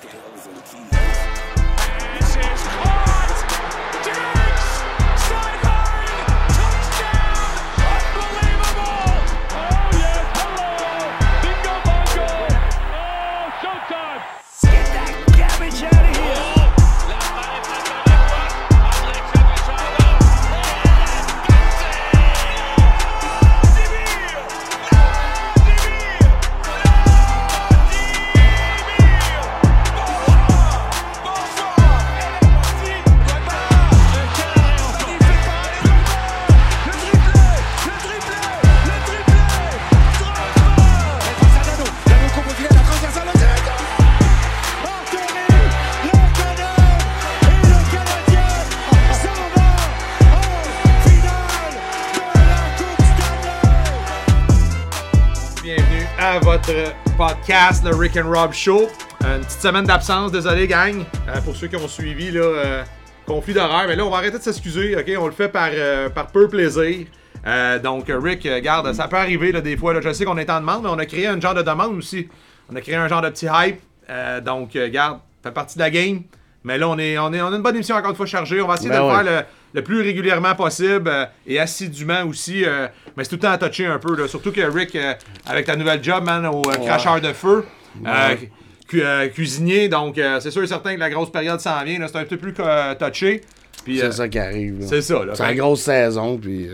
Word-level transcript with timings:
Skills 0.00 0.46
and 0.46 0.64
keys. 0.64 1.69
Podcast, 57.50 57.84
le 57.84 57.96
Rick 57.96 58.16
and 58.16 58.30
Rob 58.30 58.52
Show. 58.52 58.88
Une 59.22 59.40
petite 59.40 59.60
semaine 59.60 59.84
d'absence, 59.84 60.30
désolé 60.30 60.68
gang, 60.68 61.04
Euh, 61.26 61.40
pour 61.40 61.56
ceux 61.56 61.66
qui 61.66 61.74
ont 61.74 61.88
suivi 61.88 62.30
là, 62.30 62.42
euh, 62.42 62.84
conflit 63.26 63.52
d'horaire. 63.52 63.86
Mais 63.88 63.96
là, 63.96 64.06
on 64.06 64.10
va 64.10 64.18
arrêter 64.18 64.38
de 64.38 64.42
s'excuser, 64.42 64.94
ok? 64.94 65.10
On 65.18 65.26
le 65.26 65.32
fait 65.32 65.48
par, 65.48 65.70
euh, 65.72 66.08
par 66.10 66.28
peu 66.28 66.46
plaisir. 66.46 67.06
Euh, 67.44 67.80
donc, 67.80 68.04
Rick, 68.08 68.46
garde, 68.62 68.92
ça 68.92 69.08
peut 69.08 69.16
arriver 69.16 69.50
là, 69.50 69.60
des 69.60 69.76
fois. 69.76 69.92
Là, 69.92 70.00
je 70.00 70.12
sais 70.12 70.24
qu'on 70.24 70.38
est 70.38 70.48
en 70.48 70.60
demande, 70.60 70.84
mais 70.84 70.90
on 70.90 70.98
a 71.00 71.06
créé 71.06 71.26
un 71.26 71.40
genre 71.40 71.54
de 71.54 71.62
demande 71.62 71.98
aussi. 71.98 72.28
On 72.70 72.76
a 72.76 72.80
créé 72.80 72.94
un 72.94 73.08
genre 73.08 73.22
de 73.22 73.30
petit 73.30 73.48
hype. 73.52 73.80
Donc, 74.44 74.76
garde, 74.76 75.18
fait 75.42 75.50
partie 75.50 75.76
de 75.76 75.82
la 75.82 75.90
game. 75.90 76.22
Mais 76.62 76.78
là, 76.78 76.88
on, 76.88 76.98
est, 76.98 77.18
on, 77.18 77.32
est, 77.32 77.42
on 77.42 77.52
a 77.52 77.56
une 77.56 77.62
bonne 77.62 77.74
émission 77.74 77.96
encore 77.96 78.10
une 78.10 78.16
fois 78.16 78.26
chargée. 78.26 78.62
On 78.62 78.68
va 78.68 78.74
essayer 78.74 78.90
Ben 78.90 78.98
de 78.98 79.02
le 79.02 79.08
ouais. 79.08 79.24
faire 79.24 79.24
le, 79.24 79.44
le 79.72 79.82
plus 79.82 80.00
régulièrement 80.02 80.54
possible 80.54 81.08
euh, 81.08 81.24
et 81.46 81.58
assidûment 81.60 82.24
aussi. 82.28 82.64
euh, 82.64 82.88
mais 83.16 83.24
c'est 83.24 83.30
tout 83.30 83.36
le 83.36 83.40
temps 83.42 83.52
à 83.52 83.58
toucher 83.58 83.86
un 83.86 83.98
peu. 83.98 84.16
là. 84.16 84.26
Surtout 84.28 84.52
que 84.52 84.60
Rick, 84.60 84.94
euh, 84.96 85.14
avec 85.46 85.66
ta 85.66 85.76
nouvelle 85.76 86.02
job, 86.02 86.24
man, 86.24 86.44
au 86.46 86.62
cracheur 86.62 87.20
de 87.20 87.32
feu, 87.32 87.64
cu- 88.88 89.02
cuisinier, 89.34 89.88
donc 89.88 90.18
c'est 90.40 90.50
sûr 90.50 90.62
et 90.62 90.66
certain 90.66 90.94
que 90.94 91.00
la 91.00 91.10
grosse 91.10 91.30
période 91.30 91.60
s'en 91.60 91.82
vient. 91.84 91.98
C'est 92.06 92.16
un 92.18 92.24
peu 92.24 92.36
plus 92.36 92.54
touché. 92.98 93.42
C'est 93.86 94.12
ça 94.12 94.28
qui 94.28 94.38
arrive. 94.38 94.78
c'est 94.86 95.00
ça. 95.02 95.24
là. 95.24 95.32
C'est 95.34 95.42
la 95.42 95.54
grosse 95.54 95.82
saison, 95.82 96.36
puis. 96.38 96.68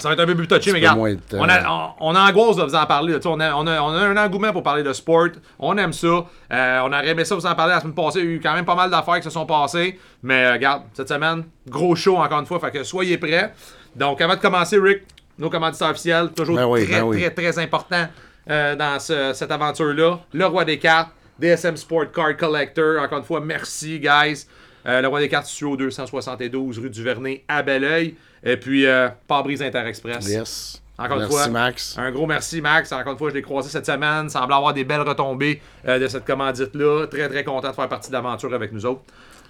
Euh, 0.00 0.02
ça 0.02 0.08
va 0.08 0.14
être 0.14 0.20
un 0.20 0.26
peu 0.26 0.34
plus 0.34 0.48
touché, 0.48 0.72
mais 0.72 0.78
regarde, 0.78 0.98
on, 1.34 1.48
a, 1.48 1.68
on, 1.70 1.90
on 2.00 2.16
angoisse 2.16 2.56
de 2.56 2.62
vous 2.62 2.74
en 2.74 2.86
parler. 2.86 3.16
On 3.24 3.40
a, 3.40 3.54
on, 3.54 3.66
a, 3.66 3.80
on 3.80 3.88
a 3.90 4.00
un 4.08 4.16
engouement 4.16 4.52
pour 4.52 4.62
parler 4.62 4.82
de 4.82 4.92
sport. 4.92 5.28
On 5.58 5.76
aime 5.78 5.92
ça. 5.92 6.06
Euh, 6.08 6.80
on 6.84 6.88
aurait 6.92 7.08
aimé 7.08 7.24
ça 7.24 7.34
vous 7.34 7.46
en 7.46 7.54
parler 7.54 7.74
la 7.74 7.80
semaine 7.80 7.94
passée. 7.94 8.20
Il 8.20 8.24
y 8.24 8.28
a 8.28 8.30
eu 8.32 8.40
quand 8.42 8.54
même 8.54 8.64
pas 8.64 8.74
mal 8.74 8.90
d'affaires 8.90 9.16
qui 9.16 9.22
se 9.24 9.30
sont 9.30 9.46
passées. 9.46 9.98
Mais 10.22 10.44
euh, 10.46 10.52
regarde, 10.54 10.82
cette 10.94 11.08
semaine, 11.08 11.44
gros 11.68 11.94
show 11.94 12.16
encore 12.16 12.40
une 12.40 12.46
fois. 12.46 12.58
Fait 12.60 12.70
que 12.70 12.82
soyez 12.82 13.18
prêts. 13.18 13.52
Donc 13.94 14.20
avant 14.20 14.34
de 14.36 14.40
commencer, 14.40 14.78
Rick, 14.78 15.02
nos 15.38 15.50
commanditaires 15.50 15.90
officiels, 15.90 16.30
toujours 16.36 16.56
Ben 16.56 16.66
oui, 16.66 16.86
très, 16.86 17.00
ben 17.00 17.06
oui. 17.06 17.20
très, 17.20 17.30
très 17.30 17.58
important 17.58 18.06
euh, 18.50 18.76
dans 18.76 18.98
ce- 18.98 19.32
cette 19.34 19.50
aventure-là. 19.50 20.18
Le 20.32 20.46
roi 20.46 20.64
des 20.64 20.78
cartes, 20.78 21.10
DSM 21.38 21.76
Sport 21.76 22.10
Card 22.12 22.36
Collector. 22.36 23.02
Encore 23.02 23.18
une 23.18 23.24
fois, 23.24 23.40
merci, 23.40 23.98
guys. 23.98 24.46
Euh, 24.86 25.00
le 25.00 25.08
roi 25.08 25.20
des 25.20 25.28
cartes, 25.28 25.46
situé 25.46 25.66
au 25.66 25.76
272 25.76 26.78
rue 26.78 26.90
du 26.90 27.02
Vernet 27.02 27.44
à 27.48 27.62
Belleuil. 27.62 28.14
Et 28.42 28.56
puis, 28.56 28.86
euh, 28.86 29.08
Pare-brise 29.26 29.62
Interexpress. 29.62 30.28
Yes. 30.28 30.82
Encore 31.00 31.16
une 31.16 31.22
Merci, 31.22 31.36
fois. 31.36 31.48
Max. 31.48 31.98
Un 31.98 32.10
gros 32.10 32.26
merci, 32.26 32.60
Max. 32.60 32.92
Encore 32.92 33.12
une 33.12 33.18
fois, 33.18 33.30
je 33.30 33.34
l'ai 33.34 33.42
croisé 33.42 33.70
cette 33.70 33.86
semaine. 33.86 34.28
Semble 34.28 34.52
avoir 34.52 34.74
des 34.74 34.84
belles 34.84 35.00
retombées 35.00 35.62
euh, 35.88 35.98
de 35.98 36.06
cette 36.08 36.26
commandite-là. 36.26 37.06
Très, 37.06 37.26
très 37.28 37.42
content 37.42 37.70
de 37.70 37.74
faire 37.74 37.88
partie 37.88 38.10
de 38.10 38.14
l'aventure 38.14 38.52
avec 38.52 38.70
nous 38.72 38.84
autres. 38.84 39.00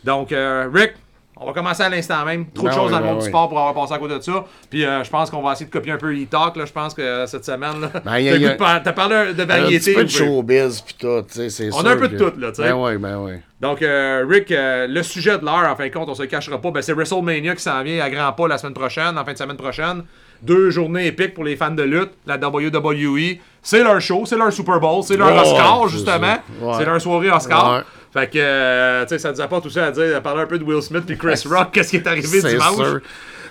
Donc, 0.05 0.31
euh, 0.31 0.69
Rick, 0.73 0.93
on 1.41 1.47
va 1.47 1.53
commencer 1.53 1.83
à 1.83 1.89
l'instant 1.89 2.25
même. 2.25 2.47
Trop 2.53 2.65
de 2.65 2.69
Ben 2.69 2.75
choses 2.77 2.91
dans 2.91 2.99
le 2.99 3.03
ben 3.05 3.11
monde 3.11 3.19
du 3.19 3.25
oui. 3.25 3.31
sport 3.31 3.49
pour 3.49 3.59
avoir 3.59 3.75
passé 3.75 3.95
à 3.95 3.99
côté 3.99 4.15
de 4.17 4.21
ça. 4.23 4.45
Puis, 4.69 4.85
euh, 4.85 5.03
je 5.03 5.11
pense 5.11 5.31
qu'on 5.31 5.43
va 5.43 5.53
essayer 5.53 5.67
de 5.67 5.71
copier 5.73 5.93
un 5.93 5.97
peu 5.97 6.13
e-talk. 6.13 6.57
là. 6.57 6.65
Je 6.67 6.73
pense 6.73 6.93
que 6.95 7.03
euh, 7.03 7.27
cette 7.27 7.45
semaine, 7.45 7.81
là, 7.81 7.91
Ben, 8.05 8.19
y 8.19 8.29
a- 8.29 8.33
t'as 8.33 8.39
y 8.39 8.45
a- 8.45 8.49
goût 8.49 8.53
de 8.55 8.59
par- 8.59 8.83
t'as 8.83 8.93
parlé 8.93 9.33
de 9.35 9.43
Un 9.43 9.47
variété. 9.47 9.95
peu 9.95 10.01
un 10.01 10.05
de 10.05 10.09
peu. 10.09 10.15
showbiz, 10.15 10.81
puis 10.83 10.95
tout, 10.99 11.23
tu 11.23 11.35
sais, 11.35 11.51
c'est 11.51 11.71
On 11.73 11.81
a 11.85 11.93
un 11.93 11.97
peu 11.97 12.09
de 12.09 12.17
tout, 12.19 12.39
là. 12.39 12.51
Ben 12.59 12.75
oui, 12.75 12.97
ben 12.99 13.17
oui. 13.19 13.33
Donc, 13.61 13.83
euh, 13.83 14.25
Rick, 14.29 14.47
le 14.51 15.03
sujet 15.03 15.39
de 15.39 15.45
l'heure, 15.45 15.69
en 15.71 15.77
fin 15.77 15.87
de 15.89 15.93
compte, 15.93 16.09
on 16.09 16.15
se 16.15 16.23
le 16.23 16.29
cachera 16.29 16.59
pas, 16.61 16.71
ben, 16.71 16.83
c'est 16.83 16.93
WrestleMania 16.95 17.55
qui 17.55 17.63
s'en 17.63 17.83
vient 17.83 18.03
à 18.05 18.09
grands 18.11 18.33
pas 18.33 18.49
la 18.49 18.57
semaine 18.59 18.75
prochaine, 18.75 19.19
en 19.19 19.25
fin 19.25 19.33
de 19.33 19.39
semaine 19.39 19.57
prochaine. 19.57 20.03
Deux 20.43 20.71
journées 20.71 21.07
épiques 21.09 21.35
pour 21.35 21.45
les 21.45 21.55
fans 21.57 21.71
de 21.71 21.83
lutte, 21.83 22.13
la 22.27 22.39
WWE. 22.39 23.39
C'est 23.63 23.83
leur 23.83 24.01
show, 24.01 24.25
c'est 24.25 24.37
leur 24.39 24.51
Super 24.51 24.81
Bowl, 24.81 25.03
c'est 25.03 25.19
leur 25.19 25.31
Ouais, 25.35 25.41
Oscar, 25.41 25.87
justement. 25.89 26.37
Ouais. 26.63 26.75
C'est 26.79 26.87
leur 26.87 26.99
soirée 27.01 27.31
Oscar. 27.31 27.73
Ouais. 27.75 27.81
Fait 28.13 28.29
que, 28.29 28.39
euh, 28.39 29.03
tu 29.05 29.11
sais, 29.11 29.19
ça 29.19 29.31
nous 29.33 29.41
apporte 29.41 29.67
aussi 29.67 29.79
à 29.79 29.91
dire, 29.93 30.17
à 30.17 30.21
parler 30.21 30.43
un 30.43 30.47
peu 30.47 30.59
de 30.59 30.65
Will 30.65 30.83
Smith 30.83 31.05
puis 31.07 31.17
Chris 31.17 31.43
Rock, 31.49 31.69
qu'est-ce 31.73 31.91
qui 31.91 31.97
est 31.97 32.07
arrivé 32.07 32.41
C'est 32.41 32.51
dimanche? 32.51 32.75
sûr. 32.77 33.01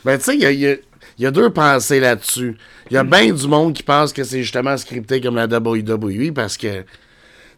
Ben, 0.04 0.18
tu 0.18 0.24
sais, 0.26 0.36
il 0.36 0.42
y 0.42 0.46
a, 0.46 0.52
il 0.52 0.60
y 0.60 0.68
a- 0.68 0.76
il 1.18 1.24
y 1.24 1.26
a 1.26 1.32
deux 1.32 1.50
pensées 1.50 2.00
là-dessus. 2.00 2.56
Il 2.90 2.94
y 2.94 2.98
a 2.98 3.04
bien 3.04 3.30
du 3.34 3.48
monde 3.48 3.74
qui 3.74 3.84
pense 3.84 4.14
que 4.14 4.24
c'est 4.24 4.42
justement 4.42 4.78
scripté 4.78 5.20
comme 5.20 5.36
la 5.36 5.48
WWE 5.48 6.32
parce 6.34 6.56
que, 6.56 6.80
tu 6.82 6.86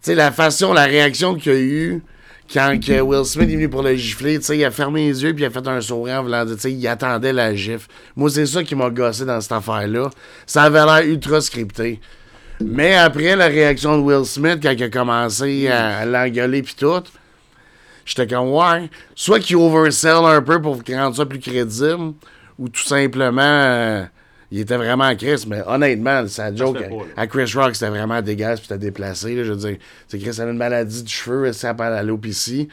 sais, 0.01 0.16
la 0.16 0.31
façon, 0.31 0.73
la 0.73 0.85
réaction 0.85 1.35
qu'il 1.35 1.51
y 1.53 1.56
a 1.56 1.59
eu 1.59 2.03
quand 2.51 2.75
que 2.84 3.00
Will 3.01 3.23
Smith 3.23 3.47
est 3.50 3.53
venu 3.53 3.69
pour 3.69 3.84
le 3.84 3.95
gifler, 3.95 4.40
tu 4.40 4.45
sais, 4.45 4.57
il 4.57 4.66
a 4.66 4.72
fermé 4.72 5.07
les 5.09 5.23
yeux 5.23 5.34
puis 5.35 5.44
il 5.44 5.45
a 5.45 5.51
fait 5.51 5.67
un 5.67 5.79
sourire 5.79 6.16
en 6.22 6.23
voulant 6.23 6.44
dire, 6.44 6.56
tu 6.56 6.61
sais, 6.63 6.72
il 6.72 6.88
attendait 6.88 7.34
la 7.34 7.53
gifle. 7.53 7.88
Moi, 8.16 8.31
c'est 8.31 8.47
ça 8.47 8.63
qui 8.63 8.73
m'a 8.73 8.90
gossé 8.90 9.25
dans 9.25 9.40
cette 9.40 9.51
affaire-là. 9.51 10.09
Ça 10.47 10.63
avait 10.63 10.84
l'air 10.84 11.01
ultra 11.07 11.40
scripté. 11.40 12.00
Mais 12.66 12.95
après 12.95 13.35
la 13.35 13.47
réaction 13.47 13.97
de 13.97 14.03
Will 14.03 14.25
Smith, 14.25 14.59
quand 14.61 14.72
il 14.72 14.83
a 14.83 14.89
commencé 14.89 15.67
à, 15.67 15.99
à 15.99 16.05
l'engueuler 16.05 16.61
puis 16.61 16.75
tout, 16.77 17.03
j'étais 18.05 18.27
comme, 18.27 18.49
ouais, 18.49 18.89
soit 19.16 19.39
qu'il 19.39 19.57
oversell 19.57 20.25
un 20.25 20.41
peu 20.41 20.61
pour 20.61 20.81
rendre 20.89 21.16
ça 21.16 21.25
plus 21.25 21.39
crédible, 21.39 22.13
ou 22.57 22.69
tout 22.69 22.83
simplement, 22.83 23.41
euh, 23.41 24.03
il 24.51 24.59
était 24.59 24.77
vraiment 24.77 25.05
en 25.05 25.16
crise. 25.16 25.47
Mais 25.47 25.61
honnêtement, 25.66 26.27
sa 26.27 26.53
joke 26.53 26.77
à, 27.16 27.22
à 27.22 27.27
Chris 27.27 27.51
Rock, 27.55 27.73
c'était 27.75 27.89
vraiment 27.89 28.22
dégueulasse 28.22 28.59
puis 28.59 28.67
c'était 28.69 28.85
déplacé. 28.85 29.35
là. 29.35 29.43
je 29.43 29.53
veux 29.53 29.69
dire, 29.69 29.78
c'est 30.07 30.19
Chris 30.19 30.39
avait 30.39 30.51
une 30.51 30.57
maladie 30.57 31.03
du 31.03 31.11
cheveu, 31.11 31.51
ça 31.53 31.69
s'appelle 31.69 31.93
à 31.93 32.03
l'OPC. 32.03 32.67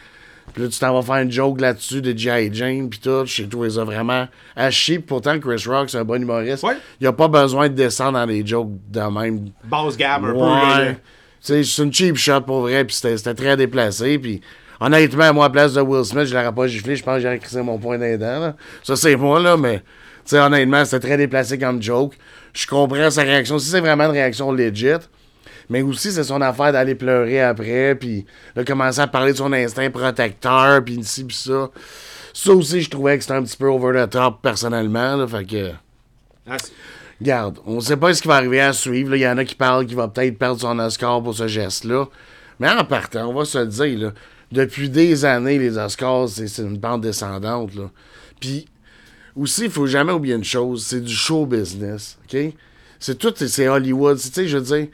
Puis 0.53 0.63
là, 0.63 0.69
tu 0.69 0.79
t'en 0.79 0.95
vas 0.95 1.03
faire 1.03 1.23
une 1.23 1.31
joke 1.31 1.61
là-dessus 1.61 2.03
de 2.03 2.17
G.I. 2.17 2.51
Jane, 2.53 2.89
puis 2.89 2.99
tout. 2.99 3.25
J'ai 3.27 3.49
trouvé 3.49 3.71
ça 3.71 3.85
vraiment 3.85 4.27
à 4.57 4.71
chier. 4.71 4.99
Puis 4.99 5.07
Pourtant, 5.07 5.39
Chris 5.39 5.65
Rock, 5.67 5.91
c'est 5.91 5.99
un 5.99 6.05
bon 6.05 6.21
humoriste. 6.21 6.63
Ouais. 6.65 6.77
Il 7.01 7.07
a 7.07 7.13
pas 7.13 7.29
besoin 7.29 7.69
de 7.69 7.75
descendre 7.75 8.19
dans 8.19 8.27
des 8.27 8.47
jokes 8.47 8.71
de 8.89 9.01
même 9.01 9.51
Basse 9.65 9.97
gamme 9.97 10.25
un 10.25 10.33
peu. 10.33 10.39
Ouais. 10.39 10.97
Sais, 11.41 11.63
c'est 11.63 11.83
une 11.83 11.93
cheap 11.93 12.17
shot 12.17 12.41
pour 12.43 12.63
vrai, 12.63 12.85
puis 12.85 12.95
c'était 12.95 13.35
très 13.35 13.57
déplacé. 13.57 14.19
Puis 14.19 14.41
honnêtement, 14.81 15.33
moi, 15.33 15.45
à 15.45 15.49
la 15.49 15.53
place 15.53 15.75
de 15.75 15.81
Will 15.81 16.05
Smith, 16.05 16.27
je 16.27 16.35
l'aurais 16.35 16.53
pas 16.53 16.67
giflé, 16.67 16.97
je 16.97 17.03
pense 17.03 17.17
que 17.17 17.23
j'aurais 17.23 17.39
crissé 17.39 17.63
mon 17.63 17.79
point 17.79 17.99
là. 17.99 18.55
Ça, 18.83 18.97
c'est 18.97 19.17
moi, 19.17 19.41
là, 19.41 19.57
mais 19.57 19.79
tu 19.79 19.85
sais, 20.35 20.41
honnêtement, 20.41 20.85
c'était 20.85 21.07
très 21.07 21.17
déplacé 21.17 21.59
comme 21.59 21.83
joke. 21.83 22.15
Je 22.53 22.67
comprends 22.67 23.11
sa 23.11 23.23
réaction. 23.23 23.59
Si 23.59 23.71
c'est 23.71 23.81
vraiment 23.81 24.05
une 24.05 24.13
réaction 24.13 24.51
legit, 24.53 24.89
mais 25.71 25.83
aussi, 25.83 26.12
c'est 26.12 26.25
son 26.25 26.41
affaire 26.41 26.73
d'aller 26.73 26.95
pleurer 26.95 27.43
après, 27.43 27.95
puis 27.95 28.25
de 28.56 28.62
commencer 28.62 29.01
à 29.01 29.06
parler 29.06 29.33
de 29.33 29.37
son 29.39 29.53
instinct 29.53 29.91
protecteur, 29.91 30.84
puis 30.84 31.03
ci, 31.05 31.25
puis 31.25 31.37
ça. 31.37 31.71
Ça 32.33 32.53
aussi, 32.53 32.81
je 32.83 32.91
trouvais 32.91 33.17
que 33.17 33.25
c'était 33.25 33.34
un 33.34 33.43
petit 33.43 33.56
peu 33.56 33.67
over 33.69 34.05
the 34.06 34.11
top, 34.11 34.41
personnellement, 34.43 35.17
là, 35.17 35.27
fait 35.27 35.45
que... 35.45 35.71
Ah, 36.49 36.56
c'est- 36.62 36.73
Garde, 37.21 37.59
on 37.67 37.81
sait 37.81 37.97
pas 37.97 38.15
ce 38.15 38.23
qui 38.23 38.29
va 38.29 38.37
arriver 38.37 38.61
à 38.61 38.73
suivre. 38.73 39.17
Il 39.17 39.21
y 39.23 39.27
en 39.29 39.37
a 39.39 39.45
qui 39.45 39.56
parlent 39.56 39.87
qu'il 39.87 39.97
va 39.97 40.06
peut-être 40.06 40.39
perdre 40.39 40.61
son 40.61 40.79
Oscar 40.79 41.21
pour 41.21 41.34
ce 41.34 41.49
geste-là. 41.49 42.06
Mais 42.61 42.69
en 42.71 42.85
partant, 42.85 43.27
on 43.27 43.35
va 43.35 43.45
se 43.45 43.59
le 43.59 43.67
dire, 43.67 43.99
là, 43.99 44.12
depuis 44.53 44.88
des 44.88 45.25
années, 45.25 45.59
les 45.59 45.76
Oscars, 45.79 46.29
c'est 46.29 46.59
une 46.62 46.79
bande 46.79 47.00
descendante. 47.03 47.75
Là. 47.75 47.91
Puis, 48.41 48.69
aussi, 49.35 49.65
il 49.65 49.70
faut 49.70 49.88
jamais 49.88 50.12
oublier 50.12 50.37
une 50.37 50.44
chose, 50.44 50.85
c'est 50.87 51.00
du 51.00 51.12
show 51.12 51.44
business, 51.44 52.17
OK? 52.25 52.38
C'est 53.00 53.19
tout, 53.19 53.32
c'est- 53.35 53.49
c'est 53.49 53.67
Hollywood. 53.67 54.17
Tu 54.19 54.29
sais, 54.29 54.47
je 54.47 54.56
veux 54.59 54.62
dire, 54.76 54.87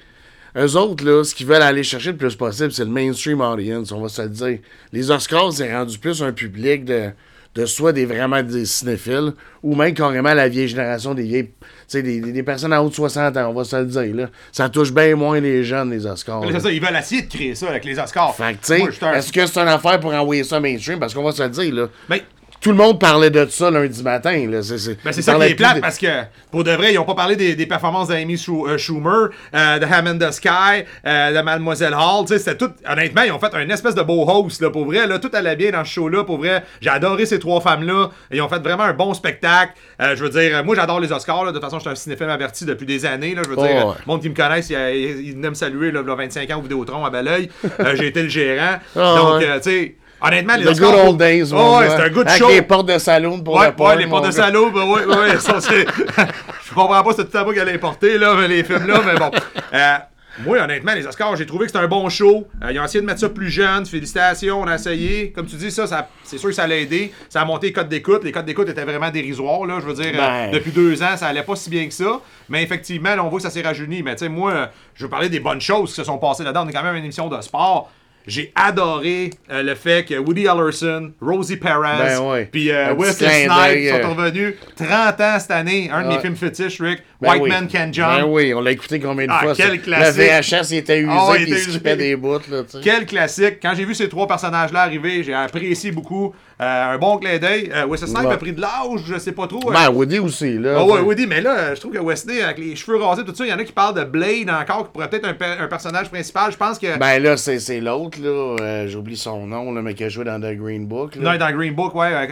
eux 0.57 0.77
autres, 0.77 1.05
là, 1.05 1.25
ce 1.25 1.35
qu'ils 1.35 1.47
veulent 1.47 1.63
aller 1.63 1.83
chercher 1.83 2.13
le 2.13 2.17
plus 2.17 2.37
possible, 2.37 2.73
c'est 2.73 2.85
le 2.85 2.91
mainstream 2.91 3.41
audience, 3.41 3.91
on 3.93 4.01
va 4.01 4.09
se 4.09 4.23
le 4.23 4.29
dire. 4.29 4.59
Les 4.93 5.11
Oscars, 5.11 5.53
c'est 5.53 5.75
rendu 5.75 5.99
plus 5.99 6.23
un 6.23 6.33
public 6.33 6.85
de, 6.85 7.11
de 7.57 7.67
soit 7.67 7.93
des 7.93 8.05
vraiment 8.05 8.43
des 8.43 8.65
cinéphiles, 8.65 9.33
ou 9.63 9.75
même 9.77 9.95
carrément 9.95 10.35
la 10.35 10.49
vieille 10.49 10.69
génération 10.69 11.15
des 11.15 11.23
vieilles, 11.25 11.51
des, 11.93 12.03
des- 12.03 12.33
des 12.33 12.43
personnes 12.43 12.73
en 12.73 12.85
haut 12.85 12.89
de 12.89 12.95
60 12.95 13.37
ans, 13.37 13.51
on 13.51 13.55
va 13.55 13.65
se 13.65 13.77
le 13.77 13.87
dire, 13.87 14.15
là. 14.15 14.27
Ça 14.53 14.69
touche 14.69 14.93
bien 14.93 15.15
moins 15.17 15.39
les 15.41 15.63
jeunes, 15.65 15.91
les 15.91 16.05
Oscars. 16.07 16.43
C'est 16.51 16.61
ça, 16.61 16.71
ils 16.71 16.81
veulent 16.81 16.97
essayer 16.97 17.23
de 17.23 17.29
créer 17.33 17.55
ça 17.55 17.69
avec 17.69 17.85
les 17.85 17.99
Oscars. 17.99 18.35
Fait 18.35 18.55
que, 18.55 18.59
tu 18.59 18.59
sais, 18.63 18.81
est-ce 19.17 19.33
que 19.33 19.47
c'est 19.47 19.61
une 19.61 19.69
affaire 19.69 19.99
pour 20.01 20.13
envoyer 20.13 20.43
ça 20.45 20.59
mainstream? 20.61 20.99
Parce 20.99 21.15
qu'on 21.15 21.23
va 21.23 21.33
se 21.33 21.43
le 21.43 21.49
dire, 21.49 21.75
là. 21.75 21.89
Mais 22.09 22.23
tout 22.65 22.71
le 22.71 22.77
monde 22.77 22.99
parlait 22.99 23.29
de 23.31 23.47
ça 23.47 23.71
lundi 23.71 24.03
matin. 24.03 24.47
Là. 24.51 24.63
C'est, 24.63 24.79
c'est, 24.79 24.99
Ben, 25.05 25.13
c'est 25.13 25.21
ça 25.23 25.35
qui 25.35 25.43
est 25.43 25.55
plate 25.55 25.77
de- 25.77 25.81
parce 25.83 25.99
que, 25.99 26.07
pour 26.51 26.65
de 26.65 26.71
vrai, 26.73 26.95
ils 26.95 26.99
ont 26.99 27.05
pas 27.05 27.15
parlé 27.15 27.37
des, 27.37 27.55
des 27.55 27.67
performances 27.67 28.09
d'Amy 28.09 28.35
euh, 28.49 28.79
Schumer, 28.79 29.29
euh, 29.55 29.79
de 29.79 29.85
Hammond 29.85 30.19
the 30.19 30.31
Sky, 30.33 30.85
euh, 31.07 31.33
de 31.37 31.43
Mademoiselle 31.43 31.93
Hall. 31.95 32.27
C'était 32.27 32.57
tout. 32.57 32.71
Honnêtement, 32.89 33.23
ils 33.23 33.33
ont 33.33 33.39
fait 33.39 33.55
un 33.55 33.69
espèce 33.69 33.95
de 33.95 34.01
beau 34.03 34.25
host, 34.29 34.63
là, 34.63 34.71
pour 34.71 34.87
vrai. 34.87 35.07
Là, 35.07 35.19
tout 35.19 35.31
allait 35.35 35.57
bien 35.57 35.73
dans 35.73 35.85
ce 35.85 35.91
show-là, 35.93 36.25
pour 36.25 36.39
vrai. 36.39 36.65
J'ai 36.81 36.89
adoré 36.91 37.27
ces 37.27 37.39
trois 37.39 37.61
femmes-là. 37.61 38.09
Ils 38.33 38.41
ont 38.41 38.49
fait 38.49 38.61
vraiment 38.63 38.85
un 38.85 38.95
bon 38.95 39.13
spectacle. 39.13 39.75
Euh, 40.01 40.17
je 40.17 40.25
veux 40.25 40.31
dire, 40.31 40.65
moi, 40.65 40.75
j'adore 40.75 41.01
les 41.01 41.13
Oscars. 41.13 41.45
Là. 41.45 41.51
De 41.53 41.57
toute 41.59 41.65
façon, 41.65 41.77
je 41.79 41.83
suis 41.83 41.91
un 41.91 41.95
cinéphile 41.95 42.31
averti 42.31 42.65
depuis 42.65 42.87
des 42.87 43.05
années. 43.05 43.35
Là. 43.35 43.43
Je 43.45 43.51
veux 43.51 43.57
Oh, 43.59 43.63
dire, 43.67 43.87
ouais. 43.89 43.95
le 44.07 44.07
monde 44.11 44.23
qui 44.23 44.31
me 44.31 44.35
connaissent, 44.35 44.71
ils, 44.71 44.77
ils, 44.97 45.27
ils 45.29 45.33
venaient 45.35 45.51
me 45.51 45.55
saluer, 45.55 45.91
là, 45.93 46.03
là, 46.03 46.15
25 46.15 46.51
ans 46.51 46.59
au 46.59 46.63
Vidéotron 46.63 47.05
à 47.05 47.11
bel 47.11 47.29
oeil. 47.29 47.51
Euh, 47.81 47.95
J'ai 47.95 48.07
été 48.07 48.23
le 48.23 48.29
gérant. 48.31 48.79
Ah, 48.97 49.15
Donc, 49.19 49.41
ouais. 49.41 49.61
tu 49.61 49.71
sais. 49.71 49.95
Honnêtement, 50.23 50.57
les 50.57 50.65
The 50.65 50.69
Oscars. 50.69 50.91
good 50.93 51.09
old 51.09 51.17
days, 51.19 51.53
Oh, 51.55 51.79
ouais, 51.79 51.91
c'était 51.91 52.03
un 52.03 52.09
good 52.09 52.27
Avec 52.29 52.39
show. 52.43 52.49
les 52.49 52.63
portes 52.63 52.89
de 52.89 52.99
saloon 52.99 53.41
pour 53.43 53.57
Ouais, 53.57 53.67
le 53.67 53.73
porc, 53.75 53.89
ouais, 53.89 53.97
les 53.97 54.07
portes 54.07 54.27
de 54.27 54.31
salaud, 54.31 54.71
ben 54.71 54.85
ouais, 54.85 55.05
ouais, 55.05 55.39
ça, 55.39 55.61
c'est- 55.61 55.87
Je 56.69 56.75
comprends 56.75 57.03
pas 57.03 57.13
c'est 57.17 57.31
tout 57.31 57.37
à 57.39 57.55
qu'elle 57.55 57.69
a 57.69 57.73
importé, 57.73 58.17
là, 58.19 58.35
mais 58.39 58.49
les 58.49 58.65
films-là, 58.65 59.01
mais 59.05 59.15
bon. 59.17 59.31
Euh, 59.75 59.97
moi, 60.45 60.59
honnêtement, 60.63 60.95
les 60.95 61.07
Oscars, 61.07 61.37
j'ai 61.37 61.47
trouvé 61.47 61.67
que 61.67 61.73
c'était 61.73 61.85
un 61.85 61.89
bon 61.89 62.09
show. 62.09 62.49
Euh, 62.65 62.73
ils 62.73 62.81
ont 62.81 62.85
essayé 62.85 63.01
de 63.01 63.07
mettre 63.07 63.21
ça 63.21 63.29
plus 63.29 63.51
jeune. 63.51 63.87
Félicitations, 63.87 64.63
on 64.63 64.67
a 64.67 64.75
essayé. 64.75 65.31
Comme 65.31 65.47
tu 65.47 65.55
dis, 65.55 65.71
ça, 65.71 65.87
ça 65.87 66.09
c'est 66.25 66.39
sûr 66.39 66.49
que 66.49 66.55
ça 66.57 66.67
l'a 66.67 66.77
aidé. 66.77 67.13
Ça 67.29 67.43
a 67.43 67.45
monté 67.45 67.69
les 67.69 67.73
codes 67.73 67.89
d'écoute. 67.89 68.25
Les 68.25 68.33
codes 68.33 68.45
d'écoute 68.47 68.69
étaient 68.69 68.83
vraiment 68.85 69.11
dérisoires, 69.11 69.65
là. 69.65 69.77
Je 69.81 69.87
veux 69.87 69.95
dire, 69.95 70.13
euh, 70.15 70.47
Ben. 70.47 70.51
depuis 70.51 70.73
deux 70.73 71.01
ans, 71.05 71.17
ça 71.17 71.29
allait 71.29 71.45
pas 71.45 71.55
si 71.55 71.71
bien 71.71 71.87
que 71.87 71.95
ça. 71.95 72.19
Mais 72.49 72.65
effectivement, 72.65 73.15
là, 73.15 73.23
on 73.25 73.29
voit 73.29 73.39
que 73.39 73.45
ça 73.45 73.51
s'est 73.51 73.63
rajeuni. 73.63 74.03
Mais 74.03 74.17
tu 74.17 74.25
sais, 74.25 74.29
moi, 74.29 74.71
je 74.95 75.05
veux 75.05 75.11
parler 75.11 75.29
des 75.29 75.39
bonnes 75.39 75.61
choses 75.61 75.91
qui 75.91 75.97
se 75.97 76.05
sont 76.05 76.19
passées 76.19 76.43
là-dedans. 76.43 76.65
On 76.67 76.69
est 76.69 76.73
quand 76.73 76.83
même 76.83 76.97
une 76.97 77.05
émission 77.05 77.29
de 77.29 77.41
sport. 77.41 77.93
J'ai 78.27 78.53
adoré 78.55 79.31
euh, 79.51 79.63
le 79.63 79.75
fait 79.75 80.07
que 80.09 80.15
Woody 80.15 80.49
Harrelson, 80.49 81.13
Rosie 81.21 81.57
Perez, 81.59 81.99
Ben 81.99 82.21
ouais. 82.21 82.49
puis 82.51 82.71
euh, 82.71 82.95
Wesley 82.95 83.45
Snipes 83.45 83.53
d'œil, 83.55 83.89
sont 83.91 83.97
euh. 83.97 84.09
revenus 84.09 84.55
30 84.77 85.21
ans 85.21 85.39
cette 85.39 85.51
année. 85.51 85.91
Un 85.93 86.03
de 86.05 86.09
mes 86.09 86.15
Ouais. 86.15 86.21
films 86.23 86.37
fétiches, 86.37 86.81
Rick. 86.81 87.01
Ben 87.21 87.31
White 87.33 87.43
oui. 87.43 87.51
Man 87.51 87.69
Can 87.71 87.91
Jump. 87.93 88.09
Ben 88.21 88.25
oui, 88.27 88.55
on 88.55 88.61
l'a 88.63 88.71
écouté 88.71 88.99
combien 88.99 89.27
de 89.27 89.31
Ah, 89.33 89.41
fois. 89.43 89.55
quel 89.55 89.71
ça. 89.73 89.77
classique. 89.79 90.17
Le 90.23 90.41
VHS, 90.41 90.71
il 90.71 90.77
était 90.79 90.99
usé, 91.01 91.11
Ah 91.13 91.33
il 91.37 91.43
était 91.43 91.53
usé. 91.53 91.71
skippait 91.71 91.97
des 91.97 92.17
bouts, 92.17 92.39
là. 92.51 92.63
Quel 92.83 93.05
classique. 93.07 93.59
Quand 93.61 93.75
j'ai 93.77 93.85
vu 93.85 93.95
ces 93.95 94.09
trois 94.09 94.27
personnages-là 94.27 94.81
arriver, 94.83 95.23
j'ai 95.23 95.35
apprécié 95.35 95.91
beaucoup. 95.93 96.35
Euh, 96.65 96.95
un 96.95 96.99
bon 96.99 97.19
clin 97.19 97.39
d'œil. 97.39 97.71
Euh, 97.75 97.85
Wesley 97.87 98.09
Snipes 98.09 98.31
a 98.31 98.37
pris 98.37 98.53
de 98.53 98.61
l'âge, 98.61 99.01
je 99.07 99.19
sais 99.19 99.33
pas 99.33 99.47
trop. 99.47 99.61
euh, 99.69 99.73
Ben, 99.73 99.91
Woody 99.91 100.19
aussi, 100.19 100.59
là. 100.59 100.77
Ah 100.79 100.85
ouais. 100.85 101.01
Woody, 101.01 101.27
mais 101.27 101.41
là, 101.41 101.75
je 101.75 101.81
trouve 101.81 101.93
que 101.93 101.99
Wesley, 101.99 102.43
avec 102.43 102.59
les 102.59 102.75
cheveux 102.77 102.97
rasés, 102.97 103.23
tout 103.25 103.35
ça, 103.35 103.45
il 103.45 103.51
y 103.51 103.53
en 103.53 103.59
a 103.59 103.65
qui 103.65 103.73
parlent 103.73 103.95
de 103.95 104.05
Blade 104.05 104.49
encore, 104.51 104.85
qui 104.87 104.93
pourrait 104.93 105.11
peut-être 105.11 105.27
un, 105.29 105.35
pe- 105.35 105.61
un 105.61 105.67
personnage 105.67 106.09
principal. 106.11 106.51
Je 106.53 106.57
pense 106.57 106.79
que. 106.79 106.97
Ben 106.99 107.23
là, 107.23 107.37
c'est, 107.37 107.59
c'est 107.59 107.81
l'autre, 107.81 108.19
là. 108.23 108.57
euh, 108.61 108.89
j'oublie 108.89 109.17
son 109.17 109.47
nom, 109.47 109.73
là, 109.73 109.83
mais 109.83 109.95
qui 109.95 110.05
a 110.05 110.09
joué 110.09 110.25
dans 110.25 110.41
The 110.41 110.55
Green 110.57 110.87
Book. 110.87 111.17
non, 111.17 111.37
dans 111.37 111.53
Green 111.53 111.75
Book, 111.75 111.95
ouais, 111.95 112.09
euh, 112.13 112.27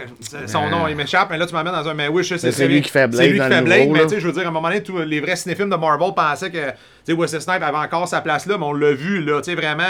son 0.47 0.65
Euh. 0.65 0.69
nom, 0.69 0.87
il 0.87 0.95
m'échappe, 0.95 1.27
mais 1.29 1.37
là, 1.37 1.45
tu 1.45 1.53
m'amènes 1.53 1.73
dans 1.73 1.87
un. 1.87 1.93
Mais 1.93 2.07
oui, 2.07 2.23
je 2.23 2.35
sais, 2.37 2.51
c'est 2.51 2.67
lui 2.67 2.81
qui 2.81 2.89
fait 2.89 3.07
Blade 3.07 3.21
C'est 3.21 3.29
lui 3.29 3.39
qui 3.39 3.45
fait 3.47 3.61
Blade, 3.61 3.89
mais 3.89 4.03
tu 4.03 4.09
sais, 4.09 4.19
je 4.19 4.25
veux 4.27 4.33
dire, 4.33 4.45
à 4.45 4.47
un 4.47 4.51
moment 4.51 4.69
donné, 4.69 4.81
tous 4.81 4.97
les 4.99 5.21
vrais 5.21 5.35
cinéphiles 5.35 5.69
de 5.69 5.75
Marvel 5.75 6.09
pensaient 6.15 6.49
que, 6.49 6.57
tu 6.69 6.73
sais, 7.05 7.13
Wesley 7.13 7.39
Snipes 7.39 7.61
avait 7.61 7.77
encore 7.77 8.07
sa 8.07 8.21
place 8.21 8.45
là, 8.47 8.57
mais 8.57 8.65
on 8.65 8.73
l'a 8.73 8.93
vu, 8.93 9.21
là, 9.23 9.41
tu 9.41 9.51
sais, 9.51 9.55
vraiment. 9.55 9.83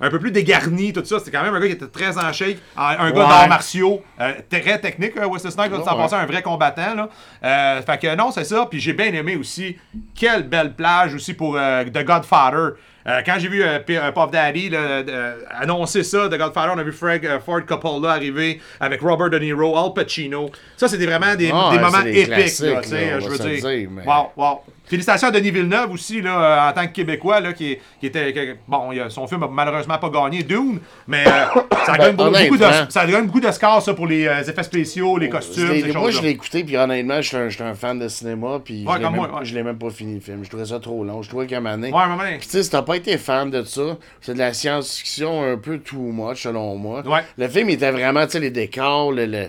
Un 0.00 0.10
peu 0.10 0.18
plus 0.18 0.30
dégarni, 0.30 0.92
tout 0.92 1.04
ça. 1.04 1.18
C'était 1.18 1.30
quand 1.30 1.42
même 1.42 1.54
un 1.54 1.60
gars 1.60 1.66
qui 1.66 1.72
était 1.72 1.86
très 1.86 2.16
en 2.18 2.32
shape. 2.32 2.56
Un, 2.76 2.96
un 2.98 3.10
gars 3.10 3.26
d'arts 3.26 3.48
martiaux. 3.48 4.02
euh, 4.20 4.32
très 4.50 4.78
technique, 4.80 5.16
euh, 5.16 5.26
Wesley 5.28 5.50
Snipes. 5.50 5.72
Ça 5.84 5.94
ouais. 5.96 6.02
passait 6.02 6.16
un 6.16 6.26
vrai 6.26 6.42
combattant. 6.42 6.94
Là. 6.94 7.08
Euh, 7.44 7.82
fait 7.82 7.98
que 8.00 8.14
non, 8.14 8.30
c'est 8.30 8.44
ça. 8.44 8.66
Puis 8.70 8.80
j'ai 8.80 8.92
bien 8.92 9.12
aimé 9.12 9.36
aussi. 9.36 9.76
Quelle 10.14 10.42
belle 10.44 10.74
plage 10.74 11.14
aussi 11.14 11.34
pour 11.34 11.56
euh, 11.56 11.84
The 11.84 12.04
Godfather. 12.04 12.74
Euh, 13.08 13.22
quand 13.24 13.36
j'ai 13.38 13.46
vu 13.48 13.62
euh, 13.62 13.78
euh, 13.88 14.10
Puff 14.10 14.32
Daddy 14.32 14.68
là, 14.68 15.04
annoncer 15.60 16.02
ça, 16.02 16.28
The 16.28 16.36
Godfather, 16.36 16.72
on 16.74 16.78
a 16.78 16.82
vu 16.82 16.90
Frank 16.90 17.20
Ford 17.44 17.64
Coppola 17.64 18.10
arriver 18.10 18.60
avec 18.80 19.00
Robert 19.00 19.30
De 19.30 19.38
Niro, 19.38 19.78
Al 19.78 19.92
Pacino. 19.94 20.50
Ça, 20.76 20.88
c'était 20.88 21.06
vraiment 21.06 21.36
des, 21.36 21.52
Ah, 21.54 21.70
des 21.72 21.78
moments 21.78 22.00
épiques. 22.04 22.28
Je 22.28 23.28
veux 23.28 23.38
dire, 23.38 23.88
mais- 23.92 24.04
Wow, 24.04 24.32
wow. 24.36 24.60
Félicitations 24.86 25.28
à 25.28 25.30
Denis 25.32 25.50
Villeneuve 25.50 25.90
aussi, 25.92 26.22
là, 26.22 26.66
euh, 26.66 26.70
en 26.70 26.72
tant 26.72 26.86
que 26.86 26.92
Québécois, 26.92 27.40
là, 27.40 27.52
qui, 27.52 27.76
qui 28.00 28.06
était. 28.06 28.32
qui- 28.32 28.58
bon, 28.68 28.92
il 28.92 29.00
a- 29.00 29.10
son 29.10 29.26
film 29.26 29.42
a 29.42 29.48
malheureusement 29.48 29.98
pas 29.98 30.08
gagné, 30.10 30.42
Dune, 30.44 30.78
mais 31.08 31.24
euh, 31.26 31.60
ça, 31.86 31.96
gagne 31.98 32.14
Ben, 32.16 32.24
beaucoup 32.30 32.56
de, 32.56 32.64
honnêtement. 32.64 32.86
ça 32.90 33.06
gagne 33.06 33.26
beaucoup 33.26 33.40
de 33.40 33.50
scores, 33.50 33.82
ça, 33.82 33.94
pour 33.94 34.06
les 34.06 34.26
euh, 34.26 34.40
effets 34.42 34.62
spéciaux, 34.62 35.18
les 35.18 35.26
Je 35.26 35.32
costumes, 35.32 35.68
l'ai- 35.70 35.80
ces 35.82 35.92
moi, 35.92 35.92
je 36.10 36.12
choses-là. 36.12 36.20
l'ai 36.22 36.30
écouté, 36.30 36.64
puis 36.64 36.76
honnêtement, 36.76 37.16
je 37.16 37.26
suis 37.28 37.36
un, 37.36 37.48
je 37.48 37.54
suis 37.56 37.64
un 37.64 37.74
fan 37.74 37.98
de 37.98 38.08
cinéma, 38.08 38.60
puis 38.64 38.84
Ouais, 38.86 38.92
je 38.94 38.98
l'ai 38.98 39.04
comme 39.04 39.12
même, 39.14 39.20
moi, 39.30 39.38
ouais. 39.40 39.44
je 39.44 39.54
l'ai 39.54 39.62
même 39.62 39.78
pas 39.78 39.90
fini 39.90 40.14
le 40.14 40.20
film. 40.20 40.44
Je 40.44 40.48
trouvais 40.48 40.64
ça 40.66 40.78
trop 40.78 41.02
long. 41.04 41.20
Je 41.22 41.28
trouvais 41.28 41.46
qu'à 41.46 41.56
un 41.56 41.60
moment 41.60 41.74
donné- 41.76 41.92
Ouais, 41.92 41.98
à 41.98 42.04
un 42.04 42.08
moment 42.08 42.22
donné. 42.22 42.38
Puis 42.38 42.46
tu 42.46 42.52
sais, 42.52 42.62
si 42.62 42.70
t'as 42.70 42.82
pas 42.82 42.96
été 42.96 43.18
fan 43.18 43.50
de 43.50 43.62
ça, 43.64 43.96
c'est 44.20 44.34
de 44.34 44.38
la 44.38 44.52
science-fiction 44.52 45.42
un 45.52 45.56
peu 45.56 45.78
too 45.78 45.98
much, 45.98 46.42
selon 46.42 46.76
moi. 46.76 47.02
Ouais. 47.06 47.20
Le 47.38 47.48
film 47.48 47.70
était 47.70 47.90
vraiment, 47.90 48.24
tu 48.26 48.32
sais, 48.32 48.40
les 48.40 48.50
décors, 48.50 49.10
le, 49.12 49.26
le- 49.26 49.48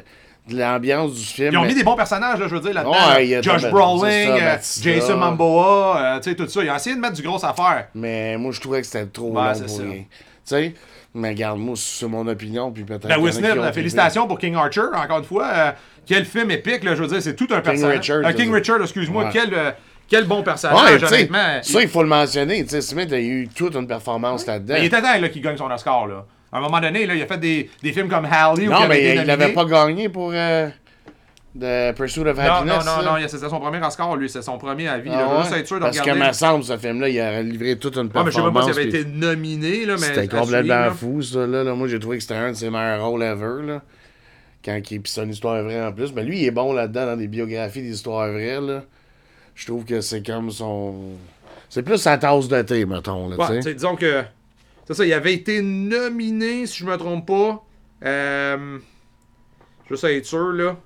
de 0.49 0.57
l'ambiance 0.57 1.13
du 1.13 1.23
film. 1.25 1.49
Ils 1.51 1.57
ont 1.57 1.61
mais- 1.61 1.67
mis 1.69 1.75
des 1.75 1.83
bons 1.83 1.95
personnages, 1.95 2.39
là, 2.39 2.47
je 2.47 2.55
veux 2.55 2.61
dire, 2.61 2.73
là-dedans. 2.73 2.91
Ouais, 3.15 3.39
Josh 3.41 3.61
Tom- 3.61 3.71
Brolin, 3.71 4.25
ça, 4.25 4.35
euh. 4.35 4.57
Jason 4.81 5.17
Mamboa, 5.17 5.97
euh, 6.15 6.19
tu 6.19 6.29
sais, 6.29 6.35
tout 6.35 6.47
ça. 6.47 6.63
Ils 6.63 6.69
ont 6.69 6.75
essayé 6.75 6.95
de 6.95 7.01
mettre 7.01 7.13
du 7.15 7.21
gros 7.21 7.43
affaire. 7.45 7.87
Mais 7.95 8.37
moi, 8.37 8.51
je 8.51 8.59
trouvais 8.61 8.81
que 8.81 8.87
c'était 8.87 9.05
trop 9.07 9.31
Ouais, 9.31 9.41
long 9.43 9.53
c'est 9.53 9.65
pour 9.65 9.75
ça. 9.77 9.83
rien. 9.83 9.93
Tu 10.03 10.05
sais, 10.45 10.73
mais 11.13 11.29
regarde, 11.29 11.59
moi, 11.59 11.75
c'est 11.77 12.07
mon 12.07 12.25
opinion, 12.27 12.71
puis 12.71 12.83
peut-être. 12.83 13.07
Ben, 13.07 13.17
là, 13.23 13.31
trippé. 13.31 13.73
félicitations 13.73 14.27
pour 14.27 14.39
King 14.39 14.55
Archer, 14.55 14.81
encore 14.95 15.19
une 15.19 15.23
fois. 15.25 15.47
Euh, 15.53 15.71
quel 16.05 16.25
film 16.25 16.51
épique, 16.51 16.83
là, 16.83 16.95
je 16.95 17.01
veux 17.03 17.07
dire, 17.07 17.21
c'est 17.21 17.35
tout 17.35 17.47
un 17.51 17.59
personnage. 17.61 17.97
Richard, 17.99 18.17
Euh, 18.19 18.31
King 18.31 18.51
veux 18.51 18.61
dire. 18.61 18.73
Richard, 18.73 18.81
excuse-moi. 18.81 19.25
Ouais. 19.25 19.29
Quel, 19.33 19.53
euh, 19.53 19.71
quel 20.09 20.23
bon 20.25 20.41
personnage, 20.43 21.03
honnêtement. 21.03 21.59
ça, 21.61 21.81
il 21.81 21.89
faut 21.89 22.01
le 22.03 22.07
mentionner. 22.07 22.63
Tu 22.63 22.69
sais, 22.69 22.81
Smith 22.81 23.11
a 23.11 23.19
eu 23.19 23.49
toute 23.53 23.75
une 23.75 23.87
performance 23.87 24.45
là-dedans. 24.45 24.75
Ben, 24.75 24.79
il 24.83 24.85
était 24.85 25.01
temps 25.01 25.19
là, 25.19 25.27
qu'il 25.27 25.41
gagne 25.41 25.57
son 25.57 25.69
Oscar. 25.69 26.07
Là. 26.07 26.25
À 26.51 26.57
un 26.57 26.61
moment 26.61 26.79
donné, 26.79 27.05
là, 27.05 27.13
il 27.15 27.21
a 27.21 27.25
fait 27.27 27.37
des, 27.37 27.69
des 27.83 27.91
films 27.91 28.07
comme 28.09 28.25
Halley. 28.25 28.65
Non, 28.67 28.87
mais 28.87 29.01
il 29.01 29.07
nominé. 29.15 29.25
l'avait 29.25 29.53
pas 29.53 29.65
gagné 29.65 30.07
pour 30.09 30.31
euh, 30.33 30.69
The 31.59 31.93
Pursuit 31.95 32.21
of 32.21 32.39
Happiness. 32.39 32.85
non, 32.85 33.03
non, 33.03 33.19
non, 33.19 33.27
c'était 33.27 33.49
son 33.49 33.59
premier 33.59 33.85
Oscar, 33.85 34.15
lui. 34.15 34.29
C'est 34.29 34.41
son 34.41 34.57
premier 34.57 34.87
à 34.87 34.97
vie. 34.99 35.09
Ah 35.11 35.17
là. 35.17 35.49
Ouais? 35.51 35.65
sûr 35.65 35.75
de 35.77 35.81
Parce 35.81 35.97
que, 35.97 36.01
regarder. 36.03 36.27
me 36.27 36.31
semble, 36.33 36.63
ce 36.63 36.77
film-là, 36.77 37.09
il 37.09 37.19
a 37.19 37.41
livré 37.41 37.77
toute 37.77 37.97
une 37.97 38.03
Ouais, 38.07 38.23
mais 38.23 38.31
je 38.31 38.35
sais 38.37 38.41
même 38.41 38.53
pas 38.53 38.65
performance. 38.65 38.75
s'il 38.75 38.89
avait 38.95 39.01
été 39.01 39.05
nominé. 39.05 39.85
Là, 39.85 39.95
mais 39.99 40.05
C'était 40.07 40.27
complètement 40.27 40.83
suivre, 40.85 40.95
fou, 40.95 41.21
ça. 41.21 41.45
Là, 41.47 41.63
Là, 41.63 41.73
Moi, 41.73 41.87
j'ai 41.89 41.99
trouvé 41.99 42.17
que 42.17 42.21
c'était 42.23 42.35
un 42.35 42.51
de 42.51 42.55
ses 42.55 42.69
meilleurs 42.69 43.03
rôles 43.05 43.23
ever. 43.23 43.63
Là. 43.65 43.81
Quand 44.63 44.75
il... 44.91 45.01
Puis 45.01 45.11
c'est 45.11 45.23
une 45.23 45.31
histoire 45.31 45.61
vraie 45.63 45.83
en 45.85 45.91
plus. 45.91 46.13
Mais 46.13 46.23
lui, 46.23 46.39
il 46.41 46.45
est 46.45 46.51
bon 46.51 46.71
là-dedans, 46.73 47.07
dans 47.07 47.17
des 47.17 47.27
biographies 47.27 47.81
d'histoires 47.81 48.31
vraies. 48.31 48.61
Là. 48.61 48.83
Je 49.55 49.65
trouve 49.65 49.83
que 49.83 49.99
c'est 50.01 50.25
comme 50.25 50.51
son. 50.51 50.95
C'est 51.69 51.83
plus 51.83 51.97
sa 51.97 52.17
tasse 52.17 52.47
de 52.47 52.61
thé, 52.61 52.85
mettons. 52.85 53.27
Là, 53.29 53.35
Ouais, 53.35 53.59
disons 53.73 53.95
que. 53.95 54.23
C'est 54.87 54.93
ça, 54.93 55.05
il 55.05 55.11
avait 55.11 55.33
été 55.33 55.61
nominé, 55.61 56.65
si 56.65 56.79
je 56.79 56.85
me 56.85 56.95
trompe 56.95 57.27
pas. 57.27 57.61
Euh, 58.05 58.77
juste 59.89 60.03
à 60.05 60.11
être 60.13 60.25
sûr, 60.25 60.53
là. 60.53 60.77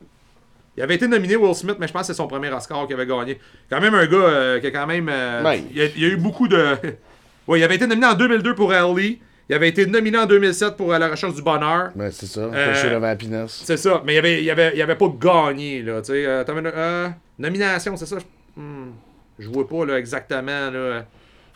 Il 0.76 0.82
avait 0.82 0.96
été 0.96 1.08
nominé 1.08 1.36
Will 1.36 1.54
Smith, 1.54 1.76
mais 1.80 1.88
je 1.88 1.94
pense 1.94 2.02
que 2.02 2.08
c'est 2.08 2.14
son 2.18 2.28
premier 2.28 2.50
Oscar 2.50 2.88
qu'il 2.88 2.96
avait 2.96 3.06
gagné. 3.06 3.38
Quand 3.70 3.80
même 3.80 3.94
un 3.94 4.08
gars 4.08 4.18
euh, 4.18 4.60
qui 4.60 4.68
a 4.68 4.72
quand 4.72 4.88
même. 4.88 5.08
euh, 5.08 5.56
il, 5.70 5.78
y 5.78 5.82
a, 5.82 5.86
il 5.96 6.06
a 6.06 6.08
eu 6.08 6.18
beaucoup 6.18 6.48
de. 6.48 6.76
ouais, 7.48 7.60
il 7.60 7.64
avait 7.64 7.76
été 7.76 7.86
nominé 7.86 8.08
en 8.08 8.16
2002 8.16 8.56
pour 8.56 8.72
Ali. 8.72 9.20
Il 9.50 9.56
avait 9.56 9.68
été 9.68 9.86
nominé 9.86 10.18
en 10.18 10.26
2007 10.26 10.78
pour 10.78 10.92
la 10.92 11.10
recherche 11.10 11.36
du 11.36 11.42
bonheur. 11.42 11.92
C'est 12.12 12.26
ça. 12.26 12.42
Euh, 12.42 13.02
Happiness. 13.04 13.62
C'est 13.66 13.78
ça, 13.78 14.02
mais 14.06 14.16
il 14.16 14.18
avait, 14.18 14.44
il 14.44 14.50
avait, 14.50 14.72
il 14.74 14.82
avait 14.82 14.96
pas 14.96 15.14
gagné, 15.20 15.84
là. 15.84 16.02
Tu 16.02 16.14
sais, 16.14 16.26
euh, 16.26 17.10
nomination, 17.38 17.98
c'est 17.98 18.06
ça? 18.06 18.18
Je, 18.18 18.62
hmm, 18.62 18.94
je 19.38 19.50
vois 19.50 19.68
pas, 19.68 19.86
là, 19.86 20.00
exactement, 20.00 20.72
là. 20.72 21.06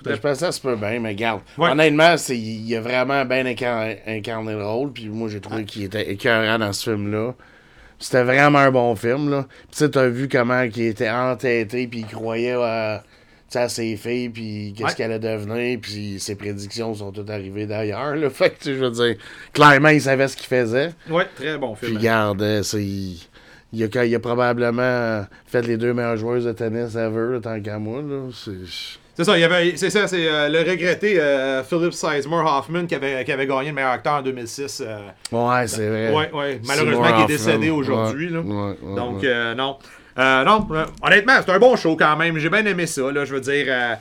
Je 0.04 0.12
pense 0.12 0.32
que 0.34 0.38
ça 0.38 0.52
se 0.52 0.60
peut 0.62 0.76
bien, 0.76 1.00
mais 1.00 1.10
regarde. 1.10 1.42
Ouais. 1.58 1.70
Honnêtement, 1.72 2.18
c'est, 2.18 2.38
il 2.38 2.76
a 2.76 2.82
vraiment 2.82 3.24
bien 3.26 3.44
incar- 3.46 3.98
incarné 4.08 4.54
le 4.54 4.66
rôle. 4.66 4.92
Puis 4.92 5.08
moi, 5.10 5.30
j'ai 5.30 5.40
trouvé 5.40 5.66
qu'il 5.66 5.84
était 5.84 6.12
écœurant 6.12 6.60
dans 6.60 6.74
ce 6.74 6.90
film-là. 6.92 7.34
C'était 7.98 8.24
vraiment 8.24 8.60
un 8.60 8.72
bon 8.72 8.96
film. 8.96 9.30
Là. 9.30 9.44
Puis 9.48 9.68
tu 9.72 9.78
sais, 9.78 9.90
t'as 9.90 10.08
vu 10.08 10.28
comment 10.28 10.62
il 10.64 10.80
était 10.82 11.10
entêté. 11.10 11.88
Puis 11.88 12.00
il 12.02 12.06
croyait 12.08 12.54
à, 12.54 13.04
ses 13.70 13.96
filles. 13.96 14.30
Puis 14.30 14.74
qu'est-ce 14.78 14.90
Ouais. 14.90 14.94
qu'elle 14.96 15.12
allait 15.14 15.38
devenir. 15.38 15.80
Puis 15.82 16.20
ses 16.20 16.36
prédictions 16.36 16.94
sont 16.94 17.12
toutes 17.12 17.30
arrivées 17.30 17.66
d'ailleurs. 17.66 18.16
Là. 18.16 18.30
Fait 18.32 18.50
que, 18.50 18.66
je 18.66 18.72
veux 18.74 18.92
dire, 18.92 19.16
clairement, 19.54 19.90
il 19.90 20.02
savait 20.02 20.28
ce 20.28 20.36
qu'il 20.36 20.48
faisait. 20.48 20.92
Ouais, 21.10 21.26
très 21.36 21.58
bon 21.58 21.74
Puis 21.76 21.88
film. 21.88 21.98
regarde, 22.00 22.42
euh, 22.42 22.64
c'est. 22.64 22.84
Il 23.74 23.84
a, 23.84 24.06
il 24.06 24.16
a 24.16 24.20
probablement 24.20 25.26
fait 25.46 25.62
les 25.64 25.76
deux 25.76 25.94
meilleures 25.94 26.16
joueuses 26.16 26.46
de 26.46 26.52
tennis 26.54 26.96
ever, 26.96 27.40
tant 27.42 27.60
qu'à 27.60 27.78
moi. 27.80 28.02
Là. 28.02 28.30
C'est... 28.34 28.52
C'est 29.18 29.24
ça, 29.24 29.38
il 29.38 29.42
y 29.42 29.44
avait, 29.46 29.78
c'est 29.78 29.90
ça, 29.90 30.08
c'est 30.08 30.28
euh, 30.28 30.50
le 30.50 30.60
regretté 30.70 31.18
euh, 31.20 31.64
Philip 31.64 31.94
Sizemore 31.94 32.58
Hoffman 32.60 32.86
qui 32.86 32.96
avait, 32.96 33.24
qui 33.24 33.32
avait 33.32 33.48
gagné 33.48 33.70
le 33.70 33.74
meilleur 33.76 33.92
acteur 33.92 34.16
en 34.16 34.22
2006. 34.22 34.84
euh, 34.86 34.98
Ouais, 35.32 35.68
c'est 35.68 35.88
vrai. 35.88 36.12
ouais, 36.14 36.32
ouais, 36.34 36.62
malheureusement, 36.68 37.14
qui 37.18 37.22
est 37.24 37.38
décédé 37.38 37.70
aujourd'hui. 37.70 38.28
Ouais, 38.28 38.34
là. 38.34 38.40
ouais, 38.42 38.76
ouais, 38.82 38.96
Donc, 38.96 39.24
non. 39.56 39.78
Non, 40.18 40.68
honnêtement, 41.02 41.34
c'est 41.46 41.52
un 41.52 41.60
bon 41.60 41.76
show 41.78 41.96
quand 41.96 42.16
même. 42.18 42.38
J'ai 42.40 42.50
bien 42.50 42.66
aimé 42.66 42.86
ça. 42.88 43.10
Là, 43.12 43.24
je 43.26 43.36
veux 43.36 43.42
dire, 43.42 43.98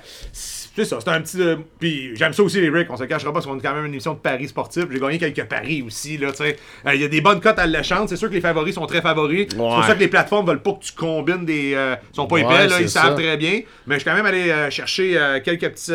c'est 0.77 0.85
ça, 0.85 0.99
c'est 1.01 1.09
un 1.11 1.21
petit. 1.21 1.41
euh, 1.41 1.57
puis 1.79 2.17
j'aime 2.17 2.33
ça 2.33 2.43
aussi, 2.43 2.61
les 2.61 2.69
Rick. 2.69 2.89
On 2.91 2.97
se 2.97 3.05
cachera 3.05 3.31
pas 3.31 3.35
parce 3.35 3.47
qu'on 3.47 3.59
est 3.59 3.63
quand 3.63 3.75
même 3.75 3.85
une 3.87 3.93
émission 3.93 4.15
de 4.15 4.19
paris 4.19 4.49
sportif. 4.49 4.85
J'ai 4.91 4.99
gagné 4.99 5.19
quelques 5.19 5.45
paris 5.45 5.83
aussi. 5.87 6.19
là, 6.19 6.31
tu 6.33 6.39
sais. 6.39 6.57
Euh, 6.87 6.95
Il 6.95 7.01
y 7.01 7.05
a 7.05 7.09
des 7.09 7.21
bonnes 7.21 7.41
cotes 7.41 7.59
alléchantes. 7.59 8.09
C'est 8.09 8.17
sûr 8.17 8.29
que 8.29 8.35
les 8.35 8.41
favoris 8.41 8.75
sont 8.75 8.87
très 8.87 9.01
favoris. 9.01 9.47
C'est 9.51 9.57
pour 9.57 9.85
ça 9.85 9.95
que 9.95 10.01
les 10.01 10.09
plateformes 10.09 10.47
veulent 10.47 10.63
pas 10.63 10.73
que 10.73 10.85
tu 10.85 10.93
combines 10.93 11.45
des. 11.45 11.75
euh, 11.75 11.95
sont 12.13 12.27
pas 12.27 12.39
épais, 12.39 12.49
Ouais, 12.49 12.67
là, 12.69 12.81
ils 12.81 12.89
savent 12.91 13.15
très 13.15 13.37
bien. 13.37 13.61
Mais 13.87 13.95
je 13.97 14.01
suis 14.01 14.11
quand 14.11 14.17
même 14.17 14.27
allé 14.27 14.51
euh, 14.51 14.71
chercher 14.71 15.41
quelques 15.45 15.71
petits. 15.71 15.93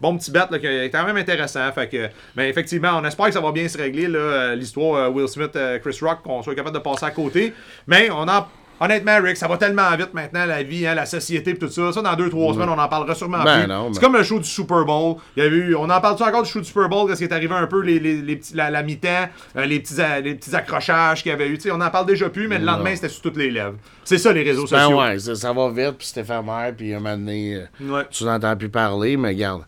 bon 0.00 0.16
petit 0.18 0.30
bet 0.32 0.40
là, 0.50 0.58
qui 0.58 0.66
est 0.66 0.90
quand 0.90 1.04
même 1.04 1.16
intéressant. 1.16 1.70
Fait 1.72 1.88
que, 1.88 2.08
mais 2.36 2.48
effectivement, 2.50 2.98
on 3.00 3.04
espère 3.04 3.26
que 3.26 3.32
ça 3.32 3.40
va 3.40 3.52
bien 3.52 3.68
se 3.68 3.78
régler, 3.78 4.08
là, 4.08 4.54
l'histoire 4.56 5.12
Will 5.14 5.28
Smith, 5.28 5.54
euh, 5.54 5.78
Chris 5.78 5.96
Rock, 6.02 6.22
qu'on 6.24 6.42
soit 6.42 6.54
capable 6.56 6.74
de 6.74 6.82
passer 6.82 7.04
à 7.06 7.10
côté. 7.12 7.52
Mais 7.86 8.10
on 8.10 8.26
en. 8.28 8.46
Honnêtement, 8.84 9.18
Rick, 9.22 9.36
ça 9.36 9.46
va 9.46 9.56
tellement 9.58 9.90
vite 9.96 10.12
maintenant, 10.12 10.44
la 10.44 10.62
vie, 10.62 10.86
hein, 10.86 10.94
la 10.94 11.06
société 11.06 11.50
et 11.50 11.56
tout 11.56 11.68
ça. 11.68 11.92
Ça, 11.92 12.02
dans 12.02 12.14
deux, 12.16 12.28
trois 12.30 12.52
semaines, 12.52 12.68
on 12.68 12.78
en 12.78 12.88
parlera 12.88 13.14
sûrement 13.14 13.42
Ben 13.44 13.60
plus. 13.60 13.68
non, 13.68 13.92
C'est 13.92 14.00
comme 14.00 14.16
le 14.16 14.22
show 14.22 14.38
du 14.38 14.44
Super 14.48 14.84
Bowl. 14.84 15.16
Il 15.36 15.42
y 15.42 15.46
avait 15.46 15.54
eu, 15.56 15.74
on 15.76 15.88
en 15.88 16.00
parle-tu 16.00 16.22
encore 16.24 16.42
du 16.42 16.48
show 16.50 16.58
du 16.58 16.64
Super 16.64 16.88
Bowl? 16.88 17.08
Qu'est-ce 17.08 17.18
qui 17.20 17.24
est 17.24 17.32
arrivé 17.32 17.54
un 17.54 17.66
peu, 17.66 17.80
les, 17.80 17.98
les, 18.00 18.20
les 18.20 18.36
petits, 18.36 18.54
la, 18.56 18.70
la 18.70 18.82
mi-temps, 18.82 19.28
euh, 19.56 19.64
les, 19.66 19.78
petits, 19.80 20.00
a- 20.00 20.20
les 20.20 20.34
petits 20.34 20.54
accrochages 20.56 21.22
qu'il 21.22 21.30
y 21.30 21.32
avait 21.34 21.48
eu? 21.48 21.58
On 21.70 21.80
en 21.80 21.90
parle 21.90 22.06
déjà 22.06 22.28
plus, 22.28 22.48
mais 22.48 22.58
le 22.58 22.64
lendemain, 22.64 22.94
c'était 22.94 23.08
sur 23.08 23.22
toutes 23.22 23.36
les 23.36 23.50
lèvres. 23.50 23.76
C'est 24.04 24.18
ça, 24.18 24.32
les 24.32 24.42
réseaux 24.42 24.66
Ben 24.70 24.80
sociaux. 24.80 24.98
ouais, 25.00 25.18
ça, 25.18 25.34
ça 25.36 25.52
va 25.52 25.68
vite, 25.70 25.98
puis 25.98 26.06
c'est 26.12 26.20
éphémère, 26.22 26.72
puis 26.76 26.92
un 26.92 26.98
moment 26.98 27.16
donné, 27.16 27.54
euh, 27.56 27.66
Ouais. 27.92 28.02
tu 28.10 28.24
n'entends 28.24 28.56
plus 28.56 28.68
parler, 28.68 29.16
mais 29.16 29.28
regarde. 29.28 29.62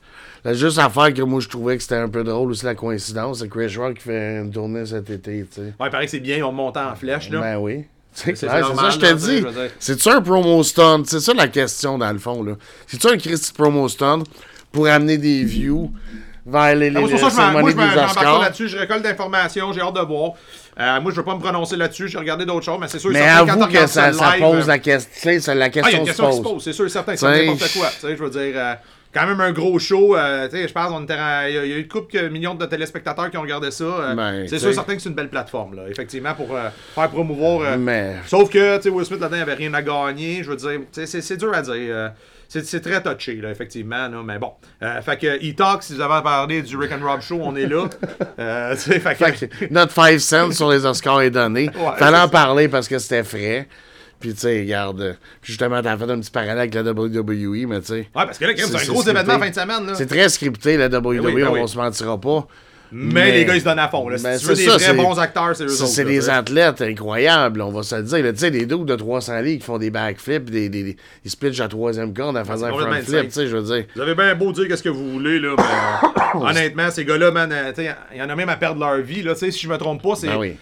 La 0.44 0.52
juste 0.52 0.78
affaire 0.78 1.14
que 1.14 1.23
moi 1.23 1.40
je 1.40 1.49
trouvais 1.49 1.76
que 1.76 1.83
c'était 1.83 1.94
un 1.97 2.09
peu 2.09 2.23
drôle 2.23 2.50
aussi 2.50 2.66
la 2.66 2.75
coïncidence, 2.75 3.38
c'est 3.38 3.49
Chris 3.49 3.75
Rock 3.78 3.94
qui 3.94 4.02
fait 4.02 4.40
une 4.42 4.50
tournée 4.50 4.85
cet 4.85 5.09
été, 5.09 5.47
tu 5.47 5.54
sais. 5.54 5.61
Ouais, 5.80 5.87
il 5.87 5.90
paraît 5.90 6.04
que 6.04 6.11
c'est 6.11 6.21
bien, 6.21 6.44
on 6.44 6.52
monte 6.52 6.76
en 6.76 6.94
flèche, 6.94 7.30
là. 7.30 7.40
Ben 7.40 7.56
oui. 7.59 7.87
C'est 8.14 8.37
ça, 8.37 8.90
je 8.90 8.99
te 8.99 9.12
dis. 9.14 9.44
C'est-tu 9.78 10.09
un 10.09 10.21
promo 10.21 10.62
stunt? 10.62 11.02
C'est 11.06 11.21
ça 11.21 11.35
la 11.35 11.49
question, 11.49 11.99
dans 11.99 12.12
le 12.12 12.18
fond, 12.18 12.42
là. 12.42 12.52
C'est-tu 12.87 13.06
un 13.09 13.16
Christy 13.18 13.52
promo 13.52 13.88
stunt 13.88 14.23
pour 14.73 14.87
amener 14.87 15.18
des 15.18 15.42
views 15.44 15.90
vers 16.47 16.75
les, 16.76 16.90
les, 16.90 16.97
Ah, 16.97 17.00
moi, 17.00 17.09
je 17.09 17.16
m'en- 17.16 17.50
moi, 17.61 17.71
je 17.71 17.99
Oscars? 18.04 18.40
là-dessus, 18.40 18.68
je 18.68 18.76
récolte 18.76 19.02
d'informations, 19.02 19.73
j'ai 19.73 19.80
hâte 19.80 19.94
de 19.94 20.00
voir. 20.00 20.33
Euh, 20.78 21.00
moi, 21.00 21.11
je 21.11 21.16
veux 21.16 21.25
pas 21.25 21.35
me 21.35 21.40
prononcer 21.40 21.76
là-dessus, 21.76 22.09
j'ai 22.09 22.18
regardé 22.18 22.44
d'autres 22.44 22.64
choses, 22.64 22.78
mais 22.80 22.88
c'est 22.88 22.99
sûr 22.99 23.11
Mais 23.11 23.21
avoue 23.28 23.66
que 23.66 23.87
ça, 23.87 24.12
ça 24.12 24.37
live, 24.37 24.40
pose 24.42 24.64
euh, 24.64 24.66
la 24.66 24.78
question. 24.78 25.11
La 25.25 25.30
Ah, 25.33 25.40
il 25.49 25.59
y 25.59 25.62
a 25.62 25.71
question 25.71 25.99
une 25.99 26.00
se 26.00 26.04
question 26.04 26.30
qui 26.30 26.37
se 26.37 26.42
pose. 26.42 26.52
pose, 26.52 26.64
c'est 26.64 26.73
sûr 26.73 26.85
et 26.87 26.88
certain, 26.90 27.16
c'est 27.16 27.47
n'importe 27.47 27.73
quoi. 27.73 27.88
Tu 27.88 28.00
sais, 28.06 28.16
je 28.16 28.23
veux 28.23 28.30
dire, 28.30 28.52
euh, 28.56 28.75
quand 29.14 29.26
même 29.26 29.40
un 29.40 29.52
gros 29.52 29.78
show. 29.78 30.16
euh, 30.16 30.49
tu 30.49 30.56
sais, 30.56 30.68
je 30.68 30.73
pense 30.73 30.88
qu'on 30.88 31.04
était 31.04 31.14
il 31.49 31.54
y, 31.54 31.59
a 31.59 31.64
eu 31.64 31.80
une 31.80 31.88
couple 31.88 32.14
de 32.21 32.28
millions 32.28 32.54
de 32.54 32.66
téléspectateurs 32.66 33.30
qui 33.30 33.37
ont 33.37 33.42
regardé 33.42 33.71
ça. 33.71 33.85
euh, 33.85 34.14
Ben, 34.14 34.47
c'est 34.49 34.59
sûr 34.59 34.68
et 34.71 34.75
certain 34.75 34.97
que 34.97 35.00
c'est 35.02 35.09
une 35.09 35.14
belle 35.14 35.28
plateforme, 35.30 35.75
là, 35.76 35.83
effectivement, 35.88 36.35
pour 36.35 36.54
euh, 36.56 36.68
faire 36.94 37.09
promouvoir. 37.11 37.61
euh, 37.62 37.76
Mais. 37.78 38.16
Sauf 38.26 38.50
que, 38.50 38.76
tu 38.76 38.83
sais, 38.83 38.88
Will 38.90 39.06
Smith 39.06 39.21
là-dedans, 39.21 39.38
il 39.38 39.42
avait 39.42 39.54
rien 39.54 39.73
à 39.75 39.83
gagner. 39.83 40.42
Je 40.42 40.50
veux 40.50 40.56
dire, 40.56 40.80
c'est- 40.92 41.37
dur 41.37 41.52
à 41.54 41.62
dire. 41.62 42.12
c'est 42.49 42.80
très 42.80 43.02
touché, 43.02 43.37
là, 43.37 43.50
effectivement. 43.50 44.09
Là, 44.09 44.23
mais 44.25 44.38
bon. 44.38 44.52
Euh, 44.83 45.00
fait 45.00 45.16
que 45.18 45.26
E-Talk, 45.50 45.83
si 45.83 45.94
vous 45.94 46.00
avez 46.00 46.23
parlé 46.23 46.62
du 46.62 46.76
Rick 46.76 46.92
and 46.92 47.04
Rob 47.04 47.21
Show, 47.21 47.38
on 47.42 47.56
est 47.56 47.66
là. 47.66 47.87
Euh, 48.38 48.75
fait 48.76 48.99
que- 49.00 49.14
Fait 49.25 49.49
que 49.49 49.73
notre 49.73 49.92
5 49.92 50.18
cents 50.21 50.50
sur 50.52 50.68
les 50.71 50.85
Oscars 50.85 51.21
est 51.23 51.30
donné. 51.30 51.68
Ouais, 51.68 51.97
Fallait 51.99 52.18
en 52.18 52.28
parler 52.28 52.68
parce 52.68 52.88
que 52.88 52.99
c'était 52.99 53.23
frais. 53.23 53.68
Puis, 54.25 54.33
tu 54.33 54.40
sais, 54.40 54.61
regarde. 54.61 55.19
Puis 55.43 55.52
justement, 55.52 55.83
t'as 55.83 55.99
fait 55.99 56.11
un 56.11 56.19
petit 56.19 56.31
parallèle 56.31 56.59
avec 56.61 56.75
la 56.75 56.81
WWE, 56.81 57.66
mais 57.69 57.81
tu 57.81 57.88
sais. 57.88 57.95
Ouais, 57.95 58.07
parce 58.14 58.38
que 58.38 58.47
là, 58.47 58.52
c'est 58.57 58.75
un 58.75 58.93
gros 58.93 59.02
événement 59.02 59.35
en 59.35 59.38
fin 59.38 59.50
de 59.50 59.54
semaine. 59.54 59.87
Là. 59.87 59.95
C'est 59.97 60.07
très 60.07 60.31
scripté, 60.31 60.78
la 60.78 60.87
WWE, 60.87 61.21
Ben 61.21 61.21
oui, 61.26 61.43
ben 61.43 61.49
on 61.49 61.62
oui. 61.62 61.69
se 61.69 61.76
mentira 61.76 62.19
pas. 62.19 62.49
Mais, 62.90 63.33
les 63.33 63.45
gars, 63.45 63.54
ils 63.54 63.61
se 63.61 63.66
donnent 63.66 63.78
à 63.81 63.88
fond. 63.88 64.09
Là. 64.09 64.16
Si 64.16 64.25
Ben, 64.25 64.38
tu 64.38 64.47
veux 64.47 64.54
c'est 64.54 64.64
des 64.64 64.78
ça, 64.78 64.93
vrais 64.93 65.02
bons 65.02 65.19
acteurs, 65.19 65.54
c'est 65.54 65.64
eux 65.64 65.73
autres. 65.75 65.87
C'est 65.88 66.04
des 66.07 66.31
athlètes 66.31 66.81
incroyables, 66.81 67.61
on 67.61 67.71
va 67.71 67.83
se 67.83 67.97
le 67.97 68.02
dire. 68.04 68.33
Tu 68.33 68.38
sais, 68.38 68.50
des 68.50 68.64
doubles 68.64 68.88
de 68.88 68.97
300 68.97 69.40
livres 69.43 69.59
qui 69.61 69.66
font 69.66 69.76
des 69.76 69.90
backflips, 69.90 70.49
des, 70.49 70.71
des, 70.71 70.85
des, 70.85 70.97
ils 71.23 71.31
se 71.31 71.37
pitchent 71.37 71.61
à 71.61 71.69
troisième 71.69 72.14
corde 72.14 72.38
en 72.38 72.45
faisant 72.47 72.69
un 72.69 72.71
front 72.71 73.02
flip, 73.02 73.25
tu 73.25 73.31
sais, 73.31 73.47
je 73.47 73.57
veux 73.59 73.62
dire. 73.62 73.85
Vous 73.95 74.00
avez 74.00 74.14
bien 74.14 74.35
beau 74.35 74.52
dire 74.52 74.69
qu'est-ce 74.69 74.83
que 74.83 74.88
vous 74.88 75.11
voulez, 75.12 75.38
là, 75.38 75.54
mais 75.59 76.40
euh, 76.40 76.40
honnêtement, 76.49 76.90
ces 76.90 77.04
gars-là, 77.04 77.31
man, 77.31 77.52
euh, 77.52 77.73
tu 77.75 77.83
sais, 77.83 77.95
il 78.14 78.19
y 78.19 78.23
en 78.23 78.31
a 78.31 78.35
même 78.37 78.49
à 78.49 78.57
perdre 78.57 78.81
leur 78.81 78.97
vie, 79.02 79.23
là, 79.23 79.35
tu 79.35 79.40
sais, 79.40 79.50
si 79.50 79.61
je 79.61 79.69
me 79.69 79.76
trompe 79.76 80.02
pas, 80.02 80.14
c'est 80.14 80.28
Ben 80.28 80.38
oui. 80.38 80.57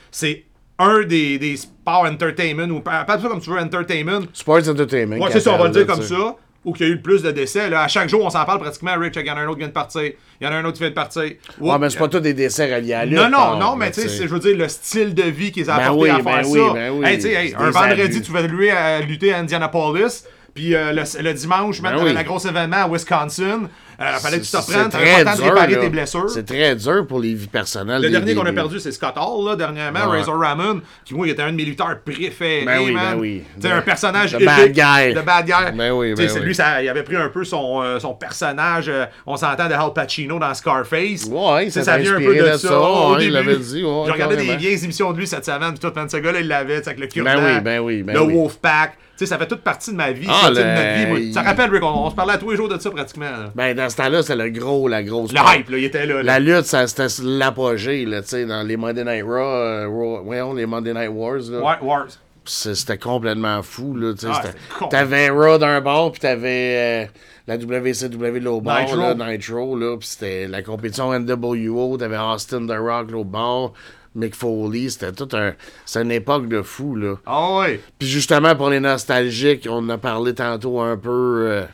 Un 0.79 1.03
des, 1.03 1.39
des 1.39 1.57
sports 1.57 2.05
entertainment, 2.07 2.71
ou 2.75 2.81
pas 2.81 3.05
ça 3.07 3.29
comme 3.29 3.41
tu 3.41 3.51
veux, 3.51 3.59
entertainment. 3.59 4.21
Sports 4.33 4.69
Entertainment. 4.69 5.17
Ouais, 5.19 5.31
c'est 5.33 5.41
ça, 5.41 5.53
on 5.55 5.59
va 5.59 5.65
le 5.67 5.71
dire 5.71 5.87
comme 5.87 6.03
ça. 6.03 6.37
Ou 6.65 6.73
qu'il 6.73 6.87
y 6.87 6.89
a 6.89 6.93
eu 6.93 6.95
le 6.97 7.03
plus 7.03 7.23
de 7.25 7.33
décès. 7.33 7.69
Là. 7.69 7.83
À 7.83 7.89
chaque 7.89 8.09
jour, 8.09 8.25
on 8.25 8.31
s'en 8.31 8.45
parle 8.45 8.61
pratiquement. 8.61 8.93
Rich, 8.97 9.15
il 9.17 9.27
y 9.27 9.31
en 9.33 9.37
a 9.37 9.41
un 9.41 9.47
autre 9.47 9.55
qui 9.55 9.59
vient 9.59 9.69
de 9.69 9.73
partir. 9.73 10.03
Il 10.41 10.45
y 10.45 10.47
en 10.47 10.53
a 10.53 10.55
un 10.55 10.65
autre 10.65 10.75
qui 10.75 10.79
vient 10.79 10.91
de 10.91 10.95
partir. 10.95 11.23
Ouais, 11.61 11.79
mais 11.81 11.91
c'est 11.91 11.99
pas 11.99 12.07
tous 12.07 12.21
des 12.21 12.35
décès 12.35 12.73
reliés 12.73 12.95
à 12.95 13.05
lutte. 13.05 13.17
Non, 13.19 13.25
non, 13.25 13.31
par- 13.37 13.59
non, 13.59 13.75
mais 13.77 13.91
tu 13.91 14.03
sais, 14.03 14.09
je 14.09 14.33
veux 14.33 14.39
dire, 14.39 14.57
le 14.57 14.69
style 14.69 15.13
de 15.13 15.25
vie 15.25 15.51
qu'ils 15.51 15.69
ont 15.69 15.75
Ben 15.75 15.83
apporté 15.83 16.03
oui, 16.03 16.11
à 16.11 16.19
ben 16.19 16.25
faire 16.25 16.49
oui, 16.51 16.59
ça. 16.61 16.73
ben 16.73 16.91
oui. 16.93 17.05
Hey, 17.07 17.55
un 17.59 17.71
vendredi, 17.71 18.03
abus. 18.03 18.23
tu 18.23 18.31
vas 18.31 18.43
lui 18.43 18.71
à 18.71 19.01
lutter 19.01 19.33
à 19.35 19.39
Indianapolis. 19.39 20.25
Puis 20.55 20.75
euh, 20.77 20.93
le, 20.93 21.03
le 21.23 21.33
dimanche, 21.35 21.83
Ben 21.83 21.91
mettre 21.93 22.05
oui. 22.05 22.13
la 22.13 22.23
grosse 22.23 22.45
événement 22.45 22.77
à 22.85 22.89
Wisconsin. 22.89 23.63
Euh, 24.01 24.13
fallait 24.19 24.39
que 24.39 24.45
tu 24.45 24.51
te 24.51 24.57
C'est- 24.57 24.59
reprennes. 24.59 24.83
c'est 24.91 24.99
T'avais 24.99 25.11
pas 25.13 25.19
le 25.19 25.25
temps 25.25 25.31
de 25.33 25.37
dur, 25.37 25.45
réparer 25.55 25.79
tes 25.81 25.89
blessures. 25.89 26.31
C'est 26.31 26.45
très 26.47 26.75
dur 26.77 27.07
pour 27.07 27.21
les 27.21 27.35
vies 27.35 27.47
personnelles. 27.47 28.01
Le 28.03 28.09
des- 28.09 28.13
dernier 28.13 28.35
qu'on 28.35 28.47
a 28.47 28.53
perdu, 28.53 28.81
c'est 28.81 28.93
Scott 28.93 29.15
Hall, 29.17 29.47
là, 29.49 29.57
dernièrement, 29.57 30.11
Ouais. 30.11 30.19
Razor 30.19 30.39
Ramon, 30.41 30.81
qui, 31.05 31.15
moi, 31.15 31.27
il 31.27 31.31
était 31.31 31.43
un 31.43 31.51
de 31.53 31.57
mes 31.57 31.65
lutteurs 31.65 31.99
préférés, 32.05 32.65
Ben 32.65 32.81
oui, 32.85 32.93
man. 32.93 33.15
ben 33.15 33.21
oui. 33.21 33.43
De- 33.59 33.69
un 33.69 33.81
personnage 33.83 34.33
de 34.33 34.45
bad 34.45 34.73
guy. 34.73 35.15
De 35.15 35.21
bad 35.21 35.45
guy. 35.47 35.77
Ben 35.77 35.93
oui, 35.93 36.15
ben 36.15 36.29
c'est 36.29 36.39
oui. 36.41 36.47
lui, 36.47 36.55
ça, 36.55 36.83
il 36.83 36.89
avait 36.89 37.03
pris 37.03 37.17
un 37.17 37.29
peu 37.29 37.45
son, 37.45 37.83
euh, 37.83 37.99
son 37.99 38.15
personnage, 38.15 38.87
euh, 38.89 39.05
on 39.27 39.37
s'entend 39.37 39.69
de 39.69 39.75
Al 39.75 39.93
Pacino 39.95 40.39
dans 40.39 40.55
Scarface. 40.55 41.25
Ouais, 41.31 41.71
ça 41.71 41.85
t'a 41.85 41.99
vient 41.99 42.15
un 42.15 42.19
peu 42.19 42.35
de 42.35 42.43
de 42.43 42.47
ça. 42.53 42.59
ça, 42.69 42.79
au 42.81 43.11
ouais, 43.15 43.17
il 43.17 43.19
début. 43.25 43.31
l'avait 43.33 43.57
dit, 43.57 43.85
ouais, 43.85 44.03
J'ai 44.07 44.13
regardé 44.13 44.37
des 44.37 44.57
vieilles 44.57 44.85
émissions 44.85 45.13
de 45.13 45.19
lui 45.19 45.27
cette 45.27 45.45
semaine, 45.45 45.71
puis 45.75 45.79
tout, 45.79 45.93
man, 45.95 46.09
ce 46.09 46.17
gars-là, 46.17 46.41
il 46.41 46.49
l'avait, 46.49 46.77
avec 46.87 46.99
le 46.99 47.07
cure 47.07 47.25
Ben 47.25 47.37
oui, 47.39 47.61
ben 47.61 47.81
oui, 47.81 48.03
ben 48.03 48.15
le 48.15 48.23
oui. 48.23 48.35
Wolfpack. 48.35 48.97
Tu 49.15 49.27
sais, 49.27 49.27
ça 49.27 49.39
fait 49.39 49.47
toute 49.47 49.61
partie 49.61 49.91
de 49.93 49.97
ma 49.97 50.11
vie, 50.11 50.27
Ah, 50.29 50.45
ça, 50.45 50.51
de 50.51 50.55
le- 50.57 50.65
notre 50.65 50.95
vie. 50.97 51.07
moi. 51.07 51.19
il- 51.21 51.35
Ça 51.35 51.43
rappelle, 51.43 51.71
Rick, 51.71 51.83
on, 51.85 52.07
on 52.07 52.11
se 52.11 52.15
parlait 52.17 52.33
à 52.33 52.39
tous 52.39 52.51
les 52.51 52.57
jours 52.57 52.69
de 52.69 52.79
ça, 52.79 52.91
pratiquement. 52.91 53.27
là. 53.31 53.53
Ben, 53.55 53.77
dans 53.83 53.91
ce 53.91 53.97
temps-là, 53.97 54.23
c'est 54.23 54.37
le 54.37 54.49
gros, 54.51 54.89
la 54.89 55.03
grosse. 55.03 55.33
Le 55.33 55.39
hype, 55.59 55.69
là, 55.71 55.79
il 55.79 55.85
était 55.85 56.07
là. 56.07 56.17
là. 56.17 56.23
La 56.23 56.39
lutte, 56.39 56.65
ça, 56.67 56.87
c'était 56.87 57.07
l'apogée, 57.25 58.05
là, 58.05 58.23
tu 58.23 58.29
sais, 58.29 58.45
dans 58.47 58.63
les 58.63 58.77
Monday 58.77 59.05
Night 59.05 59.25
Raw, 59.25 59.31
euh, 59.33 59.87
Raw- 59.89 60.23
voyons, 60.25 60.55
les 60.55 60.67
Monday 60.67 60.93
Night 60.95 61.11
Wars, 61.11 61.41
là. 61.51 61.59
Ouais, 61.61 61.77
Wars. 61.87 62.07
C'est- 62.45 62.75
C'était 62.75 62.99
complètement 62.99 63.63
fou, 63.63 63.95
là, 63.97 64.13
tu 64.15 64.21
sais. 64.21 64.27
Ah, 64.31 64.41
c'était- 64.43 64.59
c'était. 64.75 64.89
T'avais 64.89 65.29
Raw 65.31 65.59
d'un 65.59 65.81
bord, 65.81 66.11
puis 66.13 66.21
t'avais 66.21 67.07
euh, 67.07 67.07
la 67.47 67.57
WCW 67.57 68.41
de 68.41 68.45
l'autre 68.45 68.63
bord, 68.63 68.81
Nitro. 68.81 68.97
là, 68.97 69.15
Nitro, 69.15 69.77
là, 69.77 69.97
puis 69.99 70.09
c'était 70.09 70.49
la 70.49 70.63
compétition 70.63 71.13
NWO, 71.13 71.97
t'avais 71.99 72.19
Austin 72.19 72.67
The 72.67 72.77
Rock 72.79 73.11
l'autre 73.13 73.31
bord, 73.31 73.73
Mick 74.15 74.35
Foley, 74.35 74.89
c'était 74.91 75.13
tout 75.13 75.29
un... 75.37 75.53
C'était 75.87 76.03
une 76.05 76.11
époque 76.13 76.47
de 76.49 76.61
fou, 76.63 76.97
là. 76.97 77.15
Ah 77.25 77.57
ouais. 77.59 77.81
Puis 77.99 78.09
justement, 78.09 78.55
pour 78.57 78.69
les 78.71 78.81
nostalgiques, 78.81 79.67
on 79.71 79.77
en 79.79 79.89
a 79.91 79.99
parlé 79.99 80.35
tantôt 80.35 80.81
un 80.81 80.97
peu... 80.99 81.45
euh, 81.49 81.65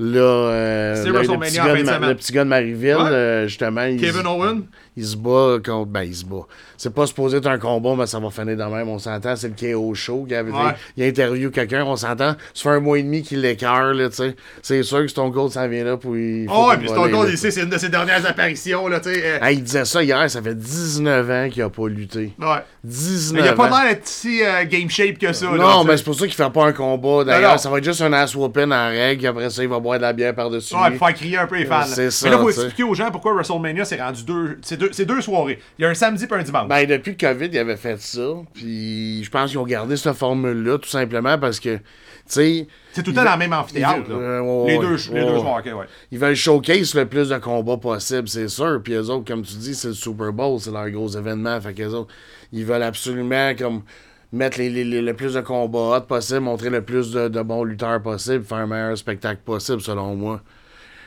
Là, 0.00 0.18
euh, 0.20 0.94
C'est 0.96 1.08
le, 1.08 1.12
le 1.12 1.18
petit 1.20 1.56
de 1.58 2.06
le 2.08 2.14
petit 2.16 2.32
gars 2.32 2.44
de 2.44 2.48
Marieville, 2.48 2.96
Ouais. 2.96 3.10
euh, 3.10 3.46
justement, 3.46 3.82
il, 3.84 4.00
Kevin 4.00 4.26
Owen. 4.26 4.62
Il 4.96 5.04
se 5.06 5.16
bat 5.16 5.56
contre. 5.64 5.86
Ben, 5.90 6.02
il 6.02 6.14
se 6.14 6.24
bat. 6.24 6.42
C'est 6.76 6.92
pas 6.94 7.06
supposé 7.06 7.38
être 7.38 7.46
un 7.46 7.58
combat, 7.58 7.94
mais 7.96 8.06
ça 8.06 8.18
va 8.18 8.30
finir 8.30 8.56
de 8.56 8.62
même. 8.64 8.88
On 8.88 8.98
s'entend. 8.98 9.34
C'est 9.36 9.48
le 9.48 9.74
KO 9.74 9.94
Show 9.94 10.24
qui 10.28 10.34
avait. 10.34 10.50
Ouais. 10.50 10.74
Il 10.96 11.04
interview 11.04 11.50
quelqu'un, 11.50 11.84
on 11.84 11.96
s'entend. 11.96 12.34
Ça 12.52 12.62
fait 12.62 12.68
un 12.70 12.80
mois 12.80 12.98
et 12.98 13.02
demi 13.02 13.22
qu'il 13.22 13.40
l'écœure, 13.40 13.94
là, 13.94 14.08
tu 14.08 14.16
sais. 14.16 14.36
C'est 14.62 14.82
sûr 14.82 14.98
que 15.00 15.08
Stone 15.08 15.32
Cold 15.32 15.50
s'en 15.52 15.66
vient 15.68 15.84
là 15.84 15.96
pour. 15.96 16.16
il 16.16 16.46
Ah 16.50 16.68
ouais, 16.68 16.76
puis 16.78 16.88
Stone 16.88 17.10
Cold, 17.10 17.28
là. 17.28 17.34
ici, 17.34 17.50
c'est 17.52 17.62
une 17.62 17.70
de 17.70 17.78
ses 17.78 17.88
dernières 17.88 18.24
apparitions, 18.26 18.88
là, 18.88 19.00
tu 19.00 19.12
sais. 19.14 19.22
euh, 19.24 19.38
Ah, 19.40 19.52
il 19.52 19.62
disait 19.62 19.84
ça 19.84 20.02
hier, 20.02 20.30
ça 20.30 20.42
fait 20.42 20.54
19 20.54 21.30
ans 21.30 21.48
qu'il 21.50 21.62
a 21.62 21.70
pas 21.70 21.88
lutté. 21.88 22.32
Ouais. 22.38 22.46
19 22.84 23.32
Mais 23.42 23.46
il 23.46 23.48
a 23.48 23.54
pas 23.54 23.68
l'air 23.68 23.94
d'être 23.94 24.06
si 24.06 24.42
euh, 24.44 24.64
game 24.64 24.90
shape 24.90 25.18
que 25.18 25.32
ça. 25.32 25.46
là, 25.46 25.56
Non, 25.56 25.80
tu 25.82 25.86
mais 25.88 25.96
c'est 25.96 26.04
pour 26.04 26.14
ça 26.14 26.26
qu'il 26.26 26.34
fait 26.34 26.50
pas 26.50 26.66
un 26.66 26.72
combat. 26.72 27.24
D'ailleurs, 27.24 27.58
ça 27.58 27.70
va 27.70 27.78
être 27.78 27.84
juste 27.84 28.00
un 28.02 28.12
ass 28.12 28.34
whooping 28.34 28.70
en 28.72 28.88
règle. 28.88 29.26
Après 29.26 29.48
ça, 29.50 29.62
il 29.62 29.68
va 29.68 29.78
boire 29.78 29.98
de 29.98 30.02
la 30.02 30.12
bière 30.12 30.34
par-dessus. 30.34 30.74
Ouais, 30.74 30.90
faire 30.96 31.14
crier 31.14 31.38
un 31.38 31.46
peu 31.46 31.56
les 31.56 31.64
fans. 31.64 31.78
là. 31.78 31.86
C'est 31.86 32.10
ça, 32.10 32.26
Mais 32.28 32.34
là, 32.36 32.40
faut 32.40 32.50
expliquer 32.50 32.82
aux 32.84 32.94
gens 32.94 33.10
pourquoi 33.10 33.32
WrestleMania 33.34 33.84
s'est 33.84 34.00
rendu 34.00 34.22
deux. 34.24 34.58
C'est 34.62 34.76
deux, 34.86 34.92
c'est 34.92 35.04
deux 35.06 35.20
soirées. 35.20 35.58
Il 35.78 35.82
y 35.82 35.84
a 35.84 35.90
un 35.90 35.94
samedi 35.94 36.24
et 36.24 36.32
un 36.34 36.42
dimanche. 36.42 36.68
Ben, 36.68 36.86
depuis 36.86 37.16
le 37.18 37.28
COVID, 37.28 37.46
il 37.52 37.58
avait 37.58 37.76
fait 37.76 38.00
ça. 38.00 38.28
Puis 38.52 39.22
je 39.24 39.30
pense 39.30 39.50
qu'ils 39.50 39.58
ont 39.58 39.66
gardé 39.66 39.96
cette 39.96 40.14
formule-là, 40.14 40.78
tout 40.78 40.88
simplement 40.88 41.38
parce 41.38 41.60
que, 41.60 41.76
tu 41.76 41.82
sais, 42.26 42.66
c'est 42.92 43.02
tout 43.02 43.10
le 43.10 43.16
temps 43.16 43.24
dans 43.24 43.32
le 43.32 43.38
même 43.38 43.52
amphithéâtre. 43.52 44.08
là. 44.08 44.14
euh, 44.16 44.40
ouais, 44.40 44.70
les 44.72 44.78
ouais, 44.78 44.84
deux, 44.86 44.96
les 45.12 45.22
ouais. 45.22 45.26
deux 45.32 45.38
soirs, 45.40 45.58
ok, 45.64 45.78
ouais. 45.78 45.86
ils 46.10 46.18
veulent 46.18 46.34
showcase 46.36 46.94
le 46.94 47.06
plus 47.06 47.28
de 47.28 47.38
combats 47.38 47.76
possible, 47.76 48.28
c'est 48.28 48.48
sûr. 48.48 48.80
Puis 48.82 48.94
eux 48.94 49.10
autres, 49.10 49.24
comme 49.26 49.42
tu 49.42 49.54
dis, 49.56 49.74
c'est 49.74 49.88
le 49.88 49.94
Super 49.94 50.32
Bowl, 50.32 50.58
c'est 50.60 50.70
leur 50.70 50.88
gros 50.90 51.08
événement. 51.08 51.60
Fait 51.60 51.74
qu'eux 51.74 51.88
autres, 51.92 52.12
ils 52.52 52.64
veulent 52.64 52.82
absolument 52.82 53.54
comme 53.58 53.82
mettre 54.32 54.58
les, 54.58 54.68
les- 54.70 54.84
les- 54.84 55.02
le 55.02 55.14
plus 55.14 55.34
de 55.34 55.40
combats 55.40 55.96
hot 55.98 56.00
possible, 56.02 56.40
montrer 56.40 56.70
le 56.70 56.82
plus 56.82 57.12
de, 57.12 57.28
de 57.28 57.42
bons 57.42 57.62
lutteurs 57.64 58.02
possible, 58.02 58.44
faire 58.44 58.58
un 58.58 58.66
meilleur 58.66 58.96
spectacle 58.98 59.40
possible, 59.44 59.80
selon 59.80 60.14
moi. 60.16 60.40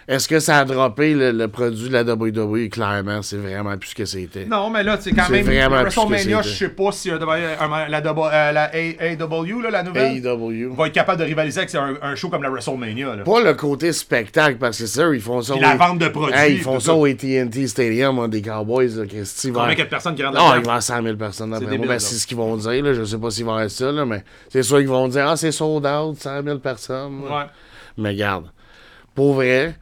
Est-ce 0.09 0.29
que 0.29 0.39
ça 0.39 0.59
a 0.59 0.63
droppé 0.63 1.13
le, 1.13 1.33
le 1.33 1.47
produit 1.49 1.89
de 1.89 1.93
la 1.93 2.03
WWE? 2.03 2.69
Clairement, 2.69 3.21
c'est 3.21 3.35
vraiment 3.35 3.77
plus 3.77 3.89
ce 3.89 3.95
que 3.95 4.05
c'était. 4.05 4.45
Non, 4.45 4.69
mais 4.69 4.81
là, 4.81 4.97
c'est 5.01 5.11
quand 5.11 5.23
C'est 5.27 5.43
même. 5.43 5.45
vraiment 5.45 5.83
plus 5.83 5.93
WrestleMania, 5.97 6.41
je 6.43 6.49
sais 6.49 6.69
pas 6.69 6.93
si 6.93 7.11
euh, 7.11 7.17
un- 7.59 7.89
la, 7.89 7.99
double- 7.99 8.21
euh, 8.31 8.51
la 8.53 8.71
AEW, 8.73 9.61
là, 9.63 9.69
la 9.69 9.83
nouvelle, 9.83 10.15
AEW. 10.25 10.73
va 10.73 10.87
être 10.87 10.93
capable 10.93 11.19
de 11.19 11.25
rivaliser 11.25 11.59
avec 11.59 11.75
un, 11.75 11.95
un 12.01 12.15
show 12.15 12.29
comme 12.29 12.41
la 12.41 12.49
WrestleMania. 12.49 13.17
Là. 13.17 13.23
Pas 13.25 13.41
le 13.43 13.53
côté 13.53 13.91
spectacle, 13.91 14.57
parce 14.57 14.77
que 14.77 14.85
c'est 14.85 15.01
sûr, 15.01 15.13
ils 15.13 15.19
font 15.19 15.41
ça. 15.41 15.53
Puis 15.55 15.61
la 15.61 15.75
vente 15.75 15.99
de 15.99 16.07
produits, 16.07 16.33
Hey, 16.39 16.53
ils 16.55 16.61
font 16.61 16.79
ça 16.79 16.93
au 16.93 17.03
ATT 17.03 17.67
Stadium, 17.67 18.17
hein, 18.19 18.29
des 18.29 18.41
Cowboys, 18.41 18.87
là, 18.95 19.05
Christy. 19.05 19.51
Combien 19.51 19.75
de 19.75 19.83
personnes 19.83 20.15
qui 20.15 20.23
rentrent 20.23 20.37
Ah, 20.39 20.53
il 20.55 20.61
va 20.63 20.71
avoir 20.71 20.83
100 20.83 21.03
000 21.03 21.17
personnes 21.17 21.51
débile, 21.59 21.79
moi. 21.79 21.87
Ben, 21.87 21.99
c'est 21.99 22.15
ce 22.15 22.25
qu'ils 22.25 22.37
vont 22.37 22.55
dire. 22.55 22.81
Là. 22.81 22.93
Je 22.93 23.03
sais 23.03 23.17
pas 23.17 23.29
s'il 23.29 23.43
va 23.43 23.51
y 23.51 23.55
avoir 23.55 23.69
ça, 23.69 23.91
là, 23.91 24.05
mais 24.05 24.23
c'est 24.47 24.63
sûr 24.63 24.77
qu'ils 24.77 24.87
vont 24.87 25.09
dire 25.09 25.27
Ah, 25.27 25.35
c'est 25.35 25.51
sold 25.51 25.85
out, 25.85 26.15
100 26.17 26.43
000 26.43 26.59
personnes. 26.59 27.19
Ouais. 27.23 27.43
Mais 27.97 28.15
garde, 28.15 28.45
pour 29.13 29.33
vrai, 29.33 29.75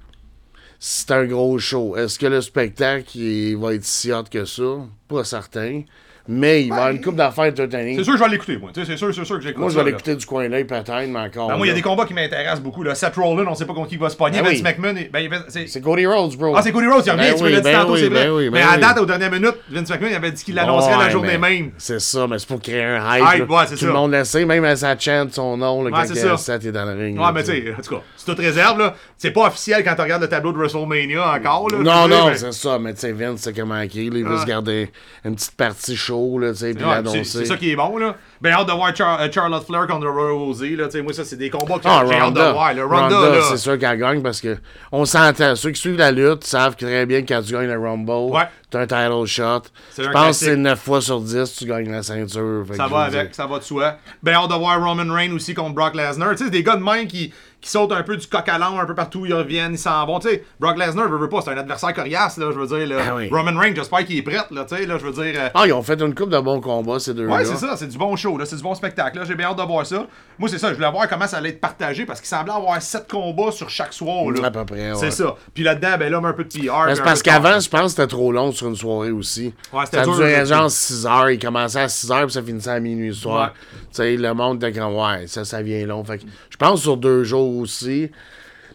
c'est 0.79 1.11
un 1.11 1.25
gros 1.25 1.57
show. 1.59 1.95
Est-ce 1.95 2.19
que 2.19 2.25
le 2.25 2.41
spectacle 2.41 3.17
va 3.57 3.73
être 3.73 3.85
si 3.85 4.11
hot 4.11 4.23
que 4.29 4.45
ça? 4.45 4.87
Pas 5.07 5.23
certain. 5.23 5.83
Mais 6.27 6.63
il 6.63 6.69
va 6.69 6.75
avoir 6.75 6.89
une 6.89 7.01
coupe 7.01 7.15
d'affaires 7.15 7.45
entertaining. 7.45 7.97
C'est 7.97 8.03
sûr 8.03 8.13
que 8.13 8.19
je 8.19 8.23
vais 8.23 8.29
l'écouter, 8.31 8.57
moi. 8.57 8.71
C'est 8.73 8.97
sûr, 8.97 9.13
c'est 9.13 9.25
sûr 9.25 9.37
que 9.37 9.43
j'écoute 9.43 9.61
Moi, 9.61 9.69
je 9.69 9.77
vais 9.77 9.83
l'écouter 9.83 10.15
du 10.15 10.25
coin 10.25 10.49
d'œil 10.49 10.65
peut-être, 10.65 11.07
mais 11.07 11.19
encore. 11.19 11.49
Ben, 11.49 11.57
moi, 11.57 11.67
il 11.67 11.69
y 11.69 11.71
a 11.71 11.75
des 11.75 11.83
combats 11.83 12.05
qui 12.05 12.15
m'intéressent 12.15 12.61
beaucoup. 12.61 12.81
Là. 12.81 12.95
Seth 12.95 13.15
Rollins, 13.15 13.45
on 13.47 13.53
sait 13.53 13.65
pas 13.65 13.73
contre 13.73 13.89
qui 13.89 13.95
il 13.95 14.01
va 14.01 14.09
se 14.09 14.15
pogner. 14.15 14.41
Ben 14.41 14.49
Vince 14.49 14.55
oui. 14.57 14.63
McMahon, 14.63 14.95
ben, 15.13 15.43
c'est- 15.49 15.81
Cody 15.81 16.07
Rhodes, 16.07 16.35
bro. 16.35 16.55
Ah, 16.55 16.61
c'est 16.63 16.71
Cody 16.71 16.87
Rhodes, 16.87 17.03
il 17.05 17.11
revient, 17.11 17.21
Ben 17.29 17.35
tu 17.35 17.43
me 17.43 17.49
l'as 17.49 17.57
dit 17.57 17.63
ben 17.63 17.79
tantôt, 17.79 17.93
oui, 17.93 17.99
c'est 17.99 18.09
vrai. 18.09 18.49
mais 18.51 18.61
à 18.61 18.77
date, 18.77 18.97
aux 18.99 19.05
dernières 19.05 19.31
minutes, 19.31 19.55
Vince 19.69 19.89
McMahon, 19.89 20.09
il 20.09 20.15
avait 20.15 20.31
dit 20.31 20.43
qu'il 20.43 20.55
l'annoncerait 20.55 20.97
la 20.97 21.09
journée 21.09 21.37
même. 21.37 21.71
C'est 21.77 21.99
ça, 22.01 22.25
mais 22.27 22.39
c'est 22.39 22.47
pour 22.47 22.59
créer 22.59 22.83
un 22.83 23.17
hype. 23.17 23.41
Hype, 23.41 23.49
ouais, 23.49 23.65
Tout 23.67 23.77
ça. 23.77 23.85
le 23.85 23.93
monde 23.93 24.11
le 24.11 24.23
sait, 24.23 24.45
même 24.45 24.65
à 24.65 24.75
sa 24.75 24.97
chante 24.97 25.33
son 25.33 25.57
nom 25.57 25.89
quand 25.91 26.05
c'est 26.07 26.15
ça. 26.15 26.37
Seth 26.37 26.65
est 26.65 26.71
dans 26.71 26.85
le 26.85 26.93
ring. 26.99 27.19
Ouais, 27.19 27.31
mais 27.33 27.43
tu 27.43 27.51
sais. 27.51 27.73
en 27.77 27.81
tout 27.81 27.95
cas, 27.95 28.01
c'est 28.17 28.25
toute 28.25 28.39
réserve, 28.39 28.79
là. 28.79 28.95
C'est 29.17 29.31
pas 29.31 29.47
officiel 29.47 29.83
quand 29.83 29.95
tu 29.95 30.01
regardes 30.01 30.23
le 30.23 30.29
tableau 30.29 30.51
de 30.51 30.57
WrestleMania 30.57 31.33
encore, 31.35 31.69
là. 31.69 31.77
Non, 31.77 32.07
non, 32.07 32.31
c'est 32.35 32.51
ça, 32.53 32.79
mais 32.79 32.93
tu 32.93 33.01
sais, 33.01 33.11
Vince, 33.11 33.41
c'est 33.41 33.55
comment 33.55 33.79
il 33.81 34.23
veut 34.25 34.37
se 34.37 34.45
garder 34.45 34.89
une 35.23 35.35
petite 35.35 35.55
partie 35.55 35.95
chaud, 36.15 36.39
là, 36.39 36.51
tu 36.51 36.57
sais, 36.59 36.73
puis 36.73 36.83
Ouais, 36.83 36.89
c'est 36.89 36.95
l'annoncer. 36.95 37.23
c'est 37.23 37.45
ça 37.45 37.57
qui 37.57 37.71
est 37.71 37.75
bon, 37.75 37.97
là. 37.97 38.15
Ben, 38.41 38.51
hâte 38.51 38.67
de 38.67 38.71
voir 38.73 38.95
Char- 38.95 39.19
euh, 39.21 39.27
Charlotte 39.31 39.65
Flair 39.65 39.87
contre 39.87 40.07
Rosie, 40.07 40.75
là. 40.75 40.85
Tu 40.85 40.91
sais, 40.91 41.01
moi, 41.01 41.13
ça, 41.13 41.23
c'est 41.23 41.35
des 41.37 41.49
combats 41.49 41.75
que 41.75 41.81
Ah, 41.85 42.03
j'ai 42.07 42.15
hâte 42.15 42.33
de 42.33 42.39
voir, 42.51 42.73
là. 42.73 42.83
Ronda, 42.85 43.17
Ronda, 43.19 43.41
c'est 43.49 43.57
sûr 43.57 43.77
qu'elle 43.79 43.97
gagne 43.99 44.21
parce 44.21 44.41
que 44.41 44.57
on 44.91 45.05
s'entend. 45.05 45.55
Ceux 45.55 45.71
qui 45.71 45.81
suivent 45.81 45.97
la 45.97 46.11
lutte 46.11 46.43
savent 46.43 46.75
très 46.75 47.05
bien 47.05 47.21
que 47.21 47.27
quand 47.33 47.41
tu 47.41 47.53
gagnes 47.53 47.67
le 47.67 47.79
Rumble, 47.79 48.11
Ouais. 48.33 48.43
T'as 48.69 48.79
un 48.81 48.87
title 48.87 49.25
shot. 49.25 49.61
Je 49.97 50.09
pense 50.09 50.39
que 50.39 50.45
c'est 50.45 50.55
9 50.55 50.79
fois 50.79 51.01
sur 51.01 51.21
10 51.21 51.55
tu 51.57 51.65
gagnes 51.65 51.91
la 51.91 52.03
ceinture. 52.03 52.65
Ça 52.75 52.87
va 52.87 53.01
avec, 53.01 53.33
ça 53.35 53.45
va 53.47 53.59
de 53.59 53.63
soi. 53.63 53.95
Ben, 54.23 54.33
hâte 54.33 54.49
de 54.49 54.55
voir 54.55 54.83
Roman 54.83 55.13
Reigns 55.13 55.33
aussi 55.33 55.53
contre 55.53 55.73
Brock 55.75 55.95
Lesnar. 55.95 56.31
Tu 56.31 56.37
sais, 56.37 56.43
c'est 56.45 56.49
des 56.49 56.63
gars 56.63 56.75
de 56.75 56.81
main 56.83 57.05
qui, 57.05 57.33
qui 57.61 57.69
sautent 57.69 57.91
un 57.93 58.03
peu 58.03 58.17
du 58.17 58.27
coq 58.27 58.47
à 58.47 58.57
l'âne 58.57 58.77
un 58.79 58.85
peu 58.85 58.95
partout 58.95 59.19
où 59.21 59.25
ils 59.25 59.33
reviennent, 59.33 59.73
ils 59.73 59.77
s'en 59.77 60.05
vont. 60.05 60.19
Tu 60.19 60.29
sais, 60.29 60.43
Brock 60.59 60.77
Lesnar, 60.77 61.07
veut, 61.09 61.17
veut 61.17 61.29
pas, 61.29 61.41
c'est 61.41 61.51
un 61.51 61.57
adversaire 61.57 61.93
coriace, 61.93 62.37
là, 62.37 62.51
je 62.53 62.59
veux 62.59 62.67
dire. 62.67 62.87
Là. 62.95 63.03
Ah 63.09 63.15
oui. 63.15 63.29
Roman 63.31 63.57
Reigns, 63.59 63.73
j'espère 63.75 64.05
qu'il 64.05 64.17
est 64.17 64.21
prêt, 64.21 64.37
là, 64.51 64.65
tu 64.67 64.75
sais, 64.75 64.85
là, 64.85 64.97
je 64.97 65.05
veux 65.05 65.11
dire. 65.23 65.33
euh, 65.41 65.49
Ah, 65.53 65.63
ils 65.65 65.73
ont 65.73 65.81
fait 65.81 65.99
une 66.01 66.13
coupe 66.13 66.29
de 66.29 66.39
bons 66.39 66.61
combats, 66.61 66.99
ces 66.99 67.13
deux-là. 67.13 67.33
Ouais, 67.35 67.45
c'est 67.45 67.55
ça, 67.57 67.75
c'est 67.77 67.87
du 67.87 67.97
bon 67.97 68.15
show, 68.15 68.37
là, 68.37 68.45
c'est 68.45 68.55
du 68.57 68.63
bon 68.63 68.75
spectacle. 68.75 69.17
Là. 69.19 69.25
J'ai 69.25 69.35
bien 69.35 69.47
hâte 69.47 69.57
de 69.57 69.63
voir 69.63 69.85
ça. 69.85 70.05
Moi, 70.37 70.49
c'est 70.49 70.57
ça, 70.59 70.69
je 70.69 70.75
voulais 70.75 70.91
voir 70.91 71.07
comment 71.07 71.27
ça 71.27 71.37
allait 71.37 71.49
être 71.49 71.61
partagé 71.61 72.05
parce 72.05 72.19
qu'il 72.19 72.27
semblait 72.27 72.53
avoir 72.53 72.81
7 72.81 73.07
combats 73.09 73.51
sur 73.51 73.69
chaque 73.69 73.93
soir. 73.93 74.29
Là. 74.31 74.47
À 74.47 74.51
peu 74.51 74.65
près, 74.65 74.91
ouais. 74.91 74.97
C'est 74.99 75.11
ça. 75.11 75.35
Puis 75.53 75.63
là-dedans, 75.63 75.97
ben 75.97 76.11
là, 76.11 76.17
un 76.23 76.33
peu 76.33 76.43
de 76.43 76.49
PR. 76.49 76.93
C'est 76.95 77.03
parce 77.03 77.23
qu'avant, 77.23 77.59
je 77.59 77.69
pense 77.69 77.81
que 77.81 77.87
c'était 77.89 78.07
trop 78.07 78.31
long 78.31 78.51
sur 78.51 78.64
une 78.65 78.75
soirée 78.75 79.11
aussi. 79.11 79.53
Ouais, 79.73 79.85
c'était 79.85 79.97
ça 79.97 80.03
dur, 80.03 80.15
durait 80.15 80.45
genre 80.45 80.69
6 80.69 81.05
heures. 81.05 81.29
Il 81.29 81.39
commençait 81.39 81.81
à 81.81 81.89
6 81.89 82.11
heures 82.11 82.23
puis 82.25 82.33
ça 82.33 82.41
finissait 82.43 82.69
à 82.71 82.79
minuit 82.79 83.07
le 83.09 83.13
soir. 83.13 83.47
Ouais. 83.47 83.53
Tu 83.81 83.85
sais, 83.91 84.17
le 84.17 84.33
monde 84.33 84.63
était 84.63 84.77
comme, 84.79 84.95
ouais, 84.95 85.27
ça, 85.27 85.45
ça 85.45 85.61
vient 85.61 85.85
long. 85.85 86.03
Fait 86.03 86.17
que 86.17 86.23
je 86.49 86.57
pense 86.57 86.81
sur 86.81 86.97
deux 86.97 87.23
jours 87.23 87.57
aussi. 87.57 88.09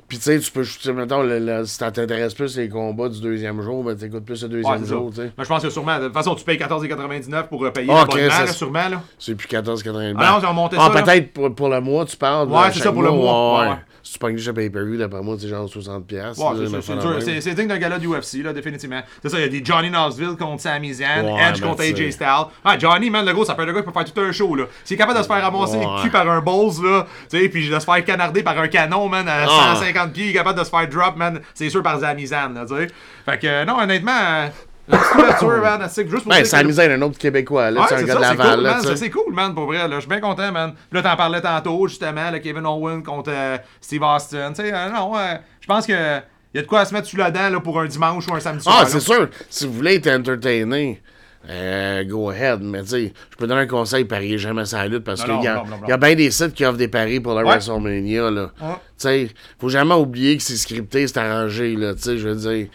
Puis 0.08 0.18
tu 0.18 0.24
sais, 0.24 0.40
tu 0.40 0.50
peux, 0.50 0.64
mettons, 0.92 1.22
le- 1.22 1.38
le- 1.38 1.64
si 1.66 1.76
ça 1.76 1.92
t'intéresse 1.92 2.34
plus 2.34 2.56
les 2.56 2.68
combats 2.68 3.08
du 3.08 3.20
deuxième 3.20 3.62
jour, 3.62 3.84
ben 3.84 3.96
t'écoutes 3.96 4.24
plus 4.24 4.42
le 4.42 4.48
deuxième 4.48 4.84
jour, 4.84 5.10
tu 5.10 5.18
sais. 5.18 5.30
Mais 5.38 5.44
je 5.44 5.48
pense 5.48 5.62
que 5.62 5.70
sûrement, 5.70 6.00
de 6.00 6.06
toute 6.06 6.14
façon, 6.14 6.34
tu 6.34 6.42
payes 6.42 6.58
14,99 6.58 7.46
pour 7.46 7.64
euh, 7.64 7.70
payer 7.70 7.86
Ah, 7.92 8.00
l'abonnement, 8.08 8.26
ok, 8.26 8.32
ça, 8.48 8.52
sûrement. 8.52 8.88
Là. 8.88 9.02
C'est 9.20 9.36
plus 9.36 9.46
14,80. 9.46 10.14
Ah 10.18 10.40
non, 10.42 10.66
ah, 10.76 10.90
ça, 10.92 11.02
peut-être 11.02 11.32
pour, 11.32 11.54
pour 11.54 11.68
le 11.68 11.80
mois, 11.80 12.04
tu 12.06 12.16
parles. 12.16 12.48
Ouais, 12.48 12.54
là, 12.54 12.70
c'est 12.72 12.80
ça, 12.80 12.90
pour 12.90 13.02
le 13.02 13.12
mois, 13.12 13.60
ouais. 13.60 13.76
Si 14.02 14.14
tu 14.14 14.18
pognes 14.18 14.36
juste 14.36 14.48
un 14.48 14.54
pay-per-view, 14.54 14.96
d'après 14.96 15.20
moi, 15.22 15.36
c'est 15.38 15.48
genre 15.48 15.66
60$. 15.68 16.02
piastres, 16.04 16.40
Ouais, 16.42 17.20
c'est 17.20 17.40
c'est 17.40 17.54
digne 17.54 17.68
d'un 17.68 17.78
gala 17.78 17.98
du 17.98 18.06
UFC, 18.08 18.42
là, 18.42 18.52
définitivement. 18.52 19.02
C'est 19.22 19.28
ça, 19.28 19.38
il 19.38 19.42
y 19.42 19.44
a 19.44 19.48
des 19.48 19.64
Johnny 19.64 19.90
Knoxville 19.90 20.36
contre 20.38 20.62
Sami 20.62 20.94
Zayn, 20.94 21.24
Ouais, 21.24 21.42
Edge 21.50 21.60
contre 21.60 21.82
tu 21.84 22.02
AJ. 22.04 22.10
Styles. 22.12 22.46
Ah, 22.64 22.78
Johnny, 22.78 23.10
man, 23.10 23.24
le 23.26 23.32
gros, 23.32 23.44
ça 23.44 23.52
être 23.52 23.64
le 23.64 23.72
gars 23.72 23.80
qui 23.80 23.86
peut 23.86 23.92
faire 23.92 24.04
tout 24.12 24.20
un 24.20 24.32
show, 24.32 24.54
là. 24.54 24.64
S'il 24.84 24.94
est 24.94 24.98
capable 24.98 25.18
de 25.18 25.22
se 25.22 25.28
faire 25.28 25.42
ramasser 25.42 25.76
Ouais. 25.76 25.84
le 25.84 26.02
cul 26.02 26.10
par 26.10 26.28
un 26.28 26.40
Bulls, 26.40 26.82
là, 26.84 27.06
tu 27.30 27.38
sais, 27.38 27.48
puis 27.48 27.68
de 27.68 27.78
se 27.78 27.84
faire 27.84 28.04
canarder 28.04 28.42
par 28.42 28.58
un 28.58 28.68
canon, 28.68 29.08
man, 29.08 29.28
à 29.28 29.44
Ah. 29.48 29.74
150 29.76 30.12
pieds, 30.12 30.24
il 30.26 30.30
est 30.30 30.34
capable 30.34 30.58
de 30.58 30.64
se 30.64 30.70
faire 30.70 30.88
drop, 30.88 31.16
man, 31.16 31.40
c'est 31.54 31.68
sûr 31.70 31.82
par 31.82 32.00
Sami 32.00 32.26
Zayn, 32.26 32.54
là, 32.54 32.64
tu 32.66 32.74
sais. 32.74 32.88
Fait 33.26 33.38
que, 33.38 33.46
euh, 33.46 33.64
non, 33.64 33.78
honnêtement, 33.78 34.48
la 34.90 35.78
man, 35.78 35.88
juste 35.88 36.08
pour 36.08 36.32
Ben, 36.32 36.42
que- 36.42 36.90
un 36.90 37.02
autre 37.02 37.18
Québécois, 37.18 37.70
là, 37.70 37.80
Ouais, 37.80 37.86
c'est 37.88 37.94
un 37.96 38.02
gars 38.02 38.12
ça, 38.14 38.18
de 38.18 38.22
Laval, 38.38 38.54
cool, 38.56 38.64
là, 38.64 38.96
c'est 38.96 39.10
cool, 39.10 39.32
man, 39.34 39.54
pour 39.54 39.66
vrai. 39.66 39.86
Là, 39.88 39.94
je 39.96 40.00
suis 40.00 40.08
bien 40.08 40.20
content, 40.20 40.50
man. 40.52 40.74
Là, 40.92 41.02
t'en 41.02 41.16
parlais 41.16 41.40
tantôt, 41.40 41.86
justement, 41.88 42.30
là, 42.30 42.38
Kevin 42.38 42.66
Owen 42.66 43.02
contre 43.02 43.30
euh, 43.32 43.58
Steve 43.80 44.02
Austin. 44.02 44.52
Tu 44.52 44.62
sais, 44.62 44.72
euh, 44.72 44.88
non, 44.90 45.16
euh, 45.16 45.34
je 45.60 45.66
pense 45.66 45.86
que 45.86 45.92
y 45.92 46.58
a 46.58 46.62
de 46.62 46.66
quoi 46.66 46.80
à 46.80 46.84
se 46.84 46.92
mettre 46.94 47.06
sous 47.06 47.16
la 47.16 47.30
dent 47.30 47.48
là, 47.50 47.60
pour 47.60 47.80
un 47.80 47.86
dimanche 47.86 48.26
ou 48.28 48.34
un 48.34 48.40
samedi 48.40 48.62
soir. 48.64 48.78
Ah, 48.80 48.86
c'est 48.86 49.00
sûr. 49.00 49.28
Si 49.48 49.66
vous 49.66 49.72
voulez 49.74 49.96
être 49.96 50.08
entertainé, 50.08 51.00
euh, 51.48 52.04
go 52.04 52.30
ahead. 52.30 52.60
Mais 52.60 52.82
tu 52.82 52.88
sais, 52.88 53.12
je 53.30 53.36
peux 53.36 53.46
donner 53.46 53.62
un 53.62 53.66
conseil, 53.66 54.04
pariez 54.04 54.36
jamais 54.36 54.64
sa 54.66 54.86
lutte 54.86 55.04
parce 55.04 55.22
qu'il 55.24 55.34
y, 55.40 55.44
y 55.44 55.92
a 55.92 55.96
bien 55.96 56.14
des 56.14 56.30
sites 56.30 56.52
qui 56.54 56.64
offrent 56.64 56.76
des 56.76 56.88
paris 56.88 57.20
pour 57.20 57.32
le 57.32 57.44
Ouais. 57.44 57.52
WrestleMania. 57.52 58.30
Là. 58.30 58.42
Ouais. 58.60 58.68
Tu 58.74 58.78
sais, 58.98 59.30
faut 59.58 59.68
jamais 59.68 59.94
oublier 59.94 60.36
que 60.36 60.42
c'est 60.42 60.56
scripté, 60.56 61.06
c'est 61.06 61.18
arrangé. 61.18 61.76
Là, 61.76 61.94
tu 61.94 62.02
sais, 62.02 62.18
je 62.18 62.28
veux 62.28 62.34
dire. 62.34 62.66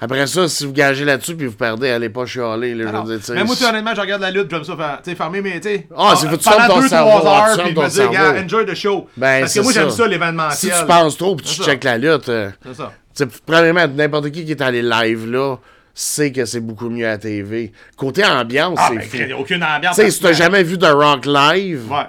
Après 0.00 0.26
ça, 0.28 0.46
si 0.48 0.64
vous 0.66 0.72
gagez 0.72 1.04
là-dessus 1.04 1.34
puis 1.34 1.46
vous 1.46 1.56
perdez, 1.56 1.90
allez 1.90 2.08
pas 2.08 2.26
chialer. 2.26 2.74
Là, 2.74 2.84
je 2.92 2.96
veux 3.12 3.18
dire, 3.18 3.34
Mais 3.34 3.44
moi, 3.44 3.56
honnêtement, 3.68 3.94
je 3.94 4.00
regarde 4.00 4.22
la 4.22 4.30
lutte, 4.30 4.48
j'aime 4.50 4.62
ça 4.64 5.00
tu 5.02 5.10
sais, 5.10 5.16
fermer 5.16 5.40
mes, 5.40 5.60
tu 5.60 5.68
sais. 5.68 5.86
Ah, 5.96 6.14
c'est 6.16 6.28
faut 6.28 6.36
que 6.36 6.42
tu 6.42 6.48
pendant 6.48 6.58
fermes 6.66 6.74
ton 6.74 6.86
2-3 6.86 6.88
cerveau, 6.88 7.10
ah, 7.26 7.50
tu 7.54 7.60
heures, 7.60 7.64
puis 7.66 7.74
me 7.74 8.12
gars, 8.12 8.42
enjoy 8.44 8.66
the 8.66 8.74
show. 8.74 9.08
Ben, 9.16 9.40
Parce 9.40 9.54
que 9.54 9.60
moi, 9.60 9.72
j'aime 9.72 9.90
ça. 9.90 10.06
l'événementiel. 10.06 10.72
Si 10.72 10.80
tu 10.80 10.86
penses 10.86 11.16
trop 11.16 11.34
puis 11.36 11.46
tu 11.46 11.62
checkes 11.62 11.84
la 11.84 11.98
lutte, 11.98 12.28
euh, 12.28 12.50
C'est 12.64 12.76
ça. 12.76 13.26
premièrement, 13.44 13.86
n'importe 13.88 14.30
qui 14.30 14.44
qui 14.44 14.52
est 14.52 14.62
allé 14.62 14.80
live 14.82 15.28
là 15.30 15.56
sait 15.94 16.32
que 16.32 16.44
c'est 16.46 16.60
beaucoup 16.60 16.88
mieux 16.88 17.06
à 17.06 17.10
la 17.10 17.18
TV. 17.18 17.72
Côté 17.96 18.24
ambiance, 18.24 18.78
Ah, 18.80 18.90
c'est 18.90 19.18
ben, 19.18 19.30
fou. 19.32 19.40
aucune 19.40 19.62
ambiance. 19.62 19.96
Tu 19.96 20.02
sais, 20.02 20.10
si 20.10 20.20
t'as 20.20 20.32
jamais 20.32 20.62
vu 20.62 20.78
The 20.78 20.86
Rock 20.92 21.26
live, 21.26 21.90
Ouais. 21.90 22.06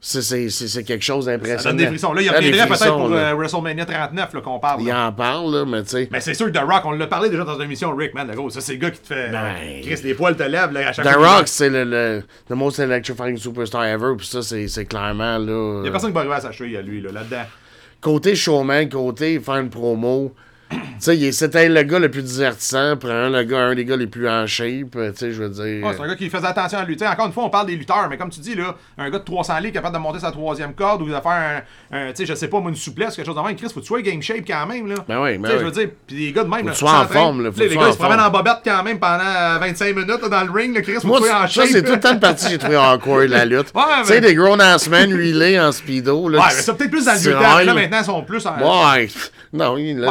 C'est- 0.00 0.84
quelque 0.84 1.02
chose 1.04 1.24
Ça 1.24 1.32
d'impressionnant. 1.32 1.64
donne 1.64 1.76
des 1.76 1.86
frissons. 1.86 2.12
Là, 2.12 2.22
il 2.22 2.28
Ça 2.28 2.36
reviendrait 2.36 2.66
peut-être 2.68 2.96
pour 2.96 3.12
euh, 3.12 3.34
WrestleMania 3.34 3.84
39 3.86 4.34
là, 4.34 4.40
qu'on 4.40 4.58
parle. 4.58 4.82
Il 4.82 4.88
là. 4.88 5.06
en 5.08 5.12
parle, 5.12 5.54
là, 5.54 5.64
mais 5.66 5.82
tu 5.82 5.88
sais. 5.90 6.08
Mais 6.12 6.20
c'est 6.20 6.34
sûr 6.34 6.46
que 6.46 6.52
The 6.52 6.62
Rock, 6.62 6.82
on 6.84 6.92
l'a 6.92 7.06
parlé 7.06 7.28
déjà 7.30 7.44
dans 7.44 7.56
une 7.56 7.62
émission 7.62 7.94
Rick, 7.96 8.14
man, 8.14 8.28
le 8.28 8.34
gros. 8.34 8.50
Ça, 8.50 8.60
c'est 8.60 8.74
le 8.74 8.78
gars 8.78 8.90
qui 8.90 9.00
te 9.00 9.06
fait. 9.08 9.30
Ben. 9.30 9.54
Chris, 9.82 10.00
les 10.04 10.14
poils 10.14 10.36
te 10.36 10.42
lèvent 10.44 10.72
là, 10.72 10.88
à 10.88 10.92
chaque 10.92 11.04
The 11.04 11.08
fois. 11.12 11.18
qu'il 11.18 11.26
Rock, 11.26 11.48
c'est 11.48 11.68
le, 11.70 11.84
le 11.84 12.22
the 12.48 12.52
most 12.52 12.78
electrifying 12.78 13.36
superstar 13.36 13.84
ever, 13.84 14.12
puis 14.16 14.26
ça, 14.26 14.42
c'est 14.42 14.68
c'est 14.68 14.84
clairement, 14.84 15.38
là... 15.38 15.80
Il 15.82 15.86
y 15.86 15.88
a 15.88 15.90
personne 15.90 16.10
qui 16.10 16.14
va 16.14 16.20
arriver 16.20 16.34
à 16.36 16.40
sa 16.40 16.52
cheville 16.52 16.76
à 16.76 16.82
lui, 16.82 17.00
là, 17.00 17.10
là-dedans. 17.12 17.42
Côté 18.00 18.36
showman, 18.36 18.88
côté 18.88 19.40
faire 19.40 19.56
une 19.56 19.70
promo, 19.70 20.32
tu 20.70 20.76
sais, 20.98 21.32
c'était 21.32 21.68
le 21.68 21.82
gars 21.82 21.98
le 21.98 22.10
plus 22.10 22.22
divertissant, 22.22 22.96
prend 22.96 23.28
le 23.28 23.42
gars, 23.44 23.58
un 23.58 23.74
des 23.74 23.84
gars 23.84 23.96
les 23.96 24.06
plus 24.06 24.28
en 24.28 24.46
shape, 24.46 24.90
tu 24.92 24.98
sais, 25.16 25.32
je 25.32 25.42
veux 25.42 25.48
dire... 25.48 25.86
Ouais, 25.86 25.92
c'est 25.96 26.02
un 26.02 26.08
gars 26.08 26.16
qui 26.16 26.28
faisait 26.28 26.46
attention 26.46 26.78
à 26.78 26.84
lui. 26.84 26.96
Tu 26.96 27.04
sais, 27.04 27.10
encore 27.10 27.26
une 27.26 27.32
fois, 27.32 27.44
on 27.44 27.50
parle 27.50 27.66
des 27.66 27.76
lutteurs, 27.76 28.08
mais 28.10 28.16
comme 28.16 28.30
tu 28.30 28.40
dis, 28.40 28.54
là, 28.54 28.74
un 28.98 29.10
gars 29.10 29.18
de 29.18 29.24
300 29.24 29.58
livres 29.60 29.74
capable 29.74 29.94
de 29.94 30.00
monter 30.00 30.18
sa 30.18 30.32
troisième 30.32 30.74
corde 30.74 31.02
ou 31.02 31.06
de 31.06 31.12
faire 31.12 31.62
un, 31.92 31.96
un, 31.96 32.08
tu 32.08 32.16
sais, 32.16 32.26
je 32.26 32.34
sais 32.34 32.48
pas, 32.48 32.58
une 32.58 32.74
souplesse, 32.74 33.14
quelque 33.14 33.26
chose 33.26 33.36
de 33.36 33.40
même. 33.40 33.54
Chris, 33.54 33.68
faut 33.68 33.74
que 33.74 33.80
tu 33.80 33.86
sois 33.86 34.02
game 34.02 34.20
shape 34.22 34.44
quand 34.46 34.66
même, 34.66 34.88
là. 34.88 34.96
Ben 35.06 35.22
oui, 35.22 35.38
ben 35.38 35.44
Tu 35.44 35.48
sais, 35.50 35.54
oui. 35.54 35.60
je 35.60 35.64
veux 35.66 35.70
dire, 35.70 35.88
puis 36.06 36.16
les 36.26 36.32
gars 36.32 36.44
de 36.44 36.48
même, 36.48 36.66
là, 36.66 36.72
en 36.72 37.06
forme, 37.06 37.44
là, 37.44 37.52
faut 37.52 37.60
les 37.60 37.68
gars, 37.76 37.88
ils 37.88 37.92
se 37.92 37.98
promènent 37.98 38.20
en 38.20 38.30
bobette 38.30 38.58
quand 38.64 38.82
même 38.82 38.98
pendant 38.98 39.22
euh, 39.24 39.58
25 39.60 39.94
minutes 39.94 40.22
là, 40.22 40.28
dans 40.28 40.44
le 40.44 40.50
ring, 40.50 40.74
là, 40.74 40.82
Chris, 40.82 40.94
faut 41.00 41.06
Moi, 41.08 41.18
que 41.20 41.24
tu 41.24 41.30
sois 41.30 41.38
en 41.38 41.42
ça, 41.42 41.48
shape. 41.48 41.68
c'est 41.70 41.82
tout 41.84 41.92
le 41.92 42.00
temps 42.00 42.14
de 42.14 42.20
partie 42.20 42.46
que 42.46 42.50
j'ai 42.52 42.58
trouvé 42.58 42.76
awkward, 42.76 43.28
la 43.28 43.44
lutte. 43.44 43.66
Ouais, 43.76 43.82
Tu 44.02 44.06
sais, 44.08 44.20
des 44.20 44.34
grown-ass 44.34 44.88
men 44.88 45.12
relay 45.12 45.60
en 45.60 45.70
speedo, 45.70 46.28
là. 46.28 46.38
Ouais, 46.38 46.44
mais 46.48 46.62
ça 46.62 46.74
peut-être 46.74 46.90
plus 46.90 47.04
dans 47.04 47.12
le 47.12 47.18
mais 47.18 47.64
Là, 47.64 47.74
maintenant, 47.74 47.98
ils 48.00 48.04
sont 48.04 48.22
plus 48.22 48.46
en. 48.46 48.56
Ouais, 48.94 49.08
non, 49.52 49.76
il... 49.76 50.04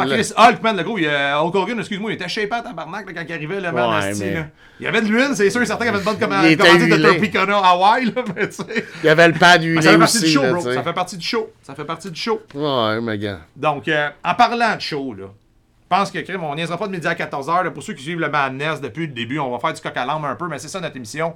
Hulk, 0.48 0.62
man, 0.62 0.76
le 0.76 0.82
gros, 0.82 0.98
il, 0.98 1.06
euh, 1.06 1.38
Hulk 1.40 1.54
Hogan, 1.54 1.78
excuse-moi, 1.78 2.12
il 2.12 2.14
était 2.14 2.28
shapé 2.28 2.52
à 2.52 2.62
tabarnak 2.62 3.06
là, 3.06 3.12
quand 3.14 3.26
il 3.28 3.32
arrivait, 3.32 3.60
le 3.60 3.72
man, 3.72 4.02
Ouais, 4.02 4.14
mais-. 4.14 4.44
Il 4.78 4.84
y 4.84 4.86
avait 4.86 5.00
de 5.00 5.06
l'huile, 5.06 5.30
c'est 5.34 5.48
sûr, 5.50 5.66
certain 5.66 5.84
qu'il 5.84 5.86
y 5.86 5.88
avait 5.88 5.98
une 5.98 6.04
bonne 6.04 6.18
commande 6.18 6.44
de. 6.44 7.02
Tropicana 7.02 7.58
Hawaii, 7.58 8.06
là, 8.06 8.22
mais 8.36 8.48
tu 8.48 8.56
sais. 8.56 8.84
Il 9.02 9.06
y 9.06 9.08
avait 9.08 9.28
le 9.28 9.34
pad 9.34 9.62
huilé 9.62 9.82
Ça 9.82 9.92
fait 9.92 9.98
partie 9.98 10.18
du 10.18 10.24
aussi, 10.24 10.32
show, 10.34 10.42
là, 10.42 10.52
bro. 10.52 10.72
Ça 10.72 10.82
fait 10.82 10.92
partie 10.92 11.16
du 11.16 11.26
show. 11.26 11.52
Ça 11.62 11.74
fait 11.74 11.84
partie 11.84 12.10
du 12.10 12.20
show. 12.20 12.42
Ouais, 12.54 13.00
mais 13.00 13.18
gars. 13.18 13.40
Donc, 13.54 13.88
euh, 13.88 14.08
en 14.24 14.34
parlant 14.34 14.76
de 14.76 14.80
show, 14.80 15.14
là, 15.14 15.26
je 15.26 15.96
pense 15.96 16.10
que, 16.10 16.18
crime, 16.18 16.42
on 16.42 16.54
niaisera 16.54 16.76
pas 16.76 16.88
de 16.88 16.92
midi 16.92 17.06
à 17.06 17.14
14h. 17.14 17.70
Pour 17.70 17.82
ceux 17.82 17.94
qui 17.94 18.02
suivent 18.02 18.20
le 18.20 18.28
Madness 18.28 18.80
depuis 18.80 19.06
le 19.06 19.12
début, 19.12 19.38
on 19.38 19.50
va 19.50 19.58
faire 19.58 19.72
du 19.72 19.80
coq 19.80 19.96
à 19.96 20.04
l'âme 20.04 20.24
un 20.24 20.34
peu, 20.34 20.48
mais 20.48 20.58
c'est 20.58 20.68
ça 20.68 20.80
notre 20.80 20.96
émission. 20.96 21.34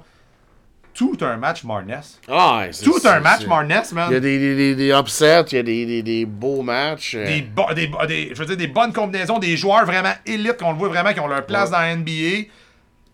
Tout 0.93 1.17
un 1.21 1.37
match 1.37 1.63
Marness. 1.63 2.19
Ah, 2.29 2.63
c'est- 2.71 2.83
Tout 2.83 2.95
un 2.97 2.99
c'est- 2.99 3.19
match 3.21 3.41
c'est- 3.41 3.47
Marness, 3.47 3.91
man. 3.93 4.07
Il 4.09 4.13
y 4.13 4.17
a 4.17 4.19
des, 4.19 4.37
des, 4.39 4.55
des, 4.55 4.75
des 4.75 4.89
upsets, 4.91 5.43
il 5.51 5.55
y 5.55 5.59
a 5.59 5.63
des, 5.63 5.85
des, 5.85 6.03
des 6.03 6.25
beaux 6.25 6.61
matchs. 6.61 7.15
euh, 7.17 7.25
des, 7.25 7.41
bo- 7.41 7.73
des, 7.73 7.87
bo- 7.87 8.05
des- 8.05 8.31
je 8.33 8.39
veux 8.39 8.45
dire, 8.45 8.57
des 8.57 8.67
bonnes 8.67 8.91
combinaisons, 8.91 9.39
des 9.39 9.55
joueurs 9.55 9.85
vraiment 9.85 10.13
élites 10.25 10.57
qu'on 10.57 10.71
le 10.71 10.77
voit 10.77 10.89
vraiment, 10.89 11.13
qui 11.13 11.19
ont 11.19 11.27
leur 11.27 11.45
place 11.45 11.71
dans 11.71 11.79
la 11.79 11.95
NBA. 11.95 12.47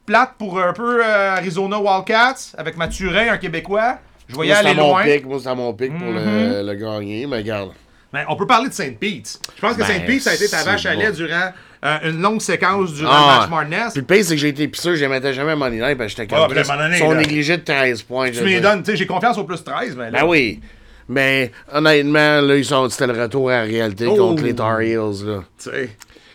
Plate 0.06 0.36
pour 0.40 0.60
un 0.62 0.72
peu 0.74 1.04
euh, 1.06 1.36
Arizona 1.36 1.78
Wildcats, 1.80 2.54
avec 2.58 2.78
Mathurin, 2.78 3.34
un 3.34 3.38
Québécois. 3.38 4.00
Je 4.30 4.36
voyais 4.36 4.54
aller 4.54 4.74
loin. 4.74 5.04
pic, 5.04 5.26
moi, 5.26 5.38
c'était 5.40 5.56
mon 5.56 5.74
pic 5.74 5.98
pour 5.98 6.12
le, 6.12 6.64
le 6.66 6.74
gagner, 6.76 7.28
mais 7.28 7.38
regarde. 7.38 7.72
Mais 8.14 8.24
on 8.30 8.36
peut 8.38 8.48
parler 8.48 8.70
de 8.70 8.74
Saint 8.74 8.92
Pete. 9.00 9.40
Je 9.56 9.62
pense 9.62 9.74
que 9.74 9.80
Ben, 9.82 9.86
Saint 9.88 10.00
Pete, 10.00 10.22
ça 10.22 10.32
a 10.32 10.34
été 10.36 10.48
ta 10.50 10.58
c'est 10.60 10.66
vache 10.66 10.86
à 10.86 10.96
lait 10.96 11.12
durant 11.12 11.52
euh, 11.88 12.12
une 12.12 12.22
longue 12.22 12.42
séquence 12.42 12.94
durant 12.94 13.12
Ah, 13.12 13.20
le 13.20 13.40
match 13.42 13.50
Marness. 13.70 13.94
Puis 13.94 14.02
le 14.02 14.06
pire, 14.08 14.26
c'est 14.26 14.36
que 14.36 14.42
j'ai 14.42 14.48
été 14.50 14.68
pisseux, 14.68 14.96
je 14.96 15.02
les 15.02 15.08
mettais 15.08 15.34
jamais 15.34 15.52
à 15.52 15.56
Money 15.56 15.78
Night, 15.78 15.98
parce 15.98 16.14
que 16.14 16.22
j'étais 16.22 16.36
Ah, 16.36 16.48
comme. 16.48 16.78
donné, 16.78 16.96
Ils 16.98 17.00
sont 17.00 17.14
négligés 17.16 17.58
de 17.58 17.64
13 17.64 18.02
points. 18.04 18.32
je 18.32 18.40
Tu 18.40 18.46
me 18.46 18.60
donnes, 18.62 18.84
tu 18.84 18.92
sais, 18.92 18.98
j'ai 18.98 19.06
confiance 19.08 19.38
au 19.38 19.44
plus 19.44 19.64
13, 19.64 19.96
mais 19.96 20.12
là. 20.12 20.22
Ben 20.22 20.28
oui. 20.28 20.60
Mais 21.10 21.52
honnêtement, 21.72 22.42
là, 22.42 22.56
ils 22.58 22.66
sont, 22.66 22.90
c'était 22.90 23.08
le 23.08 23.22
retour 23.22 23.50
à 23.50 23.60
la 23.60 23.62
réalité 23.64 24.06
Oh. 24.10 24.16
contre 24.16 24.44
les 24.44 24.54
Tar 24.54 24.82
Heels. 24.82 25.24
Là. 25.26 25.44
tu 25.62 25.70
sais. 25.72 25.90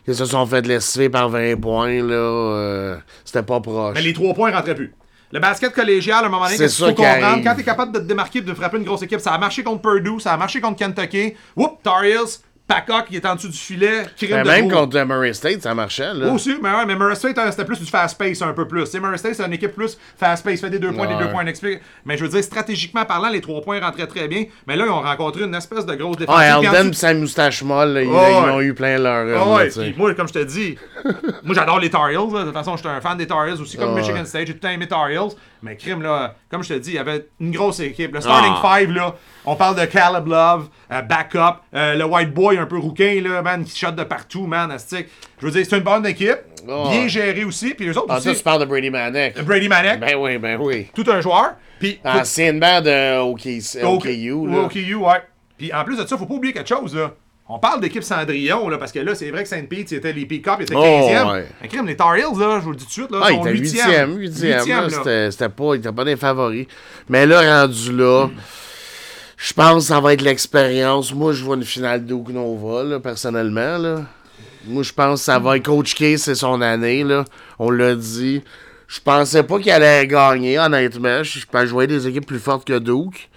Ils 0.09 0.15
se 0.15 0.25
sont 0.25 0.47
fait 0.47 0.67
lessiver 0.67 1.09
par 1.11 1.29
20 1.29 1.61
points. 1.61 2.03
là. 2.03 2.15
euh, 2.15 2.97
c'était 3.25 3.43
pas 3.43 3.61
proche. 3.61 3.95
Mais 3.95 4.01
les 4.03 4.13
trois 4.13 4.35
points 4.35 4.51
rentraient 4.51 4.75
plus. 4.75 4.95
Le 5.31 5.41
basket 5.41 5.73
collégial, 5.73 6.25
à 6.25 6.27
un 6.27 6.31
moment 6.31 6.45
donné, 6.45 6.57
C'est 6.69 6.83
arrive. 6.83 7.43
quand 7.45 7.55
t'es 7.55 7.63
capable 7.63 7.93
de 7.93 7.99
te 8.01 8.05
démarquer 8.05 8.41
et 8.41 8.43
de 8.43 8.53
frapper 8.53 8.77
une 8.79 8.85
grosse 8.85 9.03
équipe, 9.03 9.21
ça 9.21 9.33
a 9.33 9.39
marché 9.39 9.63
contre 9.63 9.81
Purdue, 9.81 10.21
ça 10.21 10.33
a 10.33 10.37
marché 10.37 10.61
contre 10.61 10.79
Kentucky. 10.79 11.35
Whoop, 11.57 11.83
Tar 11.83 12.05
Heels, 12.05 12.41
Pacock 12.75 13.07
qui 13.09 13.17
est 13.17 13.27
en 13.27 13.35
dessous 13.35 13.49
du 13.49 13.57
filet, 13.59 14.05
Ben, 14.21 14.43
de 14.43 14.49
même 14.49 14.69
gros. 14.69 14.81
contre 14.81 15.03
Murray 15.05 15.33
State, 15.33 15.63
ça 15.63 15.75
marchait. 15.75 16.15
Là. 16.15 16.29
Aussi, 16.33 16.57
mais 16.63 16.71
ouais, 16.71 16.87
mais 16.87 16.95
Murray 16.97 17.15
State, 17.15 17.37
euh, 17.39 17.51
c'était 17.51 17.65
plus 17.65 17.79
du 17.81 17.87
fast 17.87 18.19
pace 18.19 18.41
un 18.43 18.53
peu 18.53 18.67
plus. 18.67 18.93
Murray 18.95 19.19
State, 19.19 19.35
c'est 19.35 19.45
une 19.45 19.53
équipe 19.53 19.75
plus 19.75 19.97
fast 20.17 20.45
pace, 20.45 20.61
fait 20.61 20.71
des 20.71 20.79
deux 20.79 20.93
points, 20.93 21.07
des 21.07 21.17
deux 21.23 21.31
points 21.31 21.45
d'explique. 21.45 21.81
Mais 22.05 22.17
je 22.17 22.25
veux 22.25 22.31
dire, 22.31 22.43
stratégiquement 22.43 23.05
parlant, 23.05 23.29
les 23.29 23.41
trois 23.41 23.61
points 23.61 23.81
rentraient 23.81 24.07
très 24.07 24.29
bien. 24.29 24.45
Mais 24.67 24.77
là, 24.77 24.85
ils 24.87 24.91
ont 24.91 25.01
rencontré 25.03 25.43
une 25.45 25.55
espèce 25.55 25.85
de 25.87 25.95
grosse 25.95 26.17
défense. 26.17 26.37
Ah, 26.39 26.59
Elden 26.61 26.91
pis 26.91 26.97
sa 26.97 27.15
moustache 27.15 27.63
molle, 27.63 27.91
là, 27.95 28.03
ils, 28.03 28.09
Ouais, 28.09 28.33
ils 28.33 28.51
ont 28.51 28.61
eu 28.61 28.75
plein 28.75 28.99
leur. 28.99 29.25
Là, 29.25 29.67
puis 29.71 29.95
moi, 29.97 30.15
comme 30.15 30.29
je 30.29 30.33
te 30.35 30.45
dis, 30.45 30.77
moi 31.43 31.55
j'adore 31.55 31.79
les 31.81 31.91
Tar 31.91 32.09
Heels. 32.11 32.33
là. 32.33 32.41
De 32.41 32.45
toute 32.47 32.55
façon, 32.55 32.77
j'étais 32.77 32.89
un 32.89 33.01
fan 33.01 33.17
des 33.17 33.27
Tar 33.27 33.47
Heels 33.47 33.61
aussi, 33.61 33.77
comme 33.77 33.95
Michigan. 33.95 34.25
State. 34.25 34.47
J'ai 34.47 34.53
tout 34.55 34.61
le 34.63 34.69
temps 34.69 34.71
aimé 34.71 34.87
Tar 34.87 35.09
Heels. 35.11 35.35
Mais 35.63 35.77
crime, 35.77 36.03
là, 36.03 36.35
comme 36.51 36.63
je 36.65 36.71
te 36.75 36.79
dis, 36.79 36.91
il 36.91 36.95
y 36.97 36.99
avait 36.99 37.27
une 37.41 37.53
grosse 37.53 37.79
équipe. 37.81 38.13
Le 38.15 38.21
starting 38.21 38.53
Ah. 38.63 38.79
five, 38.79 38.91
là, 38.93 39.15
on 39.45 39.55
parle 39.55 39.79
de 39.81 39.85
Caleb 39.85 40.27
Love, 40.27 40.69
euh, 40.91 41.03
backup, 41.03 41.61
euh, 41.75 41.95
le 41.95 42.05
white 42.05 42.35
boy 42.35 42.59
un 42.59 42.67
peu 42.67 42.79
rouquin, 42.79 43.21
là, 43.23 43.43
man, 43.43 43.65
qui 43.65 43.79
shot 43.79 43.93
de 43.93 44.03
partout, 44.03 44.47
man, 44.47 44.71
astique. 44.73 45.07
Je 45.41 45.47
veux 45.47 45.53
dire, 45.53 45.65
c'est 45.69 45.77
une 45.77 45.85
bonne 45.85 46.05
équipe, 46.07 46.39
Ah. 46.69 46.85
bien 46.91 47.07
gérée 47.07 47.45
aussi. 47.45 47.75
Puis 47.75 47.87
les 47.87 47.97
autres 47.97 48.07
Ah, 48.11 48.17
aussi, 48.19 48.29
ça, 48.29 48.35
tu 48.35 48.43
parles 48.43 48.61
de 48.61 48.67
Brady 48.67 48.91
Manek. 48.91 49.41
Brady 49.45 49.69
Manek, 49.69 50.01
Ben 50.01 50.17
oui, 50.19 50.39
ben 50.39 50.59
oui. 50.61 50.89
tout 50.95 51.05
un 51.09 51.21
joueur. 51.21 51.53
Puis, 51.79 52.01
Anciennement 52.05 52.81
de 52.81 53.21
OK, 53.21 53.47
OK- 53.47 53.85
OKU. 53.85 54.47
Là. 54.51 54.59
OKU, 54.65 54.95
ouais. 54.97 55.23
Puis 55.59 55.73
en 55.73 55.85
plus 55.85 55.97
de 55.97 56.05
ça, 56.07 56.17
faut 56.19 56.27
pas 56.27 56.35
oublier 56.35 56.53
quelque 56.53 56.69
chose, 56.69 56.95
là. 56.97 57.13
On 57.55 57.59
parle 57.59 57.83
d'équipe 57.83 58.03
Cendrillon, 58.03 58.69
là, 58.71 58.79
parce 58.79 58.93
que 58.93 58.99
là, 59.01 59.15
c'est 59.15 59.31
vrai 59.31 59.43
que 59.43 59.49
Saint-Pete, 59.49 59.91
c'était 59.91 60.13
les 60.15 60.25
Peacock, 60.25 60.57
ils 60.61 60.63
étaient 60.63 60.75
Oh, 60.75 60.81
15e. 60.83 61.33
ouais. 61.33 61.47
Mais 61.61 61.69
crime, 61.69 61.87
les 61.87 61.97
Tar 61.97 62.17
Heels, 62.17 62.39
là, 62.39 62.59
je 62.61 62.65
vous 62.65 62.71
le 62.71 62.77
dis 62.77 62.85
tout 62.85 62.89
de 62.89 62.93
suite, 62.93 63.11
là, 63.11 63.19
Ah, 63.23 63.29
sont 63.29 63.45
était 63.47 63.59
8e. 63.59 63.77
8e, 63.77 64.17
8e. 64.17 64.17
Huitième, 64.17 64.67
là, 64.89 65.03
là. 65.05 65.31
C'était 65.31 65.49
pas, 65.51 65.75
était 65.75 65.93
pas 65.93 66.05
des 66.05 66.17
favoris. 66.17 66.67
Mais 67.11 67.27
là, 67.27 67.63
rendu 67.67 67.93
là, 67.95 68.29
je 69.37 69.53
pense 69.53 69.75
que 69.83 69.89
ça 69.89 70.01
va 70.01 70.15
être 70.15 70.23
l'expérience. 70.23 71.13
Moi, 71.13 71.33
je 71.35 71.45
vois 71.45 71.57
une 71.57 71.65
finale 71.65 72.07
d'Oak 72.07 72.29
Nova, 72.31 72.85
là, 72.85 73.01
personnellement. 73.01 73.77
Là. 73.77 74.03
Moi, 74.67 74.83
je 74.83 74.93
pense 74.93 75.21
que 75.21 75.25
ça 75.27 75.39
va 75.39 75.57
être 75.57 75.65
Coach 75.67 75.95
K, 75.95 76.17
c'est 76.17 76.35
son 76.35 76.61
année. 76.63 77.05
Là. 77.05 77.25
On 77.59 77.71
l'a 77.71 77.95
dit. 77.95 78.43
Je 78.89 79.01
pensais 79.01 79.43
pas 79.43 79.59
qu'il 79.59 79.73
allait 79.73 80.07
gagner, 80.07 80.59
honnêtement. 80.59 81.23
Je, 81.23 81.39
je 81.41 81.71
voyais 81.71 81.87
des 81.89 82.07
équipes 82.07 82.27
plus 82.27 82.39
fortes 82.39 82.67
que 82.67 82.79
Duke. 82.79 83.31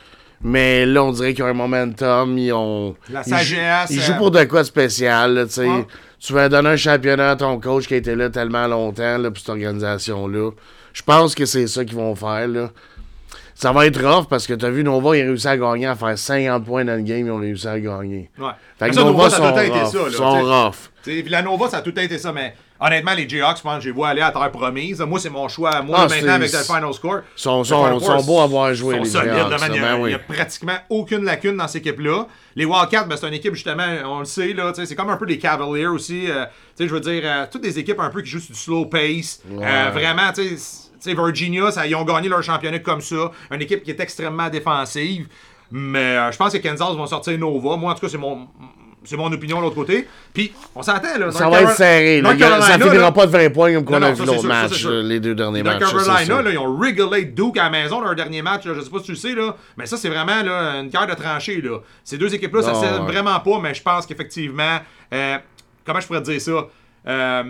Mais 0.48 0.86
là, 0.86 1.04
on 1.04 1.12
dirait 1.12 1.34
qu'ils 1.34 1.44
ont 1.44 1.48
un 1.48 1.54
momentum. 1.54 2.38
Ils 2.38 2.54
ont. 2.54 2.96
La 3.10 3.22
ils 3.22 3.24
jou- 3.24 3.30
sagesse, 3.32 3.90
Ils, 3.90 4.00
euh, 4.00 4.04
jouent 4.04 4.18
pour 4.18 4.30
de 4.32 4.44
quoi 4.44 4.62
de 4.62 4.68
spécial. 4.68 5.34
là, 5.34 5.46
tu 5.46 5.54
sais. 5.54 5.66
Ouais. 5.68 5.88
Tu 6.20 6.34
vas 6.34 6.50
donner 6.50 6.70
un 6.70 6.78
championnat 6.78 7.32
à 7.32 7.36
ton 7.36 7.60
coach 7.60 7.88
qui 7.88 7.96
a 7.96 7.98
été 7.98 8.16
là 8.16 8.30
tellement 8.30 8.68
longtemps 8.68 9.18
là, 9.18 9.30
pour 9.32 9.40
cette 9.40 9.50
organisation-là. 9.50 10.52
Je 10.94 11.02
pense 11.02 11.34
que 11.34 11.46
c'est 11.46 11.66
ça 11.68 11.84
qu'ils 11.84 11.96
vont 11.98 12.14
faire. 12.16 12.48
Là. 12.48 12.70
Ça 13.56 13.72
va 13.72 13.86
être 13.88 14.00
rough 14.02 14.28
parce 14.30 14.46
que 14.46 14.54
tu 14.54 14.66
as 14.66 14.70
vu 14.70 14.84
Nova, 14.84 15.16
ils 15.18 15.24
ont 15.24 15.28
réussi 15.30 15.48
à 15.48 15.58
gagner, 15.58 15.88
à 15.88 15.96
faire 15.96 16.18
50 16.18 16.64
points 16.66 16.86
dans 16.86 16.96
le 16.96 17.02
game, 17.04 17.26
ils 17.26 17.32
ont 17.32 17.38
réussi 17.40 17.68
à 17.68 17.80
gagner. 17.80 18.30
Ouais. 18.38 18.50
Fait 18.78 18.90
que 18.90 18.96
ça, 18.96 19.02
Nova, 19.04 19.12
Nova, 19.24 19.30
ça 19.30 19.38
a 19.38 19.40
tout 19.40 19.46
le 19.48 19.54
temps 19.70 19.76
été 19.76 19.86
ça, 19.92 20.04
là, 20.06 20.12
sont 20.12 20.42
rough. 20.66 20.76
T'sais, 21.02 21.22
Villanova, 21.22 21.70
ça 21.70 21.78
a 21.78 21.82
tout 21.82 21.90
le 21.90 21.96
temps 21.96 22.02
été 22.02 22.18
ça, 22.18 22.32
mais 22.32 22.54
honnêtement, 22.80 23.14
les 23.14 23.28
Jayhawks, 23.28 23.58
je 23.58 23.62
pense 23.64 23.76
que 23.78 23.82
je 23.82 23.88
les 23.90 23.94
vois 23.94 24.10
aller 24.10 24.22
à 24.22 24.32
terre 24.32 24.52
promise. 24.52 25.00
Moi, 25.02 25.20
c'est 25.20 25.30
mon 25.30 25.48
choix. 25.48 25.82
Moi, 25.82 25.98
Ah, 26.02 26.08
maintenant, 26.08 26.34
avec 26.34 26.52
le 26.52 26.58
final 26.60 26.94
score. 26.94 27.20
Ils 27.38 27.42
sont, 27.42 27.64
sont, 27.64 28.00
sont 28.00 28.24
beaux 28.24 28.42
à 28.42 28.48
voir 28.48 28.74
jouer, 28.74 28.96
sont 28.96 29.04
les 29.04 29.10
Jayhawks. 29.10 29.50
Il 29.50 29.54
a- 29.54 29.58
ben 29.70 29.96
il 29.98 30.02
oui. 30.02 30.12
y 30.12 30.14
a 30.14 30.20
pratiquement 30.20 30.78
aucune 30.90 31.24
lacune 31.24 31.58
dans 31.58 31.68
cette 31.68 31.86
équipe-là. 31.86 32.28
Les 32.56 32.66
Wildcats, 32.66 33.04
ben, 33.06 33.18
c'est 33.18 33.28
une 33.28 33.34
équipe, 33.34 33.54
justement, 33.54 33.84
on 34.06 34.20
le 34.20 34.26
sait, 34.26 34.54
là, 34.54 34.72
c'est 34.74 34.96
comme 34.96 35.10
un 35.10 35.18
peu 35.18 35.26
des 35.26 35.38
Cavaliers 35.38 35.88
aussi. 35.88 36.30
euh, 36.30 36.46
je 36.80 36.86
veux 36.86 37.00
dire, 37.00 37.22
euh, 37.26 37.46
toutes 37.52 37.64
des 37.64 37.78
équipes 37.80 38.00
un 38.00 38.10
peu 38.10 38.22
qui 38.22 38.30
jouent 38.30 38.40
sur 38.40 38.54
du 38.54 38.60
slow 38.60 38.86
pace. 38.86 39.42
Euh, 39.52 39.90
vraiment, 39.94 40.32
tu 40.34 40.44
sais, 40.58 40.90
tu 41.02 41.12
sais, 41.12 41.14
Virginia, 41.14 41.72
ça, 41.72 41.86
ils 41.86 41.96
ont 41.96 42.04
gagné 42.04 42.30
leur 42.30 42.42
championnat 42.44 42.80
comme 42.80 43.02
ça. 43.02 43.32
Une 43.52 43.62
équipe 43.62 43.84
qui 43.84 43.92
est 43.92 44.00
extrêmement 44.00 44.50
défensive. 44.50 45.28
Mais 45.72 46.00
euh, 46.00 46.32
je 46.32 46.38
pense 46.38 46.54
que 46.54 46.60
Kansas 46.60 46.96
vont 46.96 47.08
sortir 47.08 47.38
Nova. 47.40 47.76
Moi, 47.76 47.92
en 47.92 47.96
tout 47.96 48.02
cas, 48.02 48.10
c'est 48.10 48.18
mon. 48.18 48.48
C'est 49.06 49.18
mon 49.18 49.32
opinion 49.32 49.58
de 49.58 49.64
l'autre 49.64 49.76
côté. 49.76 50.08
Puis, 50.34 50.52
on 50.76 50.82
s'entend, 50.82 51.18
là. 51.18 51.32
Ça 51.32 51.50
va 51.50 51.62
être 51.62 51.72
serré. 51.76 52.22
là. 52.22 52.30
North 52.30 52.36
Il 52.38 52.42
y 52.42 52.44
a- 52.44 52.50
Ça 52.50 52.58
Carolina, 52.68 52.86
finira 52.90 53.06
là, 53.06 53.12
pas 53.12 53.26
de 53.26 53.32
20 53.32 53.50
points 53.54 53.74
comme 53.74 53.86
qu'on 53.86 54.02
a 54.02 54.12
vu 54.12 54.26
l'autre 54.26 54.42
ça, 54.42 54.48
match, 54.48 54.86
les 54.86 55.20
deux 55.20 55.36
derniers 55.36 55.64
matchs. 55.64 55.80
Carolina, 55.80 56.42
là, 56.42 56.50
ils 56.52 56.58
ont 56.58 56.78
réglé 56.78 57.26
Duke 57.26 57.58
à 57.58 57.64
la 57.66 57.70
maison 57.70 58.02
leur 58.02 58.16
dernier 58.16 58.42
match. 58.42 58.66
là. 58.66 58.74
je 58.76 58.82
sais 58.82 58.90
pas 58.90 59.00
si 59.00 59.06
tu 59.06 59.12
le 59.12 59.18
sais, 59.18 59.34
là, 59.34 59.56
mais 59.78 59.86
ça, 59.86 59.98
c'est 59.98 60.10
vraiment 60.10 60.42
là, 60.44 60.80
une 60.82 60.90
guerre 60.90 61.08
de 61.08 61.14
tranchée. 61.14 61.62
Là. 61.62 61.80
Ces 62.04 62.18
deux 62.18 62.34
équipes-là, 62.34 62.62
ça 62.62 62.72
Non, 62.74 62.82
s'aime 62.82 63.06
ouais. 63.06 63.12
vraiment 63.12 63.40
pas, 63.40 63.60
mais 63.62 63.74
je 63.74 63.82
pense 63.82 64.06
qu'effectivement, 64.06 64.80
euh, 65.14 65.38
comment 65.86 66.00
je 66.00 66.08
pourrais 66.08 66.22
te 66.24 66.32
dire 66.32 66.42
ça? 66.42 66.68
Euh, 67.08 67.44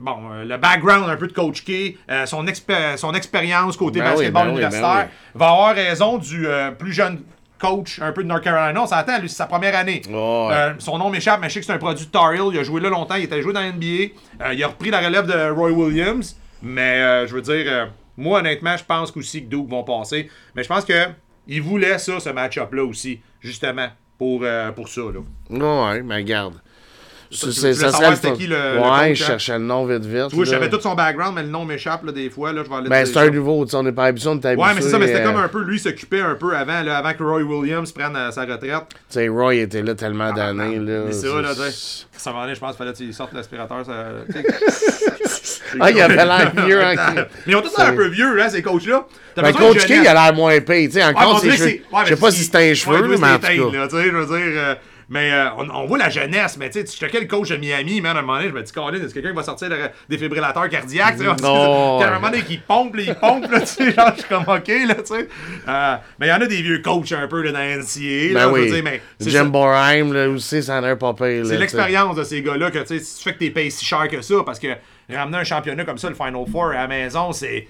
bon, 0.00 0.16
euh, 0.32 0.44
le 0.44 0.56
background 0.58 1.08
un 1.10 1.16
peu 1.16 1.26
de 1.26 1.32
Coach 1.32 1.64
K, 1.64 1.96
euh, 2.10 2.24
son, 2.26 2.46
expé- 2.46 2.96
son 2.96 3.12
expérience 3.14 3.76
côté 3.76 3.98
Ben 3.98 4.10
oui, 4.10 4.16
basketball 4.16 4.42
ben 4.44 4.48
oui, 4.50 4.54
universitaire, 4.60 5.08
ben 5.34 5.38
va 5.40 5.46
avoir 5.50 5.74
raison 5.74 6.18
du 6.18 6.46
euh, 6.46 6.70
plus 6.70 6.92
jeune 6.92 7.20
coach 7.58 8.00
un 8.00 8.12
peu 8.12 8.22
de 8.22 8.28
North 8.28 8.42
Carolina. 8.42 8.82
On 8.82 8.86
s'entend, 8.86 9.18
lui, 9.18 9.28
c'est 9.28 9.36
sa 9.36 9.46
première 9.46 9.76
année. 9.76 10.02
Ouais. 10.08 10.14
Euh, 10.14 10.74
son 10.78 10.98
nom 10.98 11.10
m'échappe, 11.10 11.40
mais 11.40 11.48
je 11.48 11.54
sais 11.54 11.60
que 11.60 11.66
c'est 11.66 11.72
un 11.72 11.78
produit 11.78 12.06
de 12.06 12.10
Tar 12.10 12.32
Heel. 12.32 12.52
Il 12.52 12.58
a 12.58 12.62
joué 12.62 12.80
là 12.80 12.88
longtemps, 12.88 13.16
il 13.16 13.24
était 13.24 13.42
joué 13.42 13.52
dans 13.52 13.60
la 13.60 13.72
NBA. 13.72 13.86
Euh, 14.42 14.54
il 14.54 14.62
a 14.62 14.68
repris 14.68 14.90
la 14.90 15.00
relève 15.00 15.26
de 15.26 15.50
Roy 15.50 15.70
Williams. 15.70 16.36
Mais 16.62 17.00
euh, 17.00 17.26
je 17.26 17.34
veux 17.34 17.42
dire, 17.42 17.90
moi 18.16 18.40
honnêtement, 18.40 18.76
je 18.76 18.84
pense 18.84 19.10
qu'aussi 19.10 19.44
que 19.44 19.48
Duke 19.48 19.68
vont 19.68 19.84
passer. 19.84 20.30
Mais 20.54 20.62
je 20.62 20.68
pense 20.68 20.84
que 20.84 21.06
il 21.46 21.62
voulait 21.62 21.98
ça, 21.98 22.18
ce 22.18 22.30
match-up-là 22.30 22.84
aussi, 22.84 23.20
justement, 23.40 23.88
pour, 24.18 24.44
pour 24.74 24.88
ça. 24.88 25.02
Là. 25.02 25.90
Ouais, 25.90 26.02
mais 26.02 26.16
regarde. 26.16 26.54
C'est- 27.30 27.50
c'est- 27.52 27.74
Ça 27.74 27.90
savoir 27.90 28.16
serait 28.16 28.30
le 28.30 28.36
qui 28.36 28.46
le- 28.46 28.54
Ouais, 28.54 29.14
je 29.14 29.22
hein? 29.24 29.26
cherchais 29.26 29.52
le 29.58 29.64
nom 29.64 29.84
vite 29.86 30.04
vite. 30.04 30.32
Là. 30.44 30.44
savais 30.46 30.68
tout 30.70 30.80
son 30.80 30.94
background, 30.94 31.34
mais 31.34 31.42
le 31.42 31.48
nom 31.48 31.64
m'échappe 31.64 32.04
là, 32.04 32.12
des 32.12 32.30
fois. 32.30 32.52
Là, 32.52 32.62
je 32.64 32.68
vais 32.70 32.76
aller 32.76 32.88
Ben, 32.88 33.04
c'est 33.04 33.16
un 33.18 33.24
ça. 33.24 33.30
nouveau, 33.30 33.64
tu 33.64 33.72
sais, 33.72 33.76
on 33.76 33.82
n'est 33.82 33.92
pas 33.92 34.04
habitué, 34.04 34.28
on 34.28 34.34
est 34.38 34.46
habitué. 34.46 34.62
Ouais, 34.64 34.74
mais 34.74 34.80
c'est 34.80 34.90
ça, 34.90 34.98
mais 34.98 35.06
c'était 35.08 35.20
euh, 35.20 35.24
comme 35.32 35.36
un 35.36 35.48
peu, 35.48 35.62
lui 35.64 35.78
s'occupait 35.78 36.20
un 36.20 36.34
peu 36.36 36.56
avant, 36.56 36.82
là, 36.82 36.98
avant 36.98 37.12
que 37.14 37.22
Roy 37.22 37.42
Williams 37.42 37.90
prenne 37.92 38.14
euh, 38.16 38.30
sa 38.30 38.42
retraite. 38.42 38.62
Tu 38.88 38.94
sais, 39.10 39.28
Roy 39.28 39.54
était 39.56 39.82
là 39.82 39.94
tellement 39.94 40.32
d'années, 40.32 40.78
là. 40.78 41.02
Mais 41.06 41.12
ça, 41.12 41.26
là, 41.42 41.54
tu 41.54 41.60
c'est- 41.62 41.70
sais. 41.70 42.06
Ça 42.16 42.32
m'en 42.32 42.46
est, 42.48 42.54
je 42.54 42.60
pense 42.60 42.70
qu'il 42.70 42.78
fallait 42.78 42.92
qu'il 42.92 43.12
sorte 43.14 43.32
l'aspirateur. 43.34 43.84
Ça. 43.84 43.92
Ah, 45.80 45.90
il 45.90 46.00
avait 46.00 46.24
l'air 46.24 46.52
vieux, 46.66 46.82
hein. 46.82 46.94
Mais 47.46 47.52
ils 47.52 47.56
ont 47.56 47.60
tous 47.60 47.76
l'air 47.76 47.88
un 47.88 47.92
peu 47.92 48.06
vieux, 48.08 48.40
hein, 48.40 48.48
ces 48.48 48.62
coachs-là. 48.62 49.04
Ben, 49.36 49.52
Coach 49.52 49.84
K, 49.86 49.90
il 49.90 50.06
a 50.08 50.14
l'air 50.14 50.34
moins 50.34 50.58
payé, 50.60 50.88
tu 50.88 50.94
sais, 50.94 51.04
encore 51.04 51.40
c'est- 51.40 51.50
Je 51.50 52.08
sais 52.08 52.16
pas 52.16 52.30
si 52.30 52.44
c'est 52.44 52.56
un 52.56 52.74
cheveu, 52.74 53.08
mais 53.08 53.26
en 53.26 53.34
tout 53.38 53.40
cas. 53.40 53.52
je 53.52 54.10
veux 54.10 54.26
dire. 54.26 54.76
Mais 55.08 55.30
euh, 55.32 55.50
on, 55.58 55.68
on 55.70 55.86
voit 55.86 55.98
la 55.98 56.08
jeunesse, 56.10 56.56
mais 56.58 56.68
tu 56.68 56.80
sais, 56.80 56.84
tu 56.84 56.96
checkais 56.96 57.20
le 57.20 57.26
coach 57.26 57.48
de 57.50 57.56
Miami, 57.56 58.00
man, 58.00 58.16
à 58.16 58.20
un 58.20 58.22
moment 58.22 58.38
donné, 58.38 58.48
je 58.48 58.54
me 58.54 58.62
dis, 58.62 58.72
Colin, 58.72 58.94
est-ce 58.94 59.08
que 59.14 59.20
quelqu'un 59.20 59.32
va 59.34 59.42
sortir 59.44 59.68
le 59.68 59.76
défibrillateur 60.08 60.68
cardiaque, 60.68 61.18
Non. 61.18 62.00
à 62.00 62.06
un 62.08 62.14
moment 62.14 62.30
donné, 62.30 62.42
qui 62.42 62.58
pompe, 62.58 62.96
là, 62.96 63.02
il 63.06 63.14
pompe, 63.14 63.50
là, 63.50 63.60
tu 63.60 63.66
sais, 63.66 63.92
genre, 63.92 64.10
je 64.14 64.20
suis 64.20 64.28
comme, 64.28 64.42
ok, 64.42 64.68
là, 64.88 64.94
tu 64.96 65.04
sais. 65.04 65.28
Euh, 65.68 65.96
mais 66.18 66.26
il 66.26 66.30
y 66.30 66.32
en 66.32 66.40
a 66.40 66.46
des 66.46 66.62
vieux 66.62 66.78
coachs 66.82 67.12
un 67.12 67.28
peu, 67.28 67.42
là, 67.42 67.52
dans 67.52 67.58
la 67.58 67.76
NCA, 67.76 68.32
là, 68.32 68.48
Ben 68.48 68.54
je 68.56 68.60
oui. 68.62 68.70
dire, 68.70 68.82
mais 68.84 69.00
c'est 69.20 69.30
Jim. 69.30 69.44
Borheim, 69.46 70.12
là, 70.12 70.28
aussi, 70.28 70.62
ça 70.62 70.80
en 70.80 70.84
a 70.84 70.90
un 70.90 70.96
pas 70.96 71.14
C'est 71.18 71.56
l'expérience 71.56 72.16
de 72.16 72.24
ces 72.24 72.42
gars-là 72.42 72.70
que 72.70 72.78
tu 72.78 72.86
sais, 72.86 72.98
si 72.98 73.18
tu 73.18 73.22
fais 73.24 73.32
que 73.34 73.38
t'es 73.38 73.50
payé 73.50 73.70
si 73.70 73.84
cher 73.84 74.08
que 74.08 74.20
ça, 74.20 74.34
parce 74.44 74.58
que 74.58 74.68
ramener 75.12 75.38
un 75.38 75.44
championnat 75.44 75.84
comme 75.84 75.98
ça, 75.98 76.08
le 76.08 76.14
Final 76.16 76.44
Four 76.50 76.70
à 76.70 76.74
la 76.74 76.86
maison, 76.88 77.32
c'est. 77.32 77.68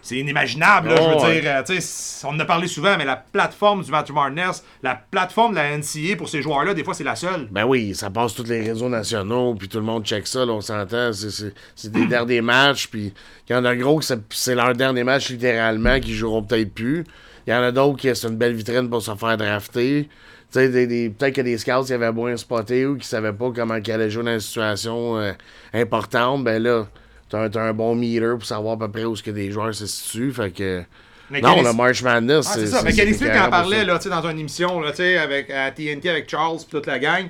C'est 0.00 0.16
inimaginable, 0.16 0.88
là, 0.90 0.96
je 0.96 1.02
veux 1.02 1.16
ouais. 1.26 1.40
dire. 1.40 1.50
euh, 1.68 1.78
on 2.24 2.28
en 2.28 2.40
a 2.40 2.44
parlé 2.44 2.66
souvent, 2.68 2.96
mais 2.96 3.04
la 3.04 3.16
plateforme 3.16 3.82
du 3.82 3.90
Matthew 3.90 4.12
Martinez, 4.12 4.50
la 4.82 4.94
plateforme 4.94 5.52
de 5.52 5.56
la 5.56 5.76
NCA 5.76 6.16
pour 6.16 6.28
ces 6.28 6.40
joueurs-là, 6.40 6.72
des 6.72 6.84
fois, 6.84 6.94
c'est 6.94 7.04
la 7.04 7.16
seule. 7.16 7.48
Ben 7.50 7.64
oui, 7.64 7.94
ça 7.94 8.08
passe 8.08 8.34
tous 8.34 8.44
les 8.44 8.60
réseaux 8.62 8.88
nationaux, 8.88 9.54
puis 9.54 9.68
tout 9.68 9.78
le 9.78 9.84
monde 9.84 10.04
check 10.06 10.26
ça, 10.26 10.44
là, 10.46 10.52
on 10.52 10.60
s'entend. 10.60 11.12
C'est- 11.12 11.30
C'est 11.30 11.52
c'est 11.74 11.92
des 11.92 12.06
derniers 12.06 12.40
matchs, 12.40 12.86
puis 12.88 13.12
il 13.48 13.52
y 13.52 13.54
en 13.56 13.64
a 13.64 13.74
gros 13.76 13.98
que 13.98 14.04
c'est- 14.04 14.18
c'est 14.30 14.54
leur 14.54 14.72
dernier 14.74 15.04
match 15.04 15.30
littéralement, 15.30 15.98
qui 16.00 16.14
joueront 16.14 16.42
peut-être 16.42 16.72
plus. 16.72 17.04
Il 17.46 17.50
y 17.50 17.54
en 17.54 17.62
a 17.62 17.72
d'autres 17.72 17.98
qui 17.98 18.14
c'est 18.14 18.28
une 18.28 18.36
belle 18.36 18.54
vitrine 18.54 18.88
pour 18.88 19.02
se 19.02 19.14
faire 19.14 19.36
drafter. 19.36 20.08
Tu 20.50 20.58
sais, 20.60 20.68
des, 20.70 20.86
des- 20.86 21.10
peut-être 21.10 21.34
que 21.34 21.40
des 21.42 21.58
scouts 21.58 21.84
qui 21.84 21.92
avaient 21.92 22.12
moins 22.12 22.36
spoté 22.36 22.86
ou 22.86 22.96
qui 22.96 23.06
savaient 23.06 23.32
pas 23.34 23.50
comment 23.54 23.74
ils 23.76 23.92
allaient 23.92 24.08
jouer 24.10 24.24
dans 24.24 24.32
une 24.32 24.40
situation 24.40 25.18
euh, 25.18 25.32
importante, 25.74 26.44
ben 26.44 26.62
là, 26.62 26.86
t'as 27.28 27.40
un, 27.40 27.68
un 27.68 27.72
bon 27.72 27.94
meter 27.94 28.32
pour 28.38 28.44
savoir 28.46 28.74
à 28.74 28.78
peu 28.78 28.90
près 28.90 29.04
où 29.04 29.16
ce 29.16 29.22
que 29.22 29.30
des 29.30 29.50
joueurs 29.50 29.74
se 29.74 29.86
situent. 29.86 30.32
Fait 30.32 30.50
que. 30.50 30.82
Mais 31.30 31.40
non, 31.42 31.60
le 31.62 31.72
March 31.74 32.02
Madness, 32.02 32.46
Ah, 32.50 32.54
c'est 32.54 32.66
ça. 32.66 32.82
Mais 32.82 32.92
on 33.38 33.40
pour 33.42 33.50
parlait 33.50 33.84
là, 33.84 33.98
dans 34.08 34.26
une 34.28 34.38
émission 34.38 34.80
là, 34.80 34.92
avec, 35.22 35.50
à 35.50 35.70
TNT 35.70 36.08
avec 36.08 36.28
Charles 36.30 36.58
et 36.62 36.70
toute 36.70 36.86
la 36.86 36.98
gang, 36.98 37.26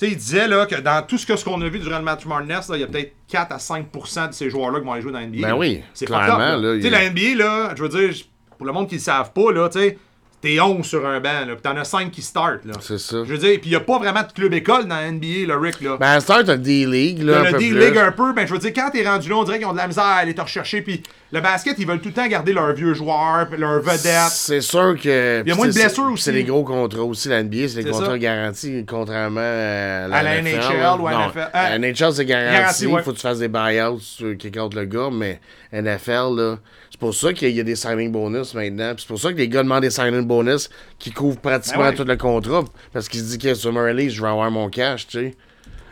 il 0.00 0.16
disait 0.16 0.48
là, 0.48 0.66
que 0.66 0.76
dans 0.76 1.04
tout 1.06 1.18
ce 1.18 1.26
que- 1.26 1.36
ce 1.36 1.44
qu'on 1.44 1.60
a 1.60 1.68
vu 1.68 1.78
durant 1.78 1.98
le 1.98 2.04
match 2.04 2.24
là, 2.70 2.76
il 2.76 2.80
y 2.80 2.84
a 2.84 2.86
peut-être 2.86 3.12
4 3.28 3.52
à 3.52 3.58
5% 3.58 4.28
de 4.28 4.32
ces 4.32 4.50
joueurs-là 4.50 4.80
qui 4.80 4.86
vont 4.86 4.92
aller 4.92 5.02
jouer 5.02 5.12
dans 5.12 5.20
la 5.20 5.26
NBA. 5.26 5.48
Ben 5.48 5.54
oui, 5.54 5.82
c'est 5.94 6.06
clairement, 6.06 6.28
top. 6.28 6.38
là, 6.38 6.56
là. 6.56 6.74
il 6.74 6.82
la 6.90 7.10
NBA, 7.10 7.34
là, 7.36 7.74
je 7.76 7.82
veux 7.82 7.88
dire, 7.88 8.14
pour 8.56 8.66
le 8.66 8.72
monde 8.72 8.88
qui 8.88 8.94
ne 8.96 9.00
le 9.00 9.04
savent 9.04 9.32
pas, 9.32 9.52
là, 9.52 9.68
tu 9.68 9.78
sais, 9.78 9.98
t'es 10.42 10.60
11 10.60 10.84
sur 10.84 11.06
un 11.06 11.20
banc, 11.20 11.46
là, 11.46 11.54
puis 11.54 11.62
t'en 11.62 11.76
as 11.76 11.84
5 11.84 12.10
qui 12.10 12.20
startent. 12.20 12.64
Là. 12.64 12.74
C'est 12.80 12.98
ça. 12.98 13.18
Je 13.24 13.32
veux 13.32 13.38
dire, 13.38 13.60
puis 13.60 13.70
il 13.70 13.70
n'y 13.70 13.76
a 13.76 13.80
pas 13.80 13.98
vraiment 13.98 14.22
de 14.22 14.32
club 14.32 14.52
école 14.52 14.86
dans 14.86 14.96
la 14.96 15.10
NBA, 15.10 15.46
là, 15.46 15.56
Rick. 15.58 15.80
Là. 15.80 15.96
Ben, 15.98 16.18
Start, 16.18 16.46
t'as 16.46 16.56
D-League, 16.56 17.22
là. 17.22 17.44
T'as 17.44 17.50
le 17.52 17.58
D-League 17.58 17.96
un 17.96 18.10
peu, 18.10 18.32
ben 18.32 18.46
je 18.46 18.52
veux 18.52 18.58
dire, 18.58 18.72
quand 18.74 18.90
t'es 18.90 19.08
rendu 19.08 19.28
là, 19.28 19.36
on 19.36 19.44
dirait 19.44 19.58
qu'ils 19.58 19.68
ont 19.68 19.72
de 19.72 19.78
la 19.78 19.86
misère 19.86 20.02
à 20.02 20.16
aller 20.16 20.34
te 20.34 20.40
rechercher. 20.40 20.82
Puis 20.82 21.02
le 21.30 21.40
basket, 21.40 21.78
ils 21.78 21.86
veulent 21.86 22.00
tout 22.00 22.08
le 22.08 22.14
temps 22.14 22.26
garder 22.26 22.52
leurs 22.52 22.72
vieux 22.72 22.92
joueurs, 22.92 23.46
leurs 23.56 23.80
vedettes. 23.80 24.32
C'est 24.32 24.60
sûr 24.60 24.96
que. 25.00 25.42
Il 25.44 25.48
y 25.48 25.52
a 25.52 25.54
moins 25.54 25.68
de 25.68 25.72
blessures 25.72 26.10
aussi. 26.12 26.24
C'est 26.24 26.32
des 26.32 26.44
gros 26.44 26.64
contrats 26.64 27.04
aussi, 27.04 27.28
la 27.28 27.42
NBA, 27.42 27.68
c'est 27.68 27.76
des 27.76 27.82
C'est 27.84 27.90
contrats 27.90 28.06
ça. 28.06 28.18
garantis, 28.18 28.84
contrairement 28.86 29.40
à 29.40 30.08
la, 30.08 30.16
À 30.16 30.22
la 30.24 30.42
NFL, 30.42 30.56
NHL 30.56 31.00
ou 31.00 31.06
à 31.06 31.12
non, 31.12 31.28
NFL. 31.28 31.50
Euh, 31.54 31.78
NHL, 31.78 32.12
c'est 32.12 32.26
garanti. 32.26 32.82
Il 32.82 32.88
ouais. 32.88 33.02
faut 33.02 33.12
que 33.12 33.16
tu 33.16 33.22
fasses 33.22 33.38
des 33.38 33.48
buyouts 33.48 34.00
sur 34.00 34.36
qui 34.36 34.50
compte 34.50 34.74
le 34.74 34.86
gars, 34.86 35.08
mais 35.12 35.40
NFL, 35.72 36.36
là, 36.36 36.58
pour 37.02 37.14
ça 37.16 37.32
qu'il 37.32 37.50
y 37.50 37.58
a 37.58 37.64
des 37.64 37.74
signing 37.74 38.12
bonus 38.12 38.54
maintenant. 38.54 38.94
C'est 38.96 39.08
pour 39.08 39.18
ça 39.18 39.32
que 39.32 39.36
les 39.36 39.48
gars 39.48 39.64
demandent 39.64 39.82
des 39.82 39.90
signing 39.90 40.24
bonus 40.24 40.70
qui 41.00 41.10
couvre 41.10 41.36
pratiquement 41.36 41.82
Ben 41.82 41.88
ouais. 41.90 41.96
tout 41.96 42.04
le 42.04 42.16
contrat. 42.16 42.64
Parce 42.92 43.08
qu'il 43.08 43.18
se 43.18 43.24
dit 43.24 43.38
que 43.38 43.54
sur 43.54 43.74
release, 43.74 44.12
je 44.12 44.22
vais 44.22 44.28
avoir 44.28 44.52
mon 44.52 44.70
cash, 44.70 45.08
tu 45.08 45.18
sais. 45.18 45.36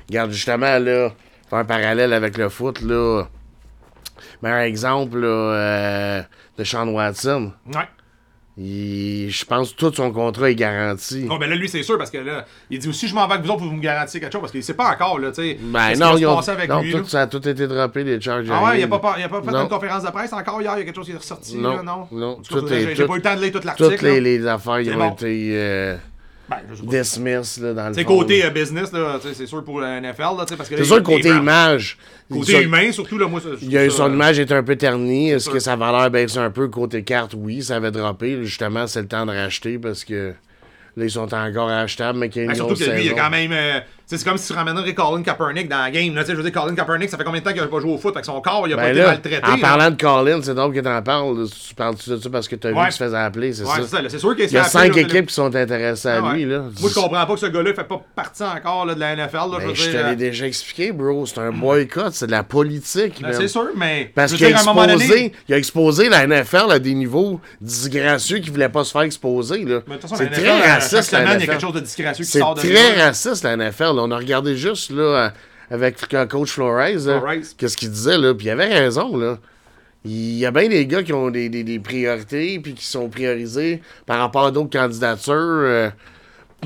Regarde, 0.08 0.30
justement, 0.30 0.78
là, 0.78 1.10
faire 1.48 1.58
un 1.58 1.64
parallèle 1.64 2.12
avec 2.12 2.38
le 2.38 2.48
foot, 2.48 2.80
là. 2.82 3.24
Meilleur 4.40 4.60
exemple, 4.60 5.18
là, 5.18 5.26
euh, 5.26 6.22
de 6.56 6.62
Sean 6.62 6.86
Watson. 6.86 7.52
Ouais. 7.74 7.88
Il- 8.62 9.30
Je 9.30 9.44
pense 9.44 9.72
que 9.72 9.76
tout 9.76 9.92
son 9.94 10.10
contrat 10.12 10.50
est 10.50 10.54
garanti. 10.54 11.24
Bon, 11.24 11.38
ben 11.38 11.48
là, 11.48 11.56
lui, 11.56 11.68
c'est 11.68 11.82
sûr, 11.82 11.96
parce 11.96 12.10
que 12.10 12.18
là, 12.18 12.44
il 12.68 12.78
dit 12.78 12.88
aussi, 12.88 13.08
je 13.08 13.14
m'en 13.14 13.26
vais 13.26 13.34
avec 13.34 13.46
vous 13.46 13.52
autres, 13.52 13.64
vous 13.64 13.70
me 13.72 13.80
garantissez 13.80 14.20
quelque 14.20 14.32
chose, 14.32 14.40
parce 14.42 14.52
qu'il 14.52 14.62
sait 14.62 14.74
pas 14.74 14.90
encore, 14.90 15.18
là, 15.18 15.30
tu 15.30 15.36
sais. 15.42 15.58
Ben 15.60 15.96
non, 15.98 16.16
se 16.18 16.24
ont, 16.26 16.38
avec 16.38 16.68
non, 16.68 16.82
lui, 16.82 16.90
tout, 16.92 16.98
là. 16.98 17.04
ça 17.06 17.20
a 17.22 17.26
tout 17.26 17.46
été 17.48 17.66
droppé, 17.66 18.04
les 18.04 18.20
Chargers. 18.20 18.50
Ah 18.52 18.64
ouais, 18.64 18.80
il 18.80 18.84
a 18.84 18.88
pas, 18.88 19.14
il 19.18 19.22
a 19.22 19.28
pas 19.28 19.40
fait 19.42 19.50
Non. 19.50 19.62
une 19.62 19.68
conférence 19.68 20.02
de 20.04 20.10
presse 20.10 20.32
encore 20.32 20.60
hier, 20.60 20.72
il 20.76 20.80
y 20.80 20.82
a 20.82 20.84
quelque 20.84 20.96
chose 20.96 21.06
qui 21.06 21.12
est 21.12 21.16
ressorti, 21.16 21.56
Non, 21.56 21.76
là, 21.76 21.82
non? 21.82 22.08
non, 22.12 22.34
tout 22.46 22.66
j'ai 22.68 23.06
pas 23.06 23.14
eu 23.14 23.16
le 23.16 23.22
temps 23.22 23.36
de 23.36 23.40
lire 23.40 23.52
tout 23.52 23.60
l'article. 23.64 23.90
Toutes 23.90 24.02
les, 24.02 24.46
affaires 24.46 24.80
ils 24.80 24.92
ont 24.92 24.98
bon. 24.98 25.12
été 25.12 25.50
euh, 25.54 25.96
Ben, 26.50 26.56
là, 27.62 27.72
dans 27.74 27.88
le 27.88 27.94
C'est 27.94 28.04
côté 28.04 28.40
là. 28.40 28.46
euh, 28.46 28.50
business, 28.50 28.92
là, 28.92 29.20
c'est 29.32 29.46
sûr 29.46 29.62
pour 29.64 29.80
la 29.80 30.00
NFL, 30.00 30.22
là, 30.36 30.44
parce 30.56 30.68
que 30.68 30.76
C'est 30.76 30.84
sûr, 30.84 31.02
côté 31.02 31.28
image. 31.28 31.96
Côté 32.30 32.52
ça- 32.52 32.60
humain, 32.60 32.90
surtout, 32.92 33.18
là, 33.18 33.28
moi, 33.28 33.40
ça- 33.40 33.48
Il 33.62 33.70
y 33.70 33.78
a, 33.78 33.88
ça, 33.88 33.96
son 33.98 34.10
euh, 34.10 34.14
image 34.14 34.38
est 34.40 34.50
un 34.50 34.62
peu 34.64 34.74
ternie. 34.76 35.30
Est-ce 35.30 35.48
que 35.48 35.60
sa 35.60 35.76
valeur 35.76 36.10
baisse 36.10 36.36
un 36.36 36.50
peu? 36.50 36.68
Côté 36.68 37.04
carte, 37.04 37.34
oui, 37.36 37.62
ça 37.62 37.76
avait 37.76 37.92
droppé. 37.92 38.44
Justement, 38.44 38.86
c'est 38.88 39.02
le 39.02 39.08
temps 39.08 39.24
de 39.26 39.30
racheter 39.32 39.78
parce 39.78 40.04
que 40.04 40.32
là, 40.96 41.04
ils 41.04 41.10
sont 41.10 41.32
encore 41.32 41.68
achetables, 41.70 42.18
mais 42.18 42.28
qu'il 42.28 42.40
y 42.40 42.42
a 42.42 42.44
une 42.46 42.50
Ben, 42.50 42.56
surtout 42.56 42.74
que 42.74 42.90
lui, 42.90 43.04
il 43.06 43.10
a 43.12 43.14
quand 43.14 43.30
même. 43.30 43.52
euh, 43.52 43.80
c'est 44.18 44.24
comme 44.24 44.38
si 44.38 44.46
tu 44.48 44.52
ramènerais 44.52 44.94
Colin 44.94 45.22
Kaepernick 45.22 45.68
dans 45.68 45.78
la 45.82 45.90
game. 45.90 46.14
Là, 46.14 46.22
tu 46.22 46.28
sais, 46.28 46.32
je 46.32 46.36
veux 46.40 46.50
dire, 46.50 46.52
Colin 46.60 46.74
Kaepernick, 46.74 47.10
ça 47.10 47.16
fait 47.16 47.24
combien 47.24 47.40
de 47.40 47.44
temps 47.44 47.52
qu'il 47.52 47.60
n'a 47.62 47.68
pas 47.68 47.80
joué 47.80 47.92
au 47.92 47.98
foot? 47.98 48.14
Fait 48.14 48.20
que 48.20 48.26
son 48.26 48.40
corps, 48.40 48.66
il 48.66 48.72
a 48.72 48.76
pas 48.76 48.82
Ben 48.82 48.90
été 48.90 48.98
là, 49.00 49.06
maltraité. 49.08 49.40
en 49.46 49.50
là. 49.50 49.56
parlant 49.60 49.90
de 49.90 49.96
Colin, 50.00 50.40
c'est 50.42 50.54
drôle 50.54 50.74
que 50.74 50.80
t'en 50.80 51.02
parles. 51.02 51.46
Tu 51.68 51.74
parles 51.74 51.94
de 51.96 52.16
ça 52.18 52.30
parce 52.30 52.48
que 52.48 52.56
t'as 52.56 52.70
vu 52.70 52.74
Ouais. 52.76 52.84
qu'il 52.84 52.92
se 52.92 53.04
faisait 53.04 53.16
appeler, 53.16 53.52
c'est 53.52 53.62
Ouais, 53.64 53.82
ça? 53.86 53.98
c'est 54.08 54.18
sûr 54.18 54.34
qu'il 54.36 54.44
Il 54.46 54.52
y 54.52 54.56
a 54.58 54.64
cinq 54.64 54.96
équipes 54.96 55.26
qui 55.26 55.34
sont 55.34 55.54
intéressées 55.54 56.08
à 56.08 56.18
Ah 56.18 56.22
ouais. 56.28 56.38
lui. 56.38 56.44
Là. 56.46 56.58
Moi, 56.80 56.90
je 56.90 56.94
comprends 56.94 57.26
pas 57.26 57.34
que 57.34 57.40
ce 57.40 57.46
gars-là 57.46 57.74
fait 57.74 57.84
pas 57.84 58.02
partie 58.14 58.42
encore 58.42 58.86
là, 58.86 58.94
de 58.94 59.00
la 59.00 59.12
NFL. 59.16 59.36
Là, 59.36 59.58
je 59.60 59.66
Ben, 59.66 59.74
je 59.74 59.84
te 59.86 59.90
l'ai 59.96 60.02
euh, 60.02 60.14
déjà 60.14 60.46
expliqué, 60.46 60.92
bro. 60.92 61.24
C'est 61.26 61.38
un 61.38 61.52
boycott, 61.52 62.12
c'est 62.12 62.26
de 62.26 62.30
la 62.32 62.42
politique. 62.42 63.20
ben, 63.22 63.32
c'est 63.32 63.48
sûr, 63.48 63.68
mais. 63.76 64.10
Parce 64.14 64.32
qu'il 64.32 64.46
a, 64.46 64.62
donné- 64.62 65.32
a 65.50 65.56
exposé 65.56 66.08
la 66.08 66.26
NFL 66.26 66.70
à 66.70 66.78
des 66.78 66.94
niveaux 66.94 67.40
disgracieux 67.60 68.38
qu'il 68.38 68.50
voulait 68.52 68.68
pas 68.68 68.84
se 68.84 68.92
faire 68.92 69.02
exposer. 69.02 69.64
C'est 70.16 70.30
très 70.30 70.48
euh, 70.48 70.72
raciste, 70.74 71.12
la 71.12 71.18
semaine, 71.20 71.22
il 71.22 71.28
y 71.28 71.30
a 71.30 71.36
NFL. 71.36 71.46
quelque 71.50 71.60
chose 71.60 71.72
de 71.74 71.80
disgracieux 71.80 72.24
qui 72.24 72.30
C'est 72.30 72.38
sort 72.40 72.54
de 72.54 72.60
très 72.60 73.02
raciste, 73.02 73.44
la 73.44 73.56
NFL. 73.56 73.98
Là. 74.00 74.06
On 74.06 74.10
a 74.10 74.16
regardé 74.18 74.56
juste 74.56 74.90
là, 74.90 75.02
euh, 75.02 75.28
avec 75.70 75.96
euh, 76.14 76.26
Coach 76.26 76.50
Flores, 76.52 76.80
qu'est-ce 77.56 77.76
qu'il 77.76 77.90
disait, 77.90 78.18
là, 78.18 78.34
puis 78.34 78.46
il 78.46 78.50
avait 78.50 78.66
raison. 78.66 79.16
là. 79.16 79.38
Il 80.04 80.36
y 80.38 80.46
a 80.46 80.50
bien 80.50 80.68
des 80.68 80.86
gars 80.86 81.02
qui 81.02 81.12
ont 81.12 81.30
des, 81.30 81.48
des- 81.50 81.62
des 81.64 81.78
priorités, 81.78 82.58
puis 82.58 82.72
qui 82.74 82.84
sont 82.86 83.08
priorisés 83.10 83.82
par 84.06 84.18
rapport 84.18 84.46
à 84.46 84.50
d'autres 84.50 84.70
candidatures. 84.78 85.34
euh, 85.34 85.90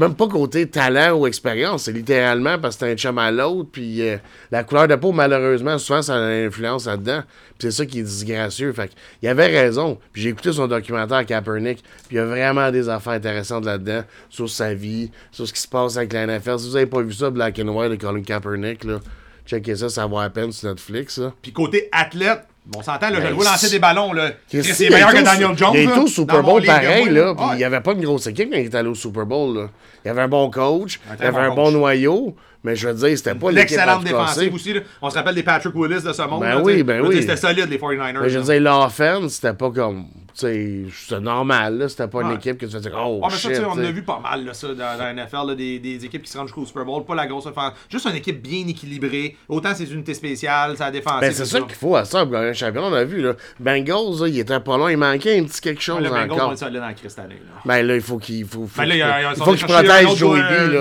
même 0.01 0.15
pas 0.15 0.27
côté 0.27 0.69
talent 0.69 1.13
ou 1.13 1.27
expérience, 1.27 1.85
c'est 1.85 1.93
littéralement 1.93 2.59
parce 2.59 2.77
que 2.77 2.87
c'est 2.87 2.93
un 2.93 2.97
chum 2.97 3.19
à 3.19 3.31
l'autre, 3.31 3.69
puis 3.71 4.03
euh, 4.03 4.17
la 4.51 4.65
couleur 4.65 4.89
de 4.89 4.97
peau, 4.97 5.13
malheureusement, 5.13 5.79
souvent, 5.79 6.03
ça 6.03 6.17
a 6.17 6.19
une 6.19 6.47
influence 6.47 6.87
là-dedans. 6.87 7.23
Puis 7.59 7.69
c'est 7.69 7.71
ça 7.71 7.87
qui 7.87 8.01
est 8.01 8.03
disgracieux. 8.03 8.73
Fait 8.73 8.91
il 9.23 9.29
avait 9.29 9.47
raison. 9.47 9.99
Puis 10.13 10.23
j'ai 10.23 10.31
écouté 10.31 10.53
son 10.53 10.67
documentaire 10.67 11.25
Kaepernick, 11.25 11.83
puis 12.09 12.13
il 12.13 12.17
y 12.17 12.19
a 12.19 12.27
vraiment 12.27 12.71
des 12.71 12.89
affaires 12.89 13.15
intéressantes 13.15 13.65
là-dedans, 13.65 14.03
sur 14.29 14.51
sa 14.51 14.75
vie, 14.75 15.11
sur 15.31 15.47
ce 15.47 15.53
qui 15.53 15.61
se 15.61 15.69
passe 15.69 15.97
avec 15.97 16.13
la 16.13 16.27
NFL. 16.27 16.59
Si 16.59 16.69
vous 16.69 16.77
avez 16.77 16.87
pas 16.87 17.03
vu 17.03 17.13
ça, 17.13 17.31
Black 17.31 17.59
and 17.61 17.69
White 17.69 17.93
de 17.93 17.97
Colin 17.97 18.23
Kaepernick, 18.23 18.85
là, 18.85 18.99
checkez 19.47 19.77
ça, 19.77 19.89
ça 19.89 20.07
vaut 20.07 20.19
à 20.19 20.31
peine 20.31 20.51
sur 20.51 20.69
Netflix. 20.69 21.21
Puis 21.41 21.53
côté 21.53 21.89
athlète, 21.93 22.45
bon, 22.67 22.79
on 22.79 22.83
s'entend, 22.83 23.11
là, 23.11 23.17
je 23.17 23.21
Ben, 23.23 23.29
le 23.29 23.35
vois 23.35 23.45
lancer 23.45 23.71
des 23.71 23.79
ballons, 23.79 24.13
là. 24.13 24.31
C'est 24.49 24.87
il 24.87 24.93
meilleur 24.93 25.13
que 25.13 25.23
Daniel 25.23 25.57
Jones. 25.57 25.73
Il 25.75 25.81
était 25.89 25.99
au 25.99 26.07
Super 26.07 26.43
Bowl 26.43 26.65
pareil, 26.65 27.09
là. 27.11 27.35
Puis 27.35 27.47
il 27.53 27.57
n'y 27.59 27.65
avait 27.65 27.81
pas 27.81 27.93
une 27.93 28.03
grosse 28.03 28.27
équipe 28.27 28.51
quand 28.51 28.59
il 28.59 28.67
était 28.67 28.79
allé 28.79 28.89
au 28.89 28.95
Super 28.95 29.27
Bowl, 29.27 29.57
là. 29.57 29.69
Il 30.05 30.09
y 30.09 30.11
avait 30.11 30.23
un 30.23 30.29
bon 30.29 30.51
coach, 30.51 31.01
il 31.19 31.25
y 31.25 31.27
avait 31.27 31.41
un 31.41 31.55
bon 31.55 31.71
noyau, 31.71 32.37
mais 32.65 32.75
je 32.77 32.89
veux 32.89 32.95
dire, 32.95 33.17
c'était 33.17 33.35
pas 33.35 33.51
l'équipe 33.51 33.71
L'excellente 33.77 34.05
défensive 34.05 34.55
aussi. 34.55 34.73
là. 34.73 34.81
On 35.03 35.11
se 35.11 35.15
rappelle 35.15 35.35
des 35.35 35.43
Patrick 35.43 35.75
Willis 35.75 36.03
de 36.03 36.13
ce 36.13 36.23
monde. 36.23 36.41
Ben 36.41 36.55
là, 36.57 36.61
oui, 36.63 36.83
ben 36.83 37.01
oui. 37.07 37.21
C'était 37.21 37.37
solide, 37.37 37.69
les 37.71 37.79
49ers. 37.79 38.21
Mais 38.23 38.29
je 38.31 38.39
veux 38.39 38.45
dire, 38.53 38.61
l'offense, 38.61 39.35
c'était 39.35 39.53
pas 39.55 39.71
comme. 39.71 40.07
Tu 40.37 40.41
sais, 40.41 40.83
c'était 40.93 41.21
normal, 41.21 41.79
là. 41.79 41.89
C'était 41.89 42.09
pas 42.09 42.23
une 42.23 42.29
Ouais. 42.31 42.35
équipe 42.35 42.59
que 42.59 42.67
tu 42.67 42.73
faisais 42.73 42.91
Oh, 42.93 43.21
Ouais, 43.23 43.29
mais 43.31 43.31
ça, 43.31 43.49
shit. 43.49 43.55
sais, 43.55 43.63
on 43.65 43.79
a 43.79 43.91
vu 43.93 44.03
pas 44.03 44.19
mal, 44.19 44.45
là, 44.45 44.53
ça, 44.53 44.67
dans, 44.67 44.75
dans 44.75 44.99
la 44.99 45.13
NFL, 45.15 45.47
là, 45.47 45.55
des, 45.55 45.79
des 45.79 46.05
équipes 46.05 46.23
qui 46.25 46.31
se 46.33 46.37
rendent 46.37 46.49
jusqu'au 46.49 46.67
Super 46.67 46.85
Bowl. 46.85 47.05
Pas 47.05 47.15
la 47.15 47.29
grosse 47.29 47.47
offense. 47.47 47.75
Juste 47.89 48.07
une 48.07 48.17
équipe 48.17 48.43
bien 48.43 48.67
équilibrée. 48.67 49.37
Autant 49.49 49.73
ses 49.77 49.93
unités 49.93 50.15
spéciales, 50.15 50.77
sa 50.77 50.91
défense. 50.91 51.21
Ben, 51.21 51.33
c'est 51.33 51.45
ça 51.45 51.61
qu'il 51.61 51.75
faut 51.77 51.95
à 51.95 52.05
ça 52.05 52.25
pour 52.25 52.33
gagner 52.33 52.49
un 52.49 52.53
championnat. 52.53 52.89
On 52.89 52.93
a 52.95 53.05
vu, 53.05 53.23
là. 53.23 53.35
Bengals, 53.61 54.21
là, 54.23 54.27
il 54.27 54.39
était 54.41 54.59
pas 54.59 54.77
loin. 54.77 54.91
Il 54.91 54.97
manquait 54.99 55.39
un 55.39 55.45
petit 55.45 55.61
quelque 55.61 55.81
chose 55.81 56.03
Le 56.03 56.09
Bengals 56.11 56.33
encore. 56.33 56.53
être 56.53 56.59
solides 56.59 56.81
dans 56.81 57.17
la. 57.17 57.35
Ben 57.65 57.87
là, 57.87 57.95
il 57.95 58.01
faut 58.03 58.19
qu'il 58.19 58.45
faut, 58.45 58.67
faut 58.67 58.81
Ben 58.83 58.89
là, 58.89 59.31
il 59.31 59.37
faut 59.37 59.43
ont 59.43 59.55
qu'il 59.55 59.59
cherché 59.61 59.75
un 59.75 59.83
protège 59.85 60.07
autre 60.07 60.17
Joey 60.17 60.41
B. 60.41 60.73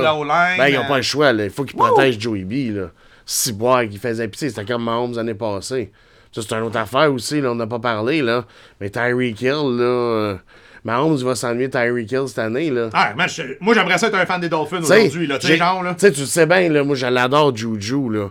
Ben, 0.58 0.68
ils 0.70 0.74
n'ont 0.74 0.82
euh, 0.82 0.88
pas 0.88 0.98
le 0.98 1.02
choix. 1.04 1.32
Il 1.32 1.50
faut 1.52 1.64
qu'ils 1.78 1.90
protègent 1.90 2.20
Joey 2.20 2.44
B. 2.44 2.76
Là. 2.76 2.88
Si 3.26 3.54
boire 3.54 3.82
qu'il 3.88 4.00
faisait 4.00 4.28
pitié, 4.28 4.50
c'était 4.50 4.66
comme 4.66 4.84
Mahomes 4.84 5.16
l'année 5.16 5.34
passée. 5.34 5.92
Ça, 6.32 6.42
c'est 6.42 6.54
une 6.56 6.64
autre 6.64 6.78
affaire 6.78 7.14
aussi. 7.14 7.40
Là, 7.42 7.52
on 7.52 7.56
n'a 7.56 7.68
pas 7.68 7.80
parlé. 7.80 8.22
Là. 8.22 8.46
Mais 8.82 8.90
Tyreek 8.90 9.40
Hill, 9.42 9.50
là. 9.50 9.84
euh, 9.84 10.36
Mahomes 10.84 11.16
va 11.18 11.36
s'ennuyer 11.36 11.70
Tyreek 11.70 12.12
Hill 12.12 12.24
cette 12.28 12.40
année. 12.40 12.70
Là. 12.70 12.90
Ah, 12.94 13.14
moi, 13.16 13.74
j'aimerais 13.74 13.98
ça 13.98 14.08
être 14.08 14.16
un 14.16 14.26
fan 14.26 14.42
des 14.42 14.50
Dolphins 14.50 14.82
aujourd'hui. 14.82 15.28
là. 15.28 15.38
Tu 15.38 15.48
sais, 15.48 15.54
j'ai- 15.54 15.60
genre, 15.60 15.84
là. 15.84 15.94
tu 15.94 16.00
sais, 16.02 16.12
tu 16.12 16.22
le 16.22 16.26
sais 16.26 16.46
bien, 16.46 16.68
là, 16.70 16.84
moi 16.84 16.96
je 16.96 17.06
l'adore 17.06 17.56
Juju, 17.56 18.10
là. 18.10 18.30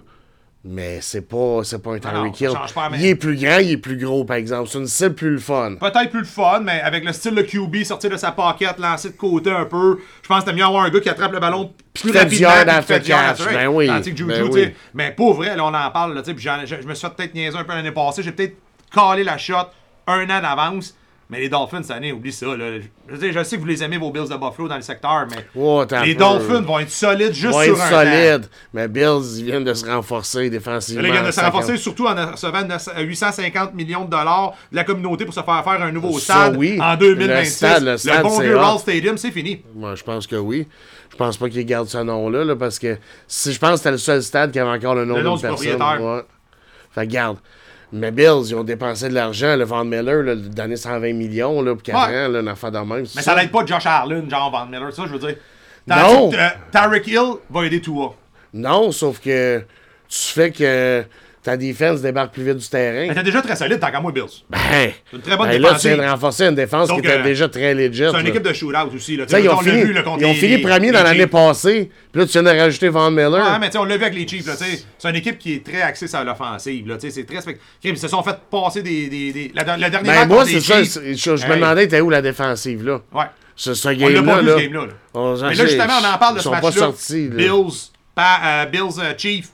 Mais 0.65 1.01
c'est 1.01 1.23
pas, 1.29 1.63
c'est 1.65 1.83
pas 1.83 1.91
un 1.95 1.99
Tyreek 1.99 2.41
Hill. 2.41 2.51
mais- 2.93 2.99
Il 3.01 3.07
est 3.07 3.15
plus 3.17 3.37
grand, 3.37 3.59
il 3.59 3.73
est 3.73 3.77
plus 3.79 3.97
gros, 3.97 4.25
par 4.25 4.37
exemple. 4.37 4.69
C'est 4.71 4.79
une 4.79 4.87
style 4.87 5.13
plus 5.13 5.31
le 5.31 5.39
fun. 5.39 5.75
Peut-être 5.81 6.11
plus 6.11 6.21
le 6.21 6.25
fun, 6.25 6.61
mais 6.61 6.81
avec 6.83 7.05
le 7.05 7.13
style 7.13 7.35
de 7.35 7.43
QB, 7.43 7.83
sortir 7.83 8.11
de 8.11 8.17
sa 8.17 8.31
pocket, 8.31 8.79
lancer 8.79 9.11
de 9.11 9.17
côté 9.17 9.51
un 9.51 9.65
peu, 9.65 9.99
je 10.23 10.29
pense 10.29 10.39
que 10.39 10.45
c'était 10.45 10.57
mieux 10.57 10.65
avoir 10.65 10.85
un 10.85 10.91
gars 10.91 11.01
qui 11.01 11.09
attrape 11.09 11.33
le 11.33 11.41
ballon 11.41 11.73
plus 11.95 12.13
rapidement. 12.21 12.49
puis 12.79 12.87
fait 12.87 12.95
catch. 13.29 13.39
Ben 13.55 13.67
oui, 13.67 13.89
Juju, 14.05 14.25
ben 14.29 14.43
oui. 14.55 14.75
Mais 14.95 15.11
pour 15.11 15.35
vrai, 15.35 15.57
là, 15.57 15.65
on 15.65 15.75
en 15.75 15.91
parle, 15.91 16.15
là, 16.15 16.23
puis 16.23 16.35
je, 16.39 16.87
me 16.87 16.95
suis 16.95 17.09
peut-être 17.09 17.35
niaiser 17.35 17.59
un 17.59 17.65
peu 17.65 17.73
l'année 17.73 17.91
passée, 17.91 18.23
j'ai 18.23 18.31
peut-être 18.33 18.55
calé 18.95 19.25
la 19.25 19.39
shot 19.39 19.55
un 20.07 20.23
an 20.31 20.41
d'avance. 20.41 20.95
Mais 21.33 21.41
les 21.41 21.49
Dolphins 21.49 21.81
cette 21.83 21.97
année, 21.97 22.13
oublie 22.13 22.31
ça. 22.31 22.45
Là. 22.55 22.79
Je, 23.09 23.43
sais 23.43 23.57
que 23.57 23.61
vous 23.63 23.67
les 23.67 23.83
aimez, 23.83 23.97
vos 23.97 24.11
Bills 24.11 24.29
de 24.29 24.37
Buffalo 24.37 24.69
dans 24.69 24.77
le 24.77 24.83
secteur, 24.83 25.27
mais 25.31 26.05
les 26.05 26.15
Dolphins 26.15 26.61
vont 26.61 26.79
être 26.79 26.91
solides 26.91 27.33
juste 27.33 27.57
Ils 27.65 27.71
vont 27.71 27.77
sur 27.77 27.87
être 27.87 27.95
un 27.95 28.05
solides. 28.05 28.47
Mais 28.75 28.87
Bills, 28.87 29.39
ils 29.39 29.45
viennent 29.47 29.65
de 29.65 29.73
se 29.73 29.87
renforcer 29.87 30.51
défensivement. 30.51 31.01
Là, 31.01 31.09
ils 31.09 31.13
viennent 31.13 31.25
de 31.25 31.31
se 31.31 31.37
50. 31.41 31.55
renforcer 31.55 31.79
surtout 31.79 32.07
en 32.07 32.33
recevant 32.33 32.65
900 32.67 32.91
850 32.99 33.73
millions 33.73 34.05
de 34.05 34.11
dollars 34.11 34.53
de 34.71 34.77
la 34.77 34.85
communauté 34.85 35.25
pour 35.25 35.33
se 35.33 35.41
faire 35.41 35.65
faire 35.65 35.83
un 35.83 35.91
nouveau 35.91 36.19
Ça, 36.19 36.35
stade 36.35 36.57
oui. 36.59 36.79
en 36.79 36.97
2026. 36.97 37.39
Le 37.39 37.45
stade, 37.47 37.83
le 37.83 37.97
stade, 37.97 38.23
bon 38.25 38.39
vieux 38.39 38.59
Stadium, 38.79 39.17
c'est 39.17 39.31
fini. 39.31 39.63
Moi, 39.75 39.95
je 39.95 40.03
pense 40.03 40.27
que 40.27 40.37
oui. 40.37 40.69
Je 41.11 41.17
pense 41.17 41.39
pas 41.39 41.49
qu'ils 41.49 41.65
gardent 41.65 41.89
ce 41.89 41.97
nom-là, 41.97 42.45
là, 42.45 42.57
parce 42.57 42.79
que 42.79 42.99
si 43.27 43.55
je 43.55 43.59
pense 43.59 43.71
que 43.71 43.77
c'était 43.79 43.93
le 43.93 43.97
seul 43.97 44.23
stade 44.23 44.53
qui 44.53 44.59
avait 44.59 44.69
encore 44.77 44.95
le 44.95 45.07
nom 45.07 45.17
Le 45.17 45.23
nom 45.23 45.37
d'une 45.37 45.49
du 45.49 45.57
personne. 45.57 45.79
propriétaire. 45.79 46.03
Ouais. 46.03 46.23
Fait 46.95 47.07
garde. 47.07 47.39
Mais 47.93 48.11
Bills, 48.11 48.49
ils 48.49 48.55
ont 48.55 48.65
dépensé 48.65 49.09
de 49.09 49.15
l'argent. 49.15 49.55
Le 49.57 49.65
Van 49.65 49.85
Miller, 49.85 50.23
là, 50.23 50.35
donné 50.35 50.77
120 50.77 51.13
millions 51.13 51.61
là, 51.61 51.75
pour 51.75 51.83
4 51.83 51.95
Ouais. 52.11 52.25
ans, 52.25 52.29
là, 52.29 52.41
une 52.41 52.49
affaire 52.49 52.73
de 52.73 52.79
même. 52.79 53.05
Mais 53.15 53.23
ça 53.23 53.35
l'aide 53.37 53.51
pas 53.51 53.67
Josh 53.67 53.85
Allen, 53.85 54.31
genre 54.31 54.51
Van 54.51 54.65
Miller, 54.67 54.93
ça, 54.93 55.05
je 55.07 55.13
veux 55.13 55.19
dire. 55.19 55.37
Non. 55.87 56.31
Euh, 56.33 56.49
Tyreek 56.71 57.07
Hill 57.09 57.33
va 57.51 57.67
aider 57.67 57.81
Tua. 57.81 58.15
Non, 58.55 58.93
sauf 58.93 59.21
que 59.21 59.59
tu 60.09 60.19
fais 60.33 60.51
que 60.51 61.05
ta 61.43 61.57
défense 61.57 62.01
débarque 62.01 62.33
plus 62.35 62.45
vite 62.45 62.57
du 62.59 62.69
terrain. 62.69 63.07
Mais 63.09 63.15
t'es 63.15 63.23
déjà 63.25 63.43
très 63.43 63.57
solide, 63.57 63.81
tant 63.81 63.91
qu'à 63.91 64.01
moi, 64.01 64.13
Bills. 64.13 64.25
Ben, 64.49 64.59
C'est 65.11 65.17
une 65.17 65.23
très 65.23 65.37
bonne 65.37 65.49
ben 65.49 65.61
là, 65.61 65.75
tu 65.75 65.89
viens 65.89 65.97
de 65.97 66.03
renforcer 66.03 66.45
une 66.47 66.55
défense 66.55 66.89
Donc, 66.89 67.01
qui 67.01 67.07
était 67.09 67.19
euh, 67.19 67.23
déjà 67.25 67.49
très 67.49 67.75
legit. 67.75 68.05
C'est 68.13 68.21
une 68.21 68.27
équipe 68.29 68.43
de 68.43 68.53
shootout 68.53 68.95
aussi. 68.95 69.17
Là. 69.17 69.25
Ils 69.29 69.49
on 69.49 69.55
ont 69.55 69.61
l'a 69.61 69.71
fini, 69.71 69.83
vu, 69.83 69.93
là, 69.93 70.03
contre 70.03 70.21
ils 70.21 70.27
ont 70.27 70.35
fini 70.35 70.59
premier 70.59 70.93
dans 70.93 71.03
l'année 71.03 71.27
passée. 71.27 71.91
Puis 72.13 72.21
là, 72.21 72.27
tu 72.27 72.33
viens 72.33 72.43
de 72.45 72.59
rajouter 72.59 72.89
Van 72.91 73.11
Miller. 73.11 73.33
Ouais, 73.45 73.59
mais 73.59 73.67
tu 73.67 73.73
sais, 73.73 73.79
on 73.79 73.85
l'a 73.85 73.97
vu 73.97 74.05
avec 74.05 74.15
les 74.17 74.29
Chiefs. 74.29 74.49
C'est 74.99 75.09
une 75.09 75.17
équipe 75.17 75.39
qui 75.39 75.55
est 75.55 75.67
très 75.67 75.83
axée 75.83 76.07
sur 76.07 76.23
l'offensive. 76.23 76.87
là, 76.87 76.95
tu 76.97 77.09
sais, 77.09 77.11
C'est 77.11 77.25
très 77.25 77.41
spect- 77.41 77.61
Ils 77.83 77.99
se 77.99 78.07
sont 78.09 78.23
fait 78.23 78.37
passer 78.51 78.83
des. 78.83 79.09
des, 79.09 79.33
des... 79.33 79.53
La, 79.55 79.65
la 79.77 79.91
dernière 79.91 80.15
ben, 80.15 80.21
match 80.21 80.29
moi, 80.29 80.45
c'est 80.47 80.61
ça. 80.61 80.83
Je, 80.83 81.47
me 81.49 81.55
demandais, 81.57 81.89
t'es 81.89 82.01
où 82.01 82.09
la 82.11 82.23
défensive, 82.23 82.85
là? 82.87 83.01
Ouais. 83.13 83.25
Ce, 83.57 83.75
ce 83.75 83.89
On 83.89 83.91
l'a 83.91 84.23
pas 84.23 84.41
vu 84.41 84.49
ce 84.49 84.57
game-là. 84.59 84.87
Mais 85.49 85.55
là, 85.55 85.67
justement, 85.67 85.95
on 86.03 86.15
en 86.15 86.19
parle 86.19 86.35
de 86.35 86.39
ils 86.39 86.43
ce 86.43 86.45
sont 86.45 86.51
pas 86.53 86.61
match-là. 86.63 86.93
Bills, 87.37 87.91
euh, 88.19 88.67
Bills 88.67 89.01
euh, 89.01 89.15
Chiefs. 89.17 89.49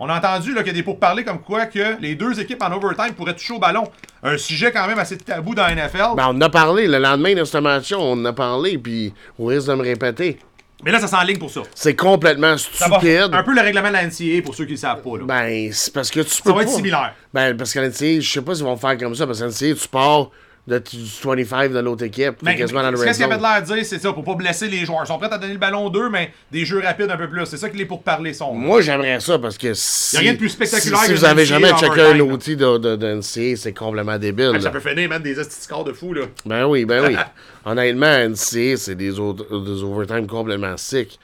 On 0.00 0.08
a 0.08 0.16
entendu 0.16 0.54
là, 0.54 0.60
qu'il 0.62 0.68
y 0.68 0.70
a 0.70 0.74
des 0.74 0.82
pourparlers 0.82 1.24
comme 1.24 1.40
quoi 1.40 1.66
que 1.66 2.00
les 2.00 2.14
deux 2.14 2.38
équipes 2.40 2.62
en 2.62 2.70
overtime 2.72 3.14
pourraient 3.14 3.34
toucher 3.34 3.54
au 3.54 3.58
ballon. 3.58 3.84
Un 4.22 4.38
sujet 4.38 4.70
quand 4.70 4.86
même 4.86 4.98
assez 4.98 5.16
tabou 5.18 5.54
dans 5.54 5.66
la 5.66 5.74
NFL. 5.74 6.14
Ben, 6.16 6.26
on 6.28 6.36
en 6.36 6.40
a 6.40 6.48
parlé. 6.48 6.86
Le 6.86 6.98
lendemain 6.98 7.34
de 7.34 7.44
ce 7.44 7.58
match-là, 7.58 7.98
on 7.98 8.12
en 8.12 8.24
a 8.24 8.32
parlé, 8.32 8.78
puis 8.78 9.12
on 9.38 9.46
risque 9.46 9.66
de 9.68 9.74
me 9.74 9.82
répéter. 9.82 10.38
Mais 10.84 10.92
là, 10.92 11.00
ça 11.00 11.08
s'enligne 11.08 11.38
pour 11.38 11.50
ça. 11.50 11.62
C'est 11.74 11.96
complètement 11.96 12.56
Ça 12.56 12.86
stupide. 12.86 13.30
un 13.32 13.42
peu 13.42 13.52
le 13.52 13.60
règlement 13.60 13.88
de 13.88 13.94
la 13.94 14.06
NCAA 14.06 14.42
pour 14.44 14.54
ceux 14.54 14.64
qui 14.64 14.70
ne 14.72 14.76
le 14.76 14.80
savent 14.80 15.02
pas. 15.02 15.18
Là. 15.18 15.24
Ben, 15.24 15.70
c'est 15.72 15.92
parce 15.92 16.10
que 16.10 16.20
tu 16.20 16.42
peux 16.42 16.50
ça 16.50 16.56
va 16.56 16.62
être 16.62 16.68
similaire. 16.68 17.14
Ben, 17.34 17.56
parce 17.56 17.72
qu'à 17.72 17.82
l'NCA, 17.82 18.20
je 18.20 18.30
sais 18.30 18.42
pas 18.42 18.54
s'ils 18.54 18.64
vont 18.64 18.76
faire 18.76 18.96
comme 18.96 19.16
ça, 19.16 19.26
parce 19.26 19.40
qu'à 19.40 19.46
l'NCA, 19.46 19.74
tu 19.80 19.88
pars 19.88 20.30
de, 20.68 20.78
du 20.78 21.04
25 21.22 21.72
de 21.72 21.78
l'autre 21.78 22.04
équipe. 22.04 22.36
Mais 22.42 22.56
quasiment 22.56 22.82
dans 22.82 22.90
le 22.90 22.98
qu'est-ce 22.98 23.16
qu'il 23.16 23.24
avait 23.24 23.38
de 23.38 23.42
l'air 23.42 23.62
de 23.62 23.66
dire, 23.66 23.84
c'est 23.84 23.98
ça, 23.98 24.12
pour 24.12 24.22
pas 24.22 24.34
blesser 24.34 24.68
les 24.68 24.84
joueurs. 24.84 25.02
Ils 25.04 25.06
sont 25.06 25.18
prêts 25.18 25.32
à 25.32 25.38
donner 25.38 25.54
le 25.54 25.58
ballon 25.58 25.88
d'eux, 25.88 26.10
mais 26.10 26.32
des 26.52 26.64
jeux 26.64 26.80
rapides 26.80 27.10
un 27.10 27.16
peu 27.16 27.28
plus. 27.28 27.46
C'est 27.46 27.56
ça 27.56 27.70
que 27.70 27.76
les 27.76 27.86
pourparlers 27.86 28.34
sont. 28.34 28.52
Moi, 28.52 28.82
j'aimerais 28.82 29.20
ça 29.20 29.38
parce 29.38 29.56
que 29.56 29.72
si, 29.74 30.16
Y 30.16 30.18
a 30.18 30.20
rien 30.20 30.32
de 30.34 30.38
plus 30.38 30.50
spectaculaire 30.50 30.98
si, 31.00 31.06
si 31.06 31.12
que 31.12 31.18
vous 31.18 31.24
avez 31.24 31.46
jamais 31.46 31.70
NCAA 31.70 31.78
checké 31.78 32.00
un 32.00 32.20
overtime, 32.20 32.32
outil 32.32 32.56
de, 32.56 32.96
de, 32.96 33.20
c'est 33.22 33.72
complètement 33.72 34.18
débile. 34.18 34.60
Ça 34.60 34.70
peut 34.70 34.80
finir, 34.80 35.08
man, 35.08 35.22
des 35.22 35.34
scores 35.44 35.84
de 35.84 35.92
fou, 35.92 36.12
là. 36.12 36.26
Ben 36.44 36.66
oui, 36.66 36.84
ben 36.84 37.06
oui. 37.06 37.16
Honnêtement, 37.64 38.28
NCAA, 38.28 38.76
c'est 38.76 38.94
des, 38.94 39.10
des 39.10 39.82
overtime 39.82 40.26
complètement 40.26 40.76
sick. 40.76 41.18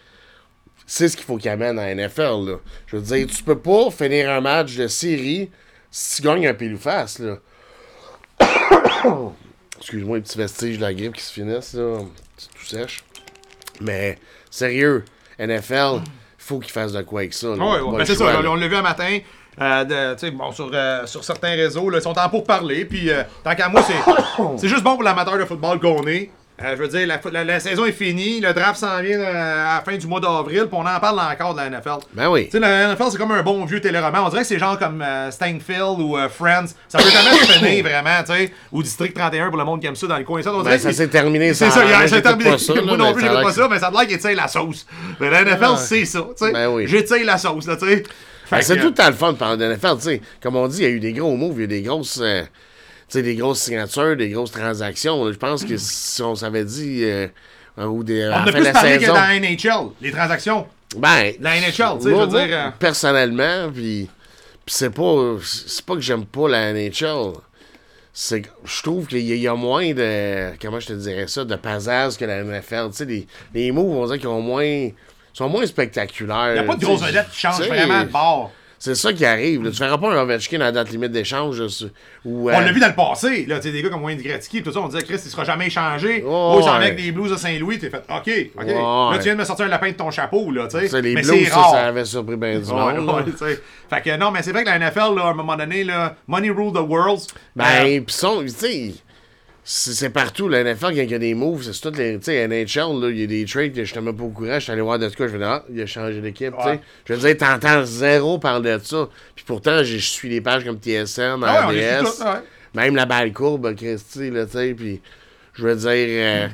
C'est 0.87 1.09
ce 1.09 1.17
qu'il 1.17 1.25
faut 1.25 1.37
qu'il 1.37 1.51
amène 1.51 1.79
à 1.79 1.95
NFL. 1.95 2.47
Là. 2.47 2.57
Je 2.87 2.97
veux 2.97 3.03
dire, 3.03 3.27
tu 3.27 3.43
peux 3.43 3.59
pas 3.59 3.91
finir 3.91 4.31
un 4.31 4.41
match 4.41 4.77
de 4.77 4.87
série 4.87 5.51
si 5.91 6.17
tu 6.17 6.29
gagnes 6.29 6.47
un 6.47 6.55
pile 6.55 6.75
ou 6.75 6.79
face. 6.79 7.19
Là. 7.21 7.39
Excuse-moi, 9.79 10.17
les 10.17 10.23
petits 10.23 10.39
vestiges 10.39 10.77
de 10.79 10.83
la 10.83 10.95
grippe 10.95 11.15
qui 11.15 11.23
se 11.23 11.33
finissent. 11.33 11.75
Là. 11.75 11.99
C'est 12.37 12.49
tout 12.51 12.65
sèche. 12.65 13.05
Mais, 13.81 14.19
sérieux, 14.51 15.05
NFL, 15.39 16.01
faut 16.39 16.59
qu'il 16.59 16.73
fasse 16.73 16.93
de 16.93 17.03
quoi 17.03 17.21
avec 17.21 17.35
ça. 17.35 17.49
là. 17.49 17.55
Ouais, 17.55 17.61
ouais, 17.81 17.85
Pas 17.85 17.91
ben 17.93 17.99
le 17.99 18.05
c'est 18.05 18.15
ça, 18.15 18.33
là. 18.43 18.51
on 18.51 18.55
l'a 18.55 18.69
vu 18.69 18.77
un 18.77 18.83
matin. 18.83 19.19
euh, 19.61 19.85
de- 19.85 20.15
tu 20.15 20.21
sais, 20.21 20.31
bon, 20.31 20.51
sur, 20.53 20.71
euh, 20.73 21.07
sur 21.07 21.23
certains 21.23 21.51
réseaux, 21.55 21.89
là, 21.91 21.99
ils 21.99 22.03
sont 22.03 22.19
en 22.19 22.29
pour 22.29 22.45
parler. 22.45 22.85
Puis, 22.85 23.11
euh, 23.11 23.23
tant 23.43 23.55
qu'à 23.55 23.69
moi, 23.69 23.83
c'est, 23.83 23.95
c'est 24.59 24.69
juste 24.69 24.83
bon 24.83 24.95
pour 24.95 25.03
l'amateur 25.03 25.37
de 25.39 25.45
football 25.45 25.79
qu'on 25.81 26.07
est. 26.07 26.31
Euh, 26.63 26.77
je 26.77 26.83
veux 26.83 26.87
dire, 26.89 27.05
la, 27.09 27.21
la- 27.33 27.43
la 27.45 27.59
saison 27.59 27.85
est 27.85 27.91
finie. 27.91 28.41
Le 28.41 28.53
draft 28.53 28.77
s'en 28.79 29.01
vient 29.03 29.19
euh, 29.19 29.67
à 29.67 29.75
la 29.79 29.83
fin 29.85 29.97
du 29.97 30.07
mois 30.07 30.21
d'avril. 30.21 30.67
Puis, 30.71 30.79
on 30.81 30.87
en 30.87 31.01
parle 31.01 31.19
encore 31.19 31.53
de 31.55 31.59
la 31.61 31.69
NFL. 31.69 31.97
Ben 32.13 32.29
oui. 32.31 32.45
Tu 32.45 32.53
sais, 32.53 32.61
la 32.61 32.95
NFL, 32.95 33.05
c'est 33.11 33.19
comme 33.19 33.33
un 33.33 33.43
bon 33.43 33.65
vieux 33.65 33.81
téléroman. 33.81 34.25
On 34.25 34.29
dirait 34.29 34.43
que 34.43 34.47
c'est 34.47 34.61
genre 34.61 34.79
comme 34.79 35.03
euh, 35.03 35.33
Steinfeld 35.33 35.99
ou 35.99 36.17
euh, 36.17 36.29
Friends. 36.29 36.67
Ça 36.89 36.99
peut 36.99 37.11
jamais 37.11 37.37
se 37.39 37.53
finir, 37.59 37.83
vraiment, 37.89 38.23
tu 38.25 38.33
sais. 38.33 38.53
Ou 38.71 38.85
District 38.85 39.15
31 39.17 39.49
pour 39.49 39.59
le 39.59 39.65
monde 39.65 39.81
qui 39.81 39.89
aime 39.89 39.97
ça 39.97 40.07
dans 40.07 40.17
le 40.17 40.23
coin. 40.23 40.41
Ça, 40.43 40.55
on 40.55 40.63
dirait 40.63 40.77
Ben, 40.77 40.81
ça 40.81 40.93
s'est 40.93 41.09
terminé, 41.09 41.55
C'est 41.55 41.71
ça. 41.71 41.85
Moi, 41.85 42.07
ça 42.07 42.21
terminé. 42.23 42.51
pas 42.53 42.59
ça, 42.59 42.75
là, 42.75 42.83
Moi 42.87 42.97
non 42.99 43.13
plus, 43.13 43.23
j'écoute 43.23 43.43
pas 43.43 43.53
ça, 43.53 43.69
mais 43.69 43.79
ça 43.81 43.87
a 43.89 43.91
l'air 43.91 44.07
qu'il 44.07 44.19
tire 44.19 44.37
la 44.37 44.47
sauce. 44.49 44.87
Mais 45.19 45.31
la 45.31 45.45
NFL, 45.45 45.77
c'est 45.79 46.05
ça, 46.05 46.21
tu 46.21 46.47
sais. 46.47 46.53
Ben 46.53 46.69
oui. 46.69 46.85
J'étire 46.87 47.25
la 47.27 47.37
sauce, 47.37 47.67
là, 47.67 47.77
tu 47.77 47.89
sais. 47.89 48.03
Ben, 48.49 48.63
c'est 48.63 48.77
tout 48.79 48.89
le 48.89 48.95
temps 48.95 49.09
le 49.09 49.15
fun 49.15 49.33
de 49.33 49.39
parler 49.39 49.57
de 49.57 49.73
NFL, 49.75 49.97
tu 49.97 50.03
sais. 50.03 50.21
Comme 50.41 50.55
on 50.55 50.69
dit, 50.69 50.79
il 50.79 50.83
y 50.85 50.87
a 50.87 50.91
eu 50.91 51.01
des 51.01 51.13
gros 51.15 51.35
moves, 51.35 51.55
il 51.57 51.59
y 51.59 51.63
a 51.63 51.65
eu 51.65 51.67
des 51.69 51.83
grosses, 51.83 52.23
sais, 53.15 53.23
des 53.23 53.35
grosses 53.37 53.61
signatures, 53.61 54.17
des 54.17 54.29
grosses 54.31 54.53
transactions. 54.53 55.33
Je 55.33 55.37
pense 55.39 55.65
que 55.65 55.77
si 55.77 56.23
on 56.23 56.35
s'avait 56.35 56.65
dit, 56.65 57.03
euh, 57.05 57.27
ou 57.79 58.05
des, 58.05 58.29
On 58.29 58.33
a 58.37 58.45
de 58.47 58.51
plus 58.53 58.63
la 58.63 58.73
parlé 58.73 58.95
que 58.95 59.01
saison, 59.01 59.15
dans 59.15 59.21
la 59.21 59.41
NHL, 59.41 59.91
les 60.01 60.11
transactions. 60.13 60.67
ben, 60.97 61.33
La 61.41 61.57
NHL, 61.61 61.71
tu 61.73 61.75
sais, 61.75 61.95
je 62.03 62.09
veux 62.09 62.27
dire. 62.27 62.47
euh, 62.51 62.71
personnellement, 62.79 63.71
puis 63.75 64.09
c'est 64.67 64.91
pas, 64.95 65.37
c'est 65.43 65.85
pas 65.85 65.95
que 65.95 66.01
j'aime 66.01 66.25
pas 66.27 66.49
la 66.49 66.73
NHL. 66.73 67.33
C'est 68.17 68.43
je 68.65 68.83
trouve 68.83 69.07
qu'il 69.09 69.19
y, 69.23 69.33
a- 69.33 69.35
il 69.35 69.41
y 69.43 69.49
a 69.49 69.55
moins 69.57 69.93
de, 69.93 70.53
comment 70.63 70.79
je 70.79 70.87
te 70.87 70.93
dirais 70.93 71.27
ça, 71.27 71.45
de 71.45 71.57
pizzazz 71.57 72.17
que 72.17 72.25
la 72.25 72.45
NFL. 72.45 72.91
Tu 72.91 72.97
sais, 72.99 73.05
les, 73.07 73.27
les 73.53 73.73
moves, 73.73 73.97
on 73.97 74.05
dirait 74.07 74.21
qu'ils 74.21 74.29
ont 74.29 74.41
moins, 74.41 74.89
sont 75.33 75.49
moins 75.49 75.67
spectaculaires. 75.67 76.51
Il 76.51 76.53
n'y 76.53 76.59
a 76.61 76.63
pas 76.63 76.77
de 76.77 76.85
grosses 76.85 77.03
vedettes 77.03 77.31
qui 77.33 77.41
changent 77.41 77.67
vraiment 77.67 78.03
de 78.05 78.09
bord. 78.09 78.53
C'est 78.85 78.95
ça 78.97 79.15
qui 79.15 79.25
arrive. 79.25 79.63
là. 79.63 79.71
Tu 79.71 79.79
feras 79.79 79.97
pas 79.97 80.13
un 80.13 80.23
Ovechkin 80.23 80.61
à 80.61 80.65
la 80.65 80.73
date 80.73 80.91
limite 80.91 81.11
d'échange. 81.11 81.59
On 82.27 82.49
euh, 82.49 82.53
l'a 82.53 82.71
vu 82.71 82.81
dans 82.81 82.89
le 82.89 82.95
passé, 82.95 83.47
là, 83.47 83.59
des 83.59 83.83
gars 83.83 83.89
comme 83.89 84.05
Wayne 84.05 84.21
Gretzky, 84.21 84.63
tout 84.63 84.73
ça, 84.73 84.81
on 84.81 84.89
disait, 84.89 85.03
Chris, 85.05 85.15
il 85.25 85.31
sera 85.31 85.43
jamais 85.43 85.69
échangé. 85.69 86.23
Oh, 86.27 86.61
s'en 86.61 86.79
ouais. 86.79 86.85
avec 86.89 86.97
des 86.97 87.11
Blues 87.11 87.31
de 87.31 87.37
Saint-Louis, 87.39 87.79
t'es 87.79 87.89
fait, 87.89 88.05
OK, 88.11 88.31
OK. 88.59 88.67
Là, 88.67 89.13
tu 89.17 89.23
viens 89.23 89.33
de 89.37 89.39
me 89.39 89.45
sortir 89.47 89.65
un 89.65 89.71
lapin 89.71 89.89
de 89.89 89.97
ton 89.97 90.11
chapeau, 90.11 90.51
là, 90.51 90.69
ça, 90.69 90.83
les 91.01 91.15
Mais 91.15 91.23
Blues, 91.23 91.49
ça, 91.49 91.63
ça 91.71 91.87
avait 91.87 92.05
surpris 92.05 92.37
bien 92.37 92.59
du 92.59 92.67
monde. 92.67 93.09
ouais. 93.09 93.59
Fait 93.89 94.03
que 94.03 94.17
non, 94.19 94.31
mais 94.31 94.43
c'est 94.43 94.53
vrai 94.53 94.65
que 94.65 94.69
la 94.69 94.79
NFL, 94.79 95.15
là, 95.17 95.23
à 95.25 95.31
un 95.31 95.35
moment 95.35 95.57
donné, 95.57 95.83
là, 95.83 96.17
money 96.27 96.51
rule 96.51 96.75
the 96.75 96.87
world. 96.87 97.21
Euh, 97.21 97.39
Ben, 97.57 98.05
pis 98.05 98.13
son, 98.13 98.43
tu 98.43 98.49
sais, 98.51 98.95
c'est 99.67 100.11
partout. 100.11 100.49
La 100.49 100.63
NFL, 100.63 100.87
quand 100.89 100.91
il 100.91 101.11
y 101.11 101.15
a 101.15 101.19
des 101.19 101.33
moves, 101.33 101.63
c'est 101.63 101.97
les. 101.97 102.19
Tu 102.19 102.25
sais, 102.25 102.47
NHL, 102.47 103.01
là, 103.01 103.09
il 103.09 103.19
y 103.19 103.25
a 103.25 103.27
des 103.27 103.47
trades 103.47 103.73
que 103.73 103.83
je 103.83 103.99
même 103.99 104.15
pas 104.15 104.25
au 104.25 104.29
courant. 104.29 104.55
Je 104.55 104.61
suis 104.61 104.73
allé 104.73 104.83
voir 104.83 104.99
de 104.99 105.09
cas, 105.09 105.27
je 105.27 105.33
vais 105.33 105.39
dire, 105.39 105.49
ah, 105.49 105.65
il 105.73 105.81
a 105.81 105.87
changé 105.87 106.21
d'équipe, 106.21 106.55
tu 106.55 106.63
sais. 106.63 106.69
Ouais. 106.71 106.81
Je 107.07 107.15
veux 107.15 107.21
dire, 107.21 107.37
t'entends 107.39 107.83
zéro 107.85 108.39
parler 108.39 108.77
de 108.77 108.85
ça. 108.85 109.09
Puis 109.35 109.45
pourtant, 109.47 109.83
je 109.83 109.97
suis 109.97 110.29
les 110.29 110.43
pages 110.43 110.65
comme 110.65 110.77
TSN, 110.79 111.43
Ah 111.47 111.69
ouais, 111.69 111.99
RDS, 111.99 112.23
même 112.75 112.95
la 112.95 113.07
balle 113.07 113.33
courbe, 113.33 113.75
Christy, 113.75 114.31
là, 114.31 114.45
tu 114.45 114.53
sais. 114.53 114.75
Puis 114.75 115.01
je 115.55 115.63
veux 115.63 115.77
dire, 115.77 115.89
euh, 115.91 116.49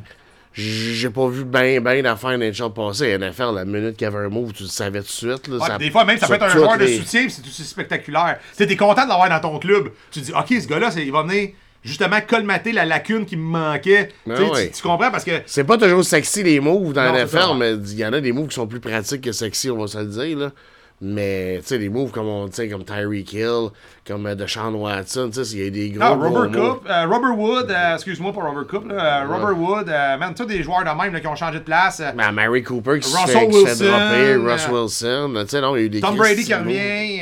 j'ai 0.53 1.11
pas 1.11 1.27
vu 1.27 1.45
ben, 1.45 1.83
ben 1.83 2.03
d'affaires 2.03 2.39
NHL 2.39 2.73
passer. 2.73 3.19
NFL, 3.19 3.55
la 3.57 3.65
minute 3.65 3.97
qu'il 3.97 4.05
y 4.05 4.09
avait 4.09 4.25
un 4.25 4.29
move, 4.29 4.53
tu 4.53 4.63
le 4.63 4.69
savais 4.69 5.01
tout 5.01 5.07
de 5.07 5.11
suite. 5.11 5.49
Là, 5.49 5.67
ça- 5.67 5.79
des 5.79 5.91
fois, 5.91 6.05
même, 6.05 6.19
ça 6.19 6.29
peut 6.29 6.35
être 6.35 6.45
un 6.45 6.49
joueur 6.49 6.79
de 6.79 6.87
soutien, 6.87 7.27
c'est 7.29 7.45
aussi 7.45 7.65
spectaculaire. 7.65 8.39
Tu 8.53 8.59
sais, 8.59 8.67
t'es 8.69 8.77
content 8.77 9.03
de 9.05 9.09
l'avoir 9.09 9.29
dans 9.29 9.41
ton 9.41 9.59
club. 9.59 9.91
Tu 10.13 10.21
te 10.21 10.27
dis, 10.27 10.33
OK, 10.33 10.47
ce 10.49 10.69
gars-là, 10.69 10.91
il 10.97 11.11
va 11.11 11.23
venir 11.25 11.51
justement 11.83 12.21
colmater 12.27 12.73
la 12.73 12.85
lacune 12.85 13.25
qui 13.27 13.37
me 13.37 13.43
manquait. 13.43 14.11
Ben 14.27 14.37
Tu 14.37 14.83
comprends? 14.83 15.11
Parce 15.11 15.25
que. 15.25 15.33
C'est 15.47 15.65
pas 15.65 15.79
toujours 15.79 16.05
sexy 16.05 16.43
les 16.43 16.61
moves 16.61 16.93
dans 16.93 17.05
Non, 17.05 17.13
la 17.13 17.55
mais 17.55 17.73
il 17.75 17.99
y 17.99 18.05
en 18.05 18.13
a 18.13 18.21
des 18.21 18.33
moves 18.33 18.49
qui 18.49 18.55
sont 18.55 18.67
plus 18.67 18.81
pratiques 18.81 19.23
que 19.23 19.33
sexy, 19.33 19.71
on 19.71 19.79
va 19.79 19.87
se 19.87 19.99
le 19.99 20.07
dire. 20.07 20.39
Là. 20.39 20.51
Mais 21.03 21.61
tu 21.63 21.69
sais, 21.69 21.79
des 21.79 21.89
moves 21.89 22.11
comme 22.11 22.27
on 22.27 22.53
sais, 22.53 22.69
comme 22.69 22.85
Tyreek 22.85 23.33
Hill, 23.33 23.69
comme 24.07 24.27
euh, 24.27 24.35
Deshaun 24.35 24.75
Watson, 24.75 25.31
tu 25.33 25.43
sais, 25.43 25.57
il 25.57 25.65
y 25.65 25.67
a 25.67 25.71
des 25.71 25.89
gros. 25.93 26.15
Gros 26.15 26.29
Robert 26.29 26.51
euh, 26.91 27.07
Robert 27.07 27.39
Wood, 27.39 27.71
euh, 27.71 27.95
excuse-moi 27.95 28.35
pour 28.35 28.43
Robert 28.43 28.67
Cup, 28.67 28.87
là, 28.87 29.23
euh, 29.23 29.27
Robert 29.27 29.59
Wood, 29.59 29.89
euh, 29.89 30.19
man, 30.19 30.35
tous 30.35 30.45
des 30.45 30.63
joueurs 30.63 30.81
de 30.85 31.03
même 31.03 31.15
là, 31.15 31.21
qui 31.21 31.27
ont 31.27 31.37
changé 31.37 31.59
de 31.61 31.65
place. 31.65 32.01
euh, 32.01 32.13
Ben, 32.15 32.33
Mary 32.33 32.63
Cooper 32.63 33.01
qui 33.01 33.09
se 33.09 33.17
fait, 33.17 33.49
qui 33.49 33.61
se 33.61 33.67
fait 33.67 33.85
dropper, 33.89 34.33
euh, 34.35 34.45
Russ 34.53 34.69
Wilson, 34.71 35.33
tu 35.45 35.49
sais, 35.49 35.61
non, 35.63 35.75
il 35.75 35.79
y 35.81 35.83
a 35.85 35.87
eu 35.87 35.89
des 35.89 36.01
Tom 36.03 36.17
Brady 36.17 36.45
qui 36.45 36.53
revient. 36.55 37.21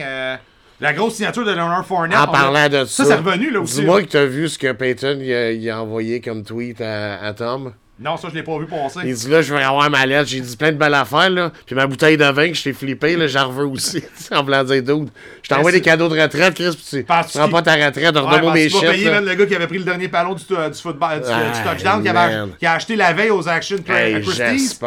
Euh, 0.81 0.85
la 0.85 0.93
grosse 0.93 1.15
signature 1.15 1.45
de 1.45 1.51
Leonard 1.51 1.85
Fournette. 1.87 2.19
En 2.19 2.23
a- 2.23 2.27
parlant 2.29 2.69
de 2.69 2.85
ça, 2.85 3.05
Ça, 3.05 3.05
c'est 3.05 3.15
revenu 3.17 3.51
là 3.51 3.61
aussi. 3.61 3.81
Dis-moi 3.81 4.03
que 4.03 4.09
t'as 4.09 4.25
vu 4.25 4.49
ce 4.49 4.59
que 4.59 4.73
Peyton 4.73 5.19
il 5.21 5.71
a, 5.71 5.81
envoyé 5.83 6.21
comme 6.21 6.43
tweet 6.45 6.81
à, 6.81 7.23
à 7.23 7.33
Tom. 7.35 7.73
Non, 8.01 8.17
ça, 8.17 8.29
je 8.31 8.35
l'ai 8.37 8.45
pas 8.45 8.57
vu 8.61 8.67
passer. 8.67 9.01
Il 9.05 9.13
dit 9.13 9.29
là, 9.29 9.43
je 9.43 9.53
vais 9.53 9.61
avoir 9.61 9.91
ma 9.91 10.07
lettre. 10.07 10.29
J'ai 10.29 10.39
dit 10.41 10.57
plein 10.57 10.71
de 10.71 10.77
belles 10.77 10.95
affaires, 10.95 11.31
là. 11.31 11.51
Puis 11.67 11.75
ma 11.75 11.85
bouteille 11.89 12.17
de 12.17 12.27
vin 12.27 12.47
que 12.47 12.55
je 12.55 12.63
t'ai 12.63 12.73
flippé, 12.73 13.17
là, 13.17 13.27
j'en 13.27 13.51
veux 13.51 13.67
aussi. 13.67 14.05
en 14.31 14.45
voulant 14.45 14.63
dire 14.63 14.85
dude. 14.85 15.09
Je 15.43 15.49
t'envoie 15.49 15.73
des 15.73 15.81
cadeaux 15.81 16.09
de 16.09 16.17
retraite, 16.17 16.55
Chris, 16.55 16.77
puis 16.77 17.01
tu 17.01 17.03
prends 17.05 17.49
pas 17.49 17.63
ta 17.63 17.75
retraite, 17.75 18.17
redonne-moi 18.17 18.53
mes 18.55 18.69
shit. 18.69 18.81
payer 18.83 19.11
même 19.11 19.25
le 19.25 19.35
gars 19.35 19.47
qui 19.47 19.55
avait 19.57 19.67
pris 19.67 19.79
le 19.79 19.85
dernier 19.85 20.07
ballon 20.07 20.35
du, 20.35 20.45
euh, 20.53 20.71
du 20.71 20.81
football, 20.81 21.23
du, 21.23 21.27
du 21.27 21.33
Ah, 21.33 21.73
touchdown, 21.75 22.01
qui, 22.01 22.09
avait, 22.09 22.37
man. 22.37 22.51
qui 22.57 22.67
a 22.67 22.75
acheté 22.75 22.95
la 22.95 23.13
veille 23.13 23.31
aux 23.31 23.49
Action 23.49 23.79
Hey, 23.89 24.23
Christie's. 24.23 24.79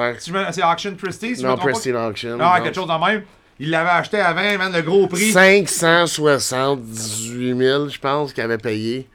C'est 0.51 0.63
Auction 0.63 0.95
Christie's, 0.95 1.41
Non. 1.43 1.58
Prestige 1.58 1.93
Auction. 1.95 2.38
Ah, 2.39 2.56
non. 2.60 2.63
quelque 2.63 2.75
chose 2.75 2.88
de 2.88 3.06
même. 3.06 3.23
Il 3.63 3.69
l'avait 3.69 3.91
acheté 3.91 4.17
à 4.17 4.34
20, 4.34 4.58
man, 4.58 4.74
le 4.74 4.82
gros 4.82 5.06
prix. 5.06 5.32
578 5.32 7.56
000, 7.56 7.89
je 7.89 8.00
pense, 8.00 8.34
qu'il 8.34 8.43
avait 8.43 8.58
payé. 8.58 9.08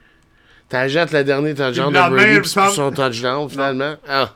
T'achètes 0.69 1.11
le 1.11 1.25
dernier 1.25 1.53
touchdown 1.53 1.91
de 1.91 2.09
Brady, 2.09 2.39
puis 2.39 2.51
son 2.73 2.91
touchdown, 2.91 3.49
finalement. 3.49 3.95
Ah! 4.07 4.35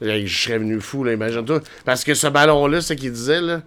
Je 0.00 0.26
serais 0.26 0.56
venu 0.56 0.80
fou, 0.80 1.04
là, 1.04 1.12
imagine-toi. 1.12 1.60
Parce 1.84 2.04
que 2.04 2.14
ce 2.14 2.26
ballon-là, 2.26 2.80
c'est 2.80 2.96
qu'il 2.96 3.12
disait, 3.12 3.42
là, 3.42 3.60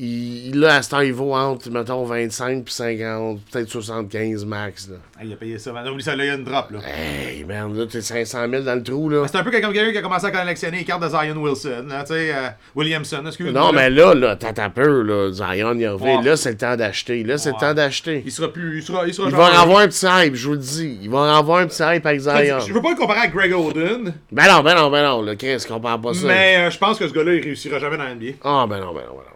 il, 0.00 0.58
là, 0.58 0.74
à 0.74 0.82
ce 0.82 0.90
temps, 0.90 1.00
il 1.00 1.12
vaut 1.12 1.34
entre, 1.34 1.70
mettons, 1.70 2.04
25 2.04 2.64
puis 2.64 2.74
50, 2.74 3.40
peut-être 3.52 3.70
75 3.70 4.44
max, 4.44 4.88
là. 4.88 4.96
Ah, 5.16 5.20
il 5.24 5.32
a 5.32 5.36
payé 5.36 5.56
ça, 5.56 5.72
man. 5.72 5.86
Oublie 5.86 6.02
ça, 6.02 6.16
là, 6.16 6.24
il 6.24 6.26
y 6.26 6.30
a 6.30 6.34
une 6.34 6.42
drop, 6.42 6.72
là. 6.72 6.80
Hey, 6.84 7.44
man, 7.44 7.72
là, 7.78 7.86
t'es 7.86 8.00
500 8.00 8.50
000 8.50 8.62
dans 8.64 8.74
le 8.74 8.82
trou, 8.82 9.08
là. 9.08 9.24
C'est 9.28 9.38
un 9.38 9.44
peu 9.44 9.52
comme 9.52 9.72
quelqu'un 9.72 9.92
qui 9.92 9.98
a 9.98 10.02
commencé 10.02 10.26
à 10.26 10.32
collectionner 10.32 10.78
les 10.78 10.84
cartes 10.84 11.02
de 11.02 11.08
Zion 11.08 11.40
Wilson, 11.40 11.86
là, 11.88 12.02
tu 12.02 12.12
sais, 12.12 12.34
euh, 12.34 12.48
Williamson, 12.74 13.24
excuse-moi. 13.24 13.60
Non, 13.60 13.70
mais 13.72 13.88
là, 13.88 14.14
là, 14.14 14.34
t'as 14.34 14.52
ta 14.52 14.68
peur, 14.68 15.04
là. 15.04 15.30
Zion, 15.30 15.74
il. 15.74 15.88
Ouais. 15.88 16.22
Là, 16.22 16.36
c'est 16.36 16.50
le 16.50 16.56
temps 16.56 16.74
d'acheter. 16.74 17.22
Là, 17.22 17.38
c'est 17.38 17.52
le 17.52 17.60
temps 17.60 17.74
d'acheter. 17.74 18.24
Il 18.26 18.32
sera 18.32 18.52
plus. 18.52 18.78
Il 18.78 18.82
sera, 18.82 19.06
il 19.06 19.14
sera 19.14 19.28
Il 19.28 19.36
va 19.36 19.44
en 19.44 19.62
avoir 19.62 19.78
un 19.78 19.86
petit 19.86 20.06
hype, 20.06 20.34
je 20.34 20.46
vous 20.48 20.54
le 20.54 20.58
dis. 20.58 20.98
Il 21.02 21.10
va 21.10 21.18
en 21.18 21.38
avoir 21.38 21.60
un 21.60 21.68
petit 21.68 21.82
hype 21.84 22.04
avec 22.04 22.20
Zion. 22.20 22.58
Je 22.58 22.72
veux 22.72 22.82
pas 22.82 22.90
le 22.90 22.96
comparer 22.96 23.20
à 23.20 23.28
Greg 23.28 23.52
Oden, 23.52 24.12
Ben 24.32 24.48
non, 24.48 24.60
ben 24.64 24.74
non, 24.74 24.90
ben 24.90 25.04
non, 25.04 25.22
là, 25.22 25.36
Chris, 25.36 25.64
comprend 25.68 26.00
pas 26.00 26.14
ça. 26.14 26.26
mais 26.26 26.56
euh, 26.56 26.70
je 26.70 26.78
pense 26.78 26.98
que 26.98 27.06
ce 27.06 27.12
gars-là, 27.12 27.34
il 27.34 27.44
réussira 27.44 27.78
jamais 27.78 27.96
dans 27.96 28.04
la 28.04 28.14
NBA. 28.16 28.32
Ah, 28.42 28.66
ben 28.68 28.80
non, 28.80 28.92
ben 28.92 29.02
non, 29.06 29.14
ben 29.14 29.22
non. 29.28 29.33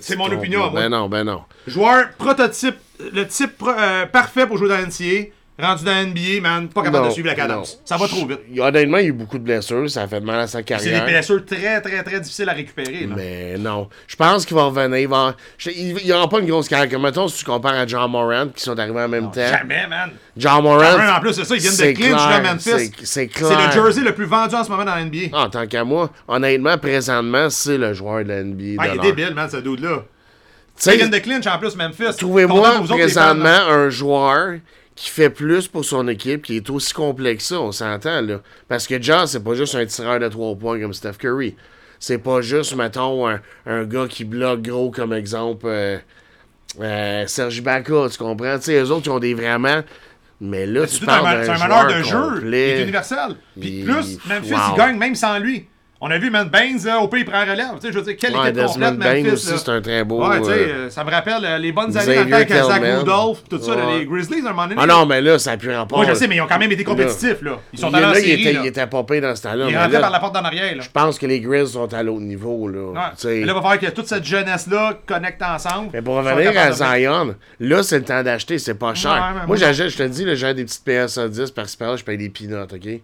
C'est 0.00 0.16
mon 0.16 0.30
opinion, 0.30 0.70
moi. 0.70 0.80
Ben 0.80 0.88
non, 0.88 1.08
ben 1.08 1.24
non. 1.24 1.42
Joueur 1.66 2.10
prototype, 2.18 2.76
le 3.00 3.26
type 3.26 3.62
euh, 3.66 4.06
parfait 4.06 4.46
pour 4.46 4.56
jouer 4.58 4.68
dans 4.68 4.78
NCA, 4.78 5.28
rendu 5.62 5.84
dans 5.84 5.90
la 5.92 6.04
NBA, 6.04 6.40
man, 6.42 6.68
pas 6.68 6.82
capable 6.82 7.04
Non, 7.04 7.08
de 7.08 7.12
suivre 7.14 7.28
la 7.28 7.34
cadence. 7.34 7.74
non. 7.76 7.80
Ça 7.84 7.96
va 7.96 8.06
trop 8.08 8.26
vite. 8.26 8.40
Honnêtement, 8.58 8.98
il 8.98 9.02
y 9.02 9.06
a 9.06 9.08
eu 9.08 9.12
beaucoup 9.12 9.38
de 9.38 9.44
blessures, 9.44 9.88
ça 9.90 10.02
a 10.02 10.08
fait 10.08 10.20
mal 10.20 10.40
à 10.40 10.46
sa 10.46 10.58
C'est 10.58 10.62
des 10.62 10.64
carrière. 10.64 11.04
blessures 11.04 11.44
très, 11.46 11.80
très, 11.80 12.02
très 12.02 12.20
difficiles 12.20 12.48
à 12.48 12.52
récupérer. 12.52 13.06
là. 13.06 13.14
Mais 13.16 13.56
non. 13.58 13.88
Je 14.06 14.16
pense 14.16 14.44
qu'il 14.44 14.56
va 14.56 14.64
revenir. 14.64 14.98
Il 14.98 15.08
va... 15.08 15.34
Il 15.66 16.06
y 16.06 16.12
aura 16.12 16.28
pas 16.28 16.40
une 16.40 16.46
grosse 16.46 16.68
carrière. 16.68 16.90
Comme 16.90 17.02
mettons, 17.02 17.28
si 17.28 17.38
tu 17.38 17.44
compares 17.44 17.74
à 17.74 17.86
John 17.86 18.10
Morant, 18.10 18.48
qui 18.54 18.62
sont 18.62 18.78
arrivés 18.78 19.00
en 19.00 19.08
même 19.08 19.30
temps. 19.30 19.46
Jamais, 19.48 19.86
man. 19.88 20.10
John 20.36 20.62
Morant. 20.62 21.16
En 21.16 21.20
plus, 21.20 21.32
c'est 21.32 21.44
ça, 21.44 21.54
ils 21.54 21.60
viennent 21.60 21.76
de 21.92 21.96
clinch, 21.98 22.26
clair, 22.26 22.42
Memphis. 22.42 22.62
c'est- 22.62 22.78
C'est 22.78 23.06
C'est 23.06 23.26
clair. 23.28 23.66
le 23.68 23.72
jersey 23.72 24.00
le 24.02 24.14
plus 24.14 24.26
vendu 24.26 24.54
en 24.54 24.64
ce 24.64 24.70
moment 24.70 24.84
dans 24.84 24.94
la 24.94 25.02
NBA. 25.04 25.28
Ah, 25.32 25.48
tant 25.50 25.66
qu'à 25.66 25.84
moi, 25.84 26.10
honnêtement, 26.28 26.76
présentement, 26.78 27.48
c'est 27.50 27.78
le 27.78 27.92
joueur 27.94 28.24
de 28.24 28.28
la 28.28 28.42
NBA. 28.42 28.82
Ah, 28.82 28.88
de 28.88 28.94
il 28.94 28.98
est 28.98 29.02
débile, 29.02 29.34
man, 29.34 29.48
ce 29.50 29.58
dude-là. 29.58 30.04
Ils 30.86 30.92
viennent 30.96 31.10
de 31.10 31.18
clinch 31.18 31.46
en 31.46 31.58
plus, 31.58 31.76
Memphis. 31.76 32.16
Trouvez-moi 32.18 32.80
présentement 32.88 33.48
un 33.68 33.88
joueur 33.90 34.54
qui 34.94 35.10
fait 35.10 35.30
plus 35.30 35.68
pour 35.68 35.84
son 35.84 36.06
équipe, 36.08 36.42
qui 36.42 36.56
est 36.56 36.70
aussi 36.70 36.92
complet 36.92 37.36
que 37.36 37.42
ça, 37.42 37.60
on 37.60 37.72
s'entend, 37.72 38.20
là. 38.20 38.40
Parce 38.68 38.86
que 38.86 39.00
John, 39.00 39.26
c'est 39.26 39.42
pas 39.42 39.54
juste 39.54 39.74
un 39.74 39.86
tireur 39.86 40.20
de 40.20 40.28
3 40.28 40.56
points 40.56 40.80
comme 40.80 40.92
Steph 40.92 41.14
Curry. 41.18 41.56
C'est 41.98 42.18
pas 42.18 42.40
juste, 42.42 42.74
mettons, 42.76 43.28
un, 43.28 43.40
un 43.64 43.84
gars 43.84 44.06
qui 44.08 44.24
bloque 44.24 44.62
gros 44.62 44.90
comme 44.90 45.12
exemple 45.12 45.66
euh, 45.66 45.98
euh, 46.80 47.26
Serge 47.26 47.58
Ibaka, 47.58 48.08
tu 48.10 48.18
comprends? 48.18 48.58
Tu 48.58 48.64
sais, 48.64 48.80
eux 48.80 48.90
autres, 48.90 49.06
ils 49.06 49.10
ont 49.10 49.18
des 49.18 49.34
vraiment 49.34 49.82
Mais 50.40 50.66
là, 50.66 50.86
C'est 50.86 50.98
tu 50.98 51.04
un, 51.04 51.06
parles 51.06 51.44
c'est 51.44 51.50
un 51.50 51.58
meneur 51.58 51.88
joueur 51.88 51.98
de 51.98 52.02
jeu. 52.40 52.46
Il 52.48 52.54
est 52.54 52.82
universel. 52.82 53.36
Puis 53.58 53.84
plus, 53.84 54.18
Memphis, 54.26 54.52
wow. 54.52 54.58
il 54.72 54.76
gagne 54.76 54.98
même 54.98 55.14
sans 55.14 55.38
lui. 55.38 55.66
On 56.04 56.10
a 56.10 56.18
vu, 56.18 56.30
man, 56.30 56.48
Baines, 56.48 56.80
au 57.00 57.06
pays, 57.06 57.20
il 57.20 57.24
prend 57.24 57.42
relève. 57.42 57.74
Tu 57.80 57.86
sais, 57.86 57.92
je 57.92 57.98
veux 57.98 58.02
dire, 58.02 58.16
quelle 58.18 58.34
Ouais, 58.34 58.50
équipe 58.50 58.64
complète, 58.64 58.98
Memphis. 58.98 59.30
aussi, 59.34 59.50
là. 59.52 59.56
c'est 59.56 59.68
un 59.70 59.80
très 59.80 60.02
beau... 60.02 60.26
Ouais, 60.28 60.40
tu 60.40 60.46
sais, 60.46 60.50
euh, 60.50 60.54
euh, 60.56 60.90
ça 60.90 61.04
me 61.04 61.10
rappelle 61.12 61.44
euh, 61.44 61.58
les 61.58 61.70
bonnes 61.70 61.96
années 61.96 62.16
le 62.24 62.28
temps 62.28 62.34
avec 62.34 62.48
Zach. 62.52 62.82
Rudolph, 62.98 63.44
tout 63.48 63.62
ça, 63.62 63.76
là, 63.76 63.82
les 63.96 64.04
Grizzlies, 64.06 64.44
à 64.44 64.48
un 64.48 64.52
moment 64.52 64.66
donné. 64.66 64.80
Ah 64.82 64.86
non, 64.86 65.06
mais 65.06 65.20
là, 65.20 65.38
ça 65.38 65.52
a 65.52 65.56
plus 65.56 65.70
rapport. 65.72 65.98
Moi, 65.98 66.08
je 66.08 66.14
sais, 66.14 66.26
mais 66.26 66.34
ils 66.34 66.40
ont 66.40 66.48
quand 66.48 66.58
même 66.58 66.72
été 66.72 66.82
compétitifs, 66.82 67.40
là. 67.42 67.52
Ils 67.72 67.78
sont 67.78 67.94
allés 67.94 68.04
en 68.04 68.10
là, 68.10 68.18
il 68.18 68.24
série, 68.24 68.40
était, 68.40 68.52
là. 68.52 68.60
il 68.64 68.66
était 68.66 68.86
popé 68.88 69.20
dans 69.20 69.36
ce 69.36 69.42
temps-là. 69.44 69.66
Ils 69.68 69.78
rentraient 69.78 70.00
par 70.00 70.10
la 70.10 70.18
porte 70.18 70.34
d'en 70.34 70.44
arrière, 70.44 70.74
là. 70.74 70.82
Je 70.82 70.90
pense 70.90 71.20
que 71.20 71.26
les 71.26 71.38
Grizz 71.38 71.70
sont 71.74 71.94
à 71.94 72.02
l'autre 72.02 72.20
niveau. 72.22 72.66
Là, 72.66 72.80
Ouais. 72.90 72.96
Là, 72.96 73.32
il 73.32 73.46
va 73.46 73.54
falloir 73.54 73.78
que 73.78 73.90
toute 73.90 74.08
cette 74.08 74.24
jeunesse-là 74.24 74.98
connecte 75.06 75.40
ensemble. 75.40 75.90
Mais 75.92 76.02
pour 76.02 76.20
Ils 76.20 76.28
revenir 76.28 76.52
à 76.60 76.72
Zion, 76.72 77.36
là, 77.60 77.82
c'est 77.84 78.00
le 78.00 78.04
temps 78.04 78.24
d'acheter, 78.24 78.58
c'est 78.58 78.74
pas 78.74 78.94
cher. 78.94 79.44
Moi, 79.46 79.54
j'achète, 79.56 79.90
je 79.90 79.98
te 79.98 80.02
dis, 80.02 80.26
j'ai 80.34 80.52
des 80.52 80.64
petites 80.64 80.82
PS 80.84 81.20
10 81.20 81.52
par-ci 81.52 81.76
par-là, 81.76 81.96
je 81.96 82.02
paye 82.02 82.18
des 82.18 82.28
peanuts, 82.28 82.56
OK? 82.62 83.00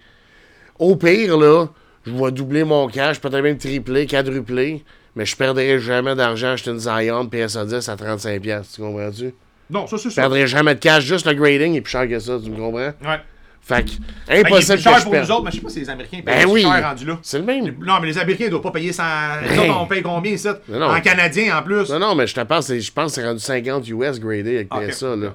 Au 0.80 0.96
pire, 0.96 1.36
là, 1.38 1.66
je 2.06 2.12
vais 2.12 2.30
doubler 2.32 2.64
mon 2.64 2.88
cash, 2.88 3.20
peut-être 3.20 3.40
même 3.42 3.58
tripler, 3.58 4.06
quadrupler, 4.06 4.84
mais 5.16 5.26
je 5.26 5.36
perdrai 5.36 5.78
jamais 5.78 6.14
d'argent 6.14 6.48
à 6.48 6.50
acheter 6.52 6.70
une 6.70 6.78
Zion 6.78 7.26
PS 7.26 7.56
10 7.56 7.88
à 7.88 7.96
35$, 7.96 8.40
piastres, 8.40 8.74
tu 8.76 8.80
comprends-tu? 8.82 9.34
Non, 9.70 9.86
ça, 9.86 9.98
c'est 9.98 10.08
Je 10.08 10.14
ça. 10.14 10.22
perdrai 10.22 10.46
jamais 10.46 10.74
de 10.74 10.80
cash, 10.80 11.04
juste 11.04 11.26
le 11.26 11.34
grading 11.34 11.74
est 11.74 11.80
plus 11.82 11.90
cher 11.90 12.08
que 12.08 12.18
ça, 12.18 12.38
tu 12.42 12.50
me 12.50 12.56
comprends? 12.56 12.78
Ouais. 12.80 13.20
Fait 13.60 13.84
que, 13.84 13.90
Ben, 13.90 13.96
il 14.30 14.34
est 14.36 14.46
impossible 14.46 14.74
plus 14.76 14.82
cher 14.82 14.94
que 14.94 14.98
je 15.00 15.04
pour 15.04 15.14
nous 15.14 15.30
autres, 15.30 15.42
mais 15.44 15.50
je 15.50 15.56
sais 15.56 15.62
pas 15.62 15.68
si 15.68 15.80
les 15.80 15.90
Américains 15.90 16.20
Ben 16.24 16.34
payent 16.36 16.44
oui, 16.46 16.62
cher 16.62 16.82
rendu 16.88 17.04
là. 17.04 17.18
c'est 17.22 17.38
le 17.38 17.44
même. 17.44 17.74
Non, 17.84 18.00
mais 18.00 18.06
les 18.06 18.16
Américains 18.16 18.44
ne 18.46 18.50
doivent 18.50 18.62
pas 18.62 18.70
payer 18.70 18.92
100. 18.94 19.02
Les 19.42 19.48
Ben. 19.56 19.60
autres, 19.70 19.80
on 19.82 19.86
paye 19.86 20.00
combien 20.02 20.32
ici? 20.32 20.48
Non, 20.70 20.78
non. 20.78 20.86
En 20.86 21.00
Canadien, 21.02 21.58
en 21.58 21.62
plus. 21.62 21.90
Non, 21.90 21.98
non, 21.98 22.14
mais 22.14 22.26
je 22.26 22.34
te 22.34 22.40
pense, 22.40 22.72
je 22.72 22.92
pense 22.92 23.14
que 23.14 23.20
c'est 23.20 23.26
rendu 23.26 23.40
50 23.40 23.86
US 23.90 24.20
gradé 24.20 24.54
avec 24.56 24.74
Ok. 24.74 24.86
PSA, 24.88 25.16
là. 25.16 25.34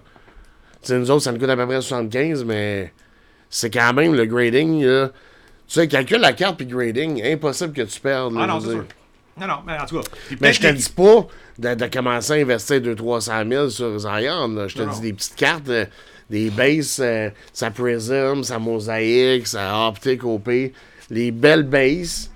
Tu 0.81 0.87
sais, 0.87 0.97
nous 0.97 1.11
autres, 1.11 1.21
ça 1.21 1.31
nous 1.31 1.37
coûte 1.37 1.49
à 1.49 1.55
peu 1.55 1.67
près 1.67 1.79
75, 1.81 2.43
mais 2.43 2.91
c'est 3.51 3.69
quand 3.69 3.93
même 3.93 4.15
le 4.15 4.25
grading, 4.25 4.83
là. 4.83 5.11
Tu 5.67 5.79
sais, 5.79 5.87
calcule 5.87 6.19
la 6.19 6.33
carte 6.33 6.57
puis 6.57 6.65
grading, 6.65 7.23
impossible 7.23 7.73
que 7.73 7.81
tu 7.83 7.99
perdes, 7.99 8.35
Ah 8.39 8.47
non, 8.47 8.59
c'est 8.59 8.71
sûr. 8.71 8.85
Non, 9.39 9.47
non, 9.47 9.55
mais 9.65 9.79
en 9.79 9.85
tout 9.85 9.99
cas. 9.99 10.07
Mais 10.41 10.53
je 10.53 10.61
te 10.61 10.67
dis 10.71 10.89
pas 10.89 11.27
de, 11.57 11.73
de 11.73 11.87
commencer 11.87 12.33
à 12.33 12.35
investir 12.35 12.79
200-300 12.81 13.49
000 13.49 13.69
sur 13.69 13.97
Zion. 13.99 14.67
Je 14.67 14.75
te 14.75 14.93
dis 14.93 15.01
des 15.01 15.13
petites 15.13 15.35
cartes, 15.35 15.69
euh, 15.69 15.85
des 16.29 16.51
bases, 16.51 16.99
euh, 17.01 17.29
sa 17.51 17.71
Prism, 17.71 18.43
sa 18.43 18.59
Mosaic, 18.59 19.47
sa 19.47 19.87
Optic 19.87 20.23
OP, 20.23 20.49
les 21.09 21.31
belles 21.31 21.63
bases 21.63 22.29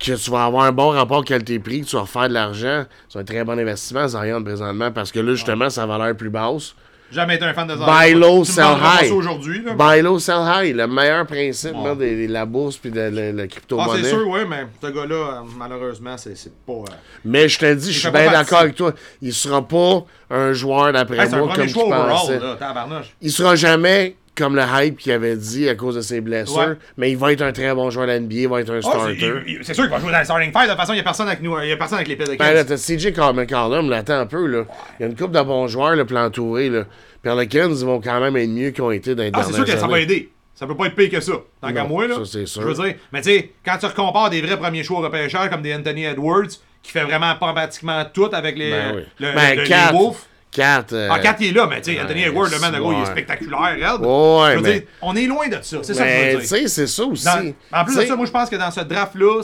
que 0.00 0.12
tu 0.12 0.30
vas 0.30 0.44
avoir 0.44 0.64
un 0.64 0.72
bon 0.72 0.90
rapport 0.90 1.24
qualité-prix, 1.24 1.82
que 1.82 1.86
tu 1.86 1.96
vas 1.96 2.06
faire 2.06 2.28
de 2.28 2.34
l'argent. 2.34 2.84
C'est 3.08 3.18
un 3.20 3.24
très 3.24 3.44
bon 3.44 3.58
investissement, 3.58 4.06
Zion, 4.08 4.42
présentement, 4.42 4.90
parce 4.90 5.12
que 5.12 5.20
là, 5.20 5.34
justement, 5.34 5.70
sa 5.70 5.86
valeur 5.86 6.08
est 6.08 6.14
plus 6.14 6.30
basse. 6.30 6.74
Jamais 7.12 7.36
été 7.36 7.44
un 7.44 7.54
fan 7.54 7.68
de 7.68 7.74
Zion. 7.76 7.86
Buy 7.86 8.14
low, 8.14 8.44
Tu 8.44 8.52
sell 8.52 8.64
high. 8.82 9.12
aujourd'hui. 9.12 9.62
Buy 9.78 10.02
low, 10.02 10.18
sell 10.18 10.40
high, 10.44 10.74
le 10.74 10.86
meilleur 10.88 11.24
principe 11.26 11.72
Bon. 11.72 11.84
là, 11.84 11.94
de, 11.94 12.00
de 12.26 12.32
la 12.32 12.44
bourse 12.44 12.76
puis 12.78 12.90
de, 12.90 13.00
la- 13.00 13.32
la 13.32 13.42
Ah, 13.44 13.46
crypto-monnaie. 13.46 14.02
c'est 14.02 14.08
sûr, 14.10 14.28
oui, 14.28 14.40
mais 14.48 14.66
ce 14.82 14.86
gars-là, 14.88 15.14
euh, 15.14 15.40
malheureusement, 15.56 16.16
c'est 16.18 16.34
pas. 16.66 16.72
euh, 16.72 16.84
Mais 17.24 17.48
je 17.48 17.58
te 17.58 17.74
dis, 17.74 17.92
je 17.92 17.98
suis 18.00 18.10
bien 18.10 18.30
d'accord 18.30 18.58
avec 18.60 18.74
toi. 18.74 18.92
Il 19.22 19.32
sera 19.32 19.66
pas 19.66 20.04
un 20.30 20.52
joueur 20.52 20.92
d'après 20.92 21.18
hey, 21.18 21.28
c'est 21.28 21.34
un 21.34 21.38
moi 21.38 21.48
premier 21.48 21.58
comme 21.58 21.66
tu 21.66 21.72
choix 21.74 21.84
overall, 22.00 22.10
pensais. 22.10 22.38
là. 22.40 23.02
Il 23.22 23.30
sera 23.30 23.54
jamais 23.54 24.16
comme 24.36 24.54
le 24.54 24.62
hype 24.62 24.98
qu'il 24.98 25.12
avait 25.12 25.36
dit 25.36 25.68
à 25.68 25.74
cause 25.74 25.94
de 25.96 26.00
ses 26.00 26.20
blessures, 26.20 26.58
Ouais. 26.58 26.74
mais 26.96 27.10
il 27.10 27.16
va 27.16 27.32
être 27.32 27.42
un 27.42 27.52
très 27.52 27.74
bon 27.74 27.90
joueur 27.90 28.06
de 28.06 28.12
la 28.12 28.20
NBA, 28.20 28.34
il 28.34 28.48
va 28.48 28.60
être 28.60 28.70
un 28.70 28.78
Ah, 28.78 28.82
starter. 28.82 29.18
c'est 29.62 29.74
sûr 29.74 29.84
qu'il 29.84 29.92
va 29.92 29.98
jouer 30.00 30.12
dans 30.12 30.18
le 30.18 30.24
starting 30.24 30.52
five. 30.52 30.62
De 30.64 30.68
toute 30.68 30.76
façon, 30.76 30.92
il 30.92 30.96
n'y 30.96 31.00
a 31.00 31.04
personne 31.04 31.28
avec 31.28 31.42
nous. 31.42 31.58
Il 31.60 31.72
a 31.72 31.76
personne 31.76 31.96
avec 31.96 32.08
les 32.08 32.16
Pelicans. 32.16 32.36
Ben 32.46 32.52
là, 32.54 32.64
t'as 32.64 32.76
CJ 32.76 33.12
McCollum, 33.34 33.90
là, 33.90 33.96
attends 33.98 34.20
un 34.20 34.26
peu, 34.26 34.46
là. 34.46 34.64
Il 34.98 35.02
y 35.02 35.06
a 35.06 35.08
une 35.08 35.16
couple 35.16 35.34
de 35.34 35.42
bons 35.42 35.66
joueurs, 35.68 35.96
là, 35.96 36.04
pour 36.04 36.16
l'entourer, 36.16 36.68
là. 36.68 36.84
Pelicans, 37.22 37.70
ils 37.74 37.84
vont 37.86 38.00
quand 38.00 38.20
même 38.20 38.36
être 38.36 38.50
mieux 38.50 38.70
qu'ils 38.70 38.82
ont 38.84 38.90
été 38.90 39.14
dans 39.14 39.22
les 39.22 39.30
ah, 39.32 39.42
c'est 39.44 39.52
sûr 39.54 39.64
que 39.64 39.70
ça 39.76 39.86
va 39.86 39.98
aider. 40.00 40.30
Ça 40.54 40.66
peut 40.66 40.74
pas 40.76 40.86
être 40.86 40.94
pire 40.94 41.10
que 41.10 41.20
ça. 41.20 41.32
Tant 41.60 41.72
qu'à 41.72 41.84
moi, 41.84 42.06
là. 42.06 42.14
ça, 42.16 42.20
c'est 42.24 42.46
sûr. 42.46 42.62
Je 42.62 42.68
veux 42.68 42.74
dire, 42.74 42.94
mais 43.12 43.20
tu 43.20 43.30
sais, 43.30 43.50
quand 43.64 43.76
tu 43.78 43.84
recompares 43.86 44.30
des 44.30 44.40
vrais 44.40 44.56
premiers 44.58 44.82
choix 44.84 45.00
repêcheurs 45.00 45.50
comme 45.50 45.60
des 45.60 45.74
Anthony 45.74 46.04
Edwards, 46.04 46.46
qui 46.82 46.92
fait 46.92 47.04
vraiment 47.04 47.34
pas 47.34 47.52
pratiquement 47.52 48.04
tout 48.10 48.30
avec 48.32 48.56
les, 48.56 48.70
Ben 48.70 48.92
oui. 48.96 49.02
le, 49.18 49.32
Ben, 49.34 49.54
le- 49.56 49.62
les 49.64 49.68
Kat, 49.68 49.92
Wolves. 49.92 50.16
Kat, 50.56 50.86
euh, 50.92 51.08
Ah, 51.10 51.18
4 51.18 51.36
il 51.42 51.48
est 51.48 51.52
là, 51.52 51.66
mais 51.66 51.82
tu 51.82 51.92
sais, 51.92 52.00
Anthony 52.00 52.24
le 52.24 52.60
man 52.60 52.72
de 52.72 52.78
gros, 52.78 52.92
il 52.92 53.02
est 53.02 53.06
spectaculaire, 53.06 53.60
raide. 53.60 54.00
Ouais, 54.00 54.52
je 54.52 54.56
veux 54.56 54.62
mais- 54.62 54.72
dire, 54.80 54.88
on 55.02 55.14
est 55.14 55.26
loin 55.26 55.48
de 55.48 55.58
ça. 55.60 55.78
C'est 55.82 55.92
ça 55.94 56.02
que 56.04 56.08
je 56.08 56.14
mais 56.14 56.34
veux 56.34 56.40
tu 56.40 56.46
dire. 56.46 56.56
sais, 56.56 56.68
c'est 56.68 56.86
ça 56.86 57.04
aussi. 57.04 57.24
Dans- 57.26 57.52
en 57.80 57.84
plus 57.84 57.94
Tu 57.94 58.00
de 58.02 58.06
ça, 58.06 58.16
moi 58.16 58.24
je 58.26 58.30
pense 58.30 58.48
que 58.48 58.56
dans 58.56 58.70
ce 58.70 58.80
draft-là, 58.80 59.42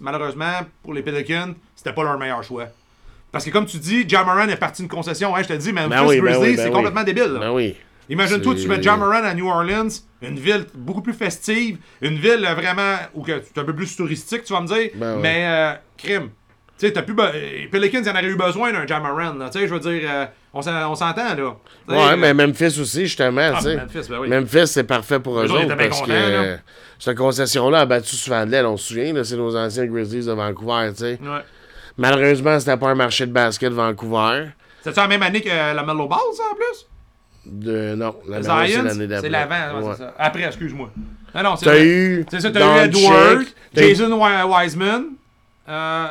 malheureusement, 0.00 0.60
pour 0.82 0.94
les 0.94 1.02
Pelicans, 1.02 1.54
c'était 1.76 1.92
pas 1.92 2.02
leur 2.02 2.18
meilleur 2.18 2.42
choix. 2.42 2.66
Parce 3.30 3.44
que 3.44 3.50
comme 3.50 3.66
tu 3.66 3.76
dis, 3.78 4.08
Jamoran 4.08 4.48
est 4.48 4.56
parti 4.56 4.82
d'une 4.82 4.88
concession. 4.90 5.36
Hein, 5.36 5.42
je 5.42 5.48
te 5.48 5.52
dis, 5.52 5.72
Memphis 5.72 5.88
Ben 5.90 6.04
oui, 6.06 6.20
ben 6.20 6.36
oui, 6.40 6.56
ben 6.56 6.56
c'est 6.56 6.64
oui. 6.68 6.72
complètement 6.72 7.04
débile. 7.04 7.36
Ben 7.38 7.52
oui. 7.52 7.76
Imagine-toi, 8.10 8.54
tu 8.54 8.66
mets 8.66 8.82
Jamoran 8.82 9.22
à 9.22 9.34
New 9.34 9.46
Orleans, 9.46 9.88
une 10.22 10.38
ville 10.40 10.64
beaucoup 10.74 11.02
plus 11.02 11.12
festive, 11.12 11.76
une 12.00 12.16
ville 12.16 12.40
vraiment 12.56 12.96
où 13.14 13.24
c'est 13.26 13.58
un 13.58 13.64
peu 13.64 13.74
plus 13.74 13.94
touristique, 13.94 14.44
tu 14.44 14.52
vas 14.54 14.62
me 14.62 14.66
dire, 14.66 14.90
Ben 14.94 15.18
mais 15.20 15.44
euh, 15.46 15.72
crime. 15.98 16.30
Tu 16.78 16.86
sais, 16.86 16.92
t'as 16.92 17.02
plus. 17.02 17.14
euh, 17.18 17.66
Pelicans, 17.72 18.00
il 18.04 18.08
en 18.08 18.12
aurait 18.12 18.24
eu 18.24 18.36
besoin 18.36 18.72
d'un 18.72 18.86
Jamoran. 18.86 19.34
là. 19.34 19.48
Tu 19.50 19.58
sais, 19.58 19.66
je 19.68 19.74
veux 19.74 19.80
dire, 19.80 20.08
euh, 20.08 20.26
on 20.54 20.62
s'en- 20.62 20.90
on 20.92 20.94
s'entend, 20.94 21.24
là. 21.24 21.34
Tu 21.34 21.42
sais, 21.42 21.98
Ouais, 22.00 22.12
euh, 22.12 22.16
mais 22.16 22.32
Memphis 22.34 22.78
aussi, 22.80 23.06
justement, 23.06 23.50
ah, 23.52 23.56
tu 23.58 23.62
sais. 23.64 23.76
Memphis, 23.76 24.08
ben 24.08 24.18
oui. 24.20 24.28
Memphis, 24.28 24.66
c'est 24.68 24.84
parfait 24.84 25.18
pour 25.18 25.40
eux 25.40 25.50
autres, 25.50 25.74
parce 25.76 25.88
contents, 26.00 26.06
que 26.06 26.12
là. 26.52 26.56
cette 27.00 27.16
concession-là 27.18 27.80
a 27.80 27.86
battu 27.86 28.14
souvent 28.14 28.46
de 28.46 28.50
l'aile, 28.52 28.66
on 28.66 28.76
se 28.76 28.88
souvient, 28.88 29.24
c'est 29.24 29.36
nos 29.36 29.56
anciens 29.56 29.86
Grizzlies 29.86 30.26
de 30.26 30.32
Vancouver, 30.32 30.90
tu 30.92 30.98
sais. 31.00 31.18
Ouais. 31.20 31.40
Malheureusement, 31.96 32.58
c'était 32.60 32.76
pas 32.76 32.90
un 32.90 32.94
marché 32.94 33.26
de 33.26 33.32
basket 33.32 33.70
de 33.70 33.74
Vancouver. 33.74 34.46
C'est-tu 34.82 35.00
la 35.00 35.08
même 35.08 35.22
année 35.22 35.40
que 35.40 35.48
la 35.48 35.82
Mellow 35.82 36.06
Balls, 36.06 36.18
ça, 36.36 36.44
en 36.52 36.54
plus? 36.54 36.86
De, 37.44 37.94
non, 37.96 38.14
la 38.28 38.38
Mellow, 38.40 38.54
c'est 38.66 38.72
Zion, 38.72 38.82
l'année 38.84 39.06
d'après. 39.08 39.22
c'est 39.26 39.30
l'avant, 39.30 39.80
ouais, 39.80 39.94
c'est 39.96 40.02
ça. 40.04 40.14
Après, 40.18 40.42
excuse-moi. 40.44 40.90
Non, 41.42 41.56
c'est 41.56 41.64
T'as 41.66 41.80
eu. 41.80 42.24
C'est 42.30 42.40
ça, 42.40 42.50
t'as 42.50 42.84
eu 42.84 42.86
Edward, 42.86 43.42
Jason 43.74 44.12
Wi- 44.12 44.42
Wiseman, 44.44 45.04
euh, 45.68 46.06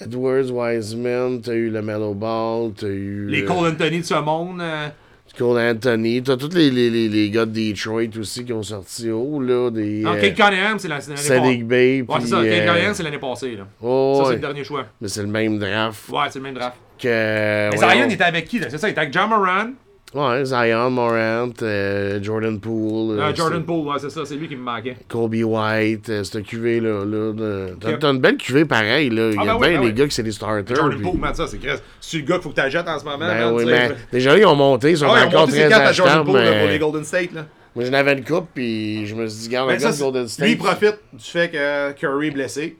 Edwards, 0.00 0.50
Wiseman, 0.50 1.40
t'as 1.40 1.52
eu 1.54 1.70
le 1.70 1.82
Mellow 1.82 2.14
Ball, 2.14 2.72
t'as 2.78 2.86
eu. 2.86 3.26
les 3.28 3.42
euh, 3.42 3.46
Cole 3.46 3.68
Anthony 3.70 4.00
de 4.00 4.04
ce 4.04 4.14
monde. 4.14 4.60
euh, 4.60 4.88
Cole 5.36 5.58
Anthony, 5.60 6.22
t'as 6.22 6.36
tous 6.36 6.52
les, 6.54 6.70
les, 6.70 6.90
les, 6.90 7.08
les 7.08 7.30
gars 7.30 7.46
de 7.46 7.52
Detroit 7.52 8.18
aussi 8.18 8.44
qui 8.44 8.52
ont 8.52 8.62
sorti 8.62 9.10
haut, 9.10 9.40
là. 9.40 9.70
Des. 9.70 10.00
non, 10.02 10.12
euh, 10.14 10.20
Kate 10.20 10.34
Cunningham, 10.34 10.78
c'est 10.78 10.88
la- 10.88 11.00
c'est 11.00 11.10
l'année 11.10 11.22
passée. 11.22 11.28
Sadiq 11.40 11.64
Bay, 11.66 12.04
Ouais, 12.08 12.16
c'est 12.20 12.26
ça. 12.28 12.36
Kate 12.36 12.46
euh, 12.46 12.66
Cunningham, 12.72 12.94
c'est 12.94 13.02
l'année 13.02 13.18
passée. 13.18 13.56
Là. 13.56 13.66
oh, 13.82 14.20
Ça, 14.22 14.28
c'est 14.30 14.34
le 14.36 14.40
dernier 14.40 14.64
choix. 14.64 14.86
Mais 15.00 15.08
c'est 15.08 15.22
le 15.22 15.28
même 15.28 15.58
draft 15.58 16.08
Ouais, 16.08 16.18
c'est 16.30 16.38
le 16.38 16.44
même 16.44 16.54
draft. 16.54 16.76
que. 16.98 17.70
Mais. 17.70 17.76
Zion 17.76 18.08
était 18.10 18.24
avec 18.24 18.46
qui 18.46 18.58
là? 18.58 18.66
C'est 18.70 18.78
ça, 18.78 18.88
il 18.88 18.92
était 18.92 19.00
avec 19.00 19.12
John 19.12 19.28
Moran, 19.28 19.70
Ouais, 20.14 20.42
Zion, 20.44 20.90
Morant, 20.90 21.50
euh, 21.60 22.18
Jordan 22.22 22.58
Poole. 22.58 23.18
euh, 23.18 23.22
euh, 23.24 23.34
Jordan 23.34 23.62
Poole, 23.62 23.86
ouais, 23.88 23.98
c'est 24.00 24.08
ça, 24.08 24.22
c'est 24.24 24.36
lui 24.36 24.48
qui 24.48 24.56
me 24.56 24.62
manquait. 24.62 24.96
Kobe 25.06 25.34
White, 25.34 26.08
euh, 26.08 26.24
cette 26.24 26.44
cuvée-là. 26.44 27.04
Là, 27.04 27.32
de- 27.34 27.76
T'as 28.00 28.10
une 28.12 28.18
belle 28.18 28.38
cuvée 28.38 28.64
pareil, 28.64 29.10
là. 29.10 29.28
Il 29.30 29.34
y 29.34 29.36
a 29.36 29.40
Ah, 29.40 29.44
ben 29.44 29.44
bien 29.44 29.54
oui, 29.54 29.74
ben 29.74 29.80
des 29.82 29.86
oui. 29.88 29.92
gars 29.92 30.06
qui 30.08 30.14
c'est 30.14 30.22
des 30.22 30.32
starters. 30.32 30.74
Jordan 30.76 30.98
puis- 30.98 31.10
Poole, 31.10 31.20
man, 31.20 31.34
ça, 31.34 31.46
c'est 31.46 31.58
crème. 31.58 31.76
C'est 32.00 32.16
le 32.18 32.22
gars 32.24 32.34
qu'il 32.36 32.42
faut 32.44 32.48
que 32.50 32.54
tu 32.54 32.60
achètes 32.62 32.88
en 32.88 32.98
ce 32.98 33.04
moment. 33.04 33.18
Ben 33.18 33.38
man, 33.38 33.52
oui, 33.54 33.64
mais 33.66 33.90
déjà, 34.10 34.38
ils 34.38 34.46
ont 34.46 34.54
monté, 34.56 34.90
ils 34.92 34.96
sont 34.96 35.06
Ah 35.10 35.18
ils 35.20 35.24
ont 35.24 35.28
encore 35.28 35.48
très 35.48 35.70
à 35.72 35.92
Jordan 35.92 36.24
Poole 36.24 36.40
là, 36.42 36.58
pour 36.60 36.68
les 36.68 36.78
Golden 36.78 37.04
State. 37.04 37.32
Là. 37.34 37.44
moi 37.76 37.84
j'en 37.84 37.92
avais 37.92 38.14
une 38.14 38.24
coupe, 38.24 38.48
puis 38.54 39.06
je 39.06 39.14
me 39.14 39.26
suis 39.28 39.42
dit, 39.42 39.48
garde, 39.50 39.68
Ben, 39.68 39.74
le 39.74 39.78
ça, 39.80 39.84
gars 39.86 39.90
de 39.92 39.96
c'est- 39.96 40.02
Golden 40.04 40.28
State. 40.28 40.46
lui, 40.46 40.52
il 40.52 40.58
profite 40.58 40.98
du 41.12 41.24
fait 41.24 41.50
que 41.50 41.92
Curry 41.92 42.28
est 42.28 42.30
blessé. 42.30 42.76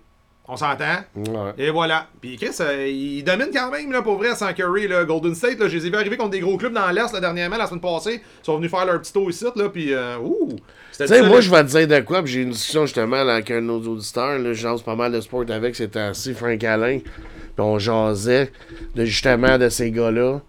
On 0.50 0.56
s'entend? 0.56 1.04
Ouais. 1.14 1.52
Et 1.58 1.70
voilà. 1.70 2.06
Puis 2.22 2.36
Chris, 2.36 2.56
euh, 2.60 2.88
il 2.88 3.22
domine 3.22 3.48
quand 3.52 3.70
même, 3.70 3.92
là, 3.92 4.00
pour 4.00 4.16
vrai, 4.16 4.34
sans 4.34 4.52
Curry. 4.54 4.88
Là. 4.88 5.04
Golden 5.04 5.34
State, 5.34 5.58
là, 5.58 5.68
je 5.68 5.76
les 5.76 5.86
ai 5.86 5.90
vus 5.90 5.96
arriver 5.96 6.16
contre 6.16 6.30
des 6.30 6.40
gros 6.40 6.56
clubs 6.56 6.72
dans 6.72 6.90
l'Est, 6.90 7.12
là, 7.12 7.20
dernièrement, 7.20 7.58
la 7.58 7.66
semaine 7.66 7.82
passée. 7.82 8.22
Ils 8.42 8.44
sont 8.44 8.56
venus 8.56 8.70
faire 8.70 8.86
leur 8.86 8.98
petit 8.98 9.12
tour 9.12 9.28
ici, 9.28 9.44
là, 9.54 9.68
puis 9.68 9.92
euh, 9.92 10.16
ouh. 10.18 10.56
C'était 10.90 11.18
Tu 11.18 11.22
sais, 11.22 11.28
moi, 11.28 11.42
je 11.42 11.50
vais 11.50 11.62
te 11.64 11.68
dire 11.68 11.86
de 11.86 12.00
quoi, 12.00 12.22
puis 12.22 12.32
j'ai 12.32 12.40
eu 12.40 12.42
une 12.44 12.50
discussion 12.50 12.86
justement 12.86 13.22
là, 13.24 13.34
avec 13.34 13.50
un 13.50 13.56
de 13.56 13.66
nos 13.66 13.80
auditeurs, 13.80 14.38
là, 14.38 14.52
je 14.54 14.82
pas 14.82 14.96
mal 14.96 15.12
de 15.12 15.20
sport 15.20 15.44
avec, 15.48 15.76
c'était 15.76 16.00
assis, 16.00 16.32
Frank 16.32 16.64
Alain, 16.64 16.98
puis 16.98 17.10
on 17.58 17.78
jasait 17.78 18.50
de, 18.94 19.04
justement 19.04 19.58
de 19.58 19.68
ces 19.68 19.90
gars-là, 19.90 20.40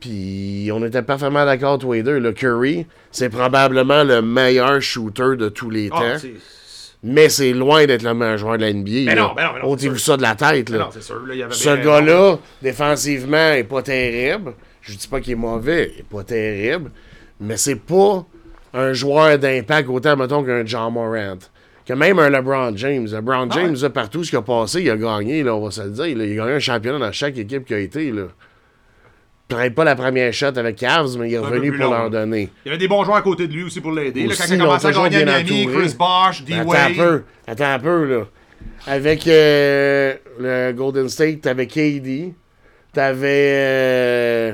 puis 0.00 0.70
on 0.72 0.84
était 0.84 1.02
parfaitement 1.02 1.44
d'accord 1.44 1.78
tous 1.78 1.92
les 1.92 2.02
deux. 2.02 2.18
Le 2.18 2.32
Curry, 2.32 2.86
c'est 3.12 3.30
probablement 3.30 4.02
le 4.02 4.20
meilleur 4.22 4.82
shooter 4.82 5.36
de 5.36 5.48
tous 5.48 5.70
les 5.70 5.88
Ah, 5.92 5.98
temps, 6.18 6.28
mais 7.06 7.28
c'est 7.28 7.52
loin 7.52 7.86
d'être 7.86 8.02
le 8.02 8.12
meilleur 8.14 8.36
joueur 8.36 8.58
de 8.58 8.62
la 8.62 8.72
NBA. 8.72 8.90
Mais 8.90 9.14
là. 9.14 9.22
non, 9.22 9.32
mais 9.36 9.44
non, 9.44 9.50
mais 9.54 9.60
non, 9.60 9.68
Ôtez-vous 9.70 9.96
c'est 9.96 10.04
ça 10.10 10.16
de 10.16 10.22
la 10.22 10.34
tête. 10.34 10.68
Là. 10.70 10.78
Non, 10.78 10.88
c'est 10.92 11.02
sûr, 11.02 11.24
là, 11.26 11.34
il 11.34 11.38
y 11.38 11.42
avait 11.42 11.54
Ce 11.54 11.76
gars-là, 11.84 12.38
défensivement, 12.62 13.52
est 13.52 13.64
pas 13.64 13.82
terrible. 13.82 14.52
Je 14.82 14.94
dis 14.94 15.08
pas 15.08 15.20
qu'il 15.20 15.32
est 15.32 15.36
mauvais, 15.36 15.92
il 15.94 16.00
est 16.00 16.04
pas 16.08 16.22
terrible. 16.24 16.90
Mais 17.40 17.56
c'est 17.56 17.76
pas 17.76 18.24
un 18.74 18.92
joueur 18.92 19.38
d'impact 19.38 19.88
autant, 19.88 20.16
mettons, 20.16 20.42
qu'un 20.44 20.64
John 20.66 20.92
Morant. 20.92 21.38
Que 21.86 21.92
même 21.92 22.18
un 22.18 22.28
LeBron 22.28 22.76
James. 22.76 23.06
LeBron 23.10 23.48
Ah 23.50 23.54
James, 23.54 23.74
ouais. 23.74 23.80
là, 23.82 23.90
partout 23.90 24.24
ce 24.24 24.30
qu'il 24.30 24.38
a 24.38 24.42
passé, 24.42 24.82
il 24.82 24.90
a 24.90 24.96
gagné, 24.96 25.42
là, 25.44 25.54
on 25.54 25.64
va 25.64 25.70
se 25.70 25.82
le 25.82 25.90
dire. 25.90 26.18
là. 26.18 26.24
Il 26.24 26.32
a 26.32 26.44
gagné 26.44 26.52
un 26.56 26.58
championnat 26.58 26.98
dans 26.98 27.12
chaque 27.12 27.38
équipe 27.38 27.64
qui 27.64 27.74
a 27.74 27.78
été. 27.78 28.10
Là. 28.10 28.24
Peut-être 29.48 29.74
pas 29.76 29.84
la 29.84 29.94
première 29.94 30.32
shot 30.32 30.56
avec 30.56 30.76
Cavs, 30.76 31.16
mais 31.18 31.28
il 31.30 31.34
est 31.34 31.38
revenu 31.38 31.70
pour 31.70 31.84
long, 31.84 31.90
leur 31.92 32.10
donner. 32.10 32.50
Il 32.64 32.68
y 32.68 32.70
avait 32.70 32.78
des 32.78 32.88
bons 32.88 33.04
joueurs 33.04 33.18
à 33.18 33.22
côté 33.22 33.46
de 33.46 33.52
lui 33.52 33.62
aussi 33.62 33.80
pour 33.80 33.92
l'aider. 33.92 34.26
Quand 34.36 34.44
il 34.48 34.54
a 34.54 34.64
commencé 34.64 34.86
à 34.88 34.92
gagner 34.92 35.22
à 35.22 35.42
Miami. 35.42 35.66
Chris 35.72 35.94
Bosh, 35.96 36.42
Attends 36.42 36.52
un 36.52 36.64
D-Wade. 36.64 36.96
peu, 36.96 37.22
attends 37.46 37.72
un 37.72 37.78
peu, 37.78 38.04
là. 38.04 38.24
Avec 38.88 39.26
euh, 39.28 40.14
le 40.40 40.72
Golden 40.72 41.08
State, 41.08 41.42
t'avais 41.42 41.66
KD, 41.68 42.32
t'avais 42.92 43.52
euh, 43.54 44.52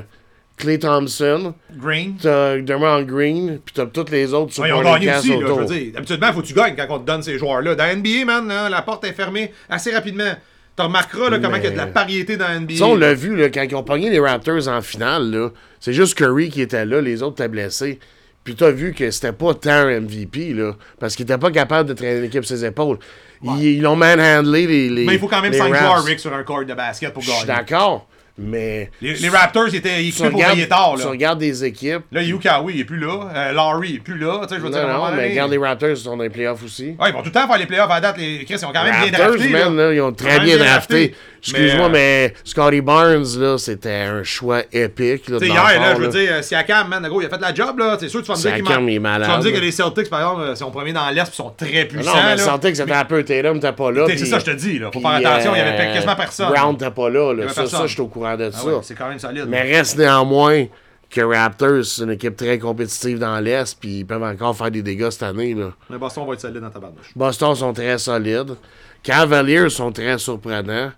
Clay 0.57 0.77
Thompson, 0.77 1.55
Green. 1.75 2.15
t'as 2.21 2.57
Dermont 2.59 3.01
Green, 3.01 3.59
puis 3.65 3.73
t'as 3.73 3.87
toutes 3.87 4.11
les 4.11 4.31
autres 4.33 4.59
Ouais, 4.61 4.69
ils 4.69 4.73
ont 4.73 4.83
gagné 4.83 5.15
aussi, 5.15 5.29
là, 5.29 5.47
je 5.47 5.53
veux 5.53 5.65
dire. 5.65 5.93
Habituellement, 5.97 6.33
faut 6.33 6.41
que 6.41 6.47
tu 6.47 6.53
gagnes 6.53 6.75
quand 6.75 6.85
on 6.89 6.99
te 6.99 7.05
donne 7.05 7.23
ces 7.23 7.37
joueurs-là. 7.39 7.73
Dans 7.75 7.83
la 7.83 7.95
NBA, 7.95 8.25
man, 8.25 8.49
hein, 8.51 8.69
la 8.69 8.81
porte 8.83 9.03
est 9.05 9.13
fermée 9.13 9.51
assez 9.69 9.91
rapidement. 9.91 10.33
Tu 10.75 10.81
remarqueras 10.83 11.29
là, 11.29 11.39
comment 11.39 11.57
il 11.57 11.63
y 11.63 11.67
a 11.67 11.71
de 11.71 11.77
la 11.77 11.87
pariété 11.87 12.35
dans 12.35 12.47
la 12.47 12.59
NBA. 12.59 12.75
Ça, 12.75 12.85
on 12.87 12.95
l'a 12.95 13.13
vu, 13.13 13.35
là, 13.35 13.49
quand 13.49 13.61
ils 13.61 13.75
ont 13.75 13.83
pogné 13.83 14.09
les 14.09 14.19
Raptors 14.19 14.67
en 14.67 14.81
finale, 14.81 15.51
c'est 15.79 15.93
juste 15.93 16.15
Curry 16.17 16.49
qui 16.49 16.61
était 16.61 16.85
là, 16.85 16.99
les 17.01 17.21
autres 17.21 17.35
étaient 17.35 17.47
blessés. 17.47 17.99
Puis 18.43 18.55
t'as 18.55 18.71
vu 18.71 18.91
que 18.93 19.09
c'était 19.11 19.31
pas 19.31 19.53
tant 19.53 19.69
un 19.71 19.99
MVP, 20.01 20.53
là, 20.53 20.73
parce 20.99 21.15
qu'il 21.15 21.23
était 21.23 21.37
pas 21.37 21.51
capable 21.51 21.87
de 21.89 21.93
traîner 21.93 22.21
l'équipe 22.21 22.43
sur 22.43 22.57
ses 22.57 22.65
épaules. 22.65 22.97
Ils 23.43 23.63
ils 23.63 23.81
l'ont 23.81 23.95
manhandlé, 23.95 24.65
les, 24.67 24.89
les 24.89 25.05
Mais 25.05 25.13
il 25.13 25.19
faut 25.19 25.27
quand 25.27 25.41
même 25.41 25.51
les 25.51 25.57
5 25.57 25.69
Raps. 25.71 25.79
joueurs, 25.85 26.03
Rick, 26.03 26.19
sur 26.19 26.33
un 26.33 26.43
court 26.43 26.65
de 26.65 26.73
basket 26.73 27.13
pour 27.13 27.21
Je 27.23 27.29
suis 27.29 27.45
gagner. 27.45 27.59
d'accord, 27.59 28.07
mais... 28.37 28.89
Les, 29.01 29.13
les 29.15 29.29
Raptors 29.29 29.67
ils 29.67 29.75
étaient 29.75 30.03
équipés 30.03 30.29
pour 30.29 30.43
veiller 30.43 30.67
tard. 30.67 30.95
Là, 30.97 31.05
regardes 31.05 31.39
des 31.39 31.63
équipes... 31.63 32.01
là 32.11 32.21
Yukawi, 32.21 32.73
il 32.73 32.79
est 32.81 32.85
plus 32.85 32.99
là. 32.99 33.29
Euh, 33.35 33.51
Larry, 33.53 33.89
il 33.89 33.95
est 33.97 33.99
plus 33.99 34.17
là. 34.17 34.39
Tu 34.43 34.49
sais, 34.49 34.55
je 34.55 34.65
veux 34.65 34.69
dire, 34.69 34.81
Non, 34.87 34.93
moment 34.93 35.09
non, 35.11 35.15
mais 35.17 35.29
regarde 35.29 35.51
les 35.51 35.57
Raptors, 35.57 35.89
ils 35.89 35.97
sont 35.97 36.17
dans 36.17 36.23
les 36.23 36.29
playoffs 36.29 36.63
aussi. 36.63 36.95
Ouais, 36.99 37.09
ils 37.09 37.13
vont 37.13 37.19
tout 37.19 37.27
le 37.27 37.31
temps 37.31 37.47
faire 37.47 37.57
les 37.57 37.65
playoffs 37.65 37.91
à 37.91 38.01
date. 38.01 38.17
Les 38.17 38.43
Chris, 38.45 38.55
ils 38.61 38.65
ont 38.65 38.73
quand 38.73 38.83
même 38.83 38.95
bien 39.01 39.11
drafté. 39.11 39.49
man, 39.49 39.75
là. 39.75 39.87
là, 39.87 39.93
ils 39.93 40.01
ont 40.01 40.13
très 40.13 40.37
même 40.37 40.45
bien 40.45 40.57
drafté. 40.57 41.15
Excuse-moi, 41.45 41.89
Mais, 41.89 42.27
euh, 42.27 42.29
mais 42.29 42.33
Scotty 42.45 42.79
Barnes, 42.79 43.25
là, 43.37 43.57
c'était 43.57 43.89
un 43.91 44.23
choix 44.23 44.61
épique. 44.71 45.27
Là, 45.27 45.39
Tu 45.39 45.45
sais, 45.45 45.51
de 45.51 45.53
hier, 45.53 45.81
là, 45.81 45.95
je 45.95 45.99
veux 45.99 46.07
dire, 46.07 46.29
euh, 46.35 46.41
Siakam, 46.41 46.87
man, 46.87 47.05
gros, 47.05 47.19
il 47.19 47.25
a 47.25 47.29
fait 47.29 47.41
la 47.41 47.53
job, 47.53 47.77
là. 47.79 47.97
C'est 47.99 48.07
sûr, 48.07 48.21
tu 48.21 48.27
vas 48.27 48.35
me 48.35 48.41
dire 48.41 48.55
Siakam, 48.55 48.87
il 48.87 48.95
est 48.95 48.99
malade. 48.99 49.27
Tu 49.27 49.31
vas 49.31 49.37
me 49.39 49.43
dire 49.43 49.53
que 49.53 49.59
les 49.59 49.71
Celtics, 49.73 50.09
par 50.09 50.21
exemple, 50.21 50.41
euh, 50.41 50.55
sont 50.55 50.71
premiers 50.71 50.93
dans 50.93 51.09
l'Est, 51.09 51.25
puis 51.25 51.35
sont 51.35 51.53
très 51.55 51.83
Non, 51.83 51.89
puissants. 51.89 52.13
mais 52.15 52.35
là. 52.35 52.37
sentais 52.37 52.71
que 52.71 52.77
c'était 52.77 52.93
un 52.93 53.03
peu 53.03 53.23
Tatum, 53.23 53.59
t'es 53.59 53.73
pas 53.73 53.91
là. 53.91 54.05
C'est 54.07 54.25
ça, 54.25 54.39
je 54.39 54.45
te 54.45 54.51
dis, 54.51 54.79
là. 54.79 54.89
Faut 54.93 55.01
faire 55.01 55.11
attention, 55.11 55.51
il 55.53 55.57
y 55.57 55.61
euh, 55.61 55.73
avait 55.73 55.93
quasiment 55.93 56.15
personne. 56.15 56.49
Brown, 56.49 56.77
t'es 56.77 56.89
pas 56.91 57.09
là. 57.09 57.49
ça, 57.49 57.65
je 57.87 57.91
suis 57.91 58.01
au 58.01 58.07
courant 58.23 58.37
de 58.37 58.51
Ah 58.53 58.57
ça. 58.57 58.65
ouais, 58.65 58.79
c'est 58.83 58.95
quand 58.95 59.09
même 59.09 59.19
solide. 59.19 59.45
mais 59.47 59.61
reste 59.61 59.97
néanmoins 59.97 60.65
que 61.09 61.21
Raptors, 61.21 61.85
c'est 61.85 62.03
une 62.03 62.11
équipe 62.11 62.35
très 62.35 62.57
compétitive 62.57 63.19
dans 63.19 63.39
l'Est, 63.39 63.77
puis 63.79 63.99
ils 63.99 64.05
peuvent 64.05 64.23
encore 64.23 64.55
faire 64.57 64.71
des 64.71 64.81
dégâts 64.81 65.09
cette 65.11 65.23
année. 65.23 65.53
Là. 65.53 65.71
Mais 65.89 65.97
Boston 65.97 66.25
va 66.27 66.33
être 66.33 66.41
solide 66.41 66.59
dans 66.61 66.69
ta 66.71 66.79
barnouche. 66.79 67.11
Boston 67.15 67.53
sont 67.55 67.71
très 67.73 67.97
solides. 67.99 68.55
Cavaliers 69.03 69.69
sont 69.69 69.91
très 69.91 70.17
surprenants. 70.17 70.91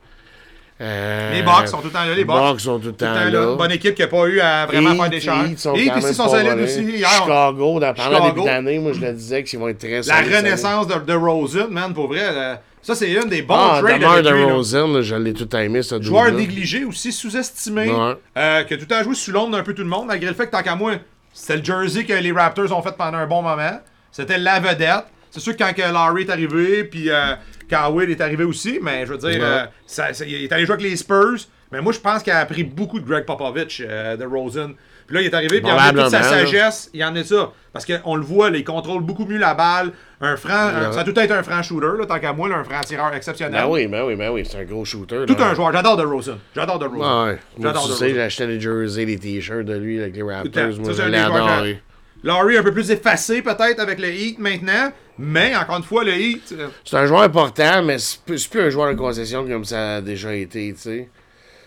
Euh, 0.81 1.31
Les 1.33 1.41
Bucks 1.41 1.69
sont 1.69 1.77
tout 1.77 1.85
le 1.85 1.91
temps 1.91 2.03
là, 2.03 2.13
les 2.13 2.25
Bucks. 2.25 2.59
Sont 2.59 2.79
tout 2.79 2.87
le 2.87 2.91
Tout 2.93 3.05
le 3.05 3.07
temps 3.07 3.13
temps 3.13 3.23
là. 3.23 3.29
là. 3.31 3.55
Bonne 3.55 3.71
équipe 3.71 3.95
qui 3.95 4.01
n'a 4.01 4.07
pas 4.09 4.25
eu 4.27 4.39
à 4.41 4.65
vraiment 4.65 4.91
Heat, 4.91 4.99
faire 5.01 5.09
des 5.09 5.19
changements. 5.21 5.45
Heat 5.49 5.59
sont 5.59 5.73
Et 5.75 5.85
quand 5.85 5.93
puis 5.93 6.01
même 6.03 6.11
ils 6.11 6.15
sont 6.15 6.29
solides 6.29 6.59
aussi. 6.59 6.81
Hier, 6.83 7.09
Chicago, 7.09 7.79
dans, 7.79 7.93
pendant 7.93 8.25
le 8.25 8.31
début 8.33 8.45
d'année, 8.45 8.79
moi 8.79 8.91
je 8.93 8.99
le 8.99 9.13
disais 9.13 9.43
qu'ils 9.43 9.57
vont 9.59 9.69
être 9.69 9.77
très 9.79 9.89
la 9.97 10.03
solides. 10.03 10.33
année. 10.33 10.37
renaissance 10.49 10.87
de, 10.87 10.95
de 10.99 11.13
Rosen, 11.13 11.67
man, 11.69 11.93
pour 11.93 12.07
vrai. 12.07 12.59
Ça, 12.85 12.95
c'est 12.95 13.11
une 13.11 13.29
des 13.29 13.41
bons 13.41 13.55
Ah, 13.57 13.79
trades 13.81 14.25
lui. 14.25 14.29
DeRozan, 14.45 14.87
là, 14.93 15.01
je 15.01 15.15
l'ai 15.15 15.33
tout 15.33 15.53
aimé, 15.55 15.81
ce 15.81 16.01
Joueur 16.01 16.31
négligé 16.31 16.85
aussi, 16.85 17.11
sous-estimé, 17.11 17.89
Ouais. 17.91 18.13
euh, 18.37 18.63
qui 18.63 18.73
a 18.73 18.77
tout 18.77 19.03
joué 19.03 19.15
sous 19.15 19.31
l'ombre 19.31 19.57
d'un 19.57 19.63
peu 19.63 19.73
tout 19.73 19.81
le 19.83 19.89
monde, 19.89 20.07
malgré 20.07 20.29
le 20.29 20.35
fait 20.35 20.45
que 20.47 20.51
tant 20.51 20.61
qu'à 20.63 20.75
moi, 20.75 20.93
c'était 21.33 21.57
le 21.57 21.63
jersey 21.63 22.05
que 22.05 22.13
les 22.13 22.31
Raptors 22.31 22.71
ont 22.77 22.81
fait 22.81 22.95
pendant 22.97 23.17
un 23.17 23.27
bon 23.27 23.41
moment. 23.41 23.79
C'était 24.11 24.37
la 24.37 24.59
vedette. 24.59 25.05
C'est 25.31 25.39
sûr 25.41 25.53
que 25.53 25.63
quand 25.63 25.73
que 25.73 25.81
Larry 25.81 26.21
est 26.23 26.29
arrivé, 26.29 26.83
puis 26.85 27.09
euh, 27.09 27.35
Kawhi 27.67 28.09
est 28.11 28.21
arrivé 28.21 28.43
aussi, 28.45 28.79
mais 28.81 29.05
je 29.05 29.11
veux 29.13 29.17
dire, 29.17 29.41
Ouais. 29.41 29.45
euh, 29.45 29.65
ça- 29.85 30.13
ça- 30.13 30.23
il 30.25 30.35
est 30.45 30.51
allé 30.53 30.65
jouer 30.65 30.75
avec 30.75 30.85
les 30.85 30.95
Spurs. 30.95 31.35
Mais 31.71 31.81
moi, 31.81 31.91
je 31.91 31.99
pense 31.99 32.23
qu'il 32.23 32.31
a 32.31 32.39
appris 32.39 32.63
beaucoup 32.63 32.99
de 32.99 33.05
Greg 33.05 33.25
Popovich, 33.25 33.81
euh, 33.85 34.15
de 34.15 34.23
Rosen. 34.23 34.75
Puis 35.07 35.15
là, 35.15 35.21
il 35.21 35.25
est 35.27 35.33
arrivé, 35.33 35.61
puis 35.61 35.69
il 35.69 35.71
a 35.71 35.75
amené 35.89 36.03
toute 36.03 36.11
sa 36.11 36.23
sagesse, 36.45 36.89
il 36.93 37.03
en 37.03 37.13
est 37.15 37.23
ça. 37.23 37.51
Parce 37.71 37.85
qu'on 37.85 38.15
le 38.15 38.23
voit, 38.23 38.49
là, 38.49 38.57
il 38.57 38.63
contrôle 38.63 39.03
beaucoup 39.03 39.25
mieux 39.25 39.37
la 39.37 39.53
balle. 39.53 39.91
Un 40.21 40.37
franc, 40.37 40.53
un- 40.53 40.91
ça 40.93 41.01
a 41.01 41.03
tout 41.03 41.19
être 41.19 41.31
un 41.31 41.43
franc 41.43 41.61
shooter, 41.61 41.87
là, 41.99 42.05
tant 42.07 42.19
qu'à 42.19 42.31
moi, 42.33 42.47
là, 42.49 42.55
un 42.55 42.63
franc 42.63 42.79
tireur 42.81 43.13
exceptionnel. 43.13 43.61
Ben 43.63 43.67
oui, 43.69 43.85
ben 43.87 44.03
oui, 44.05 44.15
ben 44.15 44.31
oui, 44.31 44.43
c'est 44.49 44.57
un 44.59 44.63
gros 44.63 44.85
shooter. 44.85 45.25
Tout 45.27 45.35
un 45.39 45.53
joueur, 45.53 45.71
j'adore 45.73 45.97
de 45.97 46.03
Rosen. 46.05 46.37
J'adore 46.55 46.79
de 46.79 46.85
Rosen. 46.85 47.25
Ouais, 47.27 47.37
J'adore 47.61 47.83
tu 47.83 47.89
de 47.89 47.95
sais, 47.95 48.15
j'achetais 48.15 48.47
des 48.47 48.59
jerseys, 48.61 49.05
des 49.05 49.17
t-shirts 49.19 49.65
de 49.65 49.75
lui 49.77 50.01
avec 50.01 50.15
les 50.15 50.23
Raptors. 50.23 50.63
Moi, 50.79 50.91
je 50.93 51.63
l'ai. 51.63 51.81
Laurie 52.23 52.57
un 52.57 52.63
peu 52.63 52.71
plus 52.73 52.89
effacé 52.89 53.43
peut-être 53.43 53.79
avec 53.79 53.99
le 53.99 54.07
Heat 54.11 54.39
maintenant, 54.39 54.91
mais 55.19 55.55
encore 55.55 55.77
une 55.77 55.83
fois, 55.83 56.03
le 56.03 56.13
Heat, 56.13 56.55
euh, 56.57 56.67
C'est 56.83 56.97
un 56.97 57.05
joueur 57.05 57.21
important, 57.21 57.83
mais 57.83 57.99
c'est 57.99 58.19
plus 58.23 58.49
un 58.61 58.69
joueur 58.69 58.89
de 58.91 58.97
concession 58.97 59.45
comme 59.47 59.63
ça 59.65 59.97
a 59.97 60.01
déjà 60.01 60.33
été, 60.33 60.73
tu 60.73 60.81
sais. 60.81 61.09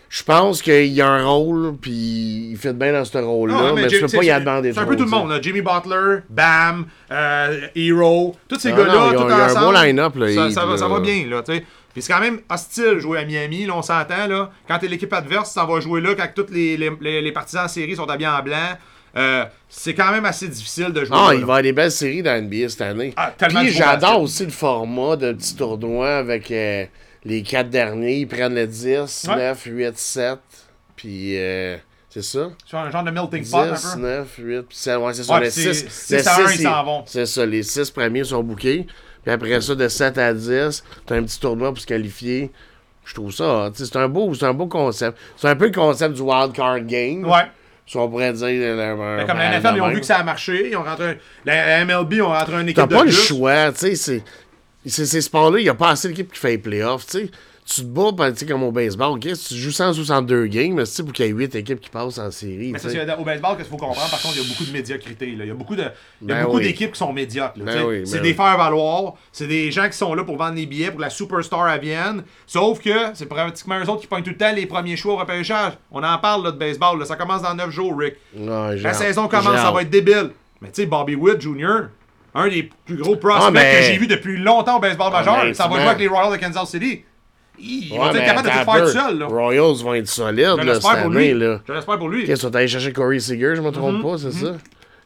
Je 0.09 0.23
pense 0.23 0.61
qu'il 0.63 0.99
a 1.01 1.07
un 1.07 1.23
rôle, 1.25 1.75
puis 1.79 2.49
il 2.51 2.57
fait 2.57 2.73
bien 2.73 2.91
dans 2.93 3.05
ce 3.05 3.17
rôle-là, 3.19 3.73
mais, 3.75 3.87
Jim- 3.89 3.97
tu 3.99 4.05
peux 4.07 4.17
pas 4.17 4.23
y 4.23 4.39
demander 4.39 4.73
C'est 4.73 4.79
un 4.79 4.85
peu 4.85 4.95
tout 4.95 5.03
le 5.03 5.09
monde, 5.09 5.29
là. 5.29 5.39
Jimmy 5.39 5.61
Butler, 5.61 6.21
Bam, 6.29 6.87
euh, 7.11 7.67
Hero, 7.75 8.35
tous 8.47 8.59
ces 8.59 8.71
Non, 8.71 8.77
gars-là, 8.77 8.93
tout 9.13 9.19
ont 9.21 9.29
un 9.29 9.45
ensemble. 9.45 9.65
beau 9.65 9.71
line-up, 9.83 10.13
le 10.15 10.33
ça, 10.33 10.65
va, 10.65 10.77
ça 10.77 10.87
là. 10.87 10.93
va 10.95 10.99
bien, 10.99 11.27
là, 11.27 11.43
tu 11.43 11.53
sais. 11.53 11.63
Puis 11.93 12.01
c'est 12.01 12.11
quand 12.13 12.19
même 12.21 12.39
hostile 12.49 12.97
jouer 12.99 13.19
à 13.19 13.25
Miami, 13.25 13.65
là, 13.67 13.75
on 13.75 13.81
s'entend, 13.83 14.25
là. 14.27 14.49
Quand 14.67 14.79
t'es 14.79 14.87
l'équipe 14.87 15.13
adverse, 15.13 15.51
ça 15.51 15.63
va 15.65 15.79
jouer 15.79 16.01
là, 16.01 16.15
quand 16.15 16.27
tous 16.35 16.51
les, 16.51 16.75
les, 16.75 16.89
les, 17.01 17.21
les 17.21 17.31
partisans 17.31 17.65
en 17.65 17.67
série 17.67 17.95
sont 17.95 18.09
habillés 18.09 18.29
en 18.29 18.41
blanc. 18.41 18.57
Euh, 19.15 19.43
c'est 19.69 19.93
quand 19.95 20.11
même 20.11 20.25
assez 20.25 20.47
difficile 20.47 20.89
de 20.93 21.03
jouer 21.05 21.17
Ah, 21.19 21.29
là, 21.29 21.33
il 21.33 21.33
là. 21.33 21.33
va 21.33 21.35
y 21.39 21.41
avoir 21.43 21.61
des 21.63 21.73
belles 21.73 21.91
séries 21.91 22.21
dans 22.23 22.31
la 22.31 22.41
NBA 22.41 22.69
cette 22.69 22.81
année. 22.81 23.13
Ah, 23.15 23.31
Puis 23.37 23.69
j'adore 23.69 24.21
aussi 24.21 24.45
le 24.45 24.51
format 24.51 25.15
de 25.15 25.33
petits 25.33 25.55
tournois 25.55 26.17
avec 26.17 26.49
euh, 26.51 26.85
les 27.23 27.43
quatre 27.43 27.69
derniers. 27.69 28.17
Ils 28.19 28.27
prennent 28.27 28.55
le 28.55 28.67
10, 28.67 29.27
Ouais. 29.29 29.35
9, 29.35 29.63
8, 29.65 29.97
7. 29.97 30.39
Puis 30.95 31.37
euh, 31.37 31.77
c'est 32.09 32.23
ça? 32.23 32.49
Sur 32.65 32.77
un 32.79 32.89
genre 32.91 33.03
de 33.03 33.11
melting 33.11 33.43
10, 33.43 33.51
pot, 33.51 33.57
un 33.57 33.95
peu. 33.95 33.99
9, 34.01 34.27
8, 34.37 34.61
puis 34.63 34.77
7. 34.77 34.97
Ouais, 34.97 35.13
c'est 35.13 35.23
ça. 35.23 35.33
Ouais, 35.35 35.39
les 35.41 35.49
puis 35.51 35.61
c'est- 35.61 35.73
6, 35.73 35.89
six 35.89 36.27
à 36.27 36.35
un, 36.37 36.51
ils 36.51 36.61
s'en 36.61 36.83
vont. 36.83 37.03
C'est 37.05 37.25
ça. 37.25 37.45
Les 37.45 37.63
6 37.63 37.91
premiers 37.91 38.23
sont 38.23 38.43
bookés. 38.43 38.85
Puis 39.23 39.31
après 39.33 39.59
ça, 39.61 39.75
de 39.75 39.87
7 39.87 40.17
à 40.17 40.33
10, 40.33 40.83
t'as 41.05 41.15
un 41.15 41.23
petit 41.23 41.39
tournoi 41.39 41.69
pour 41.69 41.79
se 41.81 41.85
qualifier. 41.87 42.51
Je 43.05 43.13
trouve 43.15 43.31
ça, 43.31 43.71
c'est 43.73 43.95
un 43.95 44.07
beau, 44.07 44.33
c'est 44.35 44.45
un 44.45 44.53
beau 44.53 44.67
concept. 44.67 45.17
C'est 45.35 45.47
un 45.47 45.55
peu 45.55 45.65
le 45.65 45.71
concept 45.71 46.13
du 46.15 46.21
wild 46.21 46.53
card 46.53 46.81
game. 46.81 47.25
Ouais. 47.25 47.47
Si 47.87 47.97
on 47.97 48.07
pourrait 48.07 48.33
dire. 48.33 48.45
euh, 48.47 49.25
comme 49.25 49.37
la 49.39 49.49
NFL, 49.59 49.73
ils 49.77 49.81
ont 49.81 49.89
vu 49.89 49.99
que 49.99 50.05
ça 50.05 50.17
a 50.17 50.23
marché. 50.23 50.69
Ils 50.69 50.77
ont 50.77 50.83
rentré 50.83 51.17
la, 51.43 51.79
la 51.79 51.85
MLB 51.85 52.21
ont 52.21 52.27
rentré 52.27 52.53
une 52.61 52.69
équipe 52.69 52.75
T'as 52.75 52.85
de 52.85 52.93
pas 52.95 53.03
le 53.03 53.09
choix, 53.11 53.71
tu 53.71 53.95
sais, 53.95 54.23
c'est... 54.89 55.05
Ces 55.05 55.21
sports-là, 55.21 55.59
il 55.59 55.63
n'y 55.63 55.69
a 55.69 55.75
pas 55.75 55.89
assez 55.89 56.07
d'équipes 56.07 56.31
qui 56.31 56.39
fait 56.39 56.49
les 56.51 56.57
playoffs, 56.57 57.05
tu 57.07 57.19
sais. 57.19 57.31
Tu 57.71 57.81
te 57.81 57.85
bats, 57.85 58.11
ben, 58.11 58.31
tu 58.31 58.39
sais, 58.39 58.45
comme 58.47 58.63
au 58.63 58.71
baseball, 58.71 59.19
tu 59.19 59.29
joues 59.55 59.69
162 59.71 60.47
games, 60.47 60.73
mais 60.73 60.85
c'est 60.85 61.03
pour 61.03 61.13
qu'il 61.13 61.25
y 61.27 61.29
ait 61.29 61.31
8 61.31 61.53
équipes 61.53 61.79
qui 61.79 61.91
passent 61.91 62.17
en 62.17 62.31
série, 62.31 62.71
Mais 62.71 62.79
ça, 62.79 62.89
c'est 62.89 62.99
au 63.13 63.23
baseball 63.23 63.57
qu'est-ce 63.57 63.69
qu'il 63.69 63.77
faut 63.77 63.85
comprendre. 63.85 64.09
Par 64.09 64.19
contre, 64.19 64.37
il 64.37 64.41
y 64.41 64.45
a 64.45 64.49
beaucoup 64.49 64.65
de 64.65 64.71
médiocrité. 64.71 65.27
là. 65.35 65.45
Il 65.45 65.49
y 65.49 65.51
a 65.51 65.53
beaucoup 65.53 65.75
Ben 65.75 66.47
oui. 66.49 66.63
d'équipes 66.63 66.93
qui 66.93 66.97
sont 66.97 67.13
médiocres. 67.13 67.53
Ben 67.57 67.83
oui, 67.85 68.01
c'est 68.07 68.15
ben 68.17 68.23
des 68.23 68.29
oui. 68.29 68.35
faire-valoir. 68.35 69.13
C'est 69.31 69.45
des 69.45 69.69
gens 69.71 69.87
qui 69.87 69.95
sont 69.95 70.15
là 70.15 70.23
pour 70.23 70.35
vendre 70.37 70.55
des 70.55 70.65
billets 70.65 70.87
pour 70.87 70.97
que 70.97 71.01
la 71.03 71.09
superstar 71.11 71.61
à 71.61 71.77
Vienne. 71.77 72.23
Sauf 72.47 72.79
que 72.81 72.89
c'est 73.13 73.27
pratiquement 73.27 73.77
eux 73.79 73.87
autres 73.87 74.01
qui 74.01 74.07
pognent 74.07 74.23
tout 74.23 74.31
le 74.31 74.37
temps 74.37 74.51
les 74.51 74.65
premiers 74.65 74.97
choix 74.97 75.13
au 75.13 75.17
repêchage. 75.17 75.73
On 75.91 76.01
en 76.01 76.17
parle 76.17 76.45
là, 76.45 76.51
de 76.51 76.57
baseball. 76.57 76.97
là. 76.97 77.05
Ça 77.05 77.17
commence 77.17 77.43
dans 77.43 77.53
9 77.53 77.69
jours, 77.69 77.95
Rick. 77.95 78.15
La 78.35 78.93
saison 78.95 79.27
commence, 79.27 79.57
ça 79.57 79.69
va 79.71 79.83
être 79.83 79.91
débile. 79.91 80.31
Mais 80.61 80.69
tu 80.71 80.81
sais, 80.81 80.87
Bobby 80.87 81.13
Wood 81.13 81.39
Jr., 81.39 81.89
un 82.35 82.47
des 82.47 82.69
plus 82.85 82.97
gros 82.97 83.15
prospects 83.15 83.43
Ah, 83.47 83.51
mais- 83.51 83.79
que 83.79 83.83
j'ai 83.93 83.97
vu 83.97 84.07
depuis 84.07 84.37
longtemps 84.37 84.77
au 84.77 84.79
baseball 84.79 85.11
majeur, 85.11 85.43
ça 85.55 85.67
va 85.67 85.75
jouer 85.75 85.83
avec 85.87 85.99
les 85.99 86.07
Royals 86.07 86.31
de 86.31 86.37
Kansas 86.43 86.69
City. 86.69 87.03
Ils 87.61 87.89
vont 87.89 88.09
être 88.09 88.23
capables 88.25 88.47
de 88.47 88.51
tout 88.53 88.71
faire 88.71 88.85
tout 88.85 88.91
seul. 88.91 89.19
Là. 89.19 89.25
Royals 89.25 89.83
vont 89.83 89.93
être 89.93 90.07
solides, 90.07 90.45
Je 90.59 90.63
là, 90.65 90.75
cette 90.75 90.85
année, 90.85 91.33
lui. 91.33 91.39
là. 91.39 91.59
Je 91.67 91.73
l'espère 91.73 91.97
pour 91.97 92.07
lui. 92.09 92.19
Qu'est-ce 92.25 92.41
qu'ils 92.41 92.49
sont 92.49 92.55
allés 92.55 92.67
chercher 92.69 92.93
Corey 92.93 93.19
Seager, 93.19 93.55
je 93.55 93.61
me 93.61 93.71
trompe 93.71 94.01
pas, 94.01 94.17
c'est 94.17 94.31
ça? 94.31 94.53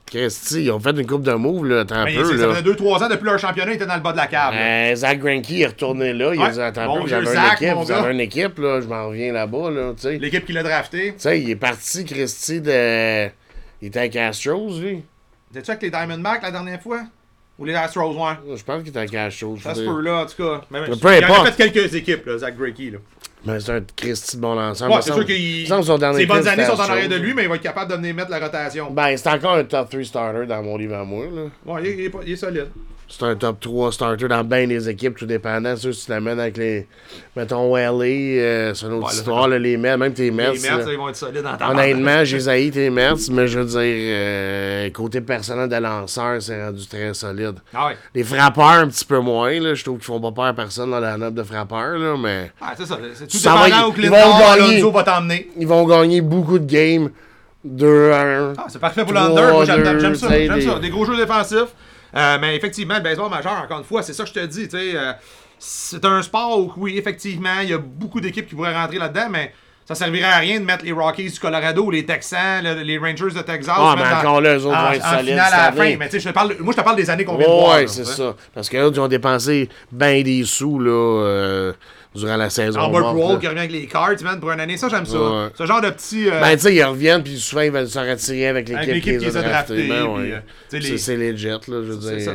Christy, 0.05 0.65
ils 0.65 0.71
ont 0.71 0.79
fait 0.79 0.91
une 0.91 1.07
coupe 1.07 1.23
de 1.23 1.31
moves, 1.33 1.65
là, 1.65 1.85
Mais 2.05 2.13
peu, 2.13 2.25
c'est- 2.25 2.37
ça 2.37 2.45
là. 2.47 2.53
faisait 2.53 2.61
2-3 2.63 3.01
ans 3.03 3.09
depuis 3.09 3.25
leur 3.25 3.39
championnat, 3.39 3.71
ils 3.71 3.75
étaient 3.75 3.85
dans 3.87 3.95
le 3.95 4.01
bas 4.01 4.11
de 4.11 4.17
la 4.17 4.27
cave. 4.27 4.53
là. 4.53 4.59
Euh, 4.91 4.95
Zach 4.95 5.17
Greinke 5.17 5.49
est 5.51 5.65
retourné 5.65 6.13
là. 6.13 6.31
Il 6.35 6.41
a 6.41 6.43
Ouais, 6.45 6.51
dit 6.51 6.61
Attends 6.61 6.85
bon 6.85 6.97
un 7.01 7.05
peu, 7.05 7.13
avez 7.15 7.25
une 7.25 7.43
équipe, 7.53 7.87
gars. 7.87 8.11
une 8.11 8.19
équipe, 8.19 8.57
là, 8.59 8.81
je 8.81 8.87
m'en 8.87 9.07
reviens 9.07 9.33
là-bas, 9.33 9.71
là, 9.71 9.93
tu. 9.99 10.07
Tu 10.09 10.17
L'équipe 10.19 10.45
qui 10.45 10.53
l'a 10.53 10.61
drafté. 10.61 11.15
sais, 11.17 11.41
il 11.41 11.49
est 11.49 11.55
parti, 11.55 12.05
Christy, 12.05 12.61
de. 12.61 13.27
Il 13.81 13.87
était 13.87 14.19
à 14.19 14.27
Astros, 14.27 14.79
lui. 14.79 15.03
T'es-tu 15.53 15.71
avec 15.71 15.83
les 15.83 15.89
Diamondbacks 15.91 16.41
la 16.41 16.51
dernière 16.51 16.81
fois? 16.81 17.03
Ou 17.59 17.65
les 17.65 17.75
Astros, 17.75 18.15
ouais? 18.15 18.55
Je 18.57 18.63
pense 18.63 18.79
qu'il 18.81 18.89
était 18.97 19.17
à 19.17 19.23
Astros. 19.25 19.57
Ça 19.61 19.75
se 19.75 19.81
peut 19.81 20.01
là, 20.01 20.21
en 20.21 20.25
tout 20.25 20.35
cas. 20.43 20.61
Peu 20.69 21.17
il 21.17 21.23
a 21.23 21.51
fait 21.51 21.71
quelques 21.71 21.93
équipes, 21.93 22.25
là, 22.25 22.37
Zach 22.39 22.57
Greinke. 22.57 22.93
Là. 22.93 22.97
Mais 23.45 23.59
c'est 23.59 23.73
un 23.73 23.81
Christy 23.95 24.37
de 24.37 24.41
bon 24.41 24.57
ensemble. 24.57 24.93
Ouais, 24.93 25.01
c'est 25.01 25.13
sûr 25.13 25.25
qu'il. 25.25 25.67
Ses 25.67 26.25
bonnes 26.25 26.47
années 26.47 26.65
sont 26.65 26.73
en 26.73 26.79
arrière 26.79 27.09
de 27.09 27.15
lui, 27.17 27.33
mais 27.33 27.43
il 27.43 27.49
va 27.49 27.55
être 27.55 27.61
capable 27.61 27.91
de 27.91 27.97
venir 27.97 28.15
mettre 28.15 28.31
la 28.31 28.39
rotation. 28.39 28.89
Ben, 28.91 29.15
c'est 29.17 29.29
encore 29.29 29.55
un 29.55 29.63
top 29.65 29.89
3 29.89 30.03
starter 30.03 30.45
dans 30.47 30.63
mon 30.63 30.77
livre 30.77 30.95
à 30.95 31.03
moi, 31.03 31.25
là. 31.25 31.41
Ouais, 31.65 31.81
il 31.83 31.87
est, 31.87 31.93
il 31.95 32.01
est 32.05 32.09
pas- 32.09 32.19
il 32.25 32.31
est 32.31 32.37
solide. 32.37 32.69
C'est 33.15 33.25
un 33.25 33.35
top 33.35 33.59
3 33.59 33.91
starter 33.91 34.27
dans 34.27 34.43
bien 34.43 34.65
des 34.65 34.89
équipes, 34.89 35.15
tout 35.15 35.27
dépendant. 35.27 35.75
Sûr, 35.75 35.93
si 35.93 36.05
tu 36.05 36.11
l'amènes 36.11 36.39
avec 36.39 36.57
les. 36.57 36.87
Mettons, 37.35 37.75
LA, 37.75 38.05
euh, 38.05 38.73
c'est 38.73 38.87
une 38.87 38.93
autre 38.93 39.05
Ouais, 39.05 39.11
là, 39.11 39.17
histoire, 39.19 39.47
là, 39.47 39.59
les 39.59 39.77
Mets, 39.77 39.95
même 39.97 40.13
tes 40.13 40.31
Mets. 40.31 40.53
les 40.53 40.59
Mets, 40.59 40.69
ils 40.91 40.97
vont 40.97 41.09
être 41.09 41.15
solides 41.15 41.45
en 41.45 41.55
temps. 41.55 41.69
Honnêtement, 41.71 42.23
j'ai 42.25 42.47
haï 42.47 42.71
tes 42.71 42.89
Mets, 42.89 43.13
mais 43.31 43.47
je 43.47 43.59
veux 43.59 43.65
dire, 43.65 43.79
euh, 43.81 44.89
côté 44.89 45.21
personnel 45.21 45.69
de 45.69 45.75
lanceur, 45.75 46.41
c'est 46.41 46.65
rendu 46.65 46.87
très 46.87 47.13
solide. 47.13 47.55
Ah 47.71 47.87
ouais. 47.89 47.97
Les 48.15 48.23
frappeurs, 48.23 48.65
un 48.65 48.87
petit 48.87 49.05
peu 49.05 49.19
moins, 49.19 49.59
là. 49.59 49.75
Je 49.75 49.83
trouve 49.83 49.97
qu'ils 49.97 50.05
font 50.05 50.19
pas 50.19 50.31
peur 50.31 50.45
à 50.45 50.53
personne 50.53 50.89
dans 50.89 50.99
la 50.99 51.15
note 51.15 51.35
de 51.35 51.43
frappeurs, 51.43 51.99
là, 51.99 52.15
mais. 52.17 52.51
Ah, 52.59 52.73
c'est 52.75 52.87
ça. 52.87 52.97
C'est 53.13 53.27
tout 53.27 53.37
Ça 53.37 53.53
va, 53.53 53.65
dépendant 53.65 53.85
ils- 53.85 53.89
où 53.89 53.93
Clinton 53.93 54.15
vont 54.15 54.39
gagner. 54.39 54.73
Alonso 54.77 54.91
va 54.91 55.03
t'emmener. 55.03 55.49
Ils 55.59 55.67
vont 55.67 55.85
gagner 55.87 56.21
beaucoup 56.21 56.57
de 56.57 56.65
games. 56.65 57.09
2-1. 57.63 58.53
Ah, 58.57 58.65
c'est 58.69 58.79
parfait 58.79 59.03
pour 59.03 59.13
l'under. 59.13 59.53
Moi, 59.53 59.65
j'aime 59.65 60.15
ça. 60.15 60.29
J'aime 60.29 60.61
ça. 60.61 60.79
Des 60.79 60.89
gros 60.89 61.05
jeux 61.05 61.15
défensifs. 61.15 61.73
Euh, 62.15 62.37
mais 62.39 62.55
effectivement, 62.55 62.95
le 62.95 63.01
baseball 63.01 63.29
majeur, 63.29 63.53
encore 63.53 63.79
une 63.79 63.85
fois, 63.85 64.03
c'est 64.03 64.13
ça 64.13 64.23
que 64.23 64.29
je 64.29 64.33
te 64.33 64.45
dis. 64.45 64.67
euh, 64.73 65.13
c'est 65.57 66.03
un 66.05 66.21
sport 66.21 66.59
où, 66.59 66.73
oui, 66.77 66.97
effectivement, 66.97 67.59
il 67.61 67.69
y 67.69 67.73
a 67.73 67.77
beaucoup 67.77 68.19
d'équipes 68.21 68.47
qui 68.47 68.55
pourraient 68.55 68.75
rentrer 68.75 68.97
là-dedans, 68.97 69.29
mais 69.29 69.53
ça 69.85 69.95
servirait 69.95 70.27
à 70.27 70.37
rien 70.37 70.59
de 70.59 70.65
mettre 70.65 70.85
les 70.85 70.91
Rockies 70.91 71.29
du 71.29 71.39
Colorado, 71.39 71.89
les 71.91 72.05
Texans, 72.05 72.63
le- 72.63 72.81
les 72.83 72.97
Rangers 72.97 73.33
de 73.35 73.41
Texas. 73.41 73.75
Ah, 73.77 73.95
mais 73.97 74.03
encore 74.27 74.41
là, 74.41 74.57
eux 74.57 74.65
autres 74.65 74.77
en, 74.77 74.85
vont 74.87 74.91
être 74.93 75.05
solides 75.17 75.37
à 75.39 75.49
la 75.65 75.71
fin. 75.71 75.95
Mais 75.97 76.09
tu 76.09 76.19
sais, 76.19 76.31
moi, 76.59 76.71
je 76.73 76.77
te 76.77 76.81
parle 76.81 76.95
des 76.95 77.09
années 77.09 77.25
qu'on 77.25 77.37
vient 77.37 77.47
de 77.47 77.51
voir. 77.51 77.79
Là, 77.81 77.87
c'est 77.87 78.05
sais. 78.05 78.13
ça. 78.13 78.35
Parce 78.53 78.69
que 78.69 78.77
ils 78.77 78.99
ont 78.99 79.07
dépensé 79.07 79.69
ben 79.91 80.23
des 80.23 80.43
sous, 80.45 80.79
là, 80.79 80.91
euh, 80.91 81.73
durant 82.15 82.37
la 82.37 82.49
saison. 82.49 82.79
Albert 82.79 83.13
là. 83.13 83.37
qui 83.39 83.47
revient 83.47 83.59
avec 83.59 83.71
les 83.71 83.87
Cards, 83.87 84.21
man, 84.23 84.39
pour 84.39 84.51
une 84.51 84.59
année. 84.59 84.77
Ça, 84.77 84.87
j'aime 84.87 85.05
ça. 85.05 85.17
Ouais. 85.17 85.47
Ce 85.57 85.65
genre 85.65 85.81
de 85.81 85.89
petit. 85.89 86.29
euh, 86.29 86.39
Ben, 86.39 86.55
tu 86.55 86.59
sais, 86.61 86.75
ils 86.75 86.83
reviennent, 86.83 87.23
puis 87.23 87.37
souvent, 87.39 87.61
ils 87.61 87.71
veulent 87.71 87.89
se 87.89 87.99
retirer 87.99 88.47
avec 88.47 88.69
l'équipe 88.69 89.03
qui 89.03 89.17
les 89.17 89.37
a 89.37 89.41
draftés. 89.41 89.87
Ben, 89.87 90.03
ouais. 90.03 90.31
euh, 90.33 90.39
les- 90.79 90.97
C'est 90.97 91.15
legit, 91.17 91.47
là, 91.47 91.57
je 91.67 91.71
veux 91.73 91.97
dire. 91.97 92.33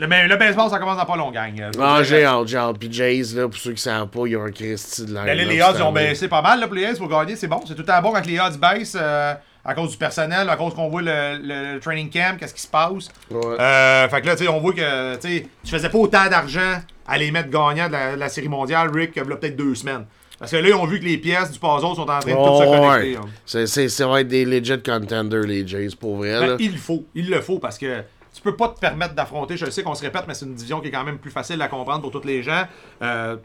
Le, 0.00 0.06
mais 0.08 0.26
le 0.26 0.36
baseball, 0.36 0.68
ça 0.70 0.78
commence 0.78 0.96
dans 0.96 1.04
pas 1.06 1.16
long, 1.16 1.30
gang. 1.30 1.70
Ah, 1.80 2.02
j'ai 2.02 2.24
hâte, 2.24 2.48
j'ai 2.48 2.56
hâte. 2.56 2.78
Puis 2.78 2.92
Jays, 2.92 3.34
là, 3.34 3.48
pour 3.48 3.58
ceux 3.58 3.72
qui 3.72 3.82
savent 3.82 4.08
pas, 4.08 4.20
il 4.26 4.32
y 4.32 4.36
a 4.36 4.40
un 4.40 4.50
Christy 4.50 5.02
de 5.06 5.12
Ben, 5.14 5.24
line 5.26 5.36
là, 5.36 5.44
les 5.52 5.62
odds 5.62 5.74
ils 5.78 5.82
ont 5.82 5.92
baissé 5.92 6.26
pas 6.28 6.42
mal 6.42 6.58
là, 6.60 6.66
pour 6.66 6.74
les 6.76 6.86
A's 6.86 6.98
pour 6.98 7.08
gagner, 7.08 7.36
c'est 7.36 7.46
bon. 7.48 7.60
C'est 7.66 7.74
tout 7.74 7.82
temps 7.82 8.00
bon 8.02 8.12
quand 8.12 8.26
les 8.26 8.40
odds 8.40 8.58
baissent 8.58 8.96
euh, 9.00 9.34
à 9.64 9.74
cause 9.74 9.90
du 9.90 9.96
personnel, 9.98 10.48
à 10.48 10.56
cause 10.56 10.74
qu'on 10.74 10.88
voit 10.88 11.02
le, 11.02 11.38
le- 11.42 11.74
le 11.74 11.80
training 11.80 12.08
camp, 12.10 12.36
qu'est-ce 12.38 12.54
qui 12.54 12.62
se 12.62 12.68
passe. 12.68 13.08
Ouais. 13.30 13.60
Euh, 13.60 14.08
fait 14.08 14.20
que 14.22 14.26
là, 14.26 14.36
tu 14.36 14.44
sais, 14.44 14.48
on 14.48 14.58
voit 14.60 14.72
que 14.72 15.14
tu 15.16 15.28
sais, 15.28 15.46
tu 15.62 15.70
faisais 15.70 15.88
pas 15.88 15.98
autant 15.98 16.28
d'argent 16.28 16.80
à 17.06 17.18
les 17.18 17.30
mettre 17.30 17.50
gagnants 17.50 17.88
de 17.88 17.92
la, 17.92 18.14
de 18.14 18.20
la 18.20 18.28
série 18.28 18.48
mondiale, 18.48 18.90
Rick, 18.94 19.12
que 19.12 19.20
peut-être 19.20 19.56
deux 19.56 19.74
semaines. 19.74 20.06
Parce 20.38 20.52
que 20.52 20.56
là, 20.56 20.68
ils 20.68 20.74
ont 20.74 20.86
vu 20.86 20.98
que 20.98 21.04
les 21.04 21.18
pièces 21.18 21.50
du 21.52 21.58
puzzle 21.58 21.94
sont 21.94 22.00
en 22.00 22.06
train 22.06 22.20
de 22.20 22.30
toutes 22.30 22.30
se 22.32 22.64
Oh, 22.66 22.80
connecter. 22.80 23.10
ouais. 23.10 23.16
hein. 23.22 23.28
C'est- 23.66 23.88
Ça 23.90 24.06
va 24.06 24.22
être 24.22 24.28
des 24.28 24.46
legit 24.46 24.80
contenders, 24.82 25.42
les 25.42 25.66
Jays, 25.66 25.88
pour 26.00 26.16
vrai. 26.16 26.40
Ben, 26.40 26.46
là. 26.46 26.56
il 26.58 26.78
faut. 26.78 27.04
Il 27.14 27.28
le 27.28 27.42
faut 27.42 27.58
parce 27.58 27.76
que 27.76 28.02
tu 28.40 28.44
peux 28.44 28.56
pas 28.56 28.68
te 28.68 28.80
permettre 28.80 29.14
d'affronter. 29.14 29.58
Je 29.58 29.68
sais 29.68 29.82
qu'on 29.82 29.94
se 29.94 30.00
répète, 30.00 30.24
mais 30.26 30.32
c'est 30.32 30.46
une 30.46 30.54
division 30.54 30.80
qui 30.80 30.88
est 30.88 30.90
quand 30.90 31.04
même 31.04 31.18
plus 31.18 31.30
facile 31.30 31.60
à 31.60 31.68
comprendre 31.68 32.00
pour 32.00 32.10
tous 32.10 32.26
les 32.26 32.42
gens. 32.42 32.64
Euh, 33.02 33.36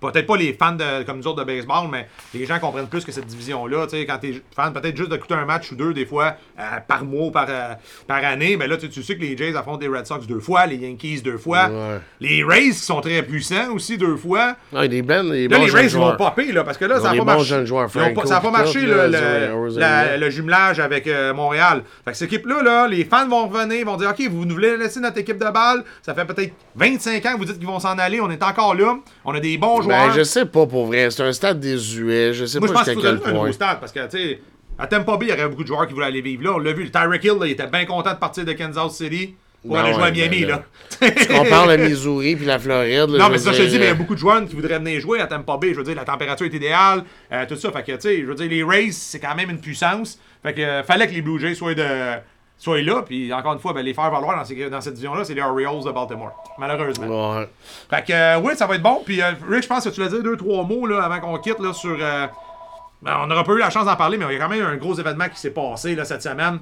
Peut-être 0.00 0.26
pas 0.26 0.36
les 0.36 0.52
fans 0.54 0.72
de, 0.72 1.02
comme 1.02 1.18
nous 1.18 1.26
autres 1.26 1.40
de 1.40 1.44
baseball, 1.44 1.88
mais 1.90 2.08
les 2.32 2.46
gens 2.46 2.58
comprennent 2.58 2.88
plus 2.88 3.04
que 3.04 3.12
cette 3.12 3.26
division-là. 3.26 3.86
Tu 3.86 3.98
sais, 3.98 4.06
Quand 4.06 4.18
t'es 4.18 4.42
fan, 4.56 4.72
peut-être 4.72 4.96
juste 4.96 5.10
d'écouter 5.10 5.34
un 5.34 5.44
match 5.44 5.70
ou 5.72 5.76
deux, 5.76 5.92
des 5.92 6.06
fois, 6.06 6.36
euh, 6.58 6.62
par 6.88 7.04
mois 7.04 7.26
ou 7.26 7.30
par, 7.30 7.46
euh, 7.48 7.74
par 8.06 8.24
année, 8.24 8.56
mais 8.56 8.66
là, 8.66 8.76
tu, 8.78 8.88
tu 8.88 9.02
sais 9.02 9.16
que 9.16 9.20
les 9.20 9.36
Jays 9.36 9.54
affrontent 9.56 9.80
les 9.80 9.88
Red 9.88 10.06
Sox 10.06 10.26
deux 10.26 10.40
fois, 10.40 10.64
les 10.66 10.76
Yankees 10.76 11.20
deux 11.22 11.36
fois, 11.38 11.68
Ouais. 11.68 11.98
les 12.20 12.42
Rays 12.42 12.70
qui 12.70 12.74
sont 12.74 13.00
très 13.00 13.22
puissants 13.22 13.72
aussi 13.74 13.98
deux 13.98 14.16
fois. 14.16 14.56
Ah, 14.74 14.88
des 14.88 15.02
ben, 15.02 15.28
des 15.30 15.48
Là, 15.48 15.58
bons 15.58 15.64
les 15.66 15.70
Rays, 15.70 15.88
vont 15.88 16.16
popper, 16.16 16.52
là, 16.52 16.64
parce 16.64 16.78
que 16.78 16.84
là, 16.86 16.96
ça 17.00 17.12
n'a 17.12 17.18
pas 17.18 17.24
marché. 17.24 17.54
pas- 18.14 18.26
ça 18.26 18.34
n'a 18.36 18.40
pas 18.40 18.50
marché, 18.50 18.80
le, 18.80 19.06
la- 19.78 20.16
le 20.16 20.30
jumelage 20.30 20.80
avec 20.80 21.06
euh, 21.06 21.34
Montréal. 21.34 21.82
Fait 22.04 22.12
que 22.12 22.16
cette 22.16 22.32
équipe-là, 22.32 22.62
là, 22.62 22.88
les 22.88 23.04
fans 23.04 23.28
vont 23.28 23.48
revenir, 23.48 23.84
vont 23.84 23.96
dire 23.96 24.10
OK, 24.10 24.22
vous 24.30 24.44
nous 24.44 24.54
voulez 24.54 24.76
laisser 24.76 25.00
notre 25.00 25.18
équipe 25.18 25.38
de 25.38 25.50
balle. 25.50 25.84
Ça 26.02 26.14
fait 26.14 26.24
peut-être 26.24 26.52
25 26.74 27.24
ans 27.26 27.32
que 27.34 27.38
vous 27.38 27.44
dites 27.44 27.58
qu'ils 27.58 27.66
vont 27.66 27.80
s'en 27.80 27.98
aller. 27.98 28.20
On 28.20 28.30
est 28.30 28.42
encore 28.42 28.74
là. 28.74 28.96
On 29.24 29.34
a 29.34 29.40
des 29.40 29.58
bons 29.58 29.82
joueurs. 29.82 29.89
Ben, 29.90 30.12
je 30.16 30.22
sais 30.22 30.46
pas 30.46 30.66
pour 30.66 30.86
vrai. 30.86 31.10
C'est 31.10 31.22
un 31.22 31.32
stade 31.32 31.60
désuet. 31.60 32.32
Je 32.32 32.44
sais 32.44 32.58
Moi, 32.58 32.72
pas 32.72 32.84
jusqu'à 32.84 32.94
quel 32.94 33.06
un 33.06 33.12
nouveau 33.14 33.30
point. 33.44 33.52
stade 33.52 33.80
parce 33.80 33.92
que, 33.92 34.04
tu 34.08 34.18
sais, 34.18 34.40
à 34.78 34.86
Tampa 34.86 35.16
Bay, 35.16 35.26
il 35.26 35.30
y 35.30 35.32
aurait 35.32 35.48
beaucoup 35.48 35.62
de 35.62 35.68
joueurs 35.68 35.86
qui 35.86 35.94
voulaient 35.94 36.06
aller 36.06 36.22
vivre 36.22 36.44
là. 36.44 36.52
On 36.54 36.58
l'a 36.58 36.72
vu. 36.72 36.84
Le 36.84 36.90
Tyreek 36.90 37.24
Hill, 37.24 37.36
là, 37.38 37.46
il 37.46 37.52
était 37.52 37.66
bien 37.66 37.84
content 37.84 38.12
de 38.12 38.18
partir 38.18 38.44
de 38.44 38.52
Kansas 38.52 38.94
City 38.96 39.34
pour 39.66 39.76
aller 39.76 39.92
jouer 39.92 40.04
à 40.04 40.10
Miami, 40.10 40.40
ben 40.46 40.48
là. 40.48 40.62
On 41.38 41.44
parle 41.44 41.76
de 41.76 41.84
Missouri 41.84 42.34
puis 42.34 42.46
la 42.46 42.58
Floride. 42.58 43.10
là, 43.10 43.18
Non, 43.18 43.28
mais 43.28 43.36
ça, 43.38 43.52
je 43.52 43.58
te 43.58 43.66
dis, 43.66 43.78
mais 43.78 43.84
il 43.84 43.88
y 43.88 43.88
a 43.88 43.90
euh, 43.90 43.94
beaucoup 43.94 44.14
de 44.14 44.18
joueurs 44.18 44.42
qui 44.46 44.54
voudraient 44.56 44.78
venir 44.78 44.98
jouer 45.00 45.20
à 45.20 45.26
Tampa 45.26 45.58
Bay. 45.58 45.72
Je 45.72 45.78
veux 45.78 45.84
dire, 45.84 45.94
la 45.96 46.04
température 46.04 46.46
est 46.46 46.54
idéale, 46.54 47.04
euh, 47.30 47.44
tout 47.46 47.56
ça. 47.56 47.70
Fait 47.70 47.82
que, 47.82 47.92
tu 47.92 48.00
sais, 48.00 48.20
je 48.22 48.26
veux 48.26 48.34
dire, 48.34 48.48
les 48.48 48.62
Rays, 48.64 48.90
c'est 48.92 49.18
quand 49.20 49.34
même 49.34 49.50
une 49.50 49.60
puissance. 49.60 50.18
Fait 50.42 50.54
que, 50.54 50.62
euh, 50.62 50.82
fallait 50.82 51.06
que 51.06 51.12
les 51.12 51.20
Blue 51.20 51.38
Jays 51.38 51.54
soient, 51.54 51.74
de, 51.74 51.84
soient 52.62 52.80
là. 52.82 53.02
Puis, 53.04 53.32
encore 53.32 53.54
une 53.54 53.58
fois, 53.58 53.72
ben, 53.72 53.82
les 53.82 53.94
faire 53.94 54.10
valoir 54.10 54.36
dans, 54.36 54.44
ces- 54.44 54.68
dans 54.70 54.80
cette 54.80 54.94
division-là, 54.94 55.24
c'est 55.24 55.34
les 55.34 55.40
Orioles 55.42 55.82
de 55.82 55.90
Baltimore. 55.90 56.32
Malheureusement. 56.58 57.38
Ouais. 57.38 57.48
Fait 57.88 58.04
que, 58.06 58.12
euh, 58.12 58.38
oui, 58.40 58.52
ça 58.56 58.66
va 58.66 58.74
être 58.76 58.82
bon. 58.82 59.00
Puis, 59.04 59.20
euh, 59.22 59.32
Rick, 59.50 59.62
je 59.62 59.68
pense 59.68 59.82
que 59.84 59.88
tu 59.88 59.96
voulais 60.00 60.10
dire 60.12 60.22
deux, 60.22 60.36
trois 60.36 60.62
mots 60.62 60.86
là, 60.86 61.02
avant 61.02 61.18
qu'on 61.20 61.38
quitte 61.38 61.58
là, 61.58 61.72
sur. 61.72 61.96
euh, 62.00 62.26
ben, 63.02 63.16
on 63.22 63.26
n'aura 63.26 63.44
pas 63.44 63.52
eu 63.52 63.58
la 63.58 63.70
chance 63.70 63.86
d'en 63.86 63.96
parler, 63.96 64.18
mais 64.18 64.26
il 64.30 64.32
y 64.34 64.36
a 64.36 64.38
quand 64.38 64.50
même 64.50 64.62
un 64.64 64.76
gros 64.76 64.94
événement 64.94 65.28
qui 65.32 65.40
s'est 65.40 65.50
passé 65.52 65.94
là, 65.94 66.04
cette 66.04 66.22
semaine. 66.22 66.58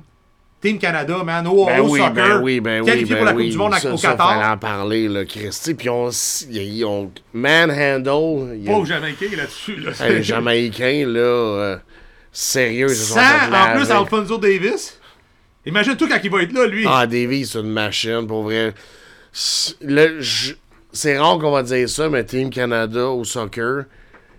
Team 0.61 0.76
Canada, 0.78 1.18
man, 1.24 1.46
au, 1.46 1.66
Ben 1.66 1.80
oui, 1.80 2.01
soccer. 2.01 2.12
ben 2.14 2.40
oui, 2.42 2.59
ben 2.61 2.80
oui, 2.80 2.86
qualifié 2.86 3.14
ben 3.14 3.18
pour 3.18 3.26
la 3.26 3.32
oui. 3.32 3.44
Coupe 3.44 3.53
du 3.53 3.59
Monde 3.59 3.74
ça, 3.74 3.92
au 3.92 3.96
ça, 3.96 4.09
Qatar. 4.11 4.28
fallait 4.34 4.44
en 4.53 4.57
parler, 4.59 5.07
là, 5.09 5.24
Christy. 5.24 5.74
Puis 5.74 5.88
on, 5.88 6.11
ils 6.51 6.84
ont 6.84 7.12
manhandle. 7.32 8.55
il 8.57 8.64
y 8.64 8.68
a- 8.68 8.72
Pauvre 8.72 8.86
Jamaïcain 8.86 9.36
là-dessus. 9.36 9.76
Là. 9.76 9.92
Les 10.09 10.22
Jamaïcains, 10.22 11.05
là, 11.07 11.20
euh, 11.20 11.76
sérieux, 12.32 12.88
ils 12.90 12.94
se 12.96 13.05
sont 13.05 13.14
Sans, 13.14 13.20
fait 13.20 13.57
en 13.57 13.76
plus. 13.76 13.90
Alfonso 13.90 14.38
Davis. 14.38 14.97
Imagine-toi 15.68 16.08
quand 16.10 16.18
il 16.24 16.30
va 16.30 16.42
être 16.42 16.52
là, 16.52 16.66
lui. 16.66 16.84
Ah, 16.88 17.06
Davy, 17.06 17.46
c'est 17.46 17.58
une 17.60 17.70
machine, 17.70 18.26
pour 18.26 18.42
vrai. 18.44 18.72
C'est- 19.32 21.18
rare 21.18 21.38
qu'on 21.38 21.50
va 21.50 21.62
dire 21.62 21.88
ça, 21.88 22.08
mais 22.08 22.24
Team 22.24 22.50
Canada 22.50 23.06
au 23.08 23.22
soccer, 23.24 23.84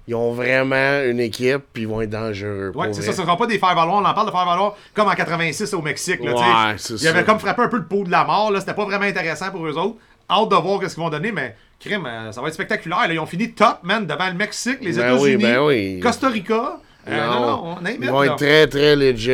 ils 0.08 0.16
ont 0.16 0.32
vraiment 0.34 1.02
une 1.06 1.20
équipe, 1.20 1.62
puis 1.72 1.84
ils 1.84 1.88
vont 1.88 2.02
être 2.02 2.10
dangereux. 2.10 2.72
Ouais, 2.74 2.92
c'est 2.92 3.04
ça, 3.04 3.12
ce 3.14 3.22
sera 3.22 3.38
pas 3.38 3.46
des 3.46 3.60
faire 3.60 3.76
valoir. 3.76 3.98
On 4.02 4.06
en 4.06 4.14
parle 4.14 4.26
de 4.28 4.32
faire 4.32 4.46
valoir 4.46 4.76
comme 4.94 5.08
en 5.08 5.14
86 5.14 5.74
au 5.76 5.82
Mexique. 5.84 6.24
Là. 6.24 6.34
Ouais, 6.34 6.76
c'est 6.78 6.96
Il 7.00 7.08
avait 7.08 7.20
ça. 7.20 7.24
comme 7.26 7.40
frappé 7.40 7.62
un 7.62 7.68
peu 7.68 7.78
le 7.78 7.86
pot 7.86 8.04
de 8.04 8.10
la 8.12 8.24
mort. 8.26 8.52
là. 8.52 8.60
C'était 8.60 8.74
pas 8.74 8.86
vraiment 8.86 9.06
intéressant 9.06 9.52
pour 9.52 9.66
eux 9.68 9.78
autres. 9.78 9.98
Hâte 10.30 10.50
de 10.50 10.56
voir 10.56 10.82
ce 10.82 10.94
qu'ils 10.96 11.04
vont 11.04 11.10
donner, 11.10 11.32
mais 11.32 11.56
crime, 11.80 12.06
euh, 12.08 12.32
ça 12.32 12.42
va 12.42 12.48
être 12.48 12.54
spectaculaire. 12.56 13.08
là. 13.08 13.14
Ils 13.14 13.20
ont 13.20 13.26
fini 13.28 13.52
top, 13.54 13.80
man, 13.84 14.06
devant 14.08 14.28
le 14.28 14.34
Mexique, 14.34 14.80
les 14.82 14.94
Ben 14.94 15.14
oui, 15.14 15.30
États-Unis, 15.34 15.44
ben 15.44 15.60
oui. 15.64 16.00
Costa 16.00 16.28
Rica. 16.30 16.80
Euh, 17.08 17.26
non, 17.28 17.40
non, 17.42 17.78
on 17.82 17.86
Ils 17.88 18.10
vont 18.10 18.24
être 18.24 18.36
très, 18.36 18.68
très 18.68 18.96
legit. 18.96 19.32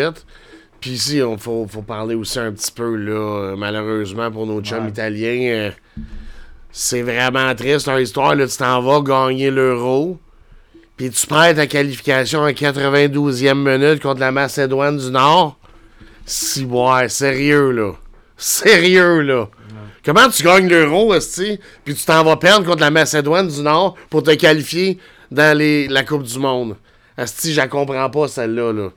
Puis 0.86 0.93
ici, 0.93 1.17
il 1.17 1.38
faut, 1.39 1.65
faut 1.67 1.81
parler 1.81 2.13
aussi 2.13 2.38
un 2.38 2.51
petit 2.51 2.71
peu, 2.71 2.95
là, 2.95 3.55
malheureusement, 3.57 4.29
pour 4.29 4.45
nos 4.45 4.61
chums 4.61 4.83
Ouais. 4.83 4.89
italiens. 4.91 5.47
euh, 5.49 5.71
c'est 6.71 7.01
vraiment 7.01 7.55
triste 7.55 7.88
leur 7.88 7.99
histoire. 7.99 8.36
Là, 8.36 8.45
tu 8.47 8.55
t'en 8.57 8.81
vas 8.83 9.01
gagner 9.01 9.49
l'euro. 9.49 10.19
Puis 10.95 11.09
tu 11.09 11.25
perds 11.25 11.55
ta 11.55 11.65
qualification 11.65 12.41
en 12.41 12.49
92e 12.51 13.55
minute 13.55 13.99
contre 13.99 14.19
la 14.19 14.31
Macédoine 14.31 14.97
du 14.97 15.09
Nord. 15.09 15.57
Si, 16.23 16.65
ouais, 16.65 17.09
sérieux, 17.09 17.71
là. 17.71 17.93
Sérieux, 18.38 19.21
là. 19.21 19.47
Comment 20.05 20.29
tu 20.29 20.43
gagnes 20.43 20.67
l'euro, 20.69 21.15
esti, 21.15 21.59
puis 21.83 21.95
tu 21.95 22.05
t'en 22.05 22.23
vas 22.23 22.38
perdre 22.38 22.63
contre 22.63 22.81
la 22.81 22.91
Macédoine 22.91 23.47
du 23.47 23.61
Nord 23.63 23.95
pour 24.11 24.21
te 24.21 24.36
qualifier 24.36 24.99
dans 25.31 25.57
les, 25.57 25.88
la 25.88 26.03
Coupe 26.03 26.21
du 26.21 26.38
Monde? 26.38 26.75
Esti, 27.17 27.53
je 27.53 27.57
la 27.57 27.67
comprends 27.67 28.07
pas, 28.11 28.27
celle-là, 28.27 28.71
là. 28.71 28.89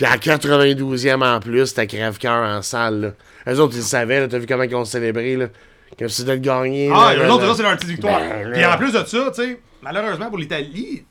Puis 0.00 0.06
à 0.10 0.16
92e 0.16 1.22
en 1.22 1.40
plus, 1.40 1.66
c'était 1.66 1.86
crève-cœur 1.86 2.48
en 2.48 2.62
salle, 2.62 3.00
là. 3.44 3.52
Eux 3.52 3.60
autres, 3.60 3.74
ils 3.74 3.80
le 3.80 3.84
savaient. 3.84 4.26
T'as 4.28 4.38
vu 4.38 4.46
comment 4.46 4.62
ils 4.62 4.74
ont 4.74 4.86
célébré, 4.86 5.36
là? 5.36 5.48
Comme 5.98 6.08
si 6.08 6.22
c'était 6.22 6.38
de 6.38 6.42
gagner. 6.42 6.90
Ah, 6.90 7.12
eux 7.14 7.18
là, 7.18 7.34
autres, 7.34 7.54
c'est 7.54 7.62
leur 7.62 7.76
petite 7.76 7.90
victoire. 7.90 8.18
Ben, 8.18 8.50
Puis 8.50 8.64
en 8.64 8.78
plus 8.78 8.92
de 8.92 9.04
ça, 9.04 9.30
tu 9.30 9.42
sais, 9.42 9.60
malheureusement 9.82 10.30
pour 10.30 10.38
l'Italie, 10.38 11.04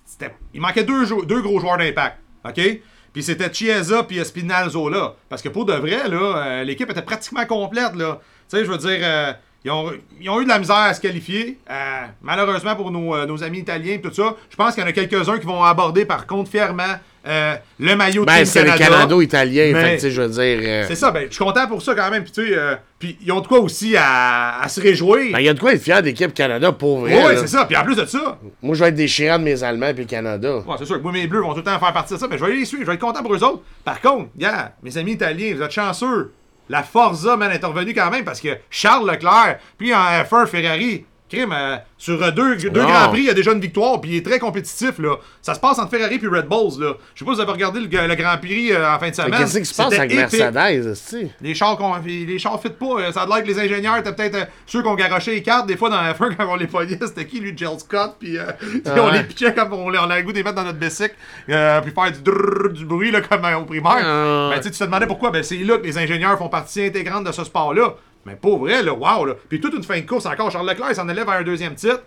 il 0.55 0.59
manquait 0.59 0.85
deux, 0.85 1.05
deux 1.27 1.39
gros 1.43 1.59
joueurs 1.59 1.77
d'impact. 1.77 2.17
OK? 2.43 2.81
Puis 3.13 3.21
c'était 3.21 3.53
Chiesa 3.53 4.01
puis 4.01 4.25
Spinalzola. 4.25 5.13
Parce 5.29 5.43
que 5.43 5.49
pour 5.49 5.65
de 5.65 5.73
vrai, 5.73 6.09
là, 6.09 6.37
euh, 6.37 6.63
l'équipe 6.63 6.89
était 6.89 7.03
pratiquement 7.03 7.45
complète, 7.45 7.93
là. 7.93 8.19
Tu 8.49 8.57
sais, 8.57 8.65
je 8.65 8.71
veux 8.71 8.77
dire, 8.79 8.99
euh, 9.03 9.33
ils, 9.65 9.69
ont, 9.69 9.91
ils 10.19 10.31
ont 10.31 10.41
eu 10.41 10.45
de 10.45 10.49
la 10.49 10.57
misère 10.57 10.77
à 10.77 10.95
se 10.95 11.01
qualifier. 11.01 11.59
Euh, 11.69 12.05
malheureusement 12.23 12.75
pour 12.75 12.89
nos, 12.89 13.23
nos 13.27 13.43
amis 13.43 13.59
italiens 13.59 13.93
et 13.93 14.01
tout 14.01 14.11
ça, 14.11 14.35
je 14.49 14.55
pense 14.55 14.73
qu'il 14.73 14.81
y 14.81 14.85
en 14.87 14.89
a 14.89 14.93
quelques-uns 14.93 15.37
qui 15.37 15.45
vont 15.45 15.63
aborder 15.63 16.05
par 16.05 16.25
contre 16.25 16.49
fièrement 16.49 16.95
euh, 17.27 17.55
le 17.79 17.95
maillot 17.95 18.21
de 18.21 18.27
Ben, 18.27 18.45
c'est 18.45 18.63
les 18.63 18.69
Canada. 18.71 18.85
Canado-Italiens, 18.91 19.71
Mais- 19.73 19.81
fait 19.81 19.99
sais, 19.99 20.11
je 20.11 20.21
veux 20.21 20.29
dire. 20.29 20.59
euh, 20.63 20.85
C'est 20.87 20.95
ça, 20.95 21.11
ben, 21.11 21.25
je 21.29 21.33
suis 21.35 21.43
content 21.43 21.67
pour 21.67 21.81
ça 21.81 21.93
quand 21.95 22.09
même. 22.09 22.23
Puis, 22.23 22.31
tu 22.31 22.47
sais, 22.47 22.53
euh, 22.57 22.75
ils 23.21 23.31
ont 23.31 23.41
de 23.41 23.47
quoi 23.47 23.59
aussi 23.59 23.95
à, 23.97 24.61
à 24.61 24.67
se 24.69 24.79
réjouir. 24.81 25.31
Ben, 25.33 25.39
il 25.39 25.45
y 25.45 25.49
a 25.49 25.53
de 25.53 25.59
quoi 25.59 25.73
être 25.73 25.81
fier 25.81 26.01
d'équipe 26.01 26.33
Canada, 26.33 26.71
pour 26.71 26.99
vrai. 27.01 27.15
Oui, 27.15 27.33
c'est 27.37 27.47
ça. 27.47 27.65
Puis 27.65 27.75
en 27.77 27.83
plus 27.83 27.95
de 27.95 28.05
ça, 28.05 28.37
Moi, 28.61 28.75
je 28.75 28.83
vais 28.83 28.89
être 28.89 28.95
déchirant 28.95 29.39
de 29.39 29.43
mes 29.43 29.63
Allemands 29.63 29.93
puis 29.93 30.03
le 30.03 30.09
Canada. 30.09 30.57
Ouais, 30.57 30.75
c'est 30.77 30.85
sûr 30.85 30.97
que 30.97 31.03
moi, 31.03 31.11
mes 31.11 31.27
bleus 31.27 31.41
vont 31.41 31.51
tout 31.51 31.57
le 31.57 31.63
temps 31.63 31.79
faire 31.79 31.93
partie 31.93 32.13
de 32.13 32.19
ça, 32.19 32.27
mais 32.29 32.37
je 32.37 32.45
vais 32.45 32.53
les 32.55 32.65
suivre, 32.65 32.83
je 32.83 32.87
vais 32.87 32.93
être 32.95 33.01
content 33.01 33.21
pour 33.21 33.33
eux 33.33 33.43
autres. 33.43 33.61
Par 33.83 33.99
contre, 34.01 34.29
gars, 34.37 34.73
mes 34.83 34.97
amis 34.97 35.13
italiens, 35.13 35.53
vous 35.55 35.61
êtes 35.61 35.71
chanceux. 35.71 36.31
La 36.71 36.83
Forza, 36.83 37.35
man, 37.35 37.51
est 37.51 37.65
revenue 37.65 37.95
quand 37.95 38.11
même 38.11 38.23
parce 38.23 38.39
que 38.39 38.49
Charles 38.69 39.09
Leclerc, 39.09 39.57
puis 39.77 39.91
en 39.91 39.97
F1 40.23 40.45
Ferrari, 40.45 41.03
crime, 41.29 41.53
euh, 41.53 41.77
sur 41.97 42.21
euh, 42.21 42.31
deux, 42.31 42.55
deux 42.57 42.69
grands 42.81 43.09
prix, 43.09 43.19
il 43.21 43.25
y 43.25 43.29
a 43.29 43.33
déjà 43.33 43.51
une 43.51 43.59
victoire, 43.61 43.99
puis 44.01 44.11
il 44.11 44.17
est 44.17 44.25
très 44.25 44.39
compétitif, 44.39 44.99
là. 44.99 45.15
Ça 45.41 45.53
se 45.53 45.59
passe 45.59 45.79
entre 45.79 45.91
Ferrari 45.91 46.17
puis 46.19 46.27
Red 46.27 46.47
Bulls, 46.47 46.79
là. 46.81 46.93
Je 47.13 47.19
sais 47.19 47.25
pas 47.25 47.31
si 47.31 47.35
vous 47.37 47.41
avez 47.41 47.51
regardé 47.51 47.79
le, 47.79 47.85
le 48.07 48.15
Grand 48.15 48.37
Prix 48.37 48.71
euh, 48.71 48.87
en 48.87 48.99
fin 48.99 49.09
de 49.09 49.15
Mais 49.17 49.23
semaine. 49.23 49.39
Qu'est-ce 49.39 49.59
qui 49.59 49.65
se 49.65 49.75
passe 49.75 49.93
avec 49.93 50.11
épique. 50.11 50.39
Mercedes, 50.39 50.87
esti? 50.91 51.31
Les 51.41 51.53
chars, 51.55 51.77
les 52.05 52.39
chars 52.39 52.61
fit 52.61 52.69
pas. 52.69 53.11
Ça 53.11 53.21
a 53.21 53.25
l'air 53.27 53.43
que 53.43 53.47
les 53.47 53.59
ingénieurs 53.59 53.97
étaient 53.97 54.13
peut-être 54.13 54.35
euh, 54.35 54.45
ceux 54.65 54.81
qui 54.81 54.87
ont 54.87 54.95
garoché 54.95 55.31
les 55.31 55.43
cartes. 55.43 55.67
Des 55.67 55.77
fois, 55.77 55.89
dans 55.89 56.01
la 56.01 56.13
F1, 56.13 56.35
quand 56.37 56.47
on 56.49 56.55
les 56.55 56.67
pognait, 56.67 56.97
c'était 57.01 57.25
qui, 57.25 57.39
lui, 57.39 57.53
Jill 57.55 57.79
Scott? 57.79 58.15
Puis 58.19 58.37
euh, 58.37 58.45
on 58.97 59.09
les 59.11 59.23
pitchait 59.23 59.53
comme 59.53 59.73
on, 59.73 59.89
les- 59.89 59.99
on 59.99 60.03
avait 60.09 60.19
le 60.21 60.25
goût 60.25 60.31
de 60.31 60.37
les 60.37 60.43
mettre 60.43 60.55
dans 60.55 60.63
notre 60.65 60.79
bicycle. 60.79 61.15
puis 61.45 61.53
faire 61.91 62.11
du 62.11 62.73
du 62.73 62.85
bruit, 62.85 63.11
là, 63.11 63.21
comme 63.21 63.45
au 63.45 63.65
primaire. 63.65 64.01
Ah. 64.03 64.49
Ben, 64.53 64.59
tu 64.61 64.71
te 64.71 64.83
demandais 64.83 65.07
pourquoi? 65.07 65.31
Ben, 65.31 65.43
c'est 65.43 65.57
là 65.57 65.77
que 65.77 65.83
les 65.83 65.97
ingénieurs 65.97 66.37
font 66.37 66.49
partie 66.49 66.83
intégrante 66.85 67.25
de 67.25 67.31
ce 67.31 67.43
sport-là. 67.43 67.95
Mais 68.29 68.35
pas 68.35 68.55
vrai, 68.57 68.83
là. 68.83 68.93
Waouh, 68.93 69.25
là. 69.25 69.33
Puis 69.49 69.59
toute 69.59 69.73
une 69.73 69.83
fin 69.83 69.99
de 69.99 70.05
course 70.05 70.25
encore. 70.27 70.51
Charles 70.51 70.69
Leclerc 70.69 70.93
s'en 70.95 71.09
élève 71.09 71.27
à 71.29 71.33
un 71.37 71.43
deuxième 71.43 71.73
titre. 71.73 72.03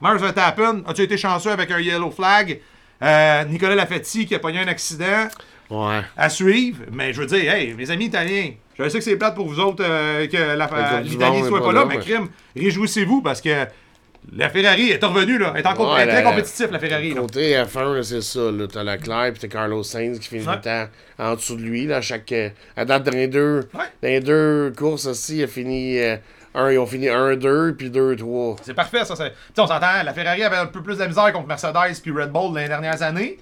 Mars 0.00 0.20
Verstappen, 0.20 0.82
as-tu 0.86 1.02
été 1.02 1.16
chanceux 1.16 1.50
avec 1.50 1.70
un 1.72 1.80
yellow 1.80 2.10
flag? 2.10 2.60
Euh, 3.02 3.44
Nicolas 3.44 3.74
Lafetti 3.74 4.24
qui 4.26 4.34
a 4.34 4.38
pogné 4.38 4.60
un 4.60 4.68
accident 4.68 5.28
Ouais. 5.70 6.00
à 6.16 6.28
suivre. 6.28 6.84
Mais 6.92 7.12
je 7.12 7.20
veux 7.20 7.26
dire, 7.26 7.52
hey, 7.52 7.74
mes 7.74 7.90
amis 7.90 8.04
italiens, 8.06 8.50
je 8.78 8.88
sais 8.88 8.98
que 8.98 9.04
c'est 9.04 9.16
plate 9.16 9.34
pour 9.34 9.48
vous 9.48 9.58
autres 9.58 9.82
euh, 9.84 10.26
que 10.26 11.02
l'Italie 11.02 11.38
Monde 11.38 11.48
soit 11.48 11.62
pas 11.64 11.72
là, 11.72 11.84
mais 11.86 11.98
crime, 11.98 12.28
réjouissez-vous 12.56 13.20
parce 13.22 13.40
que 13.40 13.64
La 14.32 14.48
Ferrari 14.48 14.90
est 14.90 15.04
revenue, 15.04 15.38
là. 15.38 15.52
Elle 15.54 15.60
est 15.60 15.66
encore 15.66 15.94
Ouais, 15.94 16.06
très 16.06 16.22
la- 16.22 16.30
compétitif, 16.30 16.70
la 16.70 16.78
Ferrari. 16.78 17.12
là. 17.14 17.20
Côté 17.20 17.62
F1, 17.62 17.94
là, 17.94 18.02
c'est 18.02 18.22
ça. 18.22 18.50
Là, 18.50 18.66
t'as 18.72 18.82
Leclerc 18.82 19.32
puis 19.32 19.40
t'as 19.40 19.48
Carlos 19.48 19.82
Sainz 19.82 20.18
qui 20.18 20.28
finit 20.28 20.46
Ouais. 20.46 20.54
le 20.56 20.60
temps 20.60 20.86
en 21.18 21.34
dessous 21.34 21.56
de 21.56 21.62
lui. 21.62 21.86
Là, 21.86 21.98
à 21.98 22.00
chaque, 22.00 22.32
euh, 22.32 22.48
à 22.76 22.84
date, 22.84 23.04
dans 23.04 23.12
les 23.12 23.28
deux, 23.28 23.60
Ouais. 23.74 23.84
dans 24.02 24.08
les 24.08 24.20
deux 24.20 24.72
courses 24.76 25.06
aussi, 25.06 25.36
il 25.38 25.44
a 25.44 25.46
fini, 25.46 25.98
euh, 26.00 26.16
un, 26.54 26.70
ils 26.72 26.78
ont 26.78 26.86
fini 26.86 27.08
1-2 27.08 27.74
puis 27.76 27.90
2-3. 27.90 28.56
C'est 28.62 28.74
parfait, 28.74 29.04
ça. 29.04 29.14
c'est- 29.14 29.30
Tu 29.30 29.36
sais, 29.54 29.60
on 29.60 29.66
s'entend, 29.66 30.02
la 30.04 30.14
Ferrari 30.14 30.42
avait 30.42 30.56
un 30.56 30.66
peu 30.66 30.82
plus 30.82 30.96
de 30.98 31.04
misère 31.04 31.32
contre 31.32 31.46
Mercedes 31.46 32.00
puis 32.02 32.10
Red 32.10 32.30
Bull 32.30 32.52
dans 32.54 32.60
les 32.60 32.68
dernières 32.68 33.02
années. 33.02 33.38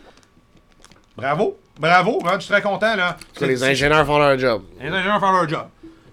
Bravo. 1.16 1.58
Bravo, 1.78 2.20
man, 2.22 2.34
je 2.36 2.40
suis 2.44 2.52
très 2.52 2.62
content, 2.62 2.94
là. 2.96 3.16
Que 3.38 3.44
les 3.44 3.62
ingénieurs 3.64 4.04
font 4.06 4.18
leur 4.18 4.38
job. 4.38 4.62
Les 4.80 4.88
ingénieurs 4.88 5.20
font 5.20 5.32
leur 5.32 5.48
job. 5.48 5.66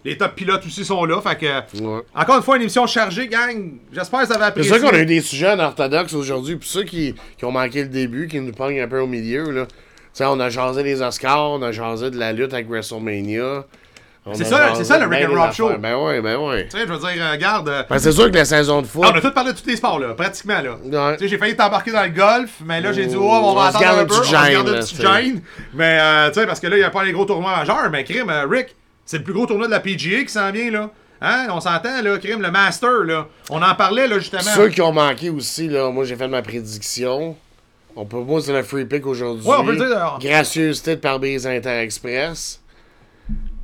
Les 0.09 0.17
top 0.17 0.35
pilotes 0.35 0.65
aussi 0.65 0.83
sont 0.83 1.05
là, 1.05 1.21
fait 1.21 1.35
que... 1.37 1.81
Ouais. 1.81 2.01
Encore 2.15 2.37
une 2.37 2.43
fois, 2.43 2.55
une 2.57 2.63
émission 2.63 2.85
chargée, 2.87 3.27
gang. 3.27 3.73
J'espère 3.91 4.21
que 4.21 4.25
avez 4.25 4.33
C'est 4.39 4.43
apprécié. 4.43 4.73
sûr 4.79 4.81
qu'on 4.89 4.95
a 4.95 4.99
eu 4.99 5.05
des 5.05 5.21
sujets 5.21 5.51
en 5.51 5.59
orthodoxe 5.59 6.13
aujourd'hui. 6.13 6.55
Puis 6.57 6.67
ceux 6.69 6.83
qui, 6.83 7.15
qui 7.37 7.45
ont 7.45 7.51
manqué 7.51 7.83
le 7.83 7.89
début, 7.89 8.27
qui 8.27 8.39
nous 8.39 8.51
pognent 8.53 8.81
un 8.81 8.87
peu 8.87 8.99
au 8.99 9.07
milieu, 9.07 9.51
là. 9.51 9.65
Tu 9.65 9.75
sais, 10.13 10.25
on 10.25 10.39
a 10.39 10.49
jasé 10.49 10.81
les 10.83 11.01
Oscars, 11.01 11.51
on 11.51 11.61
a 11.61 11.71
jasé 11.71 12.09
de 12.09 12.17
la 12.17 12.33
lutte 12.33 12.53
avec 12.53 12.67
WrestleMania. 12.67 13.65
C'est 14.33 14.43
ça, 14.43 14.75
c'est 14.75 14.83
ça, 14.83 14.99
le 14.99 15.07
Rick 15.07 15.27
and 15.27 15.33
Rob. 15.41 15.51
Show. 15.53 15.71
Ben 15.79 15.95
ouais, 15.95 16.21
ben 16.21 16.37
ouais. 16.37 16.67
Tu 16.67 16.77
sais, 16.77 16.85
je 16.85 16.91
veux 16.91 16.99
dire, 16.99 17.09
euh, 17.23 17.31
regarde... 17.31 17.67
euh, 17.69 17.83
Ben 17.89 17.97
c'est 17.97 18.11
sûr 18.11 18.29
que 18.29 18.35
la 18.35 18.45
saison 18.45 18.81
de 18.81 18.85
foot. 18.87 19.03
ah, 19.07 19.11
on 19.13 19.17
a 19.17 19.21
tout 19.21 19.31
parlé 19.31 19.53
de 19.53 19.57
tous 19.57 19.65
les 19.65 19.75
sports, 19.77 19.97
là, 19.97 20.13
pratiquement, 20.13 20.59
là. 20.61 20.75
Ouais. 20.83 21.15
Tu 21.17 21.23
sais, 21.23 21.29
j'ai 21.29 21.37
failli 21.39 21.55
t'embarquer 21.55 21.91
dans 21.91 22.03
le 22.03 22.09
golf, 22.09 22.51
mais 22.63 22.79
là, 22.81 22.91
j'ai 22.93 23.07
dit, 23.07 23.15
oh, 23.17 23.21
on 23.23 23.55
va 23.55 23.67
attendre 23.67 23.83
garde 23.83 23.99
un 24.01 24.05
peu, 24.05 24.13
on 24.15 24.17
va 24.19 24.23
se 24.25 24.31
là, 24.33 24.63
petite 24.81 24.97
c'est- 24.97 25.01
gêne. 25.23 25.41
Mais, 25.73 25.97
euh, 25.99 26.27
tu 26.29 26.39
sais, 26.39 26.45
parce 26.45 26.59
que 26.59 26.67
là, 26.67 26.75
il 26.75 26.79
n'y 26.79 26.85
a 26.85 26.89
pas 26.91 27.03
les 27.03 27.11
gros 27.11 27.25
tournois 27.25 27.55
majeurs, 27.57 27.89
mais 27.91 28.03
crime, 28.03 28.29
euh, 28.29 28.45
Rick, 28.47 28.75
c'est 29.09 29.17
le 29.17 29.23
plus 29.23 29.33
gros 29.33 29.47
tournoi 29.47 29.65
de 29.65 29.71
la 29.71 29.79
PGA 29.79 30.23
qui 30.23 30.29
s'en 30.29 30.51
vient, 30.51 30.69
là. 30.69 30.91
Hein, 31.19 31.47
on 31.49 31.59
s'entend, 31.59 31.99
là, 32.03 32.17
crime, 32.19 32.43
le 32.43 32.51
Master, 32.51 33.03
là. 33.05 33.27
On 33.49 33.59
en 33.59 33.73
parlait, 33.73 34.07
là, 34.07 34.19
justement. 34.19 34.41
Ceux 34.43 34.69
qui 34.69 34.81
ont 34.83 34.91
manqué 34.93 35.31
aussi, 35.31 35.67
là, 35.67 35.89
moi 35.89 36.05
j'ai 36.05 36.15
fait 36.15 36.27
ma 36.27 36.43
prédiction. 36.43 37.35
On 37.95 38.05
peut 38.05 38.17
moi 38.19 38.39
c'est 38.39 38.53
le 38.53 38.61
free 38.61 38.85
pick 38.85 39.07
aujourd'hui. 39.07 39.47
Ouais, 39.47 39.55
on 39.57 39.65
peut 39.65 39.71
le 39.75 39.77
dire. 39.87 40.17
Gracieuseté 40.21 40.95
de 40.95 41.01
pare-brise 41.01 41.47
Inter-Express. 41.47 42.61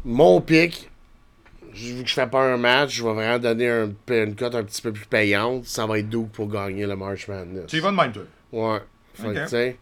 Mon 0.03 0.41
pick, 0.41 0.89
vu 1.73 2.01
que 2.03 2.09
je 2.09 2.13
fais 2.15 2.25
pas 2.27 2.41
un 2.41 2.57
match, 2.57 2.95
je 2.95 3.03
vais 3.03 3.13
vraiment 3.13 3.37
donner 3.39 3.69
un- 3.69 3.91
une 4.09 4.35
cote 4.35 4.55
un 4.55 4.63
petit 4.63 4.81
peu 4.81 4.91
plus 4.91 5.05
payante. 5.05 5.65
Ça 5.65 5.85
va 5.85 5.99
être 5.99 6.09
Duke 6.09 6.31
pour 6.31 6.49
gagner 6.49 6.87
le 6.87 6.95
March 6.95 7.27
Madness. 7.27 7.65
Tu 7.67 7.77
y 7.77 7.79
vas 7.79 7.91
de 7.91 7.95
même, 7.95 8.11
toi? 8.11 8.23
Ouais. 8.51 8.79
Fait 9.13 9.23
que, 9.27 9.29
Ok. 9.29 9.43
tu 9.43 9.49
sais, 9.49 9.77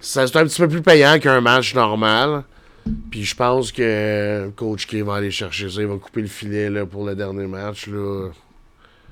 ça, 0.00 0.26
c'est 0.26 0.36
un 0.36 0.44
petit 0.44 0.60
peu 0.62 0.68
plus 0.68 0.82
payant 0.82 1.18
qu'un 1.18 1.40
match 1.40 1.74
normal. 1.74 2.44
Puis 3.10 3.24
je 3.24 3.34
pense 3.34 3.72
que 3.72 4.50
Coach 4.56 4.86
K 4.86 4.96
va 4.96 5.16
aller 5.16 5.30
chercher 5.30 5.68
ça. 5.70 5.80
Il 5.80 5.86
va 5.86 5.96
couper 5.96 6.22
le 6.22 6.28
filet 6.28 6.70
là, 6.70 6.86
pour 6.86 7.04
le 7.04 7.14
dernier 7.14 7.46
match. 7.46 7.86
Là. 7.86 8.30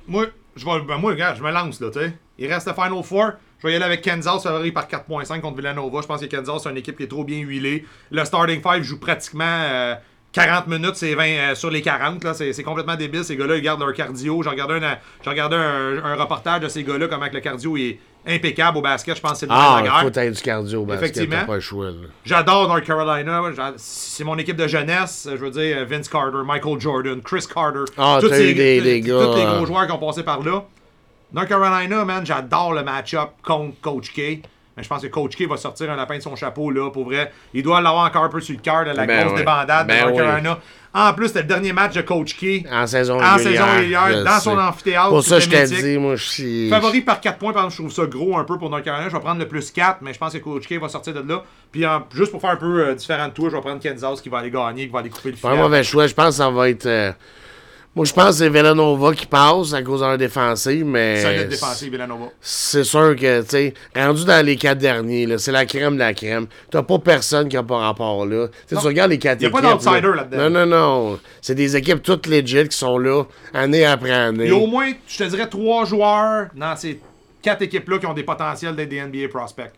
Moi, 0.07 0.27
je 0.57 0.65
vais, 0.65 0.81
ben 0.87 0.99
moi, 0.99 1.15
je 1.17 1.43
me 1.43 1.51
lance, 1.51 1.81
là. 1.81 1.91
Il 2.39 2.53
reste 2.53 2.67
le 2.67 2.75
Final 2.75 3.03
Four. 3.03 3.33
Je 3.59 3.67
vais 3.67 3.73
y 3.73 3.77
aller 3.77 3.85
avec 3.85 4.03
Kansas, 4.03 4.43
favori 4.43 4.73
par 4.73 4.89
4.5 4.89 5.41
contre 5.41 5.57
Villanova. 5.57 6.03
Je 6.03 6.07
pense 6.07 6.21
que 6.21 6.27
Kansas, 6.27 6.63
c'est 6.63 6.71
une 6.71 6.77
équipe 6.77 6.97
qui 6.97 7.05
est 7.05 7.09
trop 7.09 7.25
bien 7.25 7.39
huilée. 7.39 7.87
Le 8.11 8.25
starting 8.25 8.61
five 8.61 8.83
joue 8.83 8.99
pratiquement 8.99 9.45
euh, 9.45 9.95
40 10.35 10.67
minutes, 10.67 10.97
c'est 10.97 11.15
20 11.15 11.25
euh, 11.25 11.55
sur 11.55 11.71
les 11.71 11.81
40. 11.81 12.23
là. 12.25 12.35
C'est 12.35 12.63
complètement 12.65 12.97
débile. 12.97 13.25
Ces 13.25 13.37
gars-là, 13.37 13.57
ils 13.57 13.63
gardent 13.63 13.81
leur 13.81 13.93
cardio. 13.95 14.43
J'ai 14.43 14.51
regardé, 14.51 14.75
un, 14.75 14.99
j'ai 15.23 15.31
regardé 15.31 15.55
un, 15.57 16.05
un 16.05 16.17
reportage 16.17 16.61
de 16.61 16.69
ces 16.69 16.83
gars-là, 16.83 17.07
comment 17.09 17.29
que 17.29 17.35
le 17.35 17.41
cardio 17.41 17.77
est 17.77 17.99
impeccable 18.27 18.79
au 18.79 18.83
basket. 18.83 19.17
Je 19.17 19.21
pense 19.23 19.33
que 19.33 19.39
c'est 19.39 19.47
le 19.47 19.53
Ah, 19.55 19.57
meilleur 19.57 19.77
de 19.77 19.81
il 19.83 19.85
la 19.85 19.99
faut 20.01 20.11
guerre. 20.11 20.25
être 20.25 20.35
du 20.37 20.43
cardio 20.43 20.83
au 20.83 20.85
basket. 20.85 21.17
Effectivement. 21.17 21.45
Pas. 21.47 21.59
J'adore 22.25 22.67
North 22.69 22.83
Carolina. 22.85 23.43
C'est 23.77 24.25
mon 24.25 24.37
équipe 24.37 24.57
de 24.57 24.67
jeunesse. 24.67 25.29
Je 25.31 25.37
veux 25.37 25.51
dire, 25.53 25.87
Vince 25.87 26.09
Carter, 26.09 26.39
Michael 26.45 26.81
Jordan, 26.81 27.21
Chris 27.23 27.45
Carter. 27.53 27.85
Ah, 27.97 28.19
tous 28.21 28.29
ces- 28.31 28.55
des- 28.55 28.79
tous- 28.79 28.85
des 28.85 29.01
tous 29.03 29.07
gars, 29.09 29.37
les 29.37 29.43
euh, 29.45 29.57
gros 29.59 29.67
joueurs 29.67 29.87
qui 29.87 29.93
ont 29.93 29.99
passé 29.99 30.25
par 30.25 30.43
là. 30.43 30.65
North 31.33 31.49
Carolina, 31.49 32.05
man, 32.05 32.27
j'adore 32.27 32.73
le 32.75 32.83
match-up 32.83 33.31
contre 33.45 33.81
Coach 33.81 34.13
K. 34.13 34.43
Mais 34.77 34.83
je 34.83 34.89
pense 34.89 35.03
que 35.03 35.07
Coach 35.07 35.37
K 35.37 35.47
va 35.49 35.57
sortir 35.57 35.91
un 35.91 35.97
lapin 35.97 36.17
de 36.17 36.23
son 36.23 36.35
chapeau, 36.35 36.71
là, 36.71 36.91
pour 36.91 37.05
vrai. 37.05 37.31
Il 37.53 37.63
doit 37.63 37.81
l'avoir 37.81 38.07
encore 38.07 38.25
un 38.25 38.29
peu 38.29 38.41
sur 38.41 38.57
le 38.57 38.61
cœur 38.61 38.85
de 38.85 38.91
la 38.91 39.07
Ben 39.07 39.21
grosse 39.21 39.33
ouais. 39.33 39.39
débandade 39.39 39.87
Ben 39.87 40.07
de 40.07 40.11
oui. 40.11 40.17
Carolina. 40.19 40.59
En 40.97 41.13
plus, 41.13 41.27
c'était 41.29 41.43
le 41.43 41.47
dernier 41.49 41.73
match 41.73 41.95
de 41.95 42.03
Coach 42.03 42.37
K 42.37 42.67
En 42.73 42.87
saison 42.87 43.21
en 43.21 43.35
régulière. 43.37 43.65
saison 43.67 43.77
régulière, 43.79 44.25
dans 44.25 44.39
son 44.41 44.59
amphithéâtre. 44.59 45.09
Pour 45.11 45.23
ça, 45.25 45.39
je 45.41 45.49
t'ai 45.49 45.65
dit, 45.65 45.99
moi, 45.99 46.17
je 46.17 46.25
suis. 46.25 46.71
Favori 46.71 47.01
par 47.03 47.21
4 47.21 47.39
points, 47.39 47.53
par 47.53 47.65
exemple, 47.67 47.73
je 47.85 47.89
trouve 47.93 48.05
ça 48.05 48.07
gros 48.11 48.37
un 48.39 48.45
peu 48.45 48.59
pour 48.59 48.69
North 48.71 48.83
Carolina. 48.85 49.09
Je 49.09 49.15
vais 49.15 49.21
prendre 49.21 49.41
le 49.41 49.49
plus 49.49 49.71
4, 49.71 49.99
mais 50.03 50.13
je 50.13 50.19
pense 50.19 50.33
que 50.33 50.39
Coach 50.39 50.67
K 50.69 50.75
va 50.81 50.89
sortir 50.89 51.13
de 51.15 51.21
là. 51.29 51.43
Puis 51.73 51.85
en- 51.87 52.03
juste 52.15 52.31
pour 52.33 52.41
faire 52.41 52.51
un 52.51 52.57
peu 52.57 52.87
euh, 52.89 52.95
différent 52.95 53.27
de 53.29 53.33
toi, 53.33 53.49
je 53.51 53.57
vais 53.57 53.63
prendre 53.63 53.81
Kansas 53.83 54.21
qui 54.21 54.29
va 54.29 54.39
aller 54.39 54.51
gagner, 54.51 54.87
qui 54.87 54.93
va 54.93 55.01
aller 55.01 55.11
couper 55.11 55.31
le 55.33 55.37
Pas 55.37 55.51
un 55.51 55.57
mauvais 55.57 55.83
choix. 55.85 56.07
Je 56.09 56.15
pense 56.15 56.27
que 56.29 56.35
ça 56.35 56.51
va 56.51 56.69
être. 56.69 56.87
euh, 56.87 57.13
Moi, 57.97 58.05
je 58.07 58.13
pense 58.13 58.31
que 58.31 58.33
c'est 58.39 58.49
Villanova 58.49 59.13
qui 59.15 59.25
passe 59.25 59.73
à 59.73 59.81
cause 59.81 60.01
de 60.01 60.07
leur 60.07 60.19
défensive, 60.19 60.85
mais. 60.85 61.23
Solide 61.23 61.49
défensive, 61.49 61.93
Villanova. 61.93 62.25
C'est 62.41 62.83
sûr 62.83 63.15
que, 63.15 63.43
tu 63.43 63.49
sais, 63.49 63.75
rendu 63.95 64.25
dans 64.25 64.45
les 64.45 64.57
quatre 64.57 64.79
derniers, 64.79 65.27
là, 65.27 65.39
c'est 65.39 65.53
la 65.53 65.65
crème 65.65 65.95
de 65.95 66.01
la 66.01 66.13
crème. 66.13 66.47
T'as 66.71 66.83
pas 66.83 66.99
personne 66.99 67.49
qui 67.49 67.57
a 67.57 67.63
pas 67.63 67.79
rapport 67.79 68.27
là. 68.27 68.49
Tu 68.69 68.75
regardes 68.75 69.13
les 69.13 69.19
quatre 69.19 69.41
Y 69.41 69.47
a 69.47 69.51
pas 69.51 69.59
équipes. 69.61 69.71
d'outsider 69.71 70.01
là. 70.09 70.15
là-dedans. 70.17 70.51
Non, 70.51 70.67
non, 70.67 70.67
non. 70.67 71.21
C'est 71.41 71.55
des 71.55 71.77
équipes 71.77 72.03
toutes 72.03 72.27
legit 72.27 72.67
qui 72.69 72.77
sont 72.77 72.99
là, 72.99 73.23
année 73.53 73.85
après 73.85 74.11
année. 74.11 74.47
Il 74.47 74.51
y 74.51 74.53
a 74.53 74.57
au 74.57 74.67
moins, 74.67 74.91
je 75.07 75.19
te 75.19 75.25
dirais, 75.25 75.49
3 75.49 75.85
joueurs 75.85 76.47
dans 76.57 76.75
ces 76.75 77.01
4 77.43 77.63
équipes-là 77.63 77.99
qui 77.99 78.07
ont 78.07 78.15
des 78.15 78.25
potentiels 78.25 78.75
d'être 78.75 78.89
des 78.89 79.03
NBA 79.03 79.29
prospects. 79.29 79.71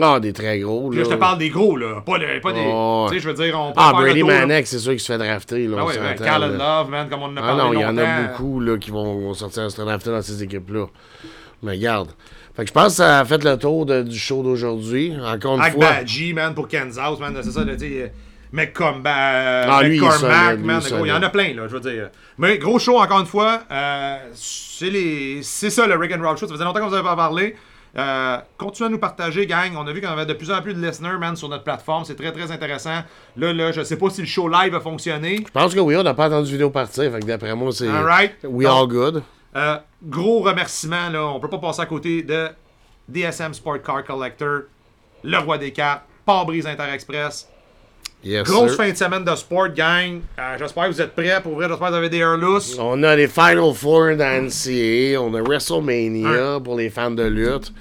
Ah, 0.00 0.18
des 0.20 0.32
très 0.32 0.58
gros, 0.60 0.90
là. 0.90 0.98
là, 0.98 1.04
je 1.04 1.10
te 1.10 1.14
parle 1.16 1.38
des 1.38 1.50
gros, 1.50 1.76
là. 1.76 2.00
Pas, 2.00 2.18
pas 2.42 2.52
des. 2.52 2.64
Oh, 2.66 3.06
Tu 3.10 3.14
sais, 3.16 3.20
je 3.20 3.28
veux 3.28 3.34
dire, 3.34 3.58
on 3.60 3.72
peut 3.72 3.74
Ah, 3.76 3.92
Brady. 3.92 4.22
Manek, 4.22 4.66
c'est 4.66 4.78
sûr 4.78 4.92
qu'il 4.92 5.00
se 5.00 5.12
fait 5.12 5.18
drafter, 5.18 5.66
là. 5.66 5.76
Ah 5.80 5.84
ouais, 5.84 5.98
ben, 5.98 6.14
Callan. 6.24 6.46
Love, 6.48 6.88
man, 6.90 7.08
comme 7.10 7.22
on 7.22 7.26
en 7.26 7.36
a 7.36 7.40
Ah 7.40 7.46
parlé 7.48 7.62
non, 7.62 7.72
il 7.74 7.80
y 7.80 7.84
en 7.84 7.98
a 7.98 8.22
beaucoup 8.22 8.60
là, 8.60 8.78
qui 8.78 8.90
vont, 8.90 9.34
sortir 9.34 9.70
se 9.70 9.80
drafter 9.80 10.10
dans 10.10 10.22
ces 10.22 10.42
équipes-là. 10.42 10.86
Mais 11.62 11.72
regarde. 11.72 12.10
Fait 12.56 12.62
que 12.62 12.68
je 12.68 12.72
pense 12.72 12.88
que 12.88 12.92
ça 12.94 13.20
a 13.20 13.24
fait 13.24 13.44
le 13.44 13.56
tour 13.58 13.84
de- 13.86 14.02
du 14.02 14.18
show 14.18 14.42
d'aujourd'hui. 14.42 15.14
Encore 15.22 15.56
une 15.56 15.72
fois. 15.72 15.86
Agbaji, 15.86 16.32
man, 16.34 16.54
pour 16.54 16.68
Kansas, 16.68 17.18
man. 17.20 17.36
C'est 17.42 17.50
ça, 17.50 17.62
tu 17.64 17.78
sais. 17.78 18.12
McComba, 18.50 19.10
Ah, 19.14 19.82
lui, 19.82 19.98
McCormack, 20.00 20.56
lui, 20.58 20.64
man. 20.64 20.80
il 20.82 20.86
est 20.86 20.90
gros, 20.96 21.06
Il 21.06 21.08
y 21.08 21.12
en 21.12 21.22
a 21.22 21.28
plein, 21.30 21.54
là, 21.54 21.62
je 21.68 21.72
veux 21.76 21.80
dire. 21.80 22.10
Mais 22.38 22.58
gros 22.58 22.78
show, 22.78 22.98
encore 22.98 23.20
une 23.20 23.26
fois. 23.26 23.60
euh, 23.70 24.16
c'est 24.34 24.90
les... 24.90 25.42
ça, 25.42 25.86
le 25.86 25.96
Rick 25.96 26.12
and 26.14 26.22
Rob 26.22 26.36
Show. 26.36 26.46
Ça 26.46 26.52
faisait 26.54 26.64
longtemps 26.64 26.80
qu'on 26.80 26.88
vous 26.88 26.94
avait 26.94 27.02
pas 27.02 27.16
parlé. 27.16 27.56
Euh, 27.96 28.38
continuez 28.56 28.86
à 28.86 28.90
nous 28.90 28.98
partager, 28.98 29.46
gang. 29.46 29.72
On 29.76 29.86
a 29.86 29.92
vu 29.92 30.00
qu'on 30.00 30.08
avait 30.08 30.24
de 30.24 30.32
plus 30.32 30.50
en 30.50 30.62
plus 30.62 30.72
de 30.74 30.84
listeners, 30.84 31.18
man, 31.18 31.36
sur 31.36 31.48
notre 31.48 31.64
plateforme. 31.64 32.04
C'est 32.04 32.14
très, 32.14 32.32
très 32.32 32.50
intéressant. 32.50 33.02
Là, 33.36 33.52
là, 33.52 33.72
je 33.72 33.82
sais 33.82 33.96
pas 33.96 34.08
si 34.08 34.22
le 34.22 34.26
show 34.26 34.48
live 34.48 34.74
a 34.74 34.80
fonctionné. 34.80 35.44
Je 35.46 35.50
pense 35.50 35.74
que 35.74 35.80
oui, 35.80 35.96
on 35.96 36.02
n'a 36.02 36.14
pas 36.14 36.28
entendu 36.28 36.50
vidéo 36.52 36.70
partir. 36.70 37.12
Fait 37.12 37.20
que 37.20 37.26
d'après 37.26 37.54
moi, 37.54 37.70
c'est. 37.72 37.88
Alright. 37.88 38.32
We 38.44 38.66
Donc, 38.66 38.76
all 38.78 38.88
good. 38.88 39.22
Euh, 39.54 39.76
gros 40.02 40.40
remerciement, 40.40 41.10
là. 41.10 41.22
On 41.24 41.40
peut 41.40 41.50
pas 41.50 41.58
passer 41.58 41.82
à 41.82 41.86
côté 41.86 42.22
de 42.22 42.48
DSM 43.08 43.52
Sport 43.52 43.82
Car 43.82 44.04
Collector, 44.04 44.62
le 45.22 45.38
roi 45.38 45.58
des 45.58 45.72
cartes, 45.72 46.02
Pare-brise 46.24 46.66
Inter-Express. 46.66 47.48
Yes. 48.24 48.44
Grosse 48.44 48.70
sir. 48.70 48.76
fin 48.84 48.90
de 48.90 48.96
semaine 48.96 49.24
de 49.24 49.34
sport, 49.34 49.68
gang. 49.70 50.20
Euh, 50.38 50.56
j'espère 50.58 50.84
que 50.88 50.92
vous 50.92 51.00
êtes 51.00 51.12
prêts. 51.14 51.40
Pour 51.42 51.54
vrai, 51.54 51.66
j'espère 51.68 51.86
que 51.88 51.92
vous 51.92 51.98
avez 51.98 52.08
des 52.08 52.18
airs 52.18 52.36
lousses. 52.36 52.76
On 52.78 53.02
a 53.02 53.16
les 53.16 53.26
Final 53.26 53.72
Four 53.74 54.16
dans 54.16 54.44
NCAA. 54.44 55.20
On 55.20 55.34
a 55.34 55.42
WrestleMania 55.42 56.60
pour 56.62 56.76
les 56.76 56.88
fans 56.90 57.10
de 57.10 57.24
lutte. 57.24 57.72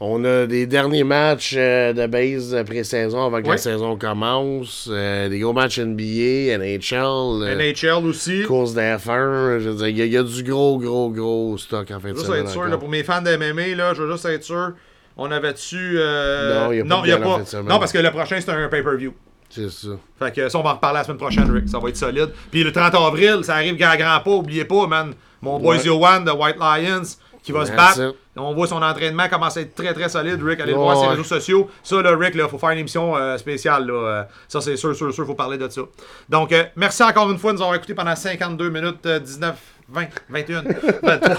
On 0.00 0.24
a 0.24 0.46
des 0.46 0.66
derniers 0.66 1.02
matchs 1.02 1.54
euh, 1.56 1.92
de 1.92 2.06
base 2.06 2.56
pré-saison 2.64 3.24
avant 3.26 3.42
que 3.42 3.48
la 3.48 3.56
saison 3.56 3.96
commence. 3.96 4.88
Euh, 4.92 5.28
des 5.28 5.40
gros 5.40 5.52
matchs 5.52 5.80
NBA, 5.80 6.56
NHL, 6.56 7.56
NHL 7.56 8.06
aussi. 8.06 8.42
course 8.44 8.74
d'F1. 8.74 9.58
Je 9.58 9.68
veux 9.70 9.74
dire, 9.76 9.88
il 9.88 9.98
y, 9.98 10.02
a- 10.02 10.04
il 10.04 10.12
y 10.12 10.16
a 10.16 10.22
du 10.22 10.42
gros, 10.44 10.78
gros, 10.78 11.10
gros 11.10 11.58
stock 11.58 11.90
en 11.90 11.98
fin 11.98 12.10
de 12.10 12.14
Juste 12.14 12.26
semaine. 12.26 12.42
être 12.42 12.50
sûr, 12.50 12.64
là, 12.66 12.76
pour 12.76 12.88
mes 12.88 13.02
fans 13.02 13.22
de 13.22 13.30
MMA, 13.36 13.74
là, 13.74 13.92
je 13.94 14.02
veux 14.02 14.12
juste 14.12 14.24
être 14.26 14.44
sûr. 14.44 14.72
On 15.16 15.32
avait 15.32 15.52
dessus. 15.52 15.96
euh, 15.98 16.66
Non, 16.84 17.02
il 17.04 17.08
y 17.08 17.12
a 17.12 17.16
pas 17.16 17.24
de 17.40 17.56
a 17.56 17.60
en. 17.60 17.64
Non, 17.64 17.78
parce 17.80 17.90
que 17.90 17.98
le 17.98 18.10
prochain, 18.12 18.38
c'est 18.40 18.50
un 18.50 18.68
pay-per-view. 18.68 19.12
C'est 19.50 19.70
ça. 19.70 19.88
Fait 20.18 20.34
que 20.34 20.48
ça, 20.48 20.58
on 20.58 20.62
va 20.62 20.70
en 20.70 20.74
reparler 20.74 20.98
la 20.98 21.04
semaine 21.04 21.18
prochaine, 21.18 21.50
Rick. 21.50 21.68
Ça 21.68 21.78
va 21.78 21.88
être 21.88 21.96
solide. 21.96 22.30
Puis 22.50 22.62
le 22.62 22.72
30 22.72 22.94
avril, 22.94 23.40
ça 23.42 23.54
arrive 23.54 23.82
à 23.82 23.96
grand 23.96 24.20
pas. 24.20 24.30
Oubliez 24.30 24.64
pas, 24.64 24.86
man. 24.86 25.14
Mon 25.40 25.58
boy. 25.58 25.78
Yohan 25.84 26.20
de 26.20 26.30
White 26.30 26.56
Lions 26.58 27.16
qui 27.42 27.52
va 27.52 27.64
se 27.64 27.72
battre. 27.72 28.14
On 28.36 28.54
voit 28.54 28.66
son 28.66 28.82
entraînement 28.82 29.28
commence 29.28 29.56
à 29.56 29.62
être 29.62 29.74
très 29.74 29.92
très 29.94 30.08
solide, 30.08 30.40
Rick. 30.42 30.60
Allez 30.60 30.72
le 30.72 30.78
voir 30.78 30.96
sur 30.96 31.04
les 31.04 31.10
réseaux 31.10 31.24
sociaux. 31.24 31.70
Ça, 31.82 32.00
là, 32.02 32.14
Rick, 32.16 32.34
il 32.34 32.42
faut 32.42 32.58
faire 32.58 32.70
une 32.70 32.78
émission 32.78 33.16
euh, 33.16 33.36
spéciale. 33.38 33.86
Là. 33.86 33.92
Euh, 33.94 34.22
ça, 34.46 34.60
c'est 34.60 34.76
sûr, 34.76 34.94
sûr, 34.94 35.12
sûr, 35.12 35.26
faut 35.26 35.34
parler 35.34 35.58
de 35.58 35.68
ça. 35.68 35.80
Donc, 36.28 36.52
euh, 36.52 36.64
merci 36.76 37.02
encore 37.02 37.30
une 37.30 37.38
fois 37.38 37.52
de 37.52 37.56
nous 37.56 37.62
avoir 37.62 37.76
écoutés 37.76 37.94
pendant 37.94 38.14
52 38.14 38.68
minutes, 38.68 39.06
euh, 39.06 39.18
19, 39.18 39.56
20, 39.88 40.06
21, 40.28 40.62
23. 41.02 41.36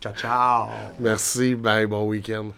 ciao, 0.00 0.12
ciao. 0.14 0.68
Merci. 1.00 1.54
Bye. 1.54 1.86
Bon 1.86 2.04
week-end. 2.06 2.52